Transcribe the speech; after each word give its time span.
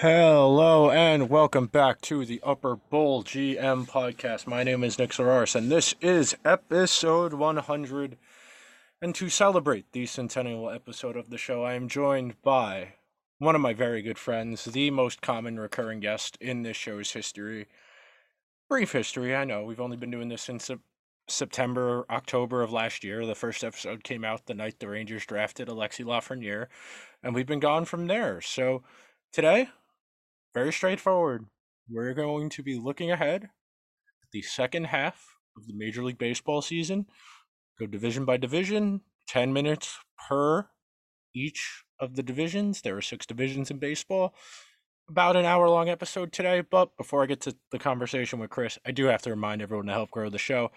Hello 0.00 0.90
and 0.90 1.28
welcome 1.28 1.66
back 1.66 2.00
to 2.00 2.24
the 2.24 2.40
Upper 2.42 2.76
Bowl 2.76 3.22
GM 3.22 3.86
podcast. 3.86 4.46
My 4.46 4.62
name 4.62 4.82
is 4.82 4.98
Nick 4.98 5.10
Sararis 5.10 5.54
and 5.54 5.70
this 5.70 5.94
is 6.00 6.34
episode 6.42 7.34
100. 7.34 8.16
And 9.02 9.14
to 9.14 9.28
celebrate 9.28 9.92
the 9.92 10.06
centennial 10.06 10.70
episode 10.70 11.18
of 11.18 11.28
the 11.28 11.36
show, 11.36 11.64
I 11.64 11.74
am 11.74 11.86
joined 11.86 12.40
by 12.40 12.94
one 13.40 13.54
of 13.54 13.60
my 13.60 13.74
very 13.74 14.00
good 14.00 14.16
friends, 14.16 14.64
the 14.64 14.90
most 14.90 15.20
common 15.20 15.60
recurring 15.60 16.00
guest 16.00 16.38
in 16.40 16.62
this 16.62 16.78
show's 16.78 17.12
history. 17.12 17.66
Brief 18.70 18.92
history, 18.92 19.36
I 19.36 19.44
know. 19.44 19.64
We've 19.64 19.82
only 19.82 19.98
been 19.98 20.10
doing 20.10 20.30
this 20.30 20.40
since 20.40 20.64
Sep- 20.64 20.80
September, 21.28 22.06
October 22.08 22.62
of 22.62 22.72
last 22.72 23.04
year. 23.04 23.26
The 23.26 23.34
first 23.34 23.62
episode 23.62 24.02
came 24.02 24.24
out 24.24 24.46
the 24.46 24.54
night 24.54 24.78
the 24.78 24.88
Rangers 24.88 25.26
drafted 25.26 25.68
Alexi 25.68 26.06
Lafreniere, 26.06 26.68
and 27.22 27.34
we've 27.34 27.44
been 27.44 27.60
gone 27.60 27.84
from 27.84 28.06
there. 28.06 28.40
So 28.40 28.82
today, 29.30 29.68
very 30.54 30.72
straightforward. 30.72 31.46
We're 31.88 32.14
going 32.14 32.50
to 32.50 32.62
be 32.62 32.78
looking 32.78 33.10
ahead 33.10 33.44
at 33.44 34.30
the 34.32 34.42
second 34.42 34.84
half 34.84 35.36
of 35.56 35.66
the 35.66 35.74
Major 35.74 36.04
League 36.04 36.18
Baseball 36.18 36.62
season. 36.62 37.06
Go 37.78 37.86
division 37.86 38.24
by 38.24 38.36
division, 38.36 39.00
10 39.28 39.52
minutes 39.52 39.98
per 40.28 40.68
each 41.34 41.84
of 41.98 42.16
the 42.16 42.22
divisions. 42.22 42.82
There 42.82 42.96
are 42.96 43.02
six 43.02 43.26
divisions 43.26 43.70
in 43.70 43.78
baseball. 43.78 44.34
About 45.08 45.36
an 45.36 45.44
hour 45.44 45.68
long 45.68 45.88
episode 45.88 46.32
today, 46.32 46.60
but 46.60 46.96
before 46.96 47.22
I 47.22 47.26
get 47.26 47.40
to 47.42 47.56
the 47.72 47.78
conversation 47.78 48.38
with 48.38 48.50
Chris, 48.50 48.78
I 48.86 48.92
do 48.92 49.06
have 49.06 49.22
to 49.22 49.30
remind 49.30 49.62
everyone 49.62 49.86
to 49.86 49.92
help 49.92 50.10
grow 50.10 50.30
the 50.30 50.38
show. 50.38 50.70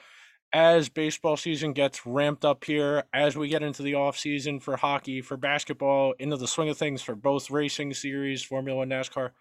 As 0.51 0.89
baseball 0.89 1.37
season 1.37 1.73
gets 1.73 2.05
ramped 2.05 2.45
up 2.45 2.63
here, 2.63 3.03
as 3.13 3.35
we 3.35 3.47
get 3.47 3.63
into 3.63 3.81
the 3.81 3.95
off 3.95 4.17
season 4.17 4.59
for 4.59 4.77
hockey, 4.77 5.21
for 5.21 5.35
basketball, 5.35 6.13
into 6.19 6.37
the 6.37 6.47
swing 6.47 6.69
of 6.69 6.77
things 6.77 7.01
for 7.01 7.15
both 7.15 7.49
racing 7.49 7.93
series, 7.93 8.43
Formula 8.43 8.77
One, 8.79 8.89
NASCAR, 8.89 9.31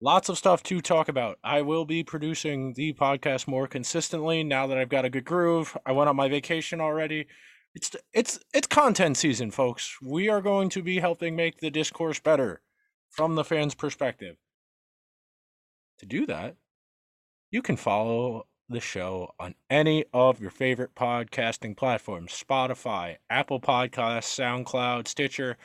lots 0.00 0.28
of 0.28 0.38
stuff 0.38 0.62
to 0.64 0.80
talk 0.80 1.08
about. 1.08 1.38
I 1.42 1.62
will 1.62 1.84
be 1.84 2.04
producing 2.04 2.74
the 2.74 2.92
podcast 2.92 3.48
more 3.48 3.66
consistently 3.66 4.44
now 4.44 4.66
that 4.66 4.78
I've 4.78 4.88
got 4.88 5.04
a 5.04 5.10
good 5.10 5.24
groove. 5.24 5.76
I 5.84 5.92
went 5.92 6.08
on 6.08 6.16
my 6.16 6.28
vacation 6.28 6.80
already. 6.80 7.26
It's 7.74 7.94
it's 8.12 8.38
it's 8.54 8.66
content 8.66 9.16
season, 9.16 9.50
folks. 9.50 9.96
We 10.02 10.28
are 10.28 10.40
going 10.40 10.68
to 10.70 10.82
be 10.82 11.00
helping 11.00 11.36
make 11.36 11.58
the 11.58 11.70
discourse 11.70 12.18
better 12.18 12.62
from 13.10 13.34
the 13.34 13.44
fans' 13.44 13.74
perspective. 13.74 14.36
To 15.98 16.06
do 16.06 16.26
that, 16.26 16.56
you 17.50 17.62
can 17.62 17.76
follow 17.76 18.46
the 18.68 18.80
show 18.80 19.34
on 19.40 19.54
any 19.70 20.04
of 20.12 20.40
your 20.40 20.50
favorite 20.50 20.94
podcasting 20.94 21.76
platforms 21.76 22.32
Spotify, 22.32 23.16
Apple 23.30 23.60
Podcasts, 23.60 24.38
SoundCloud, 24.38 25.08
Stitcher, 25.08 25.56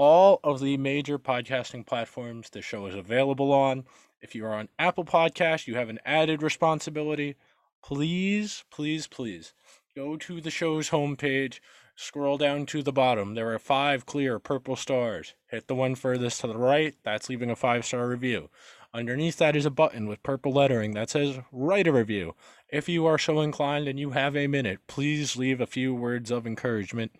all 0.00 0.40
of 0.42 0.60
the 0.60 0.78
major 0.78 1.18
podcasting 1.18 1.84
platforms 1.84 2.48
the 2.48 2.62
show 2.62 2.86
is 2.86 2.94
available 2.94 3.52
on. 3.52 3.84
If 4.22 4.34
you 4.34 4.46
are 4.46 4.54
on 4.54 4.70
Apple 4.78 5.04
Podcast, 5.04 5.66
you 5.66 5.74
have 5.74 5.90
an 5.90 5.98
added 6.06 6.42
responsibility. 6.42 7.36
Please, 7.84 8.64
please, 8.70 9.06
please 9.06 9.52
go 9.94 10.16
to 10.16 10.40
the 10.40 10.50
show's 10.50 10.88
homepage, 10.88 11.60
scroll 11.96 12.38
down 12.38 12.64
to 12.64 12.82
the 12.82 12.94
bottom. 12.94 13.34
There 13.34 13.52
are 13.52 13.58
five 13.58 14.06
clear 14.06 14.38
purple 14.38 14.74
stars. 14.74 15.34
Hit 15.48 15.66
the 15.66 15.74
one 15.74 15.94
furthest 15.94 16.40
to 16.40 16.46
the 16.46 16.56
right, 16.56 16.94
that's 17.02 17.28
leaving 17.28 17.50
a 17.50 17.54
five 17.54 17.84
star 17.84 18.08
review. 18.08 18.48
Underneath 18.94 19.36
that 19.36 19.54
is 19.54 19.66
a 19.66 19.70
button 19.70 20.08
with 20.08 20.22
purple 20.22 20.52
lettering 20.52 20.94
that 20.94 21.10
says 21.10 21.40
write 21.52 21.86
a 21.86 21.92
review. 21.92 22.34
If 22.70 22.88
you 22.88 23.04
are 23.04 23.18
so 23.18 23.42
inclined 23.42 23.86
and 23.86 24.00
you 24.00 24.12
have 24.12 24.34
a 24.34 24.46
minute, 24.46 24.78
please 24.86 25.36
leave 25.36 25.60
a 25.60 25.66
few 25.66 25.94
words 25.94 26.30
of 26.30 26.46
encouragement. 26.46 27.12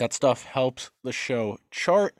That 0.00 0.14
stuff 0.14 0.44
helps 0.44 0.90
the 1.04 1.12
show 1.12 1.58
chart. 1.70 2.16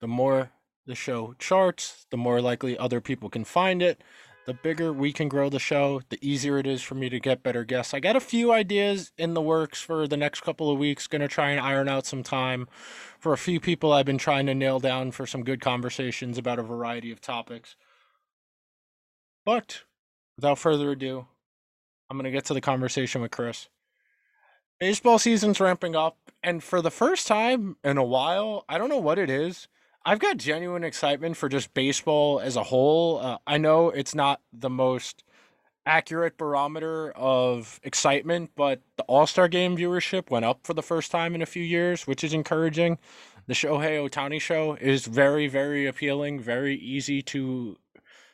The 0.00 0.08
more 0.08 0.50
the 0.86 0.94
show 0.94 1.34
charts, 1.38 2.06
the 2.10 2.16
more 2.16 2.40
likely 2.40 2.78
other 2.78 3.02
people 3.02 3.28
can 3.28 3.44
find 3.44 3.82
it. 3.82 4.02
The 4.46 4.54
bigger 4.54 4.94
we 4.94 5.12
can 5.12 5.28
grow 5.28 5.50
the 5.50 5.58
show, 5.58 6.00
the 6.08 6.18
easier 6.22 6.56
it 6.56 6.66
is 6.66 6.80
for 6.80 6.94
me 6.94 7.10
to 7.10 7.20
get 7.20 7.42
better 7.42 7.64
guests. 7.64 7.92
I 7.92 8.00
got 8.00 8.16
a 8.16 8.20
few 8.20 8.50
ideas 8.50 9.12
in 9.18 9.34
the 9.34 9.42
works 9.42 9.82
for 9.82 10.08
the 10.08 10.16
next 10.16 10.40
couple 10.40 10.70
of 10.70 10.78
weeks. 10.78 11.06
Going 11.06 11.20
to 11.20 11.28
try 11.28 11.50
and 11.50 11.60
iron 11.60 11.86
out 11.86 12.06
some 12.06 12.22
time 12.22 12.66
for 13.18 13.34
a 13.34 13.38
few 13.38 13.60
people 13.60 13.92
I've 13.92 14.06
been 14.06 14.16
trying 14.16 14.46
to 14.46 14.54
nail 14.54 14.80
down 14.80 15.10
for 15.10 15.26
some 15.26 15.44
good 15.44 15.60
conversations 15.60 16.38
about 16.38 16.58
a 16.58 16.62
variety 16.62 17.12
of 17.12 17.20
topics. 17.20 17.76
But 19.44 19.82
without 20.36 20.58
further 20.58 20.92
ado, 20.92 21.26
I'm 22.08 22.16
going 22.16 22.24
to 22.24 22.30
get 22.30 22.46
to 22.46 22.54
the 22.54 22.62
conversation 22.62 23.20
with 23.20 23.32
Chris. 23.32 23.68
Baseball 24.78 25.18
season's 25.18 25.58
ramping 25.58 25.96
up, 25.96 26.16
and 26.40 26.62
for 26.62 26.80
the 26.80 26.90
first 26.90 27.26
time 27.26 27.76
in 27.82 27.98
a 27.98 28.04
while, 28.04 28.64
I 28.68 28.78
don't 28.78 28.88
know 28.88 28.98
what 28.98 29.18
it 29.18 29.28
is. 29.28 29.66
I've 30.04 30.20
got 30.20 30.36
genuine 30.36 30.84
excitement 30.84 31.36
for 31.36 31.48
just 31.48 31.74
baseball 31.74 32.38
as 32.38 32.54
a 32.54 32.62
whole. 32.62 33.18
Uh, 33.18 33.38
I 33.44 33.58
know 33.58 33.90
it's 33.90 34.14
not 34.14 34.40
the 34.52 34.70
most 34.70 35.24
accurate 35.84 36.38
barometer 36.38 37.10
of 37.12 37.80
excitement, 37.82 38.52
but 38.54 38.80
the 38.96 39.02
All 39.04 39.26
Star 39.26 39.48
game 39.48 39.76
viewership 39.76 40.30
went 40.30 40.44
up 40.44 40.60
for 40.62 40.74
the 40.74 40.82
first 40.82 41.10
time 41.10 41.34
in 41.34 41.42
a 41.42 41.46
few 41.46 41.64
years, 41.64 42.06
which 42.06 42.22
is 42.22 42.32
encouraging. 42.32 42.98
The 43.48 43.54
Shohei 43.54 44.08
Ohtani 44.08 44.40
show 44.40 44.74
is 44.80 45.06
very, 45.06 45.48
very 45.48 45.86
appealing, 45.86 46.38
very 46.38 46.76
easy 46.76 47.20
to 47.22 47.76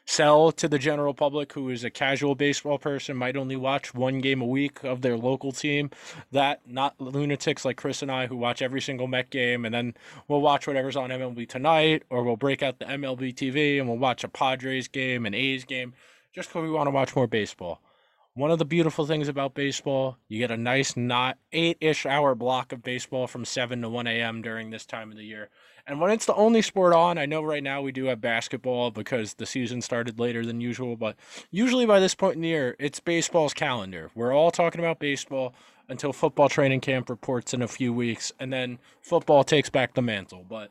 sell 0.07 0.53
to 0.53 0.69
the 0.69 0.79
general 0.79 1.15
public 1.15 1.53
who 1.53 1.71
is 1.71 1.83
a 1.85 1.91
casual 1.91 2.35
baseball 2.35 2.79
person 2.79 3.17
might 3.17 3.37
only 3.37 3.57
watch 3.57 3.95
one 3.95 4.21
game 4.21 4.41
a 4.43 4.47
week 4.47 4.85
of 4.85 5.01
their 5.01 5.17
local 5.17 5.51
team 5.51 5.91
that 6.31 6.61
not 6.67 6.95
lunatics 7.01 7.65
like 7.65 7.77
chris 7.77 8.03
and 8.03 8.13
i 8.13 8.27
who 8.27 8.37
watch 8.37 8.61
every 8.61 8.81
single 8.81 9.07
met 9.07 9.31
game 9.31 9.65
and 9.65 9.75
then 9.75 9.95
we'll 10.29 10.41
watch 10.41 10.67
whatever's 10.67 10.97
on 10.97 11.11
mlb 11.11 11.49
tonight 11.49 12.03
or 12.11 12.23
we'll 12.23 12.37
break 12.37 12.63
out 12.63 12.79
the 12.79 12.85
mlb 12.85 13.35
tv 13.35 13.79
and 13.79 13.89
we'll 13.89 13.99
watch 13.99 14.23
a 14.25 14.29
padres 14.29 14.89
game 14.89 15.25
an 15.25 15.35
a's 15.35 15.65
game 15.65 15.95
just 16.35 16.49
because 16.49 16.63
we 16.63 16.71
want 16.71 16.87
to 16.87 16.91
watch 16.91 17.17
more 17.17 17.27
baseball 17.27 17.81
one 18.37 18.51
of 18.51 18.59
the 18.59 18.65
beautiful 18.65 19.07
things 19.07 19.29
about 19.29 19.55
baseball, 19.55 20.19
you 20.27 20.41
get 20.41 20.51
a 20.51 20.57
nice 20.57 20.97
not 20.97 21.39
eight-ish 21.53 22.05
hour 22.05 22.35
block 22.35 22.73
of 22.73 22.83
baseball 22.83 23.29
from 23.29 23.45
7 23.45 23.81
to 23.81 23.89
1 23.89 24.09
a.m. 24.09 24.43
during 24.43 24.71
this 24.71 24.85
time 24.85 25.13
of 25.13 25.17
the 25.17 25.23
year. 25.23 25.51
And 25.87 26.01
when 26.01 26.11
it's 26.11 26.27
the 26.27 26.35
only 26.35 26.63
sport 26.63 26.95
on, 26.95 27.19
I 27.19 27.27
know 27.27 27.43
right 27.43 27.63
now 27.63 27.83
we 27.83 27.93
do 27.93 28.07
have 28.07 28.21
basketball 28.21 28.91
because 28.91 29.35
the 29.35 29.45
season 29.45 29.83
started 29.83 30.19
later 30.19 30.47
than 30.47 30.61
usual, 30.61 30.97
but 30.97 31.17
usually 31.51 31.85
by 31.85 32.01
this 32.01 32.15
point 32.15 32.37
in 32.37 32.43
the 32.43 32.49
year, 32.49 32.75
it's 32.79 33.01
baseball's 33.01 33.53
calendar. 33.53 34.11
We're 34.15 34.33
all 34.33 34.51
talking 34.51 34.81
about 34.81 34.99
baseball 34.99 35.55
until 35.89 36.15
football 36.15 36.49
training 36.49 36.81
camp 36.81 37.11
reports 37.11 37.53
in 37.53 37.61
a 37.61 37.69
few 37.69 37.93
weeks, 37.93 38.33
and 38.41 38.51
then 38.51 38.79
football 39.03 39.45
takes 39.45 39.69
back 39.69 39.93
the 39.93 40.01
mantle. 40.01 40.47
But 40.49 40.71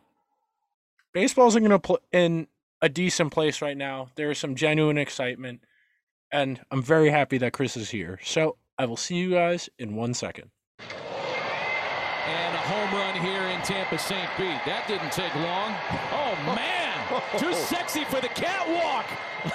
baseball's 1.13 1.55
in, 1.55 1.79
pl- 1.79 1.99
in 2.11 2.47
a 2.81 2.89
decent 2.89 3.31
place 3.31 3.61
right 3.61 3.77
now. 3.77 4.09
There 4.15 4.31
is 4.31 4.39
some 4.39 4.55
genuine 4.55 4.97
excitement 4.97 5.61
and 6.33 6.59
I'm 6.71 6.81
very 6.81 7.11
happy 7.11 7.37
that 7.37 7.53
Chris 7.53 7.77
is 7.77 7.91
here. 7.91 8.19
So 8.23 8.57
I 8.77 8.85
will 8.85 8.97
see 8.97 9.15
you 9.15 9.29
guys 9.29 9.69
in 9.77 9.95
one 9.95 10.15
second. 10.15 10.49
And 12.25 12.55
a 12.55 12.59
home 12.59 12.97
run 12.97 13.15
here 13.19 13.43
in 13.49 13.61
Tampa 13.63 13.97
St. 13.97 14.29
Pete. 14.37 14.59
That 14.65 14.87
didn't 14.87 15.11
take 15.11 15.33
long. 15.35 15.75
Oh, 16.15 16.35
man. 16.55 16.93
Too 17.37 17.53
sexy 17.67 18.05
for 18.05 18.21
the 18.21 18.29
catwalk. 18.29 19.05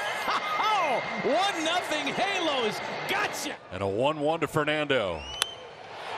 Oh, 0.90 1.02
one 1.22 1.64
nothing 1.64 2.06
Halos. 2.14 2.80
Gotcha. 3.08 3.54
And 3.72 3.82
a 3.82 3.86
1 3.86 4.20
1 4.20 4.40
to 4.40 4.46
Fernando. 4.46 5.20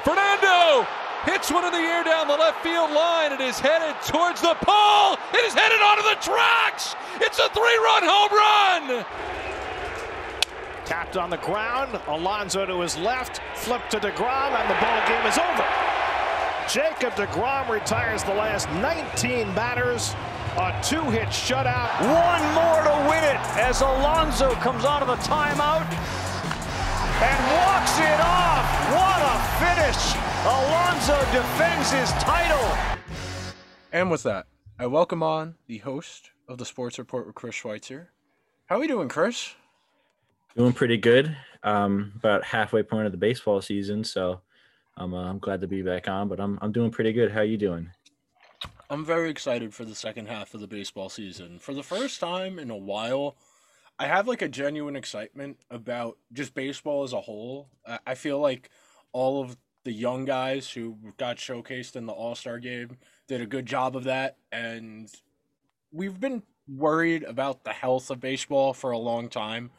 Fernando 0.05 0.87
hits 1.25 1.51
one 1.51 1.65
in 1.65 1.73
the 1.73 1.79
air 1.79 2.05
down 2.05 2.29
the 2.29 2.37
left 2.37 2.63
field 2.63 2.91
line. 2.93 3.33
It 3.33 3.41
is 3.41 3.59
headed 3.59 3.97
towards 4.07 4.41
the 4.41 4.55
pole. 4.61 5.17
It 5.35 5.45
is 5.45 5.55
headed 5.55 5.81
onto 5.81 6.03
the 6.03 6.17
tracks. 6.23 6.95
It's 7.21 7.39
a 7.39 7.49
three 7.51 7.79
run 7.79 8.03
home 8.05 8.31
run. 8.31 9.05
Tapped 10.85 11.17
on 11.17 11.31
the 11.31 11.39
ground. 11.39 11.99
Alonso 12.07 12.65
to 12.65 12.81
his 12.81 12.97
left. 12.99 13.41
Flip 13.57 13.83
to 13.91 13.99
DeGrom, 13.99 14.53
and 14.55 14.71
the 14.71 14.81
ball 14.81 15.09
game 15.09 15.27
is 15.27 15.39
over. 15.39 15.65
Jacob 16.73 17.15
DeGrom 17.15 17.69
retires 17.69 18.23
the 18.23 18.33
last 18.33 18.69
19 18.75 19.53
batters. 19.57 20.15
A 20.57 20.71
two-hit 20.85 21.27
shutout. 21.27 21.91
One 21.99 22.43
more 22.55 22.85
to 22.85 23.11
win 23.11 23.25
it 23.25 23.41
as 23.59 23.81
Alonso 23.81 24.53
comes 24.55 24.85
out 24.85 25.03
of 25.03 25.09
the 25.09 25.17
timeout 25.17 25.83
and 27.23 27.39
walks 27.59 27.99
it 27.99 28.21
off. 28.23 28.63
What 28.95 29.19
a 29.19 29.35
finish. 29.59 30.15
Alonso 30.47 31.19
defends 31.33 31.91
his 31.91 32.13
title. 32.23 32.95
And 33.93 34.09
with 34.09 34.23
that, 34.23 34.47
I 34.79 34.87
welcome 34.87 35.25
on 35.25 35.57
the 35.67 35.79
host 35.79 36.31
of 36.47 36.59
the 36.59 36.65
Sports 36.65 37.01
Report 37.01 37.27
with 37.27 37.35
Chris 37.35 37.57
Schweitzer. 37.57 38.11
How 38.67 38.77
are 38.77 38.81
we 38.81 38.87
doing, 38.87 39.09
Chris? 39.09 39.55
Doing 40.57 40.73
pretty 40.73 40.99
good. 40.99 41.37
Um, 41.65 42.13
about 42.15 42.45
halfway 42.45 42.85
point 42.85 43.07
of 43.07 43.13
the 43.13 43.19
baseball 43.19 43.61
season, 43.61 44.05
so 44.05 44.43
I'm 45.01 45.15
uh, 45.15 45.25
I'm 45.25 45.39
glad 45.39 45.61
to 45.63 45.67
be 45.67 45.83
back 45.83 46.09
on. 46.09 46.29
But 46.29 46.39
I'm 46.39 46.59
I'm 46.63 46.73
doing 46.73 46.91
pretty 46.91 47.13
good. 47.13 47.33
How 47.33 47.41
are 47.41 47.45
you 47.45 47.57
doing? 47.57 47.91
I'm 48.91 49.05
very 49.05 49.31
excited 49.31 49.73
for 49.73 49.85
the 49.85 49.95
second 49.95 50.27
half 50.27 50.53
of 50.53 50.61
the 50.61 50.67
baseball 50.67 51.09
season. 51.09 51.59
For 51.59 51.73
the 51.73 51.83
first 51.83 52.21
time 52.21 52.59
in 52.59 52.71
a 52.71 52.77
while, 52.77 53.37
I 53.99 54.07
have 54.07 54.29
like 54.29 54.43
a 54.43 54.49
genuine 54.49 54.97
excitement 54.97 55.59
about 55.71 56.19
just 56.33 56.55
baseball 56.55 57.05
as 57.05 57.13
a 57.13 57.21
whole. 57.21 57.69
I 58.07 58.15
feel 58.15 58.41
like 58.41 58.69
all 59.13 59.41
of 59.41 59.57
the 59.85 59.93
young 59.93 60.25
guys 60.25 60.71
who 60.71 60.99
got 61.17 61.37
showcased 61.37 61.97
in 61.97 62.07
the 62.07 62.13
All 62.13 62.35
Star 62.35 62.59
game 62.59 62.99
did 63.29 63.41
a 63.41 63.47
good 63.47 63.65
job 63.65 63.97
of 63.97 64.05
that, 64.05 64.37
and 64.53 65.09
we've 65.93 66.21
been 66.21 66.43
worried 66.69 67.23
about 67.23 67.65
the 67.65 67.73
health 67.73 68.11
of 68.11 68.21
baseball 68.21 68.75
for 68.75 68.91
a 68.91 68.99
long 68.99 69.29
time. 69.29 69.71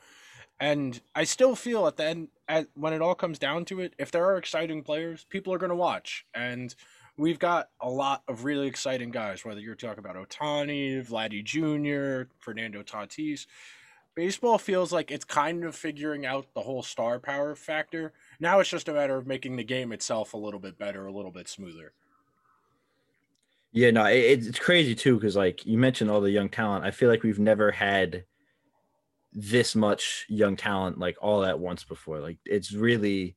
And 0.61 1.01
I 1.15 1.23
still 1.23 1.55
feel 1.55 1.87
at 1.87 1.97
the 1.97 2.05
end, 2.05 2.27
at, 2.47 2.67
when 2.75 2.93
it 2.93 3.01
all 3.01 3.15
comes 3.15 3.39
down 3.39 3.65
to 3.65 3.79
it, 3.79 3.95
if 3.97 4.11
there 4.11 4.23
are 4.25 4.37
exciting 4.37 4.83
players, 4.83 5.25
people 5.27 5.51
are 5.51 5.57
going 5.57 5.71
to 5.71 5.75
watch. 5.75 6.23
And 6.35 6.73
we've 7.17 7.39
got 7.39 7.69
a 7.81 7.89
lot 7.89 8.21
of 8.27 8.45
really 8.45 8.67
exciting 8.67 9.09
guys, 9.09 9.43
whether 9.43 9.59
you're 9.59 9.73
talking 9.73 10.05
about 10.05 10.15
Ohtani, 10.15 11.03
Vladdy 11.03 11.43
Jr., 11.43 12.29
Fernando 12.37 12.83
Tatis. 12.83 13.47
Baseball 14.13 14.59
feels 14.59 14.93
like 14.93 15.09
it's 15.09 15.25
kind 15.25 15.63
of 15.63 15.75
figuring 15.75 16.27
out 16.27 16.45
the 16.53 16.61
whole 16.61 16.83
star 16.83 17.17
power 17.17 17.55
factor. 17.55 18.13
Now 18.39 18.59
it's 18.59 18.69
just 18.69 18.87
a 18.87 18.93
matter 18.93 19.17
of 19.17 19.25
making 19.25 19.55
the 19.55 19.63
game 19.63 19.91
itself 19.91 20.35
a 20.35 20.37
little 20.37 20.59
bit 20.59 20.77
better, 20.77 21.07
a 21.07 21.11
little 21.11 21.31
bit 21.31 21.49
smoother. 21.49 21.93
Yeah, 23.71 23.89
no, 23.89 24.05
it, 24.05 24.45
it's 24.45 24.59
crazy 24.59 24.93
too 24.93 25.15
because 25.15 25.35
like 25.35 25.65
you 25.65 25.79
mentioned 25.79 26.11
all 26.11 26.21
the 26.21 26.29
young 26.29 26.49
talent. 26.49 26.85
I 26.85 26.91
feel 26.91 27.09
like 27.09 27.23
we've 27.23 27.39
never 27.39 27.71
had 27.71 28.25
this 29.33 29.75
much 29.75 30.25
young 30.29 30.55
talent 30.55 30.97
like 30.97 31.17
all 31.21 31.45
at 31.45 31.59
once 31.59 31.83
before. 31.83 32.19
Like 32.19 32.37
it's 32.45 32.73
really, 32.73 33.35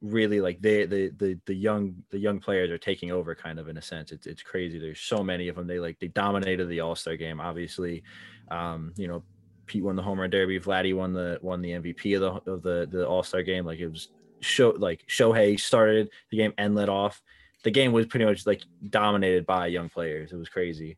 really 0.00 0.40
like 0.40 0.60
they 0.60 0.86
the 0.86 1.12
the 1.16 1.38
the 1.46 1.54
young 1.54 1.94
the 2.10 2.18
young 2.18 2.40
players 2.40 2.70
are 2.70 2.78
taking 2.78 3.12
over 3.12 3.34
kind 3.34 3.58
of 3.58 3.68
in 3.68 3.76
a 3.76 3.82
sense. 3.82 4.12
It's 4.12 4.26
it's 4.26 4.42
crazy. 4.42 4.78
There's 4.78 5.00
so 5.00 5.22
many 5.22 5.48
of 5.48 5.56
them. 5.56 5.66
They 5.66 5.78
like 5.78 5.98
they 6.00 6.08
dominated 6.08 6.66
the 6.68 6.80
All 6.80 6.96
Star 6.96 7.16
game. 7.16 7.40
Obviously, 7.40 8.02
um, 8.50 8.92
you 8.96 9.06
know, 9.06 9.22
Pete 9.66 9.84
won 9.84 9.96
the 9.96 10.02
home 10.02 10.20
run 10.20 10.30
derby. 10.30 10.58
Vladdy 10.58 10.94
won 10.94 11.12
the 11.12 11.38
won 11.42 11.62
the 11.62 11.70
MVP 11.70 12.16
of 12.16 12.44
the 12.44 12.52
of 12.52 12.62
the 12.62 12.88
the 12.90 13.06
All 13.06 13.22
Star 13.22 13.42
game. 13.42 13.64
Like 13.64 13.78
it 13.78 13.88
was 13.88 14.08
show 14.40 14.70
like 14.70 15.06
Shohei 15.06 15.58
started 15.60 16.10
the 16.30 16.38
game 16.38 16.54
and 16.58 16.74
led 16.74 16.88
off. 16.88 17.22
The 17.62 17.70
game 17.70 17.92
was 17.92 18.06
pretty 18.06 18.24
much 18.24 18.46
like 18.46 18.62
dominated 18.88 19.46
by 19.46 19.66
young 19.68 19.88
players. 19.90 20.32
It 20.32 20.36
was 20.36 20.48
crazy. 20.48 20.96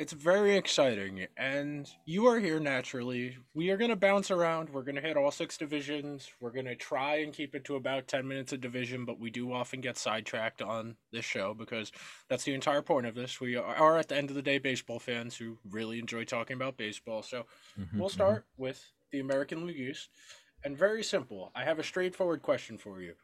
It's 0.00 0.14
very 0.14 0.56
exciting, 0.56 1.26
and 1.36 1.86
you 2.06 2.26
are 2.26 2.40
here 2.40 2.58
naturally. 2.58 3.36
We 3.52 3.68
are 3.68 3.76
going 3.76 3.90
to 3.90 3.96
bounce 3.96 4.30
around. 4.30 4.70
We're 4.70 4.80
going 4.82 4.94
to 4.94 5.02
hit 5.02 5.18
all 5.18 5.30
six 5.30 5.58
divisions. 5.58 6.26
We're 6.40 6.52
going 6.52 6.64
to 6.64 6.74
try 6.74 7.16
and 7.16 7.34
keep 7.34 7.54
it 7.54 7.64
to 7.64 7.76
about 7.76 8.08
10 8.08 8.26
minutes 8.26 8.54
a 8.54 8.56
division, 8.56 9.04
but 9.04 9.20
we 9.20 9.28
do 9.28 9.52
often 9.52 9.82
get 9.82 9.98
sidetracked 9.98 10.62
on 10.62 10.96
this 11.12 11.26
show 11.26 11.52
because 11.52 11.92
that's 12.30 12.44
the 12.44 12.54
entire 12.54 12.80
point 12.80 13.04
of 13.04 13.14
this. 13.14 13.42
We 13.42 13.56
are, 13.56 13.98
at 13.98 14.08
the 14.08 14.16
end 14.16 14.30
of 14.30 14.36
the 14.36 14.40
day, 14.40 14.56
baseball 14.56 15.00
fans 15.00 15.36
who 15.36 15.58
really 15.68 15.98
enjoy 15.98 16.24
talking 16.24 16.56
about 16.56 16.78
baseball. 16.78 17.22
So 17.22 17.44
mm-hmm, 17.78 18.00
we'll 18.00 18.08
start 18.08 18.44
mm-hmm. 18.54 18.62
with 18.62 18.82
the 19.12 19.20
American 19.20 19.66
League 19.66 19.78
East. 19.78 20.08
And 20.64 20.78
very 20.78 21.04
simple. 21.04 21.52
I 21.54 21.64
have 21.64 21.78
a 21.78 21.84
straightforward 21.84 22.40
question 22.40 22.78
for 22.78 23.02
you. 23.02 23.16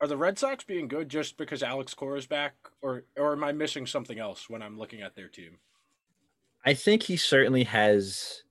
Are 0.00 0.08
the 0.08 0.16
Red 0.16 0.40
Sox 0.40 0.64
being 0.64 0.88
good 0.88 1.08
just 1.08 1.36
because 1.36 1.62
Alex 1.62 1.94
Cora 1.94 2.18
is 2.18 2.26
back, 2.26 2.54
or 2.82 3.04
or 3.16 3.32
am 3.34 3.44
I 3.44 3.52
missing 3.52 3.86
something 3.86 4.18
else 4.18 4.50
when 4.50 4.60
I'm 4.60 4.76
looking 4.76 5.00
at 5.00 5.14
their 5.14 5.28
team? 5.28 5.58
I 6.64 6.74
think 6.74 7.02
he 7.02 7.16
certainly 7.16 7.64
has. 7.64 8.42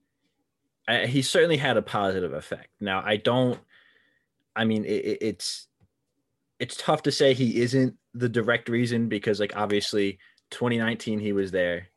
Uh, 0.88 1.07
he 1.07 1.21
certainly 1.21 1.57
had 1.57 1.77
a 1.77 1.81
positive 1.81 2.33
effect. 2.33 2.69
Now 2.80 3.01
I 3.06 3.18
don't. 3.18 3.60
I 4.56 4.65
mean, 4.65 4.86
it, 4.86 5.18
it's 5.21 5.68
it's 6.60 6.77
tough 6.77 7.04
to 7.04 7.12
say 7.12 7.33
he 7.33 7.62
isn't 7.62 7.95
the 8.13 8.30
direct 8.30 8.69
reason 8.69 9.10
because, 9.10 9.39
like, 9.39 9.56
obviously, 9.56 10.19
2019 10.51 11.19
he 11.19 11.33
was 11.33 11.51
there. 11.51 11.88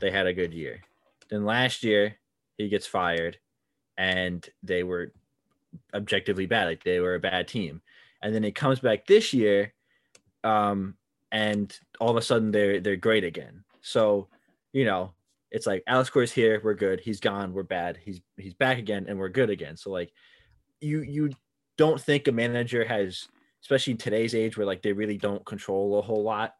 They 0.00 0.10
had 0.10 0.26
a 0.26 0.34
good 0.34 0.54
year. 0.54 0.80
Then 1.28 1.44
last 1.44 1.82
year 1.82 2.16
he 2.56 2.68
gets 2.68 2.86
fired, 2.86 3.38
and 3.98 4.46
they 4.62 4.82
were 4.82 5.12
objectively 5.94 6.46
bad. 6.46 6.66
Like 6.66 6.84
they 6.84 7.00
were 7.00 7.14
a 7.14 7.20
bad 7.20 7.48
team, 7.48 7.82
and 8.22 8.34
then 8.34 8.44
it 8.44 8.54
comes 8.54 8.80
back 8.80 9.06
this 9.06 9.32
year, 9.32 9.72
um, 10.44 10.96
and 11.32 11.78
all 12.00 12.10
of 12.10 12.16
a 12.16 12.22
sudden 12.22 12.50
they're 12.50 12.80
they're 12.80 12.96
great 12.96 13.24
again. 13.24 13.64
So, 13.82 14.28
you 14.72 14.84
know, 14.84 15.12
it's 15.56 15.66
like 15.66 15.82
Alex 15.86 16.10
Cora's 16.10 16.30
here, 16.30 16.60
we're 16.62 16.74
good. 16.74 17.00
He's 17.00 17.18
gone, 17.18 17.54
we're 17.54 17.62
bad. 17.62 17.98
He's 18.04 18.20
he's 18.36 18.52
back 18.52 18.76
again, 18.76 19.06
and 19.08 19.18
we're 19.18 19.30
good 19.30 19.48
again. 19.48 19.78
So 19.78 19.90
like, 19.90 20.12
you 20.82 21.00
you 21.00 21.30
don't 21.78 21.98
think 21.98 22.28
a 22.28 22.32
manager 22.32 22.84
has, 22.84 23.26
especially 23.62 23.92
in 23.92 23.96
today's 23.96 24.34
age 24.34 24.58
where 24.58 24.66
like 24.66 24.82
they 24.82 24.92
really 24.92 25.16
don't 25.16 25.42
control 25.46 25.98
a 25.98 26.02
whole 26.02 26.22
lot. 26.22 26.56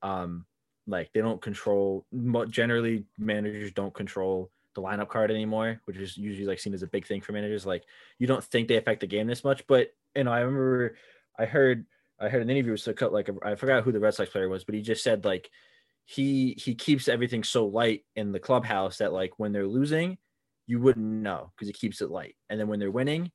Um, 0.00 0.46
like 0.86 1.12
they 1.12 1.20
don't 1.20 1.42
control. 1.42 2.06
Generally, 2.48 3.04
managers 3.18 3.72
don't 3.72 3.92
control 3.92 4.50
the 4.74 4.80
lineup 4.80 5.10
card 5.10 5.30
anymore, 5.30 5.82
which 5.84 5.98
is 5.98 6.16
usually 6.16 6.46
like 6.46 6.58
seen 6.58 6.72
as 6.72 6.82
a 6.82 6.86
big 6.86 7.06
thing 7.06 7.20
for 7.20 7.32
managers. 7.32 7.66
Like 7.66 7.84
you 8.18 8.26
don't 8.26 8.42
think 8.42 8.66
they 8.66 8.76
affect 8.76 9.00
the 9.00 9.06
game 9.06 9.26
this 9.26 9.44
much, 9.44 9.66
but 9.66 9.88
you 10.16 10.24
know, 10.24 10.32
I 10.32 10.40
remember 10.40 10.96
I 11.38 11.44
heard 11.44 11.84
I 12.18 12.30
heard 12.30 12.40
an 12.40 12.48
interview 12.48 12.72
with 12.72 13.12
like 13.12 13.28
I 13.44 13.56
forgot 13.56 13.84
who 13.84 13.92
the 13.92 14.00
Red 14.00 14.14
Sox 14.14 14.30
player 14.30 14.48
was, 14.48 14.64
but 14.64 14.74
he 14.74 14.80
just 14.80 15.04
said 15.04 15.26
like 15.26 15.50
he 16.10 16.56
he 16.56 16.74
keeps 16.74 17.06
everything 17.06 17.44
so 17.44 17.66
light 17.66 18.02
in 18.16 18.32
the 18.32 18.40
clubhouse 18.40 18.96
that 18.96 19.12
like 19.12 19.32
when 19.36 19.52
they're 19.52 19.66
losing, 19.66 20.16
you 20.66 20.80
wouldn't 20.80 21.04
know 21.04 21.52
because 21.54 21.68
he 21.68 21.74
keeps 21.74 22.00
it 22.00 22.10
light, 22.10 22.34
and 22.48 22.58
then 22.58 22.66
when 22.66 22.80
they're 22.80 22.90
winning, 22.90 23.30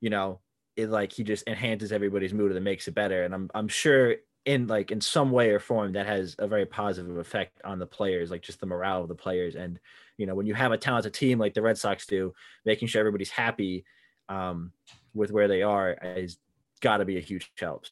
you 0.00 0.10
know, 0.10 0.40
it 0.74 0.90
like 0.90 1.12
he 1.12 1.22
just 1.22 1.46
enhances 1.46 1.92
everybody's 1.92 2.34
mood 2.34 2.50
and 2.50 2.64
makes 2.64 2.88
it 2.88 2.96
better. 2.96 3.22
And 3.22 3.32
I'm 3.32 3.48
I'm 3.54 3.68
sure 3.68 4.16
in 4.44 4.66
like 4.66 4.90
in 4.90 5.00
some 5.00 5.30
way 5.30 5.50
or 5.50 5.60
form 5.60 5.92
that 5.92 6.06
has 6.06 6.34
a 6.40 6.48
very 6.48 6.66
positive 6.66 7.16
effect 7.16 7.60
on 7.64 7.78
the 7.78 7.86
players, 7.86 8.32
like 8.32 8.42
just 8.42 8.58
the 8.58 8.66
morale 8.66 9.02
of 9.02 9.08
the 9.08 9.14
players. 9.14 9.54
And 9.54 9.78
you 10.18 10.26
know, 10.26 10.34
when 10.34 10.46
you 10.46 10.54
have 10.54 10.72
a 10.72 10.78
talented 10.78 11.14
team 11.14 11.38
like 11.38 11.54
the 11.54 11.62
Red 11.62 11.78
Sox 11.78 12.06
do, 12.06 12.34
making 12.64 12.88
sure 12.88 12.98
everybody's 12.98 13.30
happy 13.30 13.84
um, 14.28 14.72
with 15.14 15.30
where 15.30 15.46
they 15.46 15.62
are 15.62 15.96
is 16.16 16.38
got 16.80 16.96
to 16.96 17.04
be 17.04 17.18
a 17.18 17.20
huge 17.20 17.52
help. 17.56 17.86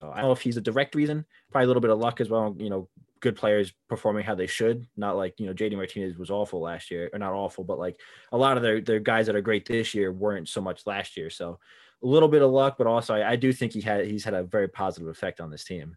So 0.00 0.12
I 0.12 0.18
don't 0.18 0.26
know 0.26 0.32
if 0.32 0.40
he's 0.40 0.56
a 0.56 0.60
direct 0.60 0.94
reason, 0.94 1.26
probably 1.50 1.64
a 1.64 1.66
little 1.66 1.80
bit 1.80 1.90
of 1.90 1.98
luck 1.98 2.20
as 2.20 2.30
well. 2.30 2.54
You 2.56 2.70
know, 2.70 2.88
good 3.20 3.36
players 3.36 3.72
performing 3.88 4.24
how 4.24 4.34
they 4.34 4.46
should. 4.46 4.86
Not 4.96 5.16
like 5.16 5.38
you 5.38 5.46
know 5.46 5.54
JD 5.54 5.76
Martinez 5.76 6.16
was 6.18 6.30
awful 6.30 6.60
last 6.60 6.90
year, 6.90 7.10
or 7.12 7.18
not 7.18 7.32
awful, 7.32 7.64
but 7.64 7.78
like 7.78 8.00
a 8.32 8.36
lot 8.36 8.56
of 8.56 8.62
their 8.62 8.80
their 8.80 9.00
guys 9.00 9.26
that 9.26 9.36
are 9.36 9.40
great 9.40 9.66
this 9.66 9.94
year 9.94 10.12
weren't 10.12 10.48
so 10.48 10.60
much 10.60 10.86
last 10.86 11.16
year. 11.16 11.30
So 11.30 11.58
a 12.02 12.06
little 12.06 12.28
bit 12.28 12.42
of 12.42 12.50
luck, 12.50 12.76
but 12.78 12.86
also 12.86 13.14
I, 13.14 13.32
I 13.32 13.36
do 13.36 13.52
think 13.52 13.72
he 13.72 13.80
had 13.80 14.06
he's 14.06 14.24
had 14.24 14.34
a 14.34 14.42
very 14.42 14.68
positive 14.68 15.08
effect 15.08 15.40
on 15.40 15.50
this 15.50 15.64
team. 15.64 15.96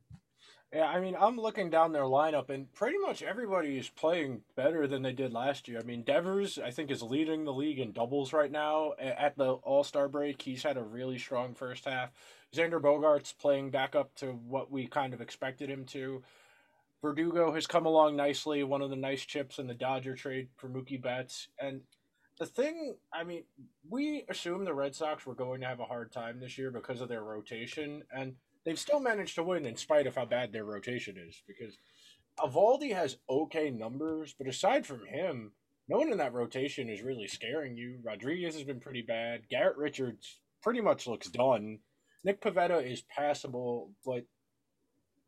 Yeah, 0.73 0.87
I 0.87 0.99
mean, 0.99 1.15
I'm 1.19 1.37
looking 1.37 1.69
down 1.69 1.91
their 1.91 2.03
lineup, 2.03 2.49
and 2.49 2.71
pretty 2.73 2.97
much 2.97 3.21
everybody 3.21 3.77
is 3.77 3.89
playing 3.89 4.41
better 4.55 4.87
than 4.87 5.03
they 5.03 5.11
did 5.13 5.31
last 5.31 5.67
year. 5.67 5.79
I 5.79 5.83
mean, 5.83 6.01
Devers, 6.01 6.57
I 6.57 6.71
think, 6.71 6.89
is 6.89 7.03
leading 7.03 7.45
the 7.45 7.53
league 7.53 7.77
in 7.77 7.91
doubles 7.91 8.33
right 8.33 8.51
now. 8.51 8.93
At 8.97 9.37
the 9.37 9.51
All 9.51 9.83
Star 9.83 10.07
break, 10.07 10.41
he's 10.41 10.63
had 10.63 10.77
a 10.77 10.83
really 10.83 11.19
strong 11.19 11.53
first 11.53 11.85
half. 11.85 12.09
Xander 12.55 12.81
Bogaerts 12.81 13.37
playing 13.37 13.69
back 13.69 13.93
up 13.93 14.15
to 14.15 14.27
what 14.47 14.71
we 14.71 14.87
kind 14.87 15.13
of 15.13 15.21
expected 15.21 15.69
him 15.69 15.85
to. 15.85 16.23
Verdugo 17.03 17.53
has 17.53 17.67
come 17.67 17.85
along 17.85 18.15
nicely, 18.15 18.63
one 18.63 18.81
of 18.81 18.89
the 18.89 18.95
nice 18.95 19.25
chips 19.25 19.59
in 19.59 19.67
the 19.67 19.73
Dodger 19.73 20.15
trade 20.15 20.47
for 20.55 20.69
Mookie 20.69 21.01
Betts. 21.01 21.49
And 21.59 21.81
the 22.39 22.45
thing, 22.45 22.95
I 23.13 23.25
mean, 23.25 23.43
we 23.89 24.23
assumed 24.29 24.65
the 24.65 24.73
Red 24.73 24.95
Sox 24.95 25.25
were 25.25 25.35
going 25.35 25.59
to 25.61 25.67
have 25.67 25.81
a 25.81 25.85
hard 25.85 26.13
time 26.13 26.39
this 26.39 26.57
year 26.57 26.71
because 26.71 27.01
of 27.01 27.09
their 27.09 27.23
rotation, 27.23 28.03
and 28.15 28.35
they've 28.65 28.79
still 28.79 29.01
managed 29.01 29.35
to 29.35 29.43
win 29.43 29.65
in 29.65 29.75
spite 29.75 30.07
of 30.07 30.15
how 30.15 30.23
bad 30.23 30.53
their 30.53 30.63
rotation 30.63 31.17
is. 31.17 31.43
Because 31.45 31.77
Eovaldi 32.39 32.95
has 32.95 33.17
okay 33.29 33.69
numbers, 33.69 34.33
but 34.37 34.47
aside 34.47 34.85
from 34.85 35.05
him, 35.05 35.51
no 35.89 35.97
one 35.97 36.09
in 36.09 36.17
that 36.19 36.33
rotation 36.33 36.87
is 36.87 37.01
really 37.01 37.27
scaring 37.27 37.75
you. 37.75 37.99
Rodriguez 38.01 38.55
has 38.55 38.63
been 38.63 38.79
pretty 38.79 39.01
bad. 39.01 39.49
Garrett 39.49 39.75
Richards 39.75 40.39
pretty 40.61 40.79
much 40.79 41.05
looks 41.05 41.27
done. 41.27 41.79
Nick 42.23 42.41
Pivetta 42.41 42.89
is 42.89 43.01
passable, 43.01 43.91
but 44.05 44.23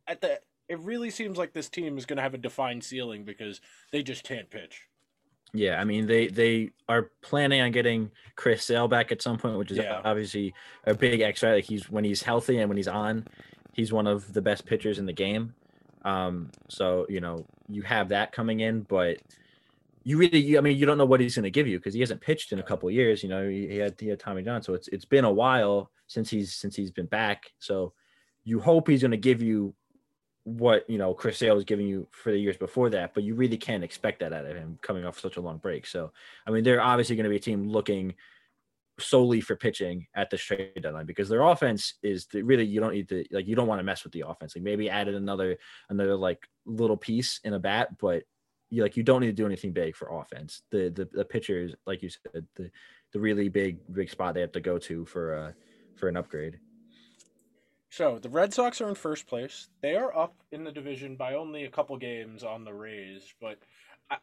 at 0.08 0.22
the 0.22 0.40
it 0.68 0.80
really 0.80 1.10
seems 1.10 1.38
like 1.38 1.54
this 1.54 1.70
team 1.70 1.98
is 1.98 2.06
going 2.06 2.18
to 2.18 2.24
have 2.24 2.34
a 2.34 2.40
defined 2.40 2.84
ceiling 2.84 3.24
because 3.24 3.62
they 3.92 4.04
just 4.04 4.24
can't 4.24 4.50
pitch. 4.50 4.84
Yeah, 5.54 5.80
I 5.80 5.86
mean 5.86 6.06
they 6.06 6.28
they 6.28 6.72
are 6.90 7.12
planning 7.22 7.62
on 7.62 7.72
getting 7.72 8.12
Chris 8.36 8.66
Sale 8.66 8.90
back 8.90 9.12
at 9.12 9.22
some 9.22 9.38
point, 9.38 9.58
which 9.58 9.72
is 9.72 9.78
yeah. 9.78 10.02
obviously 10.04 10.54
a 10.86 10.94
big 10.94 11.22
X. 11.22 11.44
Right, 11.44 11.54
like 11.54 11.64
he's 11.64 11.90
when 11.90 12.04
he's 12.04 12.22
healthy 12.22 12.60
and 12.60 12.68
when 12.70 12.78
he's 12.78 12.90
on, 12.90 13.26
he's 13.72 13.94
one 13.94 14.06
of 14.06 14.34
the 14.34 14.42
best 14.42 14.66
pitchers 14.66 15.00
in 15.00 15.06
the 15.06 15.14
game. 15.14 15.54
Um, 16.04 16.52
so 16.68 17.06
you 17.08 17.22
know 17.22 17.46
you 17.70 17.84
have 17.84 18.10
that 18.10 18.34
coming 18.34 18.60
in, 18.60 18.82
but 18.82 19.20
you 20.04 20.18
really, 20.18 20.40
you, 20.40 20.58
I 20.58 20.62
mean, 20.62 20.78
you 20.78 20.86
don't 20.86 21.00
know 21.00 21.06
what 21.06 21.20
he's 21.20 21.36
going 21.36 21.44
to 21.44 21.52
give 21.52 21.68
you 21.68 21.80
because 21.80 21.94
he 21.94 22.00
hasn't 22.00 22.22
pitched 22.22 22.52
in 22.52 22.60
a 22.60 22.64
couple 22.64 22.90
years. 22.92 23.24
You 23.24 23.30
know, 23.30 23.50
he, 23.50 23.68
he, 23.68 23.78
had 23.78 23.96
he 24.00 24.08
had 24.08 24.20
Tommy 24.20 24.44
John, 24.44 24.62
so 24.62 24.74
it's 24.74 24.88
it's 24.90 25.06
been 25.06 25.26
a 25.26 25.32
while 25.32 25.90
since 26.08 26.30
he's 26.30 26.54
since 26.54 26.76
he's 26.76 26.92
been 26.92 27.08
back. 27.08 27.52
So 27.60 27.94
you 28.44 28.60
hope 28.60 28.88
he's 28.88 29.02
going 29.02 29.12
to 29.12 29.18
give 29.18 29.42
you 29.42 29.74
what 30.46 30.88
you 30.88 31.00
know 31.00 31.14
Chris 31.14 31.40
Sale 31.40 31.56
was 31.56 31.66
giving 31.66 31.88
you 31.88 32.08
for 32.12 32.32
the 32.32 32.38
years 32.38 32.56
before 32.56 32.90
that, 32.92 33.14
but 33.14 33.24
you 33.24 33.36
really 33.36 33.58
can't 33.58 33.84
expect 33.84 34.20
that 34.20 34.32
out 34.32 34.46
of 34.46 34.56
him 34.56 34.78
coming 34.82 35.04
off 35.04 35.20
such 35.20 35.38
a 35.38 35.42
long 35.42 35.58
break. 35.58 35.86
So, 35.88 36.12
I 36.48 36.52
mean, 36.52 36.64
they're 36.64 36.82
obviously 36.82 37.16
going 37.16 37.26
to 37.26 37.30
be 37.32 37.36
a 37.36 37.40
team 37.40 37.68
looking 37.68 38.14
solely 39.00 39.42
for 39.42 39.56
pitching 39.56 40.08
at 40.16 40.30
the 40.30 40.38
trade 40.38 40.72
deadline 40.82 41.06
because 41.06 41.28
their 41.28 41.42
offense 41.42 41.96
is 42.02 42.28
the, 42.28 42.42
really 42.44 42.64
you 42.64 42.80
don't 42.80 42.94
need 42.94 43.10
to 43.10 43.26
like 43.32 43.48
you 43.48 43.56
don't 43.56 43.68
want 43.68 43.80
to 43.80 43.84
mess 43.84 44.04
with 44.04 44.14
the 44.14 44.24
offense. 44.26 44.56
Like 44.56 44.64
maybe 44.64 44.90
added 44.90 45.16
another 45.16 45.58
another 45.90 46.16
like 46.16 46.48
little 46.66 46.98
piece 46.98 47.40
in 47.44 47.54
a 47.54 47.60
bat, 47.60 47.98
but 48.00 48.24
you 48.70 48.84
like 48.84 48.96
you 48.96 49.04
don't 49.04 49.22
need 49.22 49.28
to 49.28 49.34
do 49.34 49.48
anything 49.48 49.74
big 49.74 49.96
for 49.96 50.20
offense. 50.20 50.62
The 50.70 50.90
the, 50.90 51.10
the 51.12 51.26
pitchers, 51.26 51.74
like 51.88 52.04
you 52.04 52.10
said, 52.10 52.46
the 52.56 52.70
the 53.14 53.20
really 53.20 53.50
big 53.50 53.80
big 53.92 54.12
spot 54.12 54.36
they 54.36 54.42
have 54.42 54.52
to 54.52 54.62
go 54.62 54.78
to 54.78 55.06
for 55.06 55.34
uh 55.34 55.52
for 55.96 56.08
an 56.08 56.18
upgrade. 56.18 56.60
So 57.96 58.20
the 58.20 58.28
Red 58.28 58.54
Sox 58.54 58.82
are 58.82 58.90
in 58.90 58.96
first 58.96 59.26
place. 59.26 59.70
They 59.80 59.96
are 59.96 60.14
up 60.14 60.36
in 60.52 60.66
the 60.66 60.72
division 60.74 61.16
by 61.16 61.34
only 61.34 61.64
a 61.64 61.72
couple 61.72 61.96
games 61.96 62.44
on 62.44 62.66
the 62.66 62.74
Rays, 62.74 63.34
but 63.40 63.58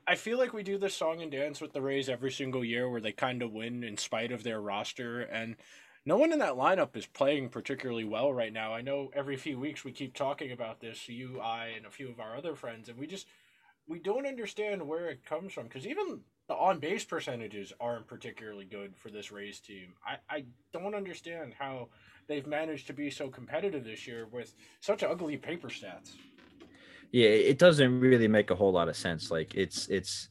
I- 0.07 0.14
feel 0.14 0.37
like 0.37 0.52
we 0.52 0.62
do 0.62 0.76
this 0.76 0.95
song 0.95 1.23
and 1.23 1.33
dance 1.33 1.59
with 1.59 1.73
the 1.73 1.81
Rays 1.81 2.11
every 2.11 2.31
single 2.31 2.62
year 2.62 2.91
where 2.91 3.00
they 3.00 3.12
kind 3.12 3.41
of 3.41 3.55
win 3.55 3.83
in 3.83 3.97
spite 3.97 4.31
of 4.31 4.43
their 4.43 4.61
roster. 4.61 5.23
And 5.23 5.57
no 6.05 6.19
one 6.19 6.35
in 6.35 6.38
that 6.41 6.52
lineup 6.52 6.95
is 6.97 7.07
playing 7.07 7.49
particularly 7.49 8.05
well 8.05 8.31
right 8.31 8.52
now. 8.52 8.75
I 8.75 8.83
know 8.83 9.11
every 9.14 9.38
few 9.38 9.59
weeks 9.59 9.85
we 9.85 9.93
keep 9.93 10.12
talking 10.12 10.52
about 10.52 10.81
this, 10.81 11.09
you, 11.09 11.41
I, 11.41 11.69
and 11.69 11.87
a 11.87 11.91
few 11.91 12.11
of 12.11 12.21
our 12.21 12.37
other 12.37 12.55
friends, 12.55 12.91
and 12.91 12.99
we 12.99 13.07
just 13.07 13.26
we 13.87 13.99
don't 13.99 14.26
understand 14.26 14.87
where 14.87 15.09
it 15.09 15.25
comes 15.25 15.55
from 15.55 15.64
because 15.64 15.87
even 15.87 16.21
the 16.47 16.55
on 16.55 16.79
base 16.79 17.07
percentages 17.07 17.73
aren't 17.81 18.07
particularly 18.07 18.67
good 18.67 18.99
for 18.99 19.09
this 19.09 19.33
Rays 19.33 19.61
team. 19.61 19.95
I, 20.07 20.19
I 20.29 20.45
don't 20.75 20.95
understand 20.95 21.55
how 21.59 21.88
they've 22.29 22.47
managed 22.47 22.87
to 22.88 22.93
be 22.93 23.11
so 23.11 23.29
competitive 23.29 23.85
this 23.85 24.07
year 24.07 24.26
with 24.31 24.55
such 24.81 25.02
ugly 25.02 25.37
paper 25.37 25.69
stats. 25.69 26.12
Yeah, 27.11 27.29
it 27.29 27.59
doesn't 27.59 28.00
really 28.00 28.29
make 28.29 28.50
a 28.50 28.55
whole 28.55 28.73
lot 28.73 28.88
of 28.88 28.97
sense. 28.97 29.31
Like 29.31 29.55
it's 29.55 29.87
it's 29.88 30.29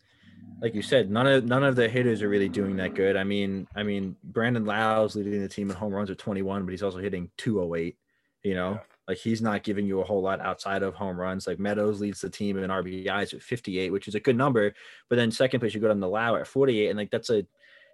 like 0.62 0.74
you 0.74 0.82
said, 0.82 1.12
none 1.12 1.28
of 1.28 1.46
none 1.46 1.64
of 1.64 1.76
the 1.76 1.88
hitters 1.88 2.22
are 2.22 2.30
really 2.30 2.50
doing 2.50 2.76
that 2.78 2.96
good. 2.96 3.16
I 3.16 3.24
mean, 3.24 3.68
I 3.76 3.84
mean, 3.84 4.16
Brandon 4.24 4.66
Lowe's 4.66 5.16
leading 5.16 5.42
the 5.42 5.48
team 5.48 5.70
in 5.70 5.76
home 5.76 5.94
runs 5.94 6.10
at 6.10 6.18
21, 6.18 6.66
but 6.66 6.72
he's 6.72 6.84
also 6.84 6.98
hitting 6.98 7.30
208. 7.38 7.98
You 8.44 8.56
know, 8.56 8.72
Yeah. 8.72 8.80
like 9.08 9.18
he's 9.20 9.40
not 9.44 9.62
giving 9.62 9.86
you 9.86 10.02
a 10.02 10.04
whole 10.04 10.24
lot 10.24 10.42
outside 10.42 10.82
of 10.82 10.96
home 10.96 11.20
runs. 11.20 11.46
Like 11.46 11.60
Meadows 11.60 12.02
leads 12.02 12.22
the 12.22 12.30
team 12.32 12.58
in 12.58 12.72
RBIs 12.72 13.36
at 13.36 13.44
58, 13.44 13.92
which 13.92 14.08
is 14.08 14.16
a 14.16 14.20
good 14.20 14.36
number. 14.36 14.74
But 15.10 15.18
then 15.18 15.30
second 15.30 15.60
place, 15.60 15.76
you 15.76 15.80
go 15.80 15.90
down 15.90 16.00
the 16.00 16.08
Lowe 16.10 16.36
at 16.38 16.48
48, 16.48 16.90
and 16.90 16.98
like 16.98 17.12
that's 17.12 17.30
a 17.30 17.46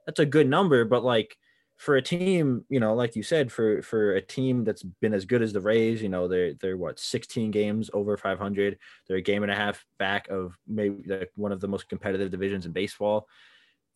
that's 0.06 0.20
a 0.20 0.26
good 0.26 0.48
number. 0.48 0.86
But 0.86 1.04
like 1.04 1.38
for 1.78 1.96
a 1.96 2.02
team, 2.02 2.66
you 2.70 2.80
know, 2.80 2.96
like 2.96 3.16
you 3.16 3.22
said, 3.22 3.52
for 3.52 3.84
for 3.84 4.16
a 4.16 4.22
team 4.22 4.64
that's 4.64 4.82
been 4.84 5.14
as 5.14 5.26
good 5.26 5.44
as 5.44 5.54
the 5.54 5.62
Rays, 5.62 6.02
you 6.02 6.10
know, 6.10 6.28
they're 6.28 6.56
they're 6.56 6.76
what 6.76 7.00
16 7.00 7.52
games 7.52 7.90
over 7.94 8.18
500. 8.18 8.80
They're 9.08 9.18
a 9.18 9.22
game 9.22 9.44
and 9.44 9.52
a 9.52 9.56
half 9.56 9.86
back 10.00 10.28
of 10.30 10.58
maybe 10.68 11.04
like 11.08 11.32
one 11.36 11.52
of 11.52 11.62
the 11.62 11.68
most 11.68 11.88
competitive 11.88 12.32
divisions 12.32 12.66
in 12.66 12.72
baseball. 12.72 13.28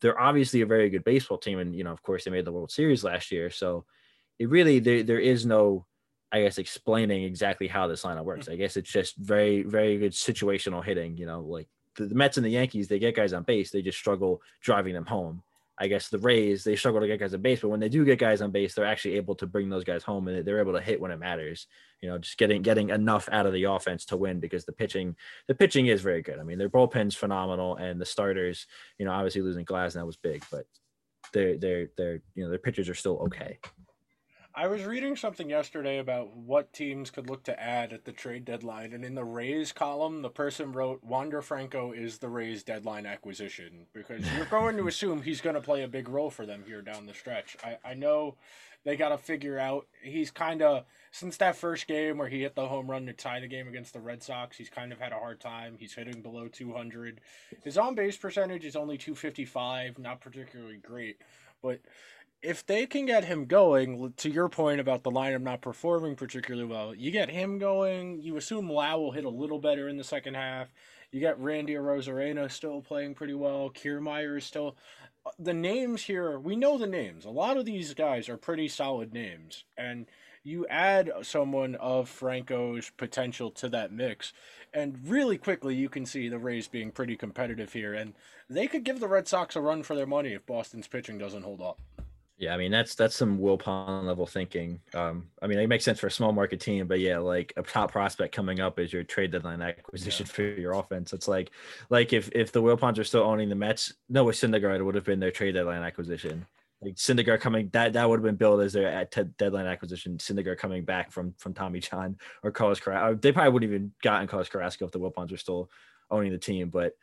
They're 0.00 0.18
obviously 0.18 0.60
a 0.60 0.66
very 0.66 0.90
good 0.90 1.04
baseball 1.04 1.38
team, 1.38 1.58
and 1.58 1.74
you 1.74 1.82
know, 1.82 1.92
of 1.92 2.02
course, 2.02 2.24
they 2.24 2.30
made 2.30 2.44
the 2.44 2.52
World 2.52 2.70
Series 2.70 3.02
last 3.02 3.32
year. 3.32 3.50
So 3.50 3.84
it 4.38 4.48
really 4.48 4.78
there 4.78 5.02
there 5.02 5.20
is 5.20 5.44
no, 5.44 5.84
I 6.30 6.42
guess, 6.42 6.58
explaining 6.58 7.24
exactly 7.24 7.66
how 7.66 7.88
this 7.88 8.02
lineup 8.02 8.24
works. 8.24 8.48
I 8.48 8.54
guess 8.54 8.76
it's 8.76 8.92
just 8.92 9.16
very 9.16 9.64
very 9.64 9.98
good 9.98 10.12
situational 10.12 10.84
hitting. 10.84 11.16
You 11.16 11.26
know, 11.26 11.40
like 11.40 11.68
the, 11.96 12.06
the 12.06 12.14
Mets 12.14 12.36
and 12.36 12.46
the 12.46 12.50
Yankees, 12.50 12.86
they 12.86 13.00
get 13.00 13.16
guys 13.16 13.32
on 13.32 13.42
base, 13.42 13.72
they 13.72 13.82
just 13.82 13.98
struggle 13.98 14.40
driving 14.60 14.94
them 14.94 15.06
home. 15.06 15.42
I 15.82 15.88
guess 15.88 16.10
the 16.10 16.18
Rays 16.18 16.62
they 16.62 16.76
struggle 16.76 17.00
to 17.00 17.08
get 17.08 17.18
guys 17.18 17.34
on 17.34 17.42
base, 17.42 17.60
but 17.60 17.68
when 17.68 17.80
they 17.80 17.88
do 17.88 18.04
get 18.04 18.20
guys 18.20 18.40
on 18.40 18.52
base, 18.52 18.72
they're 18.72 18.84
actually 18.84 19.16
able 19.16 19.34
to 19.34 19.48
bring 19.48 19.68
those 19.68 19.82
guys 19.82 20.04
home 20.04 20.28
and 20.28 20.44
they're 20.44 20.60
able 20.60 20.74
to 20.74 20.80
hit 20.80 21.00
when 21.00 21.10
it 21.10 21.18
matters. 21.18 21.66
You 22.00 22.08
know, 22.08 22.18
just 22.18 22.38
getting 22.38 22.62
getting 22.62 22.90
enough 22.90 23.28
out 23.32 23.46
of 23.46 23.52
the 23.52 23.64
offense 23.64 24.04
to 24.06 24.16
win 24.16 24.38
because 24.38 24.64
the 24.64 24.70
pitching 24.70 25.16
the 25.48 25.56
pitching 25.56 25.86
is 25.86 26.00
very 26.00 26.22
good. 26.22 26.38
I 26.38 26.44
mean, 26.44 26.58
their 26.58 26.70
bullpen's 26.70 27.16
phenomenal, 27.16 27.74
and 27.74 28.00
the 28.00 28.06
starters, 28.06 28.68
you 28.96 29.06
know, 29.06 29.10
obviously 29.10 29.42
losing 29.42 29.64
Glasnow 29.64 30.06
was 30.06 30.16
big, 30.16 30.44
but 30.52 30.66
they're 31.32 31.58
they're 31.58 31.88
they're 31.96 32.22
you 32.36 32.44
know 32.44 32.50
their 32.50 32.60
pitchers 32.60 32.88
are 32.88 32.94
still 32.94 33.18
okay. 33.26 33.58
I 34.54 34.66
was 34.66 34.84
reading 34.84 35.16
something 35.16 35.48
yesterday 35.48 35.98
about 35.98 36.36
what 36.36 36.74
teams 36.74 37.10
could 37.10 37.30
look 37.30 37.42
to 37.44 37.58
add 37.58 37.94
at 37.94 38.04
the 38.04 38.12
trade 38.12 38.44
deadline, 38.44 38.92
and 38.92 39.02
in 39.02 39.14
the 39.14 39.24
Rays 39.24 39.72
column, 39.72 40.20
the 40.20 40.28
person 40.28 40.72
wrote 40.72 41.02
Wander 41.02 41.40
Franco 41.40 41.92
is 41.92 42.18
the 42.18 42.28
Rays 42.28 42.62
deadline 42.62 43.06
acquisition 43.06 43.86
because 43.94 44.30
you're 44.36 44.44
going 44.44 44.76
to 44.76 44.86
assume 44.88 45.22
he's 45.22 45.40
going 45.40 45.54
to 45.54 45.62
play 45.62 45.82
a 45.82 45.88
big 45.88 46.06
role 46.06 46.28
for 46.28 46.44
them 46.44 46.64
here 46.66 46.82
down 46.82 47.06
the 47.06 47.14
stretch. 47.14 47.56
I, 47.64 47.78
I 47.82 47.94
know 47.94 48.34
they 48.84 48.94
got 48.94 49.08
to 49.08 49.16
figure 49.16 49.58
out 49.58 49.86
he's 50.02 50.30
kind 50.30 50.60
of 50.60 50.84
since 51.12 51.38
that 51.38 51.56
first 51.56 51.86
game 51.86 52.18
where 52.18 52.28
he 52.28 52.42
hit 52.42 52.54
the 52.54 52.66
home 52.66 52.90
run 52.90 53.06
to 53.06 53.14
tie 53.14 53.40
the 53.40 53.48
game 53.48 53.68
against 53.68 53.94
the 53.94 54.00
Red 54.00 54.22
Sox, 54.22 54.58
he's 54.58 54.68
kind 54.68 54.92
of 54.92 55.00
had 55.00 55.12
a 55.12 55.18
hard 55.18 55.40
time. 55.40 55.76
He's 55.78 55.94
hitting 55.94 56.20
below 56.20 56.48
200. 56.48 57.22
His 57.64 57.78
on 57.78 57.94
base 57.94 58.18
percentage 58.18 58.66
is 58.66 58.76
only 58.76 58.98
255, 58.98 59.98
not 59.98 60.20
particularly 60.20 60.76
great, 60.76 61.16
but 61.62 61.80
if 62.42 62.66
they 62.66 62.86
can 62.86 63.06
get 63.06 63.24
him 63.24 63.46
going, 63.46 64.12
to 64.16 64.28
your 64.30 64.48
point 64.48 64.80
about 64.80 65.04
the 65.04 65.10
lineup 65.10 65.42
not 65.42 65.60
performing 65.60 66.16
particularly 66.16 66.66
well, 66.66 66.94
you 66.94 67.10
get 67.12 67.30
him 67.30 67.58
going. 67.58 68.20
You 68.20 68.36
assume 68.36 68.68
Lowe 68.68 68.98
will 68.98 69.12
hit 69.12 69.24
a 69.24 69.30
little 69.30 69.60
better 69.60 69.88
in 69.88 69.96
the 69.96 70.04
second 70.04 70.34
half. 70.34 70.68
You 71.12 71.20
got 71.20 71.40
Randy 71.40 71.74
Arozarena 71.74 72.50
still 72.50 72.80
playing 72.80 73.14
pretty 73.14 73.34
well. 73.34 73.70
Kiermaier 73.70 74.38
is 74.38 74.44
still. 74.44 74.76
Uh, 75.24 75.30
the 75.38 75.54
names 75.54 76.02
here, 76.02 76.38
we 76.38 76.56
know 76.56 76.78
the 76.78 76.86
names. 76.86 77.24
A 77.24 77.30
lot 77.30 77.56
of 77.56 77.64
these 77.64 77.94
guys 77.94 78.28
are 78.28 78.36
pretty 78.36 78.66
solid 78.66 79.12
names. 79.12 79.64
And 79.78 80.06
you 80.42 80.66
add 80.68 81.12
someone 81.22 81.76
of 81.76 82.08
Franco's 82.08 82.90
potential 82.96 83.52
to 83.52 83.68
that 83.68 83.92
mix, 83.92 84.32
and 84.74 84.98
really 85.06 85.38
quickly 85.38 85.76
you 85.76 85.88
can 85.88 86.04
see 86.04 86.28
the 86.28 86.38
Rays 86.38 86.66
being 86.66 86.90
pretty 86.90 87.16
competitive 87.16 87.72
here. 87.72 87.94
And 87.94 88.14
they 88.50 88.66
could 88.66 88.82
give 88.82 88.98
the 88.98 89.06
Red 89.06 89.28
Sox 89.28 89.54
a 89.54 89.60
run 89.60 89.84
for 89.84 89.94
their 89.94 90.06
money 90.06 90.32
if 90.32 90.44
Boston's 90.44 90.88
pitching 90.88 91.18
doesn't 91.18 91.44
hold 91.44 91.60
up. 91.60 91.78
Yeah, 92.42 92.54
I 92.54 92.56
mean 92.56 92.72
that's 92.72 92.96
that's 92.96 93.14
some 93.14 93.38
Wilpon 93.38 94.02
level 94.02 94.26
thinking. 94.26 94.80
Um, 94.94 95.28
I 95.40 95.46
mean 95.46 95.60
it 95.60 95.68
makes 95.68 95.84
sense 95.84 96.00
for 96.00 96.08
a 96.08 96.10
small 96.10 96.32
market 96.32 96.58
team, 96.58 96.88
but 96.88 96.98
yeah, 96.98 97.18
like 97.18 97.52
a 97.56 97.62
top 97.62 97.92
prospect 97.92 98.34
coming 98.34 98.58
up 98.58 98.80
is 98.80 98.92
your 98.92 99.04
trade 99.04 99.30
deadline 99.30 99.62
acquisition 99.62 100.26
for 100.26 100.42
your 100.42 100.72
offense. 100.72 101.12
It's 101.12 101.28
like 101.28 101.52
like 101.88 102.12
if 102.12 102.30
if 102.32 102.50
the 102.50 102.60
Wilpons 102.60 102.98
are 102.98 103.04
still 103.04 103.22
owning 103.22 103.48
the 103.48 103.54
Mets, 103.54 103.94
Noah 104.08 104.32
Syndergaard 104.32 104.84
would 104.84 104.96
have 104.96 105.04
been 105.04 105.20
their 105.20 105.30
trade 105.30 105.52
deadline 105.52 105.84
acquisition. 105.84 106.44
Like 106.82 106.96
Syndergaard 106.96 107.40
coming 107.40 107.70
that 107.74 107.92
that 107.92 108.08
would 108.08 108.18
have 108.18 108.24
been 108.24 108.34
billed 108.34 108.60
as 108.62 108.72
their 108.72 108.88
at 108.88 109.36
deadline 109.36 109.66
acquisition. 109.66 110.18
Syndergaard 110.18 110.58
coming 110.58 110.84
back 110.84 111.12
from 111.12 111.34
from 111.38 111.54
Tommy 111.54 111.78
John 111.78 112.18
or 112.42 112.50
Carlos 112.50 112.80
Carrasco. 112.80 113.14
They 113.14 113.30
probably 113.30 113.52
wouldn't 113.52 113.70
even 113.70 113.92
gotten 114.02 114.26
Carlos 114.26 114.48
Carrasco 114.48 114.84
if 114.84 114.90
the 114.90 114.98
Wilpons 114.98 115.30
were 115.30 115.36
still 115.36 115.70
owning 116.10 116.32
the 116.32 116.38
team, 116.38 116.70
but 116.70 116.96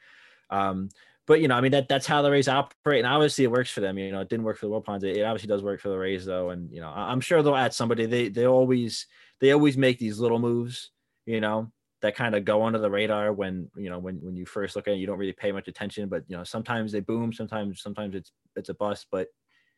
um 0.49 0.89
but 1.29 1.41
you 1.41 1.47
know, 1.47 1.53
I 1.53 1.61
mean 1.61 1.71
that 1.73 1.87
that's 1.87 2.07
how 2.07 2.23
the 2.23 2.31
Rays 2.31 2.47
operate, 2.47 3.05
and 3.05 3.07
obviously 3.07 3.43
it 3.43 3.51
works 3.51 3.69
for 3.69 3.81
them. 3.81 3.99
You 3.99 4.11
know, 4.11 4.19
it 4.19 4.29
didn't 4.29 4.45
work 4.45 4.57
for 4.57 4.65
the 4.65 4.71
Wilpons. 4.71 5.03
It, 5.03 5.17
it 5.17 5.21
obviously 5.21 5.47
does 5.47 5.61
work 5.61 5.79
for 5.79 5.89
the 5.89 5.97
Rays, 5.97 6.25
though, 6.25 6.49
and 6.49 6.71
you 6.71 6.81
know, 6.81 6.89
I, 6.89 7.11
I'm 7.11 7.21
sure 7.21 7.43
they'll 7.43 7.55
add 7.55 7.71
somebody. 7.71 8.07
They 8.07 8.29
they 8.29 8.47
always 8.47 9.05
they 9.39 9.51
always 9.51 9.77
make 9.77 9.99
these 9.99 10.19
little 10.19 10.39
moves, 10.39 10.89
you 11.27 11.39
know, 11.39 11.71
that 12.01 12.15
kind 12.15 12.33
of 12.33 12.45
go 12.45 12.63
under 12.63 12.79
the 12.79 12.89
radar 12.89 13.31
when 13.31 13.69
you 13.77 13.91
know 13.91 13.99
when 13.99 14.15
when 14.23 14.35
you 14.35 14.47
first 14.47 14.75
look 14.75 14.87
at 14.87 14.95
it, 14.95 14.97
you 14.97 15.05
don't 15.05 15.19
really 15.19 15.31
pay 15.31 15.51
much 15.51 15.67
attention. 15.67 16.09
But 16.09 16.23
you 16.27 16.35
know, 16.35 16.43
sometimes 16.43 16.91
they 16.91 16.99
boom, 16.99 17.31
sometimes 17.31 17.79
sometimes 17.79 18.15
it's 18.15 18.31
it's 18.55 18.69
a 18.69 18.73
bust, 18.73 19.05
but 19.11 19.27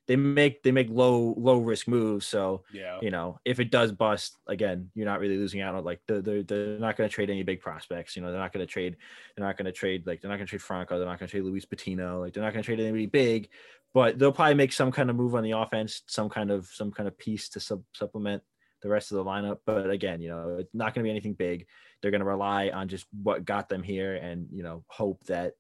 they 0.08 0.16
make 0.16 0.64
they 0.64 0.72
make 0.72 0.90
low 0.90 1.34
low 1.38 1.60
risk 1.60 1.88
moves. 1.88 2.26
So 2.26 2.64
Yeah. 2.74 3.00
you 3.02 3.12
know, 3.12 3.40
if 3.46 3.60
it 3.60 3.72
does 3.72 3.92
bust 3.92 4.38
again, 4.48 4.90
you're 4.96 5.06
not 5.06 5.20
really 5.20 5.38
losing 5.38 5.62
out 5.62 5.76
on 5.76 5.84
like 5.84 6.02
they're, 6.08 6.22
they're, 6.22 6.44
they're 6.44 6.80
not 6.80 6.98
going 6.98 7.10
to 7.10 7.14
trade 7.14 7.30
any 7.30 7.44
big 7.44 7.62
prospects. 7.62 8.16
You 8.16 8.22
know, 8.22 8.32
they're 8.32 8.40
not 8.40 8.52
going 8.52 8.66
to 8.66 8.72
trade, 8.72 8.98
they're 9.36 9.46
not 9.46 9.58
going 9.58 9.66
to 9.66 9.72
trade 9.72 10.06
like 10.08 10.22
they're 10.22 10.30
not 10.30 10.38
going 10.38 10.48
to 10.48 10.50
trade 10.50 10.62
Franco, 10.62 10.98
they're 10.98 11.08
not 11.08 11.20
going 11.20 11.28
to 11.28 11.32
trade 11.32 11.44
Luis 11.44 11.66
Patino, 11.66 12.20
like 12.22 12.34
they're 12.34 12.44
not 12.44 12.54
going 12.54 12.64
to 12.64 12.66
trade 12.66 12.80
anybody 12.80 13.06
big, 13.06 13.50
but 13.94 14.18
they'll 14.18 14.32
probably 14.32 14.56
make 14.56 14.74
some 14.74 14.92
kind 14.92 15.10
of 15.10 15.16
move 15.16 15.36
on 15.36 15.44
the 15.44 15.52
offense, 15.52 16.02
some 16.08 16.30
kind 16.30 16.52
of 16.52 16.66
some 16.68 16.92
kind 16.92 17.08
of 17.08 17.18
piece 17.18 17.50
to 17.50 17.60
sub- 17.60 17.84
supplement 17.94 18.42
the 18.82 18.90
rest 18.90 19.12
of 19.12 19.18
the 19.18 19.24
lineup. 19.24 19.60
But 19.66 19.90
again, 19.92 20.22
you 20.22 20.30
know, 20.30 20.58
it's 20.60 20.74
not 20.74 20.94
going 20.94 21.04
to 21.04 21.08
be 21.08 21.12
anything 21.12 21.34
big. 21.34 21.68
They're 22.02 22.12
going 22.12 22.20
to 22.22 22.26
rely 22.26 22.70
on 22.70 22.88
just 22.88 23.06
what 23.22 23.46
got 23.46 23.70
them 23.70 23.84
here, 23.84 24.16
and 24.16 24.48
you 24.52 24.64
know, 24.64 24.84
hope 24.88 25.24
that 25.26 25.54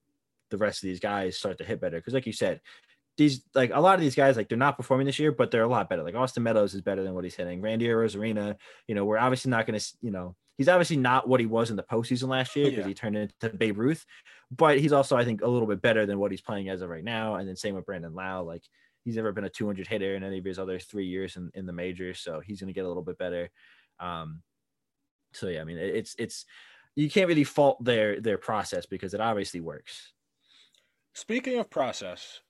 the 0.50 0.57
rest 0.57 0.83
of 0.83 0.88
these 0.88 1.00
guys 1.00 1.38
start 1.38 1.60
to 1.60 1.63
hit 1.63 1.79
better. 1.79 1.98
Because 1.98 2.13
like 2.13 2.25
you 2.25 2.33
said, 2.33 2.60
these 3.18 3.44
like 3.53 3.72
a 3.74 3.80
lot 3.80 3.96
of 3.96 4.01
these 4.01 4.15
guys 4.15 4.38
like 4.38 4.50
they're 4.50 4.58
not 4.58 4.77
performing 4.77 5.06
this 5.06 5.20
year, 5.20 5.32
but 5.32 5.51
they're 5.51 5.63
a 5.63 5.68
lot 5.68 5.89
better. 5.89 6.03
Like 6.03 6.15
Austin 6.15 6.44
Meadows 6.44 6.74
is 6.74 6.82
better 6.82 7.03
than 7.03 7.13
what 7.13 7.24
he's 7.24 7.36
hitting. 7.36 7.62
Randy 7.62 7.86
Arozarena, 7.88 8.56
you 8.88 8.96
know, 8.96 9.06
we're 9.06 9.18
obviously 9.18 9.51
not 9.51 9.65
going 9.68 9.77
to, 9.80 9.86
you 10.01 10.12
know, 10.12 10.36
he's 10.58 10.70
obviously 10.70 10.98
not 10.98 11.27
what 11.27 11.39
he 11.39 11.46
was 11.46 11.70
in 11.70 11.75
the 11.75 11.84
postseason 11.84 12.30
last 12.30 12.56
year 12.56 12.65
because 12.65 12.84
Yeah. 12.84 12.88
he 12.88 12.94
turned 12.94 13.18
into 13.18 13.50
Babe 13.50 13.77
Ruth, 13.77 14.06
but 14.50 14.80
he's 14.80 14.94
also 14.94 15.18
I 15.18 15.25
think 15.25 15.41
a 15.41 15.48
little 15.48 15.68
bit 15.68 15.82
better 15.82 16.06
than 16.06 16.20
what 16.20 16.32
he's 16.32 16.41
playing 16.41 16.70
as 16.70 16.82
of 16.82 16.89
right 16.89 17.03
now. 17.03 17.36
And 17.36 17.48
then 17.48 17.56
same 17.56 17.75
with 17.75 17.86
Brandon 17.86 18.13
Lowe, 18.13 18.44
like 18.46 18.63
he's 19.03 19.15
never 19.18 19.32
been 19.32 19.44
a 19.46 19.50
200 19.50 19.88
hitter 19.88 20.15
in 20.15 20.24
any 20.24 20.38
of 20.39 20.46
his 20.46 20.60
other 20.60 20.80
three 20.80 21.08
years 21.08 21.36
in, 21.36 21.51
in 21.53 21.65
the 21.65 21.74
majors, 21.74 22.20
so 22.20 22.39
he's 22.39 22.60
going 22.62 22.68
to 22.68 22.74
get 22.74 22.86
a 22.86 22.88
little 22.88 23.03
bit 23.03 23.18
better. 23.18 23.50
Um, 24.00 24.41
so 25.34 25.48
yeah, 25.48 25.62
I 25.62 25.63
mean, 25.63 25.77
it- 25.77 25.96
it's 25.96 26.15
it's 26.18 26.46
you 26.96 27.10
can't 27.10 27.27
really 27.27 27.44
fault 27.46 27.84
their 27.84 28.20
their 28.22 28.38
process 28.38 28.86
because 28.86 29.13
it 29.13 29.22
obviously 29.22 29.60
works. 29.62 30.13
Speaking 31.13 31.58
of 31.60 31.70
process, 31.70 32.41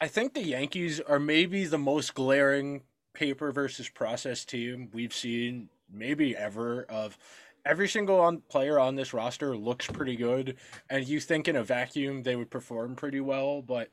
I 0.00 0.08
think 0.08 0.32
the 0.32 0.42
Yankees 0.42 0.98
are 1.00 1.20
maybe 1.20 1.64
the 1.66 1.78
most 1.78 2.14
glaring 2.14 2.82
paper 3.12 3.52
versus 3.52 3.88
process 3.88 4.44
team 4.44 4.88
we've 4.92 5.12
seen 5.12 5.68
maybe 5.92 6.34
ever 6.36 6.84
of 6.84 7.18
every 7.66 7.88
single 7.88 8.18
on 8.20 8.40
player 8.48 8.78
on 8.78 8.94
this 8.94 9.12
roster 9.12 9.56
looks 9.56 9.86
pretty 9.86 10.16
good 10.16 10.56
and 10.88 11.06
you 11.06 11.20
think 11.20 11.48
in 11.48 11.56
a 11.56 11.64
vacuum 11.64 12.22
they 12.22 12.36
would 12.36 12.50
perform 12.50 12.94
pretty 12.94 13.20
well 13.20 13.60
but 13.60 13.88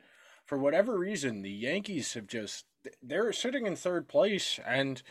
for 0.45 0.57
whatever 0.57 0.97
reason 0.97 1.41
the 1.41 1.49
Yankees 1.49 2.13
have 2.13 2.27
just 2.27 2.65
they're 3.03 3.33
sitting 3.33 3.65
in 3.65 3.75
third 3.75 4.07
place 4.07 4.59
and 4.65 5.01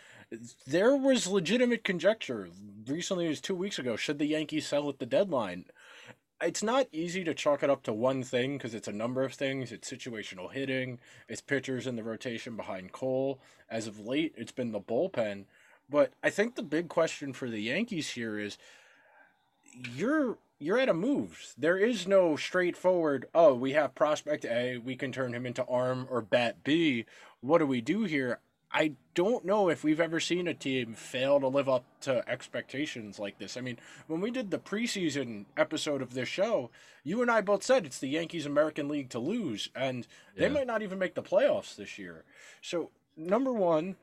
there 0.66 0.96
was 0.96 1.26
legitimate 1.26 1.84
conjecture 1.84 2.48
recently 2.86 3.26
it 3.26 3.30
was 3.30 3.40
2 3.40 3.54
weeks 3.54 3.78
ago 3.78 3.96
should 3.96 4.18
the 4.18 4.26
Yankees 4.26 4.66
sell 4.66 4.88
at 4.88 4.98
the 5.00 5.04
deadline 5.04 5.64
it's 6.42 6.62
not 6.62 6.86
easy 6.92 7.24
to 7.24 7.34
chalk 7.34 7.62
it 7.62 7.70
up 7.70 7.82
to 7.84 7.92
one 7.92 8.22
thing 8.22 8.56
because 8.56 8.74
it's 8.74 8.88
a 8.88 8.92
number 8.92 9.22
of 9.24 9.34
things. 9.34 9.72
It's 9.72 9.90
situational 9.90 10.52
hitting, 10.52 10.98
it's 11.28 11.40
pitchers 11.40 11.86
in 11.86 11.96
the 11.96 12.04
rotation 12.04 12.56
behind 12.56 12.92
Cole. 12.92 13.40
As 13.70 13.86
of 13.86 13.98
late, 13.98 14.34
it's 14.36 14.52
been 14.52 14.72
the 14.72 14.80
bullpen. 14.80 15.44
But 15.88 16.12
I 16.22 16.30
think 16.30 16.54
the 16.54 16.62
big 16.62 16.88
question 16.88 17.32
for 17.32 17.48
the 17.48 17.60
Yankees 17.60 18.10
here 18.10 18.38
is 18.38 18.58
you're 19.94 20.38
you're 20.58 20.78
at 20.78 20.88
a 20.88 20.94
move. 20.94 21.54
There 21.58 21.76
is 21.76 22.08
no 22.08 22.36
straightforward, 22.36 23.26
oh, 23.34 23.54
we 23.54 23.72
have 23.72 23.94
prospect 23.94 24.46
A, 24.46 24.78
we 24.78 24.96
can 24.96 25.12
turn 25.12 25.34
him 25.34 25.44
into 25.44 25.66
arm 25.66 26.06
or 26.10 26.22
bat 26.22 26.64
B. 26.64 27.04
What 27.40 27.58
do 27.58 27.66
we 27.66 27.82
do 27.82 28.04
here? 28.04 28.40
I 28.72 28.94
don't 29.14 29.44
know 29.44 29.68
if 29.68 29.84
we've 29.84 30.00
ever 30.00 30.20
seen 30.20 30.48
a 30.48 30.54
team 30.54 30.94
fail 30.94 31.40
to 31.40 31.48
live 31.48 31.68
up 31.68 31.84
to 32.02 32.28
expectations 32.28 33.18
like 33.18 33.38
this. 33.38 33.56
I 33.56 33.60
mean, 33.60 33.78
when 34.06 34.20
we 34.20 34.30
did 34.30 34.50
the 34.50 34.58
preseason 34.58 35.46
episode 35.56 36.02
of 36.02 36.14
this 36.14 36.28
show, 36.28 36.70
you 37.04 37.22
and 37.22 37.30
I 37.30 37.40
both 37.40 37.62
said 37.62 37.86
it's 37.86 37.98
the 37.98 38.08
Yankees 38.08 38.44
American 38.44 38.88
League 38.88 39.10
to 39.10 39.18
lose, 39.18 39.70
and 39.74 40.06
they 40.36 40.48
might 40.48 40.66
not 40.66 40.82
even 40.82 40.98
make 40.98 41.14
the 41.14 41.22
playoffs 41.22 41.76
this 41.76 41.98
year. 41.98 42.24
So, 42.60 42.90
number 43.16 43.52
one, 43.52 43.96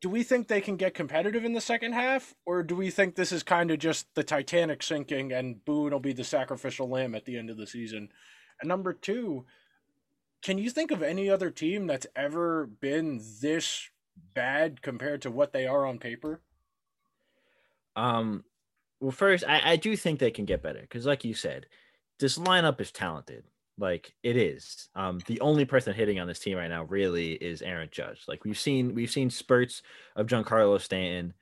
do 0.00 0.08
we 0.08 0.22
think 0.22 0.48
they 0.48 0.62
can 0.62 0.76
get 0.76 0.94
competitive 0.94 1.44
in 1.44 1.52
the 1.52 1.60
second 1.60 1.92
half, 1.92 2.34
or 2.46 2.62
do 2.62 2.74
we 2.74 2.90
think 2.90 3.14
this 3.14 3.32
is 3.32 3.42
kind 3.42 3.70
of 3.70 3.78
just 3.78 4.06
the 4.14 4.24
Titanic 4.24 4.82
sinking 4.82 5.32
and 5.32 5.62
Boone 5.64 5.92
will 5.92 6.00
be 6.00 6.14
the 6.14 6.24
sacrificial 6.24 6.88
lamb 6.88 7.14
at 7.14 7.26
the 7.26 7.36
end 7.36 7.50
of 7.50 7.58
the 7.58 7.66
season? 7.66 8.08
And 8.60 8.68
number 8.68 8.92
two, 8.92 9.44
can 10.42 10.58
you 10.58 10.70
think 10.70 10.90
of 10.90 11.02
any 11.02 11.28
other 11.28 11.50
team 11.50 11.86
that's 11.86 12.06
ever 12.16 12.66
been 12.66 13.20
this 13.40 13.88
bad 14.34 14.82
compared 14.82 15.22
to 15.22 15.30
what 15.30 15.52
they 15.52 15.66
are 15.66 15.86
on 15.86 15.98
paper? 15.98 16.40
Um, 17.96 18.44
well, 19.00 19.10
first, 19.10 19.44
I, 19.46 19.72
I 19.72 19.76
do 19.76 19.96
think 19.96 20.18
they 20.18 20.30
can 20.30 20.44
get 20.44 20.62
better 20.62 20.80
because, 20.80 21.06
like 21.06 21.24
you 21.24 21.34
said, 21.34 21.66
this 22.18 22.38
lineup 22.38 22.80
is 22.80 22.92
talented. 22.92 23.44
Like 23.78 24.12
it 24.22 24.36
is. 24.36 24.88
Um, 24.94 25.20
the 25.26 25.40
only 25.40 25.64
person 25.64 25.94
hitting 25.94 26.20
on 26.20 26.26
this 26.26 26.38
team 26.38 26.58
right 26.58 26.68
now 26.68 26.84
really 26.84 27.32
is 27.32 27.62
Aaron 27.62 27.88
Judge. 27.90 28.24
Like 28.28 28.44
we've 28.44 28.58
seen, 28.58 28.94
we've 28.94 29.10
seen 29.10 29.30
spurts 29.30 29.82
of 30.16 30.26
Giancarlo 30.26 30.80
Stanton, 30.80 31.32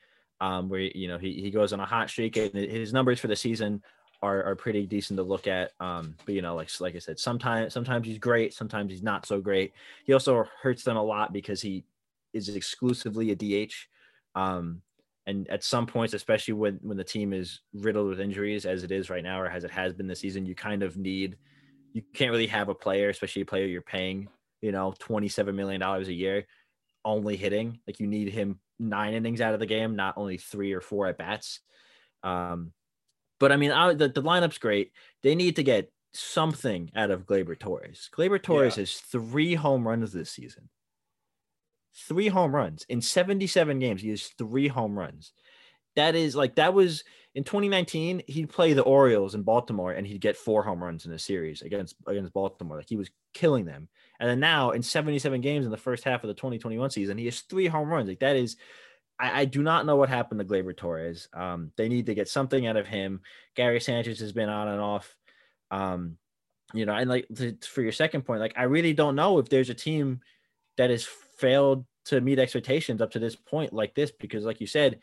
um, 0.41 0.69
where 0.69 0.81
you 0.81 1.09
know 1.09 1.19
he, 1.19 1.33
he 1.35 1.51
goes 1.51 1.73
on 1.73 1.81
a 1.81 1.85
hot 1.85 2.11
streak 2.11 2.37
and 2.37 2.55
his 2.55 2.93
numbers 2.93 3.19
for 3.19 3.27
the 3.27 3.35
season 3.35 3.83
are, 4.23 4.43
are 4.45 4.57
pretty 4.57 4.87
decent 4.87 5.17
to 5.19 5.23
look 5.23 5.47
at. 5.47 5.73
Um, 5.81 6.15
but 6.25 6.35
you 6.35 6.43
know, 6.43 6.55
like 6.55 6.69
like 6.81 6.97
I 6.97 6.99
said, 6.99 7.19
sometimes 7.19 7.73
sometimes 7.73 8.07
he's 8.07 8.19
great, 8.19 8.55
sometimes 8.55 8.91
he's 8.91 9.03
not 9.03 9.27
so 9.27 9.41
great. 9.41 9.73
He 10.05 10.13
also 10.13 10.45
hurts 10.63 10.85
them 10.85 10.97
a 10.97 11.03
lot 11.03 11.33
because 11.33 11.61
he 11.61 11.85
is 12.33 12.49
exclusively 12.49 13.31
a 13.31 13.37
DH. 13.37 13.75
Um, 14.35 14.83
and 15.27 15.49
at 15.49 15.63
some 15.63 15.87
points, 15.87 16.15
especially 16.15 16.55
when 16.55 16.79
when 16.83 16.97
the 16.97 17.05
team 17.05 17.33
is 17.33 17.61
riddled 17.75 18.09
with 18.09 18.21
injuries, 18.21 18.65
as 18.67 18.83
it 18.83 18.91
is 18.91 19.11
right 19.11 19.23
now, 19.23 19.41
or 19.41 19.47
as 19.47 19.65
it 19.65 19.71
has 19.71 19.93
been 19.93 20.07
this 20.07 20.21
season, 20.21 20.47
you 20.47 20.55
kind 20.55 20.83
of 20.83 20.97
need 20.97 21.37
you 21.93 22.03
can't 22.15 22.31
really 22.31 22.47
have 22.47 22.69
a 22.69 22.75
player, 22.75 23.09
especially 23.09 23.43
a 23.43 23.47
player 23.47 23.67
you're 23.67 23.83
paying, 23.83 24.29
you 24.63 24.73
know, 24.73 24.95
twenty 24.99 25.29
seven 25.29 25.55
million 25.55 25.81
dollars 25.81 26.09
a 26.09 26.15
year, 26.15 26.47
only 27.05 27.37
hitting. 27.37 27.79
Like 27.87 28.01
you 28.01 28.07
need 28.07 28.31
him 28.31 28.59
nine 28.79 29.15
innings 29.15 29.41
out 29.41 29.55
of 29.55 29.61
the 29.61 29.67
game, 29.67 29.97
not 29.97 30.17
only 30.17 30.39
three 30.39 30.73
or 30.73 30.81
four 30.81 31.07
at 31.07 31.19
bats. 31.19 31.61
Um, 32.23 32.73
but 33.39 33.53
I 33.53 33.57
mean, 33.57 33.71
I, 33.71 33.95
the 33.95 34.09
the 34.09 34.23
lineup's 34.23 34.59
great. 34.59 34.93
They 35.23 35.35
need 35.35 35.57
to 35.57 35.63
get 35.63 35.93
something 36.13 36.91
out 36.97 37.11
of 37.11 37.27
Gleyber 37.27 37.59
Torres. 37.59 38.09
Gleyber 38.17 38.43
Torres 38.43 38.77
has 38.77 38.95
three 38.95 39.55
home 39.55 39.87
runs 39.87 40.13
this 40.13 40.31
season 40.31 40.69
three 42.07 42.29
home 42.29 42.55
runs 42.55 42.85
in 42.89 43.01
77 43.01 43.79
games. 43.79 44.03
He 44.03 44.11
has 44.11 44.29
three 44.39 44.69
home 44.69 44.99
runs. 44.99 45.33
That 45.97 46.15
is 46.15 46.37
like 46.37 46.55
that 46.57 46.75
was 46.75 47.03
in 47.35 47.45
2019. 47.45 48.23
He'd 48.27 48.51
play 48.51 48.73
the 48.73 48.83
Orioles 48.83 49.35
in 49.35 49.43
Baltimore 49.43 49.93
and 49.93 50.07
he'd 50.07 50.21
get 50.21 50.37
four 50.37 50.63
home 50.63 50.83
runs 50.83 51.07
in 51.07 51.13
a 51.13 51.19
series 51.19 51.63
against 51.63 51.97
against 52.07 52.33
Baltimore. 52.33 52.77
Like 52.77 52.89
he 52.89 52.97
was 52.97 53.11
killing 53.35 53.65
them. 53.65 53.89
And 54.21 54.31
then 54.31 54.41
now 54.41 54.71
in 54.71 54.83
77 54.83 55.41
games 55.41 55.65
in 55.65 55.71
the 55.71 55.77
first 55.77 56.05
half 56.05 56.23
of 56.23 56.29
the 56.29 56.35
2021 56.35 56.91
season, 56.91 57.19
he 57.19 57.25
has 57.25 57.41
three 57.41 57.67
home 57.67 57.89
runs. 57.89 58.09
Like 58.09 58.21
that 58.21 58.37
is. 58.37 58.57
I, 59.19 59.43
I 59.43 59.45
do 59.45 59.63
not 59.63 59.87
know 59.87 59.97
what 59.97 60.09
happened 60.09 60.41
to 60.41 60.47
Gleyber 60.47 60.77
Torres. 60.77 61.29
Um, 61.33 61.73
they 61.77 61.89
need 61.89 62.07
to 62.07 62.15
get 62.15 62.29
something 62.29 62.67
out 62.67 62.77
of 62.77 62.87
him. 62.87 63.21
Gary 63.55 63.81
Sanchez 63.81 64.21
has 64.21 64.33
been 64.33 64.49
on 64.49 64.69
and 64.69 64.81
off. 64.81 65.15
Um, 65.71 66.17
you 66.75 66.87
know, 66.87 66.95
and 66.95 67.09
like 67.09 67.27
to, 67.37 67.57
for 67.63 67.83
your 67.83 67.93
second 67.93 68.23
point, 68.23 68.41
like 68.41 68.55
I 68.57 68.65
really 68.65 68.93
don't 68.93 69.17
know 69.17 69.39
if 69.39 69.49
there's 69.49 69.71
a 69.71 69.75
team 69.75 70.21
that 70.77 70.91
has 70.91 71.05
failed 71.39 71.85
to 72.07 72.21
meet 72.21 72.39
expectations 72.39 73.03
up 73.03 73.11
to 73.11 73.19
this 73.19 73.37
point 73.37 73.73
like 73.73 73.95
this 73.95 74.11
because 74.11 74.45
like 74.45 74.61
you 74.63 74.67
said 74.67 74.99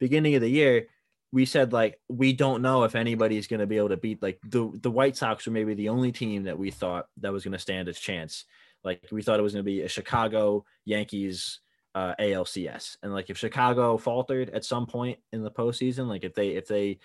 beginning 0.00 0.34
of 0.34 0.40
the 0.40 0.50
year 0.50 0.86
we 1.30 1.44
said 1.44 1.72
like 1.72 2.00
we 2.08 2.32
don't 2.32 2.62
know 2.62 2.82
if 2.82 2.96
anybody's 2.96 3.46
going 3.46 3.60
to 3.60 3.66
be 3.66 3.76
able 3.76 3.90
to 3.90 3.96
beat 3.96 4.20
like 4.20 4.40
the 4.42 4.70
the 4.82 4.90
white 4.90 5.16
sox 5.16 5.46
were 5.46 5.52
maybe 5.52 5.74
the 5.74 5.88
only 5.88 6.10
team 6.10 6.44
that 6.44 6.58
we 6.58 6.70
thought 6.70 7.06
that 7.18 7.32
was 7.32 7.44
going 7.44 7.52
to 7.52 7.58
stand 7.58 7.86
a 7.86 7.92
chance 7.92 8.44
like 8.82 9.00
we 9.12 9.22
thought 9.22 9.38
it 9.38 9.42
was 9.42 9.52
going 9.52 9.64
to 9.64 9.70
be 9.70 9.82
a 9.82 9.88
chicago 9.88 10.64
yankees 10.84 11.60
uh 11.94 12.14
alcs 12.20 12.96
and 13.02 13.12
like 13.12 13.30
if 13.30 13.38
chicago 13.38 13.96
faltered 13.96 14.50
at 14.50 14.64
some 14.64 14.86
point 14.86 15.18
in 15.32 15.42
the 15.42 15.50
postseason 15.50 16.06
like 16.06 16.22
if 16.22 16.34
they 16.34 16.50
if 16.50 16.68
they 16.68 16.98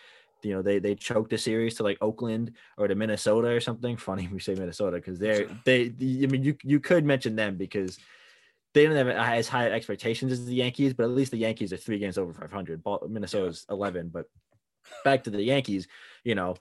you 0.43 0.53
know 0.53 0.61
they 0.61 0.79
they 0.79 0.95
choked 0.95 1.33
a 1.33 1.37
series 1.37 1.75
to 1.75 1.83
like 1.83 1.97
Oakland 2.01 2.51
or 2.77 2.87
to 2.87 2.95
Minnesota 2.95 3.47
or 3.47 3.61
something. 3.61 3.97
Funny 4.03 4.27
we 4.31 4.39
say 4.39 4.55
Minnesota 4.55 4.97
because 4.97 5.19
they're 5.19 5.47
they. 5.65 5.85
I 5.85 6.27
mean 6.27 6.43
you 6.43 6.57
you 6.63 6.79
could 6.79 7.05
mention 7.05 7.35
them 7.35 7.55
because 7.55 7.97
they 8.73 8.85
don't 8.85 8.95
have 8.95 9.07
as 9.07 9.47
high 9.47 9.69
expectations 9.69 10.31
as 10.31 10.45
the 10.45 10.55
Yankees, 10.55 10.93
but 10.93 11.03
at 11.03 11.11
least 11.11 11.31
the 11.31 11.37
Yankees 11.37 11.71
are 11.71 11.77
three 11.77 11.99
games 11.99 12.17
over 12.17 12.33
500. 12.33 12.81
Minnesota's 13.07 13.65
11. 13.69 14.09
But 14.09 14.25
back 15.03 15.23
to 15.23 15.29
the 15.29 15.43
Yankees, 15.43 15.87
you 16.23 16.33
know, 16.33 16.55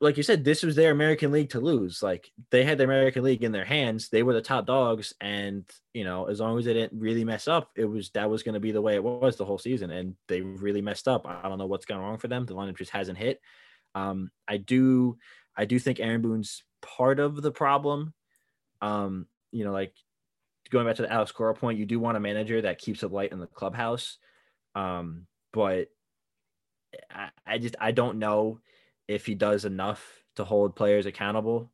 like 0.00 0.16
you 0.16 0.22
said, 0.22 0.44
this 0.44 0.62
was 0.62 0.76
their 0.76 0.90
American 0.90 1.32
League 1.32 1.50
to 1.50 1.60
lose. 1.60 2.02
Like 2.02 2.30
they 2.50 2.64
had 2.64 2.78
the 2.78 2.84
American 2.84 3.24
League 3.24 3.42
in 3.42 3.52
their 3.52 3.64
hands. 3.64 4.08
They 4.08 4.22
were 4.22 4.34
the 4.34 4.42
top 4.42 4.66
dogs, 4.66 5.14
and 5.20 5.64
you 5.94 6.04
know, 6.04 6.26
as 6.26 6.38
long 6.38 6.58
as 6.58 6.66
they 6.66 6.74
didn't 6.74 7.00
really 7.00 7.24
mess 7.24 7.48
up, 7.48 7.70
it 7.76 7.86
was 7.86 8.10
that 8.10 8.28
was 8.28 8.42
going 8.42 8.54
to 8.54 8.60
be 8.60 8.72
the 8.72 8.82
way 8.82 8.94
it 8.94 9.02
was 9.02 9.36
the 9.36 9.44
whole 9.44 9.58
season. 9.58 9.90
And 9.90 10.14
they 10.28 10.42
really 10.42 10.82
messed 10.82 11.08
up. 11.08 11.26
I 11.26 11.48
don't 11.48 11.58
know 11.58 11.66
what's 11.66 11.86
gone 11.86 12.00
wrong 12.00 12.18
for 12.18 12.28
them. 12.28 12.44
The 12.44 12.54
lineup 12.54 12.76
just 12.76 12.90
hasn't 12.90 13.18
hit. 13.18 13.40
Um, 13.94 14.30
I 14.46 14.58
do, 14.58 15.16
I 15.56 15.64
do 15.64 15.78
think 15.78 16.00
Aaron 16.00 16.20
Boone's 16.20 16.62
part 16.82 17.18
of 17.18 17.40
the 17.40 17.52
problem. 17.52 18.12
Um, 18.82 19.26
you 19.50 19.64
know, 19.64 19.72
like 19.72 19.94
going 20.68 20.86
back 20.86 20.96
to 20.96 21.02
the 21.02 21.12
Alex 21.12 21.32
Cora 21.32 21.54
point, 21.54 21.78
you 21.78 21.86
do 21.86 21.98
want 21.98 22.18
a 22.18 22.20
manager 22.20 22.60
that 22.60 22.78
keeps 22.78 23.02
it 23.02 23.12
light 23.12 23.32
in 23.32 23.40
the 23.40 23.46
clubhouse. 23.46 24.18
Um, 24.74 25.26
but 25.54 25.88
I, 27.10 27.30
I 27.46 27.56
just 27.56 27.76
I 27.80 27.92
don't 27.92 28.18
know 28.18 28.60
if 29.08 29.26
he 29.26 29.34
does 29.34 29.64
enough 29.64 30.04
to 30.36 30.44
hold 30.44 30.76
players 30.76 31.06
accountable. 31.06 31.70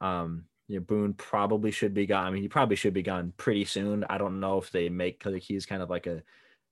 Um, 0.00 0.44
you 0.68 0.78
know, 0.78 0.84
Boone 0.84 1.14
probably 1.14 1.70
should 1.70 1.94
be 1.94 2.06
gone. 2.06 2.26
I 2.26 2.30
mean, 2.30 2.42
he 2.42 2.48
probably 2.48 2.76
should 2.76 2.94
be 2.94 3.02
gone 3.02 3.32
pretty 3.36 3.64
soon. 3.64 4.04
I 4.08 4.18
don't 4.18 4.40
know 4.40 4.58
if 4.58 4.70
they 4.70 4.88
make 4.88 5.18
because 5.18 5.44
he's 5.44 5.66
kind 5.66 5.82
of 5.82 5.90
like 5.90 6.06
a, 6.06 6.22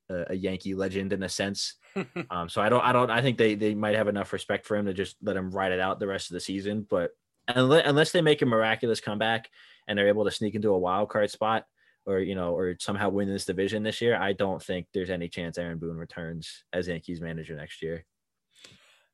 a 0.08 0.26
a 0.30 0.34
Yankee 0.34 0.74
legend 0.74 1.12
in 1.12 1.22
a 1.22 1.28
sense. 1.28 1.74
um, 2.30 2.48
so 2.48 2.62
I 2.62 2.68
don't 2.68 2.84
I 2.84 2.92
don't 2.92 3.10
I 3.10 3.22
think 3.22 3.38
they 3.38 3.54
they 3.54 3.74
might 3.74 3.96
have 3.96 4.08
enough 4.08 4.32
respect 4.32 4.66
for 4.66 4.76
him 4.76 4.86
to 4.86 4.94
just 4.94 5.16
let 5.22 5.36
him 5.36 5.50
ride 5.50 5.72
it 5.72 5.80
out 5.80 5.98
the 5.98 6.06
rest 6.06 6.30
of 6.30 6.34
the 6.34 6.40
season. 6.40 6.86
But 6.88 7.10
unless, 7.48 7.82
unless 7.86 8.12
they 8.12 8.22
make 8.22 8.42
a 8.42 8.46
miraculous 8.46 9.00
comeback 9.00 9.50
and 9.86 9.98
they're 9.98 10.08
able 10.08 10.24
to 10.24 10.30
sneak 10.30 10.54
into 10.54 10.70
a 10.70 10.78
wild 10.78 11.08
card 11.08 11.30
spot 11.30 11.64
or 12.06 12.20
you 12.20 12.34
know 12.34 12.56
or 12.56 12.76
somehow 12.78 13.08
win 13.08 13.28
this 13.28 13.46
division 13.46 13.82
this 13.82 14.00
year, 14.00 14.16
I 14.16 14.32
don't 14.32 14.62
think 14.62 14.86
there's 14.94 15.10
any 15.10 15.28
chance 15.28 15.58
Aaron 15.58 15.78
Boone 15.78 15.96
returns 15.96 16.64
as 16.72 16.86
Yankees 16.88 17.20
manager 17.20 17.56
next 17.56 17.82
year. 17.82 18.04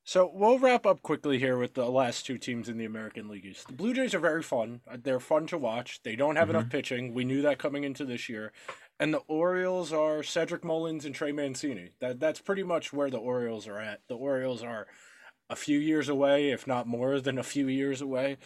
So 0.07 0.31
we'll 0.33 0.59
wrap 0.59 0.85
up 0.85 1.01
quickly 1.01 1.39
here 1.39 1.57
with 1.57 1.73
the 1.73 1.89
last 1.89 2.27
two 2.27 2.37
teams 2.37 2.69
in 2.69 2.77
the 2.77 2.85
American 2.85 3.27
League 3.27 3.47
East. 3.47 3.69
The 3.69 3.73
Blue 3.73 3.95
Jays 3.95 4.15
are 4.15 4.19
very 4.19 4.43
fun. 4.43 4.83
Uh, 4.87 4.99
They're 5.03 5.19
fun 5.19 5.47
to 5.47 5.57
watch. 5.57 6.03
They 6.03 6.15
don't 6.15 6.37
have 6.37 6.51
enough 6.51 6.69
pitching. 6.69 7.15
We 7.15 7.25
knew 7.25 7.41
that 7.41 7.59
coming 7.59 7.85
into 7.85 8.05
this 8.05 8.29
year. 8.29 8.53
And 9.01 9.15
the 9.15 9.23
Orioles 9.29 9.95
are 9.95 10.23
Cedric 10.23 10.63
Mullins 10.63 11.07
and 11.07 11.15
Trey 11.15 11.33
Mancini. 11.33 11.93
That 12.01 12.21
that's 12.21 12.41
pretty 12.41 12.63
much 12.63 12.93
where 12.93 13.09
the 13.09 13.17
Orioles 13.19 13.67
are 13.67 13.81
at. 13.81 14.03
The 14.09 14.15
Orioles 14.15 14.63
are 14.63 14.87
a 15.49 15.57
few 15.57 15.79
years 15.79 16.11
away, 16.11 16.51
if 16.51 16.67
not 16.67 16.87
more 16.87 17.19
than 17.19 17.39
a 17.39 17.43
few 17.43 17.67
years 17.67 18.03
away. 18.03 18.37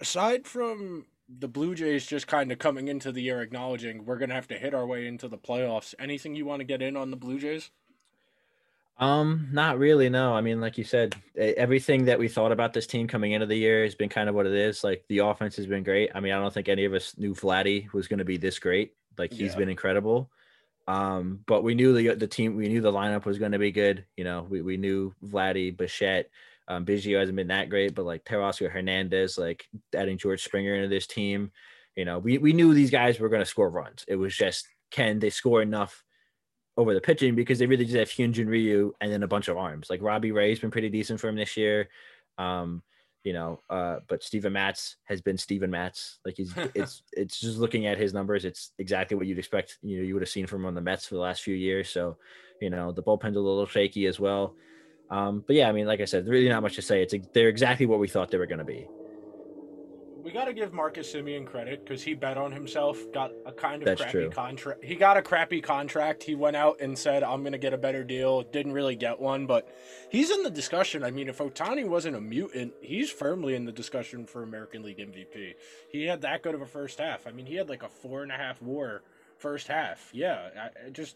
Aside 0.00 0.46
from 0.46 1.06
the 1.28 1.48
Blue 1.48 1.76
Jays 1.76 2.04
just 2.06 2.26
kind 2.26 2.50
of 2.50 2.58
coming 2.58 2.88
into 2.88 3.12
the 3.12 3.22
year 3.22 3.40
acknowledging 3.40 4.04
we're 4.04 4.18
going 4.18 4.28
to 4.28 4.34
have 4.34 4.48
to 4.48 4.58
hit 4.58 4.74
our 4.74 4.86
way 4.86 5.06
into 5.06 5.28
the 5.28 5.38
playoffs, 5.38 5.94
anything 6.00 6.34
you 6.34 6.46
want 6.46 6.60
to 6.60 6.64
get 6.64 6.82
in 6.82 6.96
on 6.96 7.10
the 7.12 7.16
Blue 7.16 7.38
Jays? 7.38 7.70
Um, 8.98 9.48
not 9.52 9.78
really. 9.78 10.08
No, 10.08 10.34
I 10.34 10.40
mean, 10.40 10.60
like 10.60 10.78
you 10.78 10.84
said, 10.84 11.14
everything 11.36 12.06
that 12.06 12.18
we 12.18 12.28
thought 12.28 12.52
about 12.52 12.72
this 12.72 12.86
team 12.86 13.06
coming 13.06 13.32
into 13.32 13.46
the 13.46 13.56
year 13.56 13.84
has 13.84 13.94
been 13.94 14.08
kind 14.08 14.28
of 14.28 14.34
what 14.34 14.46
it 14.46 14.54
is. 14.54 14.82
Like 14.82 15.04
the 15.08 15.18
offense 15.18 15.56
has 15.56 15.66
been 15.66 15.82
great. 15.82 16.10
I 16.14 16.20
mean, 16.20 16.32
I 16.32 16.40
don't 16.40 16.52
think 16.52 16.68
any 16.68 16.86
of 16.86 16.94
us 16.94 17.16
knew 17.18 17.34
Vladdy 17.34 17.92
was 17.92 18.08
going 18.08 18.20
to 18.20 18.24
be 18.24 18.38
this 18.38 18.58
great. 18.58 18.94
Like 19.18 19.32
he's 19.32 19.52
Yeah. 19.52 19.58
been 19.58 19.68
incredible. 19.68 20.30
Um, 20.88 21.40
but 21.46 21.62
we 21.64 21.74
knew 21.74 21.92
the 21.92 22.14
the 22.14 22.28
team, 22.28 22.56
we 22.56 22.68
knew 22.68 22.80
the 22.80 22.92
lineup 22.92 23.24
was 23.24 23.38
going 23.38 23.52
to 23.52 23.58
be 23.58 23.72
good. 23.72 24.06
You 24.16 24.24
know, 24.24 24.46
we, 24.48 24.62
we 24.62 24.76
knew 24.76 25.12
Vladdy, 25.24 25.76
Bichette, 25.76 26.30
um, 26.68 26.86
Biggio 26.86 27.18
hasn't 27.18 27.36
been 27.36 27.48
that 27.48 27.68
great, 27.68 27.94
but 27.94 28.06
like 28.06 28.24
Teoscar 28.24 28.70
Hernandez, 28.70 29.36
like 29.36 29.68
adding 29.94 30.16
George 30.16 30.42
Springer 30.42 30.74
into 30.74 30.88
this 30.88 31.06
team, 31.06 31.50
you 31.96 32.04
know, 32.04 32.18
we, 32.18 32.38
we 32.38 32.52
knew 32.52 32.72
these 32.72 32.90
guys 32.90 33.18
were 33.18 33.28
going 33.28 33.42
to 33.42 33.46
score 33.46 33.68
runs. 33.68 34.04
It 34.08 34.16
was 34.16 34.34
just, 34.34 34.66
can 34.90 35.18
they 35.18 35.30
score 35.30 35.60
enough 35.60 36.04
over 36.76 36.94
the 36.94 37.00
pitching 37.00 37.34
because 37.34 37.58
they 37.58 37.66
really 37.66 37.84
just 37.84 37.96
have 37.96 38.08
Hyunjin 38.08 38.48
Ryu 38.48 38.92
and 39.00 39.10
then 39.10 39.22
a 39.22 39.28
bunch 39.28 39.48
of 39.48 39.56
arms. 39.56 39.88
Like 39.88 40.02
Robbie 40.02 40.32
Ray's 40.32 40.60
been 40.60 40.70
pretty 40.70 40.90
decent 40.90 41.20
for 41.20 41.28
him 41.28 41.36
this 41.36 41.56
year. 41.56 41.88
Um, 42.38 42.82
you 43.24 43.32
know, 43.32 43.60
uh, 43.68 43.96
but 44.06 44.22
Steven 44.22 44.52
Matz 44.52 44.96
has 45.04 45.20
been 45.20 45.36
Steven 45.36 45.70
Matz. 45.70 46.18
Like 46.24 46.36
he's 46.36 46.52
it's 46.74 47.02
it's 47.12 47.40
just 47.40 47.58
looking 47.58 47.86
at 47.86 47.98
his 47.98 48.14
numbers, 48.14 48.44
it's 48.44 48.72
exactly 48.78 49.16
what 49.16 49.26
you'd 49.26 49.38
expect, 49.38 49.78
you 49.82 49.96
know, 49.96 50.04
you 50.04 50.14
would 50.14 50.22
have 50.22 50.28
seen 50.28 50.46
from 50.46 50.60
him 50.60 50.66
on 50.66 50.74
the 50.74 50.80
Mets 50.80 51.06
for 51.06 51.14
the 51.14 51.20
last 51.20 51.42
few 51.42 51.54
years. 51.54 51.88
So, 51.88 52.18
you 52.60 52.70
know, 52.70 52.92
the 52.92 53.02
bullpen's 53.02 53.36
a 53.36 53.40
little 53.40 53.66
shaky 53.66 54.06
as 54.06 54.20
well. 54.20 54.54
Um, 55.10 55.44
but 55.46 55.56
yeah, 55.56 55.68
I 55.68 55.72
mean, 55.72 55.86
like 55.86 56.00
I 56.00 56.04
said, 56.04 56.28
really 56.28 56.48
not 56.48 56.62
much 56.62 56.76
to 56.76 56.82
say. 56.82 57.02
It's 57.02 57.14
they're 57.32 57.48
exactly 57.48 57.86
what 57.86 58.00
we 58.00 58.08
thought 58.08 58.30
they 58.30 58.38
were 58.38 58.46
going 58.46 58.58
to 58.58 58.64
be. 58.64 58.86
We 60.26 60.32
got 60.32 60.46
to 60.46 60.52
give 60.52 60.72
Marcus 60.72 61.14
Semien 61.14 61.46
credit 61.46 61.84
because 61.84 62.02
he 62.02 62.12
bet 62.14 62.36
on 62.36 62.50
himself, 62.50 62.98
got 63.12 63.30
a 63.46 63.52
kind 63.52 63.80
of 63.80 63.86
That's 63.86 64.02
crappy 64.02 64.28
contract. 64.28 64.82
He 64.82 64.96
got 64.96 65.16
a 65.16 65.22
crappy 65.22 65.60
contract. 65.60 66.24
He 66.24 66.34
went 66.34 66.56
out 66.56 66.80
and 66.80 66.98
said, 66.98 67.22
I'm 67.22 67.42
going 67.42 67.52
to 67.52 67.58
get 67.58 67.72
a 67.72 67.78
better 67.78 68.02
deal. 68.02 68.42
Didn't 68.42 68.72
really 68.72 68.96
get 68.96 69.20
one, 69.20 69.46
but 69.46 69.72
he's 70.10 70.32
in 70.32 70.42
the 70.42 70.50
discussion. 70.50 71.04
I 71.04 71.12
mean, 71.12 71.28
if 71.28 71.38
Ohtani 71.38 71.86
wasn't 71.86 72.16
a 72.16 72.20
mutant, 72.20 72.72
he's 72.80 73.08
firmly 73.08 73.54
in 73.54 73.66
the 73.66 73.70
discussion 73.70 74.26
for 74.26 74.42
American 74.42 74.82
League 74.82 74.98
MVP. 74.98 75.54
He 75.92 76.06
had 76.06 76.22
that 76.22 76.42
good 76.42 76.56
of 76.56 76.60
a 76.60 76.66
first 76.66 76.98
half. 76.98 77.28
I 77.28 77.30
mean, 77.30 77.46
he 77.46 77.54
had 77.54 77.68
like 77.68 77.84
a 77.84 77.88
four 77.88 78.24
and 78.24 78.32
a 78.32 78.36
half 78.36 78.60
war 78.60 79.04
first 79.38 79.68
half. 79.68 80.10
Yeah, 80.12 80.48
I, 80.60 80.86
I 80.86 80.90
just 80.90 81.14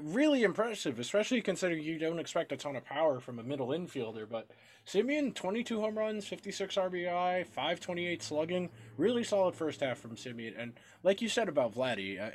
really 0.00 0.44
impressive, 0.44 1.00
especially 1.00 1.40
considering 1.40 1.82
you 1.82 1.98
don't 1.98 2.20
expect 2.20 2.52
a 2.52 2.56
ton 2.56 2.76
of 2.76 2.84
power 2.84 3.18
from 3.18 3.40
a 3.40 3.42
middle 3.42 3.70
infielder. 3.70 4.28
But 4.30 4.46
Semien, 4.86 5.34
22 5.34 5.80
home 5.80 5.98
runs, 5.98 6.26
56 6.26 6.74
RBI, 6.76 7.46
528 7.46 8.22
slugging, 8.22 8.70
really 8.96 9.24
solid 9.24 9.54
first 9.54 9.80
half 9.80 9.98
from 9.98 10.16
Semien. 10.16 10.54
And 10.58 10.74
like 11.02 11.22
you 11.22 11.28
said 11.28 11.48
about 11.48 11.74
Vladdy, 11.74 12.20
I, 12.20 12.34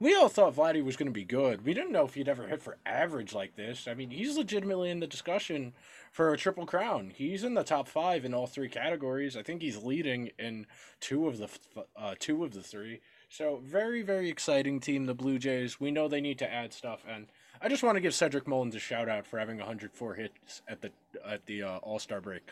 we 0.00 0.14
all 0.14 0.30
thought 0.30 0.56
Vladdy 0.56 0.82
was 0.82 0.96
going 0.96 1.08
to 1.08 1.12
be 1.12 1.24
good. 1.24 1.62
We 1.62 1.74
didn't 1.74 1.92
know 1.92 2.06
if 2.06 2.14
he'd 2.14 2.28
ever 2.28 2.48
hit 2.48 2.62
for 2.62 2.78
average 2.86 3.34
like 3.34 3.54
this. 3.54 3.86
I 3.86 3.92
mean, 3.92 4.10
he's 4.10 4.38
legitimately 4.38 4.88
in 4.88 5.00
the 5.00 5.06
discussion 5.06 5.74
for 6.10 6.32
a 6.32 6.38
triple 6.38 6.64
crown. 6.64 7.12
He's 7.14 7.44
in 7.44 7.52
the 7.52 7.62
top 7.62 7.86
five 7.86 8.24
in 8.24 8.32
all 8.32 8.46
three 8.46 8.70
categories. 8.70 9.36
I 9.36 9.42
think 9.42 9.60
he's 9.60 9.76
leading 9.76 10.30
in 10.38 10.66
two 11.00 11.28
of 11.28 11.36
the 11.36 11.48
uh, 11.96 12.14
two 12.18 12.42
of 12.44 12.54
the 12.54 12.62
three. 12.62 13.00
So 13.28 13.60
very, 13.62 14.00
very 14.00 14.30
exciting 14.30 14.80
team, 14.80 15.04
the 15.04 15.14
Blue 15.14 15.38
Jays. 15.38 15.78
We 15.78 15.90
know 15.90 16.08
they 16.08 16.22
need 16.22 16.38
to 16.38 16.50
add 16.50 16.72
stuff, 16.72 17.04
and 17.06 17.26
I 17.62 17.68
just 17.68 17.82
want 17.82 17.96
to 17.96 18.00
give 18.00 18.14
Cedric 18.14 18.48
Mullins 18.48 18.74
a 18.74 18.78
shout 18.78 19.08
out 19.08 19.26
for 19.26 19.38
having 19.38 19.58
104 19.58 20.14
hits 20.14 20.62
at 20.66 20.80
the 20.80 20.90
at 21.26 21.44
the 21.46 21.62
uh, 21.62 21.76
All 21.78 21.98
Star 21.98 22.20
break. 22.20 22.42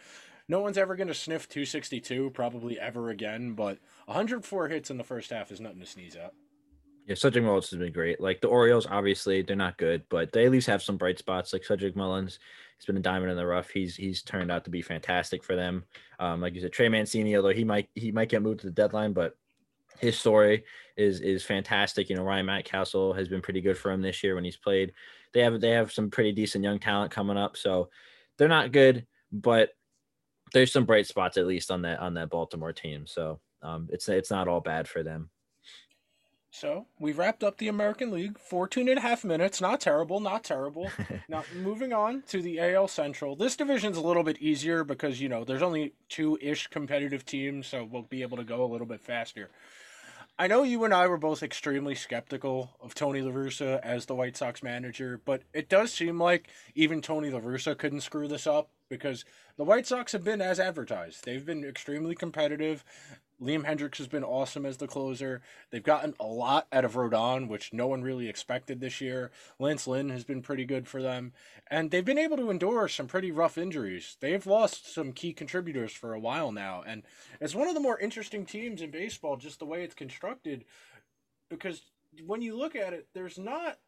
No 0.49 0.61
one's 0.61 0.79
ever 0.79 0.97
going 0.97 1.09
to 1.09 1.15
sniff 1.15 1.49
262, 1.49 2.31
probably 2.31 2.79
ever 2.79 3.11
again, 3.11 3.53
but 3.53 3.79
104 4.07 4.69
hits 4.69 4.91
in 4.91 4.97
the 4.97 5.05
first 5.05 5.31
half 5.31 5.53
is 5.53 5.61
nothing 5.61 5.81
to 5.81 5.87
sneeze 5.87 6.17
at. 6.17 6.33
Yeah, 7.07 7.15
Cedric 7.15 7.45
Mullins 7.45 7.71
has 7.71 7.79
been 7.79 7.93
great. 7.93 8.21
Like 8.21 8.43
the 8.43 8.49
Orioles, 8.49 8.87
obviously 8.87 9.41
they're 9.41 9.57
not 9.57 9.79
good, 9.79 10.03
but 10.11 10.31
they 10.33 10.45
at 10.45 10.51
least 10.51 10.67
have 10.67 10.83
some 10.83 10.99
bright 10.99 11.19
spots. 11.19 11.55
Like 11.55 11.65
Cedric 11.65 11.97
Mullins, 11.97 12.39
he's 12.77 12.85
been 12.85 12.99
a 12.99 13.01
diamond 13.01 13.31
in 13.31 13.37
the 13.39 13.47
rough. 13.47 13.71
He's 13.71 13.97
he's 13.97 14.23
turned 14.23 14.51
out 14.51 14.65
to 14.65 14.71
be 14.71 14.83
fantastic 14.83 15.43
for 15.43 15.57
them. 15.57 15.85
Um, 16.19 16.43
like 16.43 16.55
you 16.55 16.61
said, 16.61 16.73
Trey 16.73 16.91
Mancini, 16.91 17.35
although 17.35 17.49
he 17.49 17.65
might 17.65 17.89
he 17.95 18.13
might 18.13 18.29
get 18.29 18.43
moved 18.43 18.61
to 18.61 18.67
the 18.67 18.73
deadline, 18.73 19.15
but 19.15 19.37
his 19.99 20.19
story 20.19 20.65
is 20.97 21.21
is 21.21 21.45
fantastic. 21.45 22.09
You 22.09 22.17
know, 22.17 22.23
Ryan 22.23 22.47
Mountcastle 22.47 23.17
has 23.17 23.29
been 23.29 23.43
pretty 23.43 23.61
good 23.61 23.79
for 23.79 23.91
him 23.91 24.03
this 24.03 24.23
year 24.23 24.35
when 24.35 24.45
he's 24.45 24.57
played. 24.57 24.93
They 25.33 25.41
have 25.41 25.61
they 25.61 25.71
have 25.71 25.93
some 25.93 26.11
pretty 26.11 26.33
decent 26.33 26.65
young 26.65 26.79
talent 26.79 27.13
coming 27.13 27.37
up, 27.37 27.57
so 27.57 27.91
they're 28.37 28.49
not 28.49 28.73
good, 28.73 29.07
but 29.33 29.71
there's 30.53 30.73
some 30.73 30.85
bright 30.85 31.07
spots 31.07 31.37
at 31.37 31.47
least 31.47 31.71
on 31.71 31.83
that 31.83 32.01
on 32.01 32.15
that 32.15 32.31
Baltimore 32.31 32.73
team. 32.73 33.07
So 33.07 33.41
um, 33.63 33.89
it's 33.91 34.09
it's 34.09 34.31
not 34.31 34.49
all 34.49 34.61
bad 34.61 34.89
for 34.89 35.03
them. 35.03 35.31
So 36.51 36.87
we've 36.99 37.19
wrapped 37.19 37.45
up 37.45 37.59
the 37.59 37.69
American 37.69 38.11
League, 38.11 38.39
14 38.39 38.89
and 38.89 38.99
a 38.99 39.03
half 39.03 39.23
minutes. 39.23 39.61
Not 39.61 39.81
terrible, 39.81 40.19
not 40.19 40.45
terrible. 40.45 40.91
now 41.29 41.45
moving 41.55 41.93
on 41.93 42.23
to 42.29 42.41
the 42.41 42.59
AL 42.59 42.89
Central. 42.89 43.37
This 43.37 43.55
division's 43.55 43.99
a 43.99 44.01
little 44.01 44.23
bit 44.23 44.39
easier 44.39 44.83
because 44.83 45.21
you 45.21 45.29
know 45.29 45.45
there's 45.45 45.63
only 45.63 45.93
two 46.09 46.39
ish 46.41 46.67
competitive 46.69 47.27
teams, 47.27 47.67
so 47.67 47.85
we'll 47.85 48.03
be 48.03 48.23
able 48.23 48.39
to 48.39 48.45
go 48.45 48.65
a 48.65 48.71
little 48.71 48.87
bit 48.87 49.01
faster. 49.01 49.51
I 50.41 50.47
know 50.47 50.63
you 50.63 50.85
and 50.85 50.95
I 50.95 51.09
were 51.09 51.19
both 51.19 51.43
extremely 51.43 51.97
skeptical 51.97 52.77
of 52.81 52.95
Tony 52.95 53.21
La 53.23 53.33
Russa 53.33 53.81
as 53.83 54.07
the 54.07 54.15
White 54.15 54.37
Sox 54.37 54.63
manager, 54.63 55.21
but 55.25 55.43
it 55.53 55.69
does 55.69 55.93
seem 55.93 56.21
like 56.21 56.49
even 56.77 57.03
Tony 57.03 57.29
La 57.29 57.41
Russa 57.41 57.77
couldn't 57.77 58.03
screw 58.03 58.29
this 58.29 58.47
up 58.47 58.71
because 58.89 59.25
the 59.57 59.65
White 59.65 59.89
Sox 59.89 60.13
have 60.13 60.23
been 60.23 60.41
as 60.41 60.61
advertised. 60.61 61.25
They've 61.25 61.45
been 61.45 61.65
extremely 61.65 62.15
competitive. 62.15 62.85
Liam 63.41 63.65
Hendriks 63.65 63.99
has 63.99 64.09
been 64.09 64.25
awesome 64.25 64.67
as 64.67 64.79
the 64.79 64.89
closer. 64.89 65.41
They've 65.71 65.83
gotten 65.83 66.15
a 66.19 66.27
lot 66.27 66.67
out 66.73 66.85
of 66.85 66.95
Rodon, 66.95 67.49
which 67.49 67.73
no 67.73 67.87
one 67.87 68.03
really 68.03 68.29
expected 68.29 68.81
this 68.81 69.01
year. 69.01 69.31
Lance 69.59 69.87
Lynn 69.87 70.09
has 70.11 70.25
been 70.25 70.43
pretty 70.43 70.65
good 70.65 70.89
for 70.89 71.01
them. 71.01 71.33
And 71.71 71.91
they've 71.91 72.05
been 72.05 72.19
able 72.19 72.37
to 72.39 72.51
endure 72.51 72.89
some 72.89 73.07
pretty 73.07 73.31
rough 73.31 73.57
injuries. 73.57 74.17
They've 74.21 74.47
lost 74.47 74.93
some 74.93 75.13
key 75.13 75.33
contributors 75.33 75.93
for 75.93 76.15
a 76.15 76.21
while 76.21 76.51
now. 76.51 76.83
And 76.87 77.05
it's 77.41 77.55
one 77.55 77.69
of 77.69 77.75
the 77.75 77.81
more 77.81 77.99
interesting 77.99 78.45
teams 78.45 78.83
in 78.83 78.91
baseball, 78.91 79.37
just 79.37 79.61
the 79.61 79.67
way 79.67 79.85
it's 79.85 79.95
constructed. 79.95 80.65
Because 81.49 81.83
when 82.27 82.43
you 82.43 82.57
look 82.57 82.75
at 82.75 82.93
it, 82.93 83.07
there's 83.15 83.39
not 83.39 83.79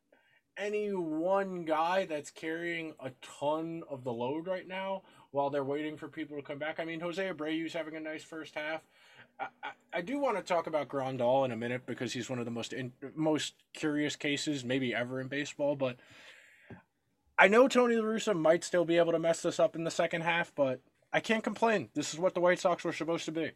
any 0.57 0.89
one 0.89 1.65
guy 1.65 2.07
that's 2.07 2.31
carrying 2.31 2.95
a 3.01 3.11
ton 3.41 3.83
of 3.89 4.05
the 4.05 4.13
load 4.13 4.47
right 4.47 4.69
now 4.69 5.03
while 5.31 5.51
they're 5.51 5.65
waiting 5.65 5.97
for 5.97 6.09
people 6.09 6.37
to 6.37 6.43
come 6.43 6.59
back. 6.59 6.79
I 6.79 6.85
mean, 6.85 7.01
Jose 7.01 7.23
Abreu's 7.23 7.73
having 7.73 7.97
a 7.97 8.01
nice 8.01 8.23
first 8.23 8.55
half. 8.55 8.83
I, 9.41 9.71
I 9.93 10.01
do 10.01 10.19
want 10.19 10.37
to 10.37 10.43
talk 10.43 10.67
about 10.67 10.89
Grandal 10.89 11.45
in 11.45 11.53
a 11.53 11.57
minute 11.57 11.87
because 11.87 12.13
he's 12.13 12.29
one 12.29 12.39
of 12.39 12.45
the 12.45 12.51
most 12.51 12.73
in, 12.73 12.93
most 13.15 13.55
curious 13.73 14.17
cases 14.17 14.65
maybe 14.65 14.95
ever 14.95 15.21
in 15.21 15.29
baseball. 15.29 15.77
But 15.77 15.97
I 17.39 17.49
know 17.49 17.69
Tony 17.69 17.97
La 17.97 18.05
Russa 18.05 18.39
might 18.39 18.65
still 18.65 18.85
be 18.85 18.99
able 18.99 19.13
to 19.13 19.19
mess 19.19 19.43
this 19.43 19.59
up 19.59 19.75
in 19.75 19.85
the 19.85 19.91
second 19.91 20.23
half, 20.23 20.53
but 20.55 20.81
I 21.13 21.21
can't 21.21 21.43
complain. 21.43 21.89
This 21.95 22.13
is 22.13 22.21
what 22.21 22.35
the 22.35 22.41
White 22.41 22.61
Sox 22.61 22.85
were 22.85 22.93
supposed 22.93 23.25
to 23.25 23.33
be. 23.33 23.51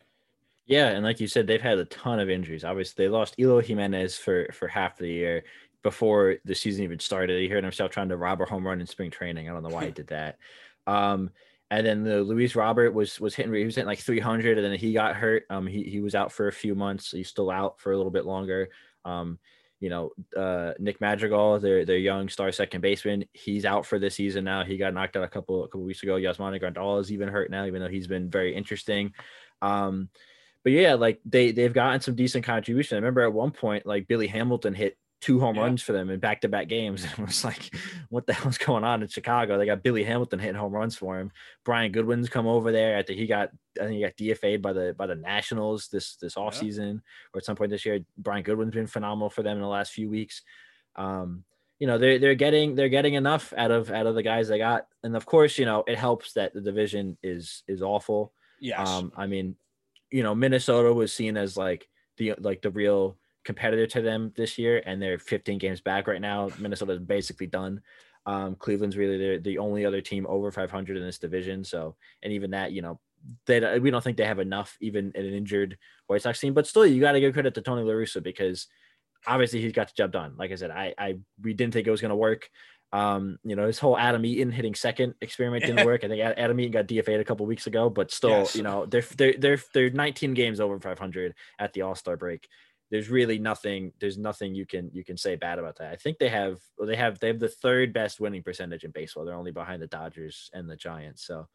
Yeah, 0.67 0.89
and 0.89 1.05
like 1.05 1.21
you 1.21 1.27
said, 1.27 1.47
they've 1.47 1.61
had 1.61 1.79
a 1.79 1.85
ton 1.85 2.19
of 2.19 2.31
injuries. 2.31 2.65
Obviously, 2.65 3.05
they 3.05 3.11
lost 3.11 3.35
Eloy 3.39 3.61
Jimenez 3.61 4.17
for 4.17 4.49
for 4.53 4.67
half 4.67 4.97
the 4.97 5.09
year 5.09 5.45
before 5.83 6.37
the 6.47 6.55
season 6.55 6.85
even 6.85 6.99
started. 6.99 7.41
He 7.41 7.49
heard 7.49 7.63
himself 7.63 7.91
trying 7.91 8.09
to 8.09 8.17
rob 8.17 8.41
a 8.41 8.47
home 8.47 8.67
run 8.67 8.81
in 8.81 8.87
spring 8.87 9.11
training. 9.11 9.49
I 9.49 9.53
don't 9.53 9.63
know 9.63 9.69
why 9.69 9.85
he 9.87 9.91
did 9.93 10.07
that. 10.09 10.39
Um, 10.87 11.31
and 11.77 11.87
then 11.87 12.05
the 12.05 12.23
Luis 12.23 12.55
Robert 12.57 12.93
was 12.93 13.21
was 13.21 13.35
hitting 13.35 13.53
he 13.53 13.65
was 13.65 13.75
hitting 13.75 13.87
like 13.87 14.01
300 14.01 14.59
and 14.59 14.67
then 14.67 14.79
he 14.79 14.93
got 14.93 15.17
hurt. 15.17 15.45
Um 15.51 15.67
he 15.67 15.85
he 15.85 16.01
was 16.01 16.15
out 16.15 16.33
for 16.33 16.49
a 16.49 16.53
few 16.53 16.75
months. 16.75 17.11
He's 17.11 17.29
still 17.29 17.51
out 17.51 17.81
for 17.81 17.93
a 17.93 17.97
little 17.97 18.13
bit 18.13 18.27
longer. 18.27 18.69
Um 19.05 19.39
you 19.81 19.91
know, 19.91 20.13
uh, 20.35 20.73
Nick 20.79 20.99
Madrigal, 21.03 21.61
their 21.61 21.85
their 21.85 21.99
young 21.99 22.31
star 22.31 22.51
second 22.53 22.81
baseman, 22.81 23.27
he's 23.35 23.67
out 23.67 23.85
for 23.85 23.99
this 23.99 24.15
season 24.15 24.43
now. 24.45 24.65
He 24.65 24.79
got 24.79 24.95
knocked 24.95 25.15
out 25.15 25.25
a 25.25 25.29
couple 25.29 25.63
a 25.65 25.69
couple 25.69 25.83
weeks 25.83 26.03
ago. 26.03 26.15
Yasmani 26.15 26.59
Grandal 26.59 27.01
is 27.01 27.13
even 27.13 27.29
hurt 27.29 27.51
now, 27.51 27.67
even 27.67 27.83
though 27.83 27.89
he's 27.89 28.07
been 28.07 28.31
very 28.31 28.55
interesting. 28.55 29.13
Um, 29.61 30.09
but 30.63 30.73
yeah, 30.73 30.95
like 30.95 31.21
they 31.27 31.53
they've 31.53 31.73
gotten 31.73 32.01
some 32.01 32.15
decent 32.15 32.45
contribution. 32.47 32.97
I 32.97 33.01
remember 33.01 33.21
at 33.23 33.33
one 33.35 33.51
point, 33.51 33.85
like 33.85 34.09
Billy 34.09 34.27
Hamilton 34.27 34.73
hit 34.73 34.97
two 35.25 35.41
home 35.41 35.57
Yeah. 35.57 35.63
runs 35.63 35.83
for 35.83 35.93
them 35.93 36.11
in 36.11 36.21
back 36.21 36.43
to 36.43 36.49
back 36.49 36.69
games. 36.69 37.03
And 37.05 37.19
It 37.19 37.27
was 37.27 37.45
like, 37.45 37.75
what 38.11 38.27
the 38.27 38.35
hell's 38.35 38.59
going 38.59 38.85
on 38.85 39.01
in 39.03 39.09
Chicago? 39.09 39.57
They 39.57 39.65
got 39.65 39.83
Billy 39.83 40.05
Hamilton 40.05 40.39
hitting 40.39 40.55
home 40.57 40.73
runs 40.75 40.97
for 40.97 41.19
him. 41.19 41.33
Brian 41.65 41.93
Goodwin's 41.93 42.29
come 42.29 42.47
over 42.47 42.71
there. 42.73 42.99
I 42.99 43.03
think 43.03 43.19
he 43.19 43.27
got 43.27 43.49
I 43.81 43.85
think 43.87 43.95
he 43.95 44.03
got 44.03 44.17
DFA'd 44.17 44.61
by 44.63 44.73
the 44.75 44.95
by 44.97 45.07
the 45.07 45.15
Nationals 45.15 45.89
this 45.89 46.17
this 46.17 46.37
off 46.37 46.55
season 46.55 47.03
or 47.33 47.39
at 47.39 47.45
some 47.45 47.57
point 47.57 47.71
this 47.71 47.87
year. 47.87 48.01
Brian 48.19 48.43
Goodwin's 48.43 48.75
been 48.75 48.87
phenomenal 48.87 49.31
for 49.31 49.43
them 49.43 49.57
in 49.57 49.63
the 49.63 49.69
last 49.69 49.93
few 49.93 50.11
weeks. 50.11 50.43
Um, 50.97 51.45
you 51.81 51.87
know, 51.87 51.99
they're 51.99 52.19
they're 52.19 52.35
getting 52.35 52.75
they're 52.75 52.89
getting 52.91 53.15
enough 53.15 53.53
out 53.57 53.71
of 53.71 53.91
out 53.91 54.07
of 54.07 54.15
the 54.15 54.23
guys 54.23 54.49
they 54.49 54.59
got. 54.59 54.87
And 55.03 55.17
of 55.17 55.27
course, 55.27 55.59
you 55.59 55.65
know, 55.65 55.85
it 55.89 55.99
helps 55.99 56.35
that 56.35 56.53
the 56.55 56.61
division 56.61 57.17
is 57.23 57.63
is 57.67 57.83
awful. 57.83 58.33
Yes. 58.61 58.87
Um, 58.89 59.11
I 59.17 59.27
mean, 59.27 59.57
you 60.11 60.23
know, 60.23 60.35
Minnesota 60.35 60.93
was 60.93 61.13
seen 61.13 61.37
as 61.37 61.57
like 61.57 61.89
the 62.19 62.35
like 62.39 62.63
the 62.63 62.71
real 62.71 63.17
competitor 63.45 63.87
to 63.89 64.03
them 64.03 64.33
this 64.37 64.59
year, 64.59 64.83
and 64.85 65.01
they're 65.01 65.19
15 65.19 65.59
games 65.59 65.81
back 65.81 66.07
right 66.09 66.21
now. 66.21 66.51
Minnesota's 66.59 66.99
basically 66.99 67.47
done. 67.47 67.81
Um, 68.27 68.55
Cleveland's 68.57 68.97
really 68.97 69.19
the, 69.19 69.39
the 69.43 69.59
only 69.59 69.85
other 69.85 70.01
team 70.01 70.27
over 70.29 70.51
500 70.51 70.97
in 70.97 71.03
this 71.03 71.19
division. 71.19 71.63
So, 71.65 71.97
and 72.23 72.33
even 72.33 72.53
that, 72.53 72.73
you 72.73 72.81
know, 72.83 73.01
they 73.47 73.79
we 73.79 73.91
don't 73.91 74.03
think 74.03 74.17
they 74.17 74.25
have 74.27 74.39
enough, 74.39 74.77
even 74.81 75.13
in 75.15 75.27
an 75.27 75.35
injured 75.35 75.79
White 76.07 76.23
Sox 76.23 76.41
team. 76.41 76.55
But 76.55 76.67
still, 76.67 76.87
you 76.87 77.01
got 77.01 77.13
to 77.13 77.21
give 77.21 77.33
credit 77.35 77.55
to 77.55 77.63
Tony 77.63 77.83
La 77.83 77.93
Russa 77.93 78.23
because 78.23 78.67
obviously 79.27 79.61
he's 79.63 79.73
got 79.73 79.89
the 79.89 79.95
job 79.97 80.13
done. 80.13 80.35
Like 80.39 80.53
I 80.53 80.57
said, 80.57 80.71
I 80.71 80.95
I 80.99 81.19
we 81.43 81.55
didn't 81.55 81.73
think 81.75 81.87
it 81.87 81.91
was 81.91 82.01
going 82.01 82.11
to 82.11 82.17
work. 82.17 82.49
Um, 82.93 83.39
you 83.43 83.57
know, 83.57 83.67
his 83.67 83.79
whole 83.81 83.99
Adam 83.99 84.25
Eaton 84.25 84.53
hitting 84.53 84.75
second 84.75 85.15
experiment 85.21 85.65
didn't 85.65 85.85
work. 85.87 86.05
I 86.05 86.09
think 86.09 86.21
Adam 86.21 86.61
Eaton 86.61 86.73
got 86.73 86.87
DFA'd 86.87 87.21
a 87.21 87.25
couple 87.25 87.45
weeks 87.45 87.67
ago, 87.67 87.91
but 87.91 88.13
still, 88.13 88.31
Yes. 88.31 88.55
you 88.57 88.63
know, 88.63 88.87
they're 88.87 89.03
they're 89.17 89.35
they're 89.39 89.61
they're 89.73 89.91
19 89.91 90.33
games 90.35 90.61
over 90.61 90.79
500 90.79 91.35
at 91.59 91.73
the 91.73 91.83
All 91.83 91.95
Star 91.95 92.17
break. 92.17 92.47
There's 92.91 93.09
really 93.09 93.39
nothing. 93.39 93.93
There's 94.01 94.19
nothing 94.19 94.55
you 94.55 94.67
can 94.67 94.91
you 94.93 95.05
can 95.05 95.17
say 95.17 95.37
bad 95.37 95.59
about 95.59 95.77
that. 95.79 95.93
I 95.93 95.97
think 95.97 96.19
they 96.19 96.29
have 96.29 96.59
they 96.81 96.97
have 96.97 97.19
they 97.19 97.29
have 97.29 97.41
the 97.41 97.49
third 97.49 97.93
best 97.93 98.21
winning 98.21 98.43
percentage 98.43 98.85
in 98.85 98.91
baseball. 98.91 99.25
They're 99.25 99.35
only 99.35 99.53
behind 99.53 99.83
the 99.83 99.87
Dodgers 99.87 100.51
and 100.53 100.69
the 100.69 100.77
Giants. 100.77 101.27
So, 101.27 101.49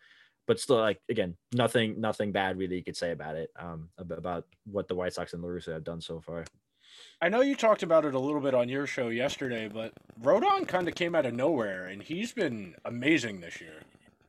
but 0.48 0.60
still, 0.60 0.78
like 0.78 1.00
again, 1.10 1.38
nothing 1.54 2.02
nothing 2.02 2.32
bad 2.32 2.58
really 2.58 2.78
you 2.78 2.84
could 2.84 2.98
say 2.98 3.12
about 3.12 3.36
it. 3.36 3.52
Um, 3.58 3.90
about 3.98 4.46
what 4.66 4.88
the 4.88 4.96
White 4.96 5.14
Sox 5.14 5.34
and 5.34 5.44
larussa 5.44 5.74
have 5.74 5.84
done 5.84 6.02
so 6.02 6.20
far. 6.20 6.46
I 7.22 7.30
know 7.30 7.42
you 7.42 7.56
talked 7.56 7.84
about 7.84 8.06
it 8.06 8.16
a 8.16 8.20
little 8.20 8.42
bit 8.42 8.54
on 8.54 8.70
your 8.70 8.88
show 8.88 9.10
yesterday, 9.10 9.68
but 9.68 9.94
Rodon 10.22 10.68
kind 10.68 10.88
of 10.88 10.96
came 10.96 11.16
out 11.16 11.26
of 11.26 11.34
nowhere, 11.34 11.88
and 11.88 12.02
he's 12.02 12.32
been 12.32 12.76
amazing 12.86 13.42
this 13.42 13.60
year. 13.60 13.82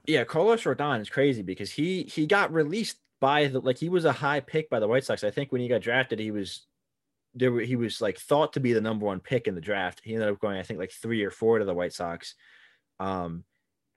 Yeah, 0.06 0.24
Carlos 0.24 0.64
Rodon 0.64 1.00
is 1.00 1.08
crazy 1.08 1.42
because 1.42 1.70
he 1.72 2.04
he 2.04 2.26
got 2.26 2.52
released 2.52 2.98
by 3.20 3.46
the 3.46 3.60
like 3.60 3.78
he 3.78 3.88
was 3.88 4.04
a 4.04 4.12
high 4.12 4.40
pick 4.40 4.68
by 4.70 4.80
the 4.80 4.88
White 4.88 5.04
Sox. 5.04 5.22
I 5.22 5.30
think 5.30 5.52
when 5.52 5.60
he 5.60 5.68
got 5.68 5.82
drafted, 5.82 6.18
he 6.18 6.30
was 6.30 6.66
there. 7.34 7.52
were- 7.52 7.60
He 7.60 7.76
was 7.76 8.00
like 8.00 8.18
thought 8.18 8.54
to 8.54 8.60
be 8.60 8.72
the 8.72 8.80
number 8.80 9.06
one 9.06 9.20
pick 9.20 9.46
in 9.46 9.54
the 9.54 9.60
draft. 9.60 10.00
He 10.04 10.14
ended 10.14 10.28
up 10.28 10.40
going, 10.40 10.58
I 10.58 10.62
think, 10.62 10.78
like 10.80 10.92
three 10.92 11.22
or 11.22 11.30
four 11.30 11.58
to 11.58 11.64
the 11.64 11.74
White 11.74 11.92
Sox. 11.92 12.34
Um, 12.98 13.44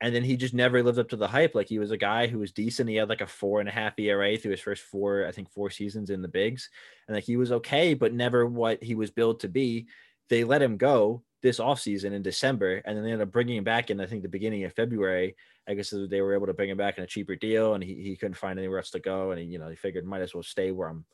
and 0.02 0.14
then 0.14 0.24
he 0.24 0.36
just 0.36 0.54
never 0.54 0.84
lived 0.84 1.00
up 1.00 1.10
to 1.10 1.16
the 1.16 1.28
hype. 1.30 1.56
Like 1.56 1.70
he 1.70 1.80
was 1.80 1.92
a 1.92 1.98
guy 1.98 2.28
who 2.28 2.40
was 2.40 2.52
decent. 2.52 2.90
He 2.90 2.96
had 2.98 3.08
like 3.10 3.22
a 3.22 3.28
four 3.28 3.62
and 3.62 3.70
a 3.70 3.72
half 3.72 3.98
ERA 3.98 4.38
through 4.38 4.52
his 4.52 4.60
first 4.60 4.84
four, 4.84 5.26
I 5.26 5.32
think 5.32 5.50
four 5.50 5.70
seasons 5.70 6.10
in 6.10 6.22
the 6.22 6.28
bigs, 6.28 6.70
and 7.08 7.16
like 7.16 7.24
he 7.24 7.38
was 7.38 7.54
okay, 7.54 7.94
but 7.94 8.14
never 8.14 8.46
what 8.46 8.84
he 8.84 8.96
was 8.96 9.12
billed 9.12 9.40
to 9.42 9.48
be. 9.48 9.88
They 10.30 10.44
let 10.44 10.62
him 10.62 10.76
go 10.78 11.24
this 11.42 11.60
offseason 11.60 12.12
in 12.12 12.22
December, 12.22 12.82
and 12.86 12.98
then 12.98 13.04
they 13.06 13.12
ended 13.12 13.28
up 13.28 13.32
bringing 13.32 13.58
him 13.58 13.64
back 13.64 13.90
in 13.92 14.02
I 14.02 14.06
think 14.06 14.24
the 14.24 14.30
beginning 14.30 14.66
of 14.66 14.74
February. 14.74 15.36
I 15.70 15.74
guess 15.74 15.92
they 16.10 16.22
were 16.22 16.34
able 16.34 16.48
to 16.48 16.54
bring 16.54 16.70
him 16.70 16.78
back 16.78 16.98
in 16.98 17.06
a 17.06 17.08
cheaper 17.08 17.38
deal, 17.38 17.74
and 17.74 17.82
he, 17.84 17.96
he 18.04 18.18
couldn't 18.18 18.36
find 18.36 18.60
anywhere 18.60 18.80
else 18.80 18.92
to 18.92 19.00
go, 19.00 19.32
and 19.32 19.40
he 19.40 19.46
you 19.48 19.60
know 19.60 19.70
he 19.70 19.76
figured 19.78 20.06
might 20.06 20.22
as 20.22 20.34
well 20.34 20.44
stay 20.44 20.72
where 20.72 20.90
I'm 20.90 21.06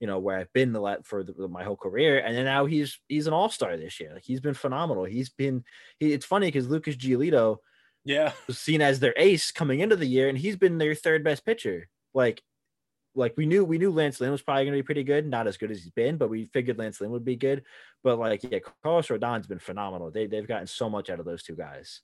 you 0.00 0.06
know 0.06 0.18
where 0.18 0.38
I've 0.38 0.52
been 0.52 0.72
the 0.72 0.80
let 0.80 1.06
for 1.06 1.24
the, 1.24 1.48
my 1.48 1.64
whole 1.64 1.76
career, 1.76 2.18
and 2.18 2.36
then 2.36 2.44
now 2.44 2.66
he's 2.66 3.00
he's 3.08 3.26
an 3.26 3.32
all 3.32 3.48
star 3.48 3.76
this 3.76 3.98
year. 4.00 4.12
Like 4.14 4.24
he's 4.24 4.40
been 4.40 4.54
phenomenal. 4.54 5.04
He's 5.04 5.30
been. 5.30 5.64
He, 5.98 6.12
it's 6.12 6.26
funny 6.26 6.48
because 6.48 6.68
Lucas 6.68 6.96
Giolito 6.96 7.58
Yeah. 8.04 8.32
was 8.46 8.58
seen 8.58 8.80
as 8.80 9.00
their 9.00 9.14
ace 9.16 9.50
coming 9.50 9.80
into 9.80 9.96
the 9.96 10.06
year, 10.06 10.28
and 10.28 10.38
he's 10.38 10.56
been 10.56 10.78
their 10.78 10.94
third 10.94 11.24
best 11.24 11.44
pitcher. 11.44 11.88
Like, 12.14 12.42
like 13.14 13.34
we 13.36 13.46
knew 13.46 13.64
we 13.64 13.78
knew 13.78 13.90
Lance 13.90 14.20
Lynn 14.20 14.30
was 14.30 14.42
probably 14.42 14.64
going 14.64 14.76
to 14.76 14.82
be 14.82 14.86
pretty 14.86 15.04
good, 15.04 15.26
not 15.26 15.46
as 15.48 15.56
good 15.56 15.70
as 15.70 15.82
he's 15.82 15.90
been, 15.92 16.16
but 16.16 16.30
we 16.30 16.44
figured 16.46 16.78
Lance 16.78 17.00
Lynn 17.00 17.10
would 17.10 17.24
be 17.24 17.36
good. 17.36 17.64
But 18.04 18.18
like, 18.18 18.42
yeah, 18.44 18.60
Carlos 18.82 19.08
Rodon's 19.08 19.46
been 19.48 19.58
phenomenal. 19.58 20.10
They 20.10 20.26
they've 20.26 20.46
gotten 20.46 20.66
so 20.68 20.88
much 20.88 21.10
out 21.10 21.18
of 21.18 21.26
those 21.26 21.42
two 21.42 21.56
guys. 21.56 22.02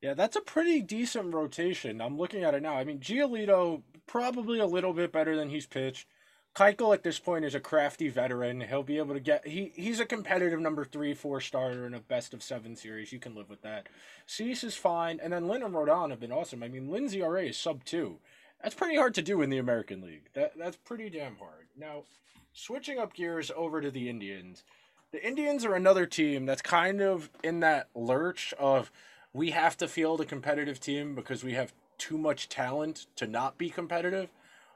Yeah, 0.00 0.14
that's 0.14 0.36
a 0.36 0.42
pretty 0.42 0.82
decent 0.82 1.32
rotation. 1.34 2.00
I'm 2.02 2.18
looking 2.18 2.44
at 2.44 2.54
it 2.54 2.62
now. 2.62 2.74
I 2.76 2.84
mean, 2.84 3.00
Giolito 3.00 3.82
probably 4.06 4.58
a 4.60 4.66
little 4.66 4.92
bit 4.92 5.12
better 5.12 5.34
than 5.34 5.48
he's 5.48 5.66
pitched. 5.66 6.06
Keuchel 6.54 6.94
at 6.94 7.02
this 7.02 7.18
point 7.18 7.44
is 7.44 7.54
a 7.54 7.60
crafty 7.60 8.08
veteran. 8.08 8.60
He'll 8.60 8.84
be 8.84 8.98
able 8.98 9.14
to 9.14 9.20
get 9.20 9.46
he 9.46 9.72
he's 9.74 9.98
a 9.98 10.06
competitive 10.06 10.60
number 10.60 10.84
three, 10.84 11.12
four 11.12 11.40
starter 11.40 11.84
in 11.84 11.94
a 11.94 12.00
best 12.00 12.32
of 12.32 12.44
seven 12.44 12.76
series. 12.76 13.12
You 13.12 13.18
can 13.18 13.34
live 13.34 13.50
with 13.50 13.62
that. 13.62 13.88
Cease 14.26 14.62
is 14.62 14.76
fine, 14.76 15.18
and 15.20 15.32
then 15.32 15.48
Lynn 15.48 15.64
and 15.64 15.74
Rodon 15.74 16.10
have 16.10 16.20
been 16.20 16.32
awesome. 16.32 16.62
I 16.62 16.68
mean, 16.68 16.88
Lynn's 16.88 17.14
ERA 17.14 17.46
is 17.46 17.56
sub 17.56 17.84
two. 17.84 18.18
That's 18.62 18.74
pretty 18.74 18.96
hard 18.96 19.14
to 19.14 19.22
do 19.22 19.42
in 19.42 19.50
the 19.50 19.58
American 19.58 20.00
League. 20.00 20.28
That 20.34 20.56
that's 20.56 20.76
pretty 20.76 21.10
damn 21.10 21.36
hard. 21.36 21.66
Now, 21.76 22.04
switching 22.52 23.00
up 23.00 23.14
gears 23.14 23.50
over 23.56 23.80
to 23.80 23.90
the 23.90 24.08
Indians. 24.08 24.62
The 25.10 25.26
Indians 25.26 25.64
are 25.64 25.74
another 25.74 26.06
team 26.06 26.46
that's 26.46 26.62
kind 26.62 27.00
of 27.00 27.30
in 27.42 27.60
that 27.60 27.88
lurch 27.94 28.54
of 28.60 28.92
we 29.32 29.50
have 29.50 29.76
to 29.78 29.88
field 29.88 30.20
a 30.20 30.24
competitive 30.24 30.78
team 30.78 31.16
because 31.16 31.42
we 31.42 31.54
have 31.54 31.74
too 31.98 32.16
much 32.16 32.48
talent 32.48 33.06
to 33.16 33.26
not 33.26 33.58
be 33.58 33.70
competitive. 33.70 34.30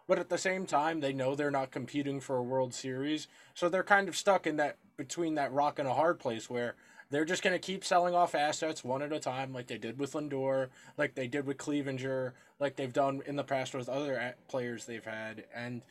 But 0.08 0.18
at 0.18 0.30
the 0.30 0.38
same 0.38 0.66
time, 0.66 1.00
they 1.00 1.12
know 1.12 1.34
they're 1.34 1.50
not 1.50 1.70
competing 1.70 2.18
for 2.18 2.36
a 2.36 2.42
World 2.42 2.74
Series. 2.74 3.28
So 3.54 3.68
they're 3.68 3.84
kind 3.84 4.08
of 4.08 4.16
stuck 4.16 4.46
in 4.46 4.56
that 4.56 4.78
between 4.96 5.34
that 5.34 5.52
rock 5.52 5.78
and 5.78 5.86
a 5.86 5.94
hard 5.94 6.18
place 6.18 6.50
where 6.50 6.74
they're 7.10 7.26
just 7.26 7.42
going 7.42 7.54
to 7.54 7.58
keep 7.58 7.84
selling 7.84 8.14
off 8.14 8.34
assets 8.34 8.82
one 8.82 9.02
at 9.02 9.12
a 9.12 9.20
time, 9.20 9.52
like 9.52 9.66
they 9.66 9.78
did 9.78 9.98
with 9.98 10.14
Lindor, 10.14 10.68
like 10.96 11.14
they 11.14 11.26
did 11.26 11.46
with 11.46 11.58
Clevinger, 11.58 12.32
like 12.58 12.76
they've 12.76 12.92
done 12.92 13.22
in 13.26 13.36
the 13.36 13.44
past 13.44 13.74
with 13.74 13.88
other 13.88 14.34
players 14.48 14.86
they've 14.86 15.04
had. 15.04 15.44
And 15.54 15.82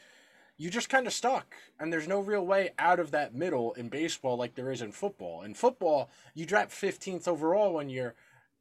you 0.57 0.71
just 0.71 0.89
kind 0.89 1.05
of 1.05 1.13
stuck 1.13 1.55
and 1.79 1.93
there's 1.93 2.07
no 2.07 2.19
real 2.19 2.45
way 2.45 2.71
out 2.79 2.99
of 2.99 3.11
that 3.11 3.35
middle 3.35 3.73
in 3.73 3.89
baseball 3.89 4.37
like 4.37 4.55
there 4.55 4.71
is 4.71 4.81
in 4.81 4.91
football 4.91 5.43
in 5.43 5.53
football 5.53 6.09
you 6.33 6.47
drop 6.47 6.69
15th 6.69 7.27
overall 7.27 7.73
one 7.73 7.89
year 7.89 8.15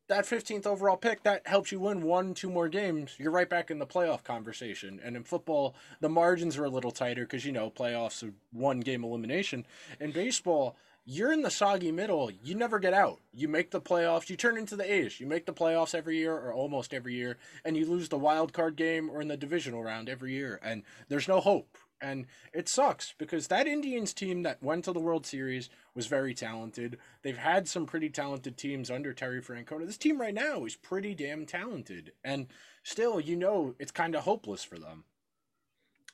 that 0.09 0.25
15th 0.25 0.67
overall 0.67 0.97
pick 0.97 1.23
that 1.25 1.47
helps 1.47 1.73
you 1.73 1.81
win 1.81 2.03
one 2.03 2.35
two 2.35 2.51
more 2.51 2.69
games. 2.69 3.15
You're 3.19 3.31
right 3.31 3.49
back 3.49 3.71
in 3.71 3.79
the 3.79 3.87
playoff 3.87 4.23
conversation. 4.23 5.01
And 5.03 5.17
in 5.17 5.25
football 5.25 5.75
the 6.01 6.09
margins 6.09 6.57
are 6.57 6.65
a 6.65 6.71
little 6.71 6.91
tighter 6.91 7.23
because 7.23 7.45
you 7.45 7.53
know 7.53 7.71
playoffs 7.71 8.27
are 8.27 8.33
one 8.53 8.81
game 8.81 9.05
elimination. 9.05 9.67
In 10.01 10.13
baseball 10.13 10.77
you're 11.09 11.33
in 11.33 11.43
the 11.43 11.51
soggy 11.51 11.93
middle. 11.93 12.33
You 12.43 12.57
never 12.57 12.81
get 12.81 12.93
out. 12.93 13.21
You 13.33 13.47
make 13.47 13.71
the 13.71 13.81
playoffs. 13.81 14.29
You 14.29 14.37
turn 14.37 14.59
into 14.59 14.77
the 14.77 14.93
A's 14.93 15.21
you 15.21 15.27
make 15.27 15.47
the 15.47 15.53
playoffs 15.53 15.95
every 15.95 16.19
year 16.19 16.35
or 16.35 16.53
almost 16.53 16.95
every 16.95 17.15
year 17.15 17.37
and 17.65 17.77
you 17.77 17.87
lose 17.87 18.09
the 18.09 18.19
wild 18.19 18.53
card 18.53 18.77
game 18.77 19.11
or 19.11 19.21
in 19.21 19.29
the 19.29 19.37
divisional 19.37 19.83
round 19.83 20.09
every 20.09 20.33
year. 20.33 20.61
And 20.63 20.83
there's 21.09 21.29
no 21.29 21.41
hope 21.41 21.77
and 22.01 22.27
it 22.53 22.69
sucks 22.69 23.15
because 23.19 23.49
that 23.49 23.67
Indians 23.67 24.13
team 24.13 24.43
that 24.43 24.63
went 24.63 24.85
to 24.85 24.93
the 24.93 25.01
World 25.01 25.27
Series 25.27 25.69
was 25.95 26.07
very 26.07 26.35
talented. 26.35 26.99
They've 27.23 27.37
had 27.37 27.69
some 27.69 27.87
pretty 27.87 28.11
talented 28.11 28.57
teams 28.57 28.91
under 28.91 29.13
Terry 29.13 29.41
Francona. 29.41 29.87
This 29.87 29.97
team 29.97 30.21
right 30.21 30.35
now 30.35 30.65
is 30.65 30.77
pretty 30.77 31.15
damn 31.15 31.47
talented. 31.47 32.13
And 32.23 32.49
still, 32.83 33.21
you 33.21 33.37
know, 33.37 33.75
it's 33.79 33.93
kind 33.93 34.15
of 34.15 34.25
hopeless 34.25 34.63
for 34.63 34.79
them. 34.79 35.05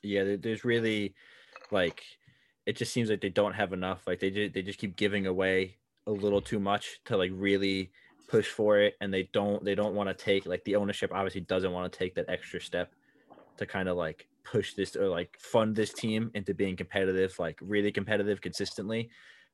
Yeah, 0.01 0.35
there's 0.37 0.65
really 0.65 1.15
like 1.71 2.03
it 2.65 2.77
just 2.77 2.93
seems 2.93 3.09
like 3.09 3.21
they 3.21 3.29
don't 3.29 3.53
have 3.53 3.73
enough. 3.73 4.07
Like 4.07 4.19
they 4.19 4.29
just 4.29 4.53
they 4.53 4.61
just 4.61 4.79
keep 4.79 4.95
giving 4.95 5.25
away 5.25 5.77
a 6.07 6.11
little 6.11 6.41
too 6.41 6.59
much 6.59 6.99
to 7.05 7.17
like 7.17 7.31
really 7.33 7.91
push 8.27 8.47
for 8.47 8.79
it, 8.79 8.95
and 9.01 9.13
they 9.13 9.29
don't 9.33 9.63
they 9.63 9.75
don't 9.75 9.95
want 9.95 10.09
to 10.09 10.13
take 10.13 10.45
like 10.45 10.63
the 10.63 10.75
ownership 10.75 11.11
obviously 11.13 11.41
doesn't 11.41 11.71
want 11.71 11.91
to 11.91 11.97
take 11.97 12.15
that 12.15 12.29
extra 12.29 12.61
step 12.61 12.93
to 13.57 13.65
kind 13.65 13.87
of 13.87 13.97
like 13.97 14.27
push 14.43 14.73
this 14.73 14.95
or 14.95 15.07
like 15.07 15.37
fund 15.39 15.75
this 15.75 15.93
team 15.93 16.31
into 16.33 16.53
being 16.53 16.75
competitive, 16.75 17.37
like 17.39 17.57
really 17.61 17.91
competitive 17.91 18.41
consistently. 18.41 19.09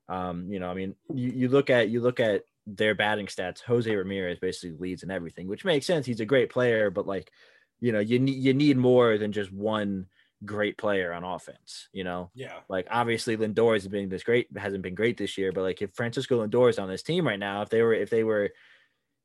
Um, 0.08 0.52
you 0.52 0.60
know, 0.60 0.69
I 0.69 0.73
mean, 0.73 0.95
you, 1.13 1.30
you 1.32 1.49
look 1.49 1.69
at 1.69 1.89
you 1.89 2.02
look 2.02 2.19
at 2.19 2.43
their 2.65 2.95
batting 2.95 3.28
stats. 3.28 3.62
Jose 3.62 3.93
Ramirez 3.93 4.39
basically 4.39 4.78
leads 4.78 5.04
in 5.04 5.12
everything, 5.12 5.47
which 5.47 5.65
makes 5.65 5.86
sense. 5.86 6.06
He's 6.06 6.19
a 6.19 6.25
great 6.25 6.49
player, 6.49 6.89
but 6.89 7.06
like, 7.08 7.32
you 7.80 7.91
know, 7.91 7.99
you 7.99 8.19
need 8.19 8.43
you 8.43 8.54
need 8.54 8.78
more 8.78 9.17
than 9.17 9.32
just 9.32 9.52
one 9.52 10.08
great 10.45 10.78
player 10.78 11.12
on 11.13 11.23
offense. 11.23 11.89
You 11.93 12.04
know, 12.06 12.32
Yeah. 12.34 12.60
like 12.69 12.88
obviously 12.89 13.38
Lindor 13.38 13.73
has 13.73 13.88
been 13.88 14.10
this 14.10 14.23
great 14.23 14.47
hasn't 14.58 14.84
been 14.84 14.95
great 14.95 15.17
this 15.17 15.38
year, 15.38 15.52
but 15.52 15.62
like 15.63 15.82
if 15.82 15.93
Francisco 15.93 16.45
Lindor 16.45 16.69
is 16.69 16.80
on 16.80 16.89
this 16.89 17.04
team 17.04 17.28
right 17.28 17.39
now, 17.39 17.62
if 17.62 17.69
they 17.69 17.82
were 17.82 17.93
if 17.93 18.10
they 18.10 18.23
were 18.23 18.49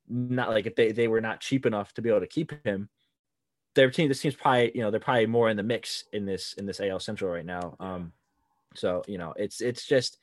not 0.09 0.51
like 0.51 0.67
if 0.67 0.75
they, 0.75 0.93
they 0.93 1.09
were 1.09 1.21
not 1.21 1.41
cheap 1.41 1.65
enough 1.67 1.95
to 1.95 2.03
be 2.03 2.11
able 2.11 2.21
to 2.21 2.27
keep 2.27 2.53
him, 2.67 2.89
their 3.75 3.91
team 3.91 4.09
this 4.09 4.21
team's 4.21 4.35
probably 4.35 4.73
you 4.75 4.83
know 4.83 4.91
they're 4.91 5.01
probably 5.01 5.27
more 5.27 5.49
in 5.49 5.57
the 5.57 5.63
mix 5.63 6.05
in 6.13 6.25
this 6.25 6.55
in 6.55 6.67
this 6.67 6.81
AL 6.81 7.01
Central 7.01 7.31
right 7.31 7.45
now. 7.45 7.77
Um, 7.81 8.13
so 8.75 9.03
you 9.07 9.19
know 9.19 9.35
it's 9.37 9.61
it's 9.61 9.87
just 9.87 10.19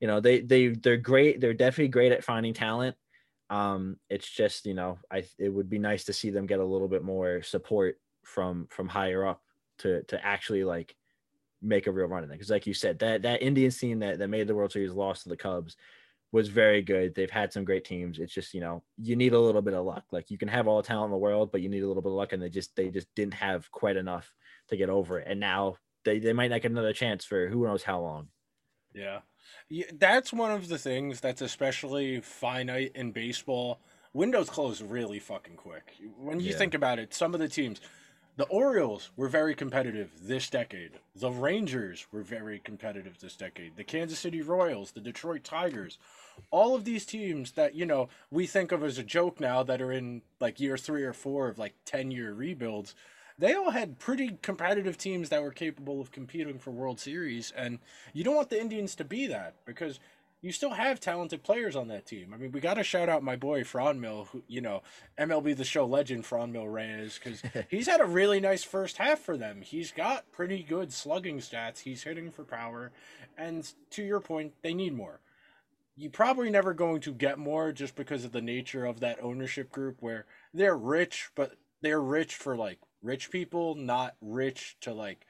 you 0.00 0.06
know 0.06 0.20
they 0.20 0.40
they 0.40 0.68
they're 0.68 0.96
great. 0.96 1.40
They're 1.40 1.54
definitely 1.54 1.88
great 1.88 2.12
at 2.12 2.24
finding 2.24 2.54
talent. 2.54 2.96
Um, 3.50 3.98
it's 4.08 4.28
just 4.28 4.66
you 4.66 4.74
know 4.74 4.98
I 5.10 5.24
it 5.38 5.48
would 5.48 5.68
be 5.68 5.78
nice 5.78 6.04
to 6.04 6.12
see 6.12 6.30
them 6.30 6.46
get 6.46 6.60
a 6.60 6.64
little 6.64 6.88
bit 6.88 7.02
more 7.02 7.42
support 7.42 7.98
from 8.24 8.66
from 8.70 8.88
higher 8.88 9.26
up 9.26 9.42
to 9.78 10.02
to 10.04 10.24
actually 10.24 10.64
like 10.64 10.94
make 11.62 11.86
a 11.86 11.92
real 11.92 12.06
run 12.06 12.24
in 12.24 12.30
it. 12.30 12.34
Because 12.34 12.50
like 12.50 12.66
you 12.66 12.74
said, 12.74 12.98
that 13.00 13.22
that 13.22 13.42
Indians 13.42 13.78
team 13.78 14.00
that 14.00 14.18
that 14.18 14.28
made 14.28 14.46
the 14.46 14.54
World 14.54 14.72
Series 14.72 14.92
lost 14.92 15.24
to 15.24 15.28
the 15.28 15.36
Cubs 15.36 15.76
was 16.34 16.48
very 16.48 16.82
good. 16.82 17.14
They've 17.14 17.30
had 17.30 17.52
some 17.52 17.64
great 17.64 17.84
teams. 17.84 18.18
It's 18.18 18.34
just 18.34 18.54
you 18.54 18.60
know 18.60 18.82
you 18.98 19.14
need 19.14 19.34
a 19.34 19.40
little 19.40 19.62
bit 19.62 19.72
of 19.72 19.86
luck. 19.86 20.02
Like 20.10 20.32
you 20.32 20.36
can 20.36 20.48
have 20.48 20.66
all 20.66 20.78
the 20.82 20.86
talent 20.86 21.06
in 21.06 21.10
the 21.12 21.16
world, 21.16 21.52
but 21.52 21.62
you 21.62 21.68
need 21.68 21.84
a 21.84 21.86
little 21.86 22.02
bit 22.02 22.10
of 22.10 22.16
luck, 22.16 22.32
and 22.32 22.42
they 22.42 22.48
just 22.48 22.74
they 22.74 22.90
just 22.90 23.06
didn't 23.14 23.34
have 23.34 23.70
quite 23.70 23.96
enough 23.96 24.34
to 24.68 24.76
get 24.76 24.90
over 24.90 25.20
it. 25.20 25.28
And 25.30 25.38
now 25.38 25.76
they 26.04 26.18
they 26.18 26.32
might 26.32 26.50
not 26.50 26.60
get 26.60 26.72
another 26.72 26.92
chance 26.92 27.24
for 27.24 27.46
who 27.48 27.64
knows 27.64 27.84
how 27.84 28.00
long. 28.00 28.28
Yeah. 28.92 29.20
yeah. 29.68 29.86
That's 29.96 30.32
one 30.32 30.50
of 30.50 30.66
the 30.68 30.78
things 30.78 31.20
that's 31.20 31.40
especially 31.40 32.20
finite 32.20 32.92
in 32.96 33.12
baseball. 33.12 33.80
Windows 34.12 34.50
close 34.50 34.82
really 34.82 35.20
fucking 35.20 35.56
quick. 35.56 35.94
When 36.18 36.40
you 36.40 36.50
Yeah. 36.50 36.58
think 36.58 36.74
about 36.74 36.98
it, 36.98 37.14
some 37.14 37.32
of 37.32 37.40
the 37.40 37.48
teams, 37.48 37.80
the 38.36 38.44
Orioles 38.46 39.10
were 39.16 39.28
very 39.28 39.54
competitive 39.54 40.10
this 40.20 40.50
decade. 40.50 40.92
The 41.14 41.30
Rangers 41.30 42.06
were 42.10 42.22
very 42.22 42.58
competitive 42.58 43.18
this 43.20 43.36
decade. 43.36 43.76
The 43.76 43.84
Kansas 43.84 44.18
City 44.18 44.42
Royals, 44.42 44.90
the 44.90 45.00
Detroit 45.00 45.44
Tigers, 45.44 45.98
all 46.50 46.74
of 46.74 46.84
these 46.84 47.06
teams 47.06 47.52
that, 47.52 47.76
you 47.76 47.86
know, 47.86 48.08
we 48.30 48.46
think 48.46 48.72
of 48.72 48.82
as 48.82 48.98
a 48.98 49.04
joke 49.04 49.38
now 49.38 49.62
that 49.62 49.80
are 49.80 49.92
in 49.92 50.22
like 50.40 50.58
year 50.58 50.76
three 50.76 51.04
or 51.04 51.12
four 51.12 51.48
of 51.48 51.58
like 51.58 51.74
10 51.84 52.10
year 52.10 52.32
rebuilds, 52.32 52.96
they 53.38 53.54
all 53.54 53.70
had 53.70 53.98
pretty 54.00 54.38
competitive 54.42 54.98
teams 54.98 55.28
that 55.28 55.42
were 55.42 55.52
capable 55.52 56.00
of 56.00 56.10
competing 56.10 56.58
for 56.58 56.70
World 56.72 56.98
Series. 56.98 57.52
And 57.56 57.78
you 58.12 58.24
don't 58.24 58.36
want 58.36 58.50
the 58.50 58.60
Indians 58.60 58.96
to 58.96 59.04
be 59.04 59.26
that 59.28 59.54
because 59.64 60.00
you 60.44 60.52
still 60.52 60.74
have 60.74 61.00
talented 61.00 61.42
players 61.42 61.74
on 61.74 61.88
that 61.88 62.04
team. 62.04 62.34
I 62.34 62.36
mean, 62.36 62.52
we 62.52 62.60
got 62.60 62.74
to 62.74 62.84
shout 62.84 63.08
out 63.08 63.22
my 63.22 63.34
boy 63.34 63.62
Franmil, 63.62 64.28
who 64.28 64.42
you 64.46 64.60
know, 64.60 64.82
MLB 65.18 65.56
the 65.56 65.64
Show 65.64 65.86
legend 65.86 66.24
Franmil 66.24 66.70
Reyes, 66.70 67.18
because 67.18 67.42
he's 67.70 67.86
had 67.86 68.02
a 68.02 68.04
really 68.04 68.40
nice 68.40 68.62
first 68.62 68.98
half 68.98 69.20
for 69.20 69.38
them. 69.38 69.62
He's 69.62 69.90
got 69.90 70.30
pretty 70.32 70.62
good 70.62 70.92
slugging 70.92 71.38
stats. 71.38 71.78
He's 71.80 72.02
hitting 72.02 72.30
for 72.30 72.44
power, 72.44 72.92
and 73.38 73.66
to 73.92 74.02
your 74.02 74.20
point, 74.20 74.52
they 74.60 74.74
need 74.74 74.94
more. 74.94 75.20
You're 75.96 76.10
probably 76.10 76.50
never 76.50 76.74
going 76.74 77.00
to 77.02 77.14
get 77.14 77.38
more 77.38 77.72
just 77.72 77.96
because 77.96 78.26
of 78.26 78.32
the 78.32 78.42
nature 78.42 78.84
of 78.84 79.00
that 79.00 79.22
ownership 79.22 79.72
group, 79.72 80.02
where 80.02 80.26
they're 80.52 80.76
rich, 80.76 81.30
but 81.34 81.54
they're 81.80 82.02
rich 82.02 82.34
for 82.34 82.54
like 82.54 82.80
rich 83.02 83.30
people, 83.30 83.76
not 83.76 84.14
rich 84.20 84.76
to 84.82 84.92
like 84.92 85.24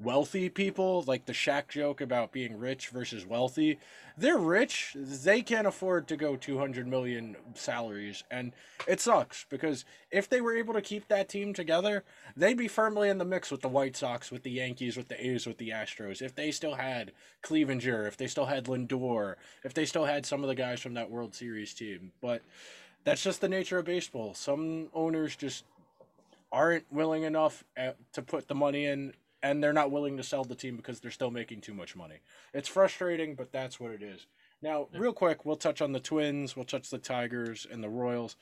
wealthy 0.00 0.48
people, 0.48 1.02
like 1.06 1.26
the 1.26 1.32
Shaq 1.32 1.68
joke 1.68 2.00
about 2.00 2.30
being 2.30 2.58
rich 2.58 2.88
versus 2.88 3.26
wealthy. 3.26 3.78
They're 4.16 4.38
rich, 4.38 4.92
they 4.94 5.42
can't 5.42 5.66
afford 5.66 6.06
to 6.08 6.16
go 6.16 6.36
200 6.36 6.86
million 6.86 7.36
salaries, 7.54 8.22
and 8.30 8.52
it 8.86 9.00
sucks 9.00 9.44
because 9.48 9.84
if 10.10 10.28
they 10.28 10.40
were 10.40 10.56
able 10.56 10.74
to 10.74 10.80
keep 10.80 11.08
that 11.08 11.28
team 11.28 11.52
together, 11.52 12.04
they'd 12.36 12.56
be 12.56 12.68
firmly 12.68 13.08
in 13.08 13.18
the 13.18 13.24
mix 13.24 13.50
with 13.50 13.60
the 13.60 13.68
White 13.68 13.96
Sox, 13.96 14.30
with 14.30 14.44
the 14.44 14.50
Yankees, 14.50 14.96
with 14.96 15.08
the 15.08 15.26
A's, 15.26 15.46
with 15.46 15.58
the 15.58 15.70
Astros. 15.70 16.22
If 16.22 16.34
they 16.34 16.50
still 16.50 16.74
had 16.74 17.12
Clevinger, 17.42 18.06
if 18.06 18.16
they 18.16 18.28
still 18.28 18.46
had 18.46 18.64
Lindor, 18.66 19.34
if 19.64 19.74
they 19.74 19.84
still 19.84 20.04
had 20.04 20.24
some 20.24 20.42
of 20.42 20.48
the 20.48 20.54
guys 20.54 20.80
from 20.80 20.94
that 20.94 21.10
World 21.10 21.34
Series 21.34 21.74
team, 21.74 22.12
but 22.20 22.42
that's 23.04 23.22
just 23.22 23.40
the 23.40 23.48
nature 23.48 23.78
of 23.78 23.84
baseball. 23.84 24.34
Some 24.34 24.88
owners 24.94 25.34
just 25.34 25.64
aren't 26.52 26.90
willing 26.92 27.24
enough 27.24 27.64
uh, 27.76 27.92
to 28.12 28.22
put 28.22 28.48
the 28.48 28.54
money 28.54 28.86
in, 28.86 29.12
and 29.42 29.62
they're 29.62 29.72
not 29.72 29.90
willing 29.90 30.16
to 30.16 30.22
sell 30.22 30.44
the 30.44 30.54
team 30.54 30.76
because 30.76 31.00
they're 31.00 31.10
still 31.10 31.30
making 31.30 31.60
too 31.60 31.74
much 31.74 31.94
money. 31.94 32.16
It's 32.52 32.68
frustrating, 32.68 33.34
but 33.34 33.52
that's 33.52 33.78
what 33.78 33.92
it 33.92 34.02
is. 34.02 34.26
Now, 34.60 34.88
real 34.92 35.12
quick, 35.12 35.44
we'll 35.44 35.56
touch 35.56 35.80
on 35.80 35.92
the 35.92 36.00
Twins, 36.00 36.56
we'll 36.56 36.64
touch 36.64 36.90
the 36.90 36.98
Tigers 36.98 37.66
and 37.70 37.82
the 37.82 37.88
Royals. 37.88 38.36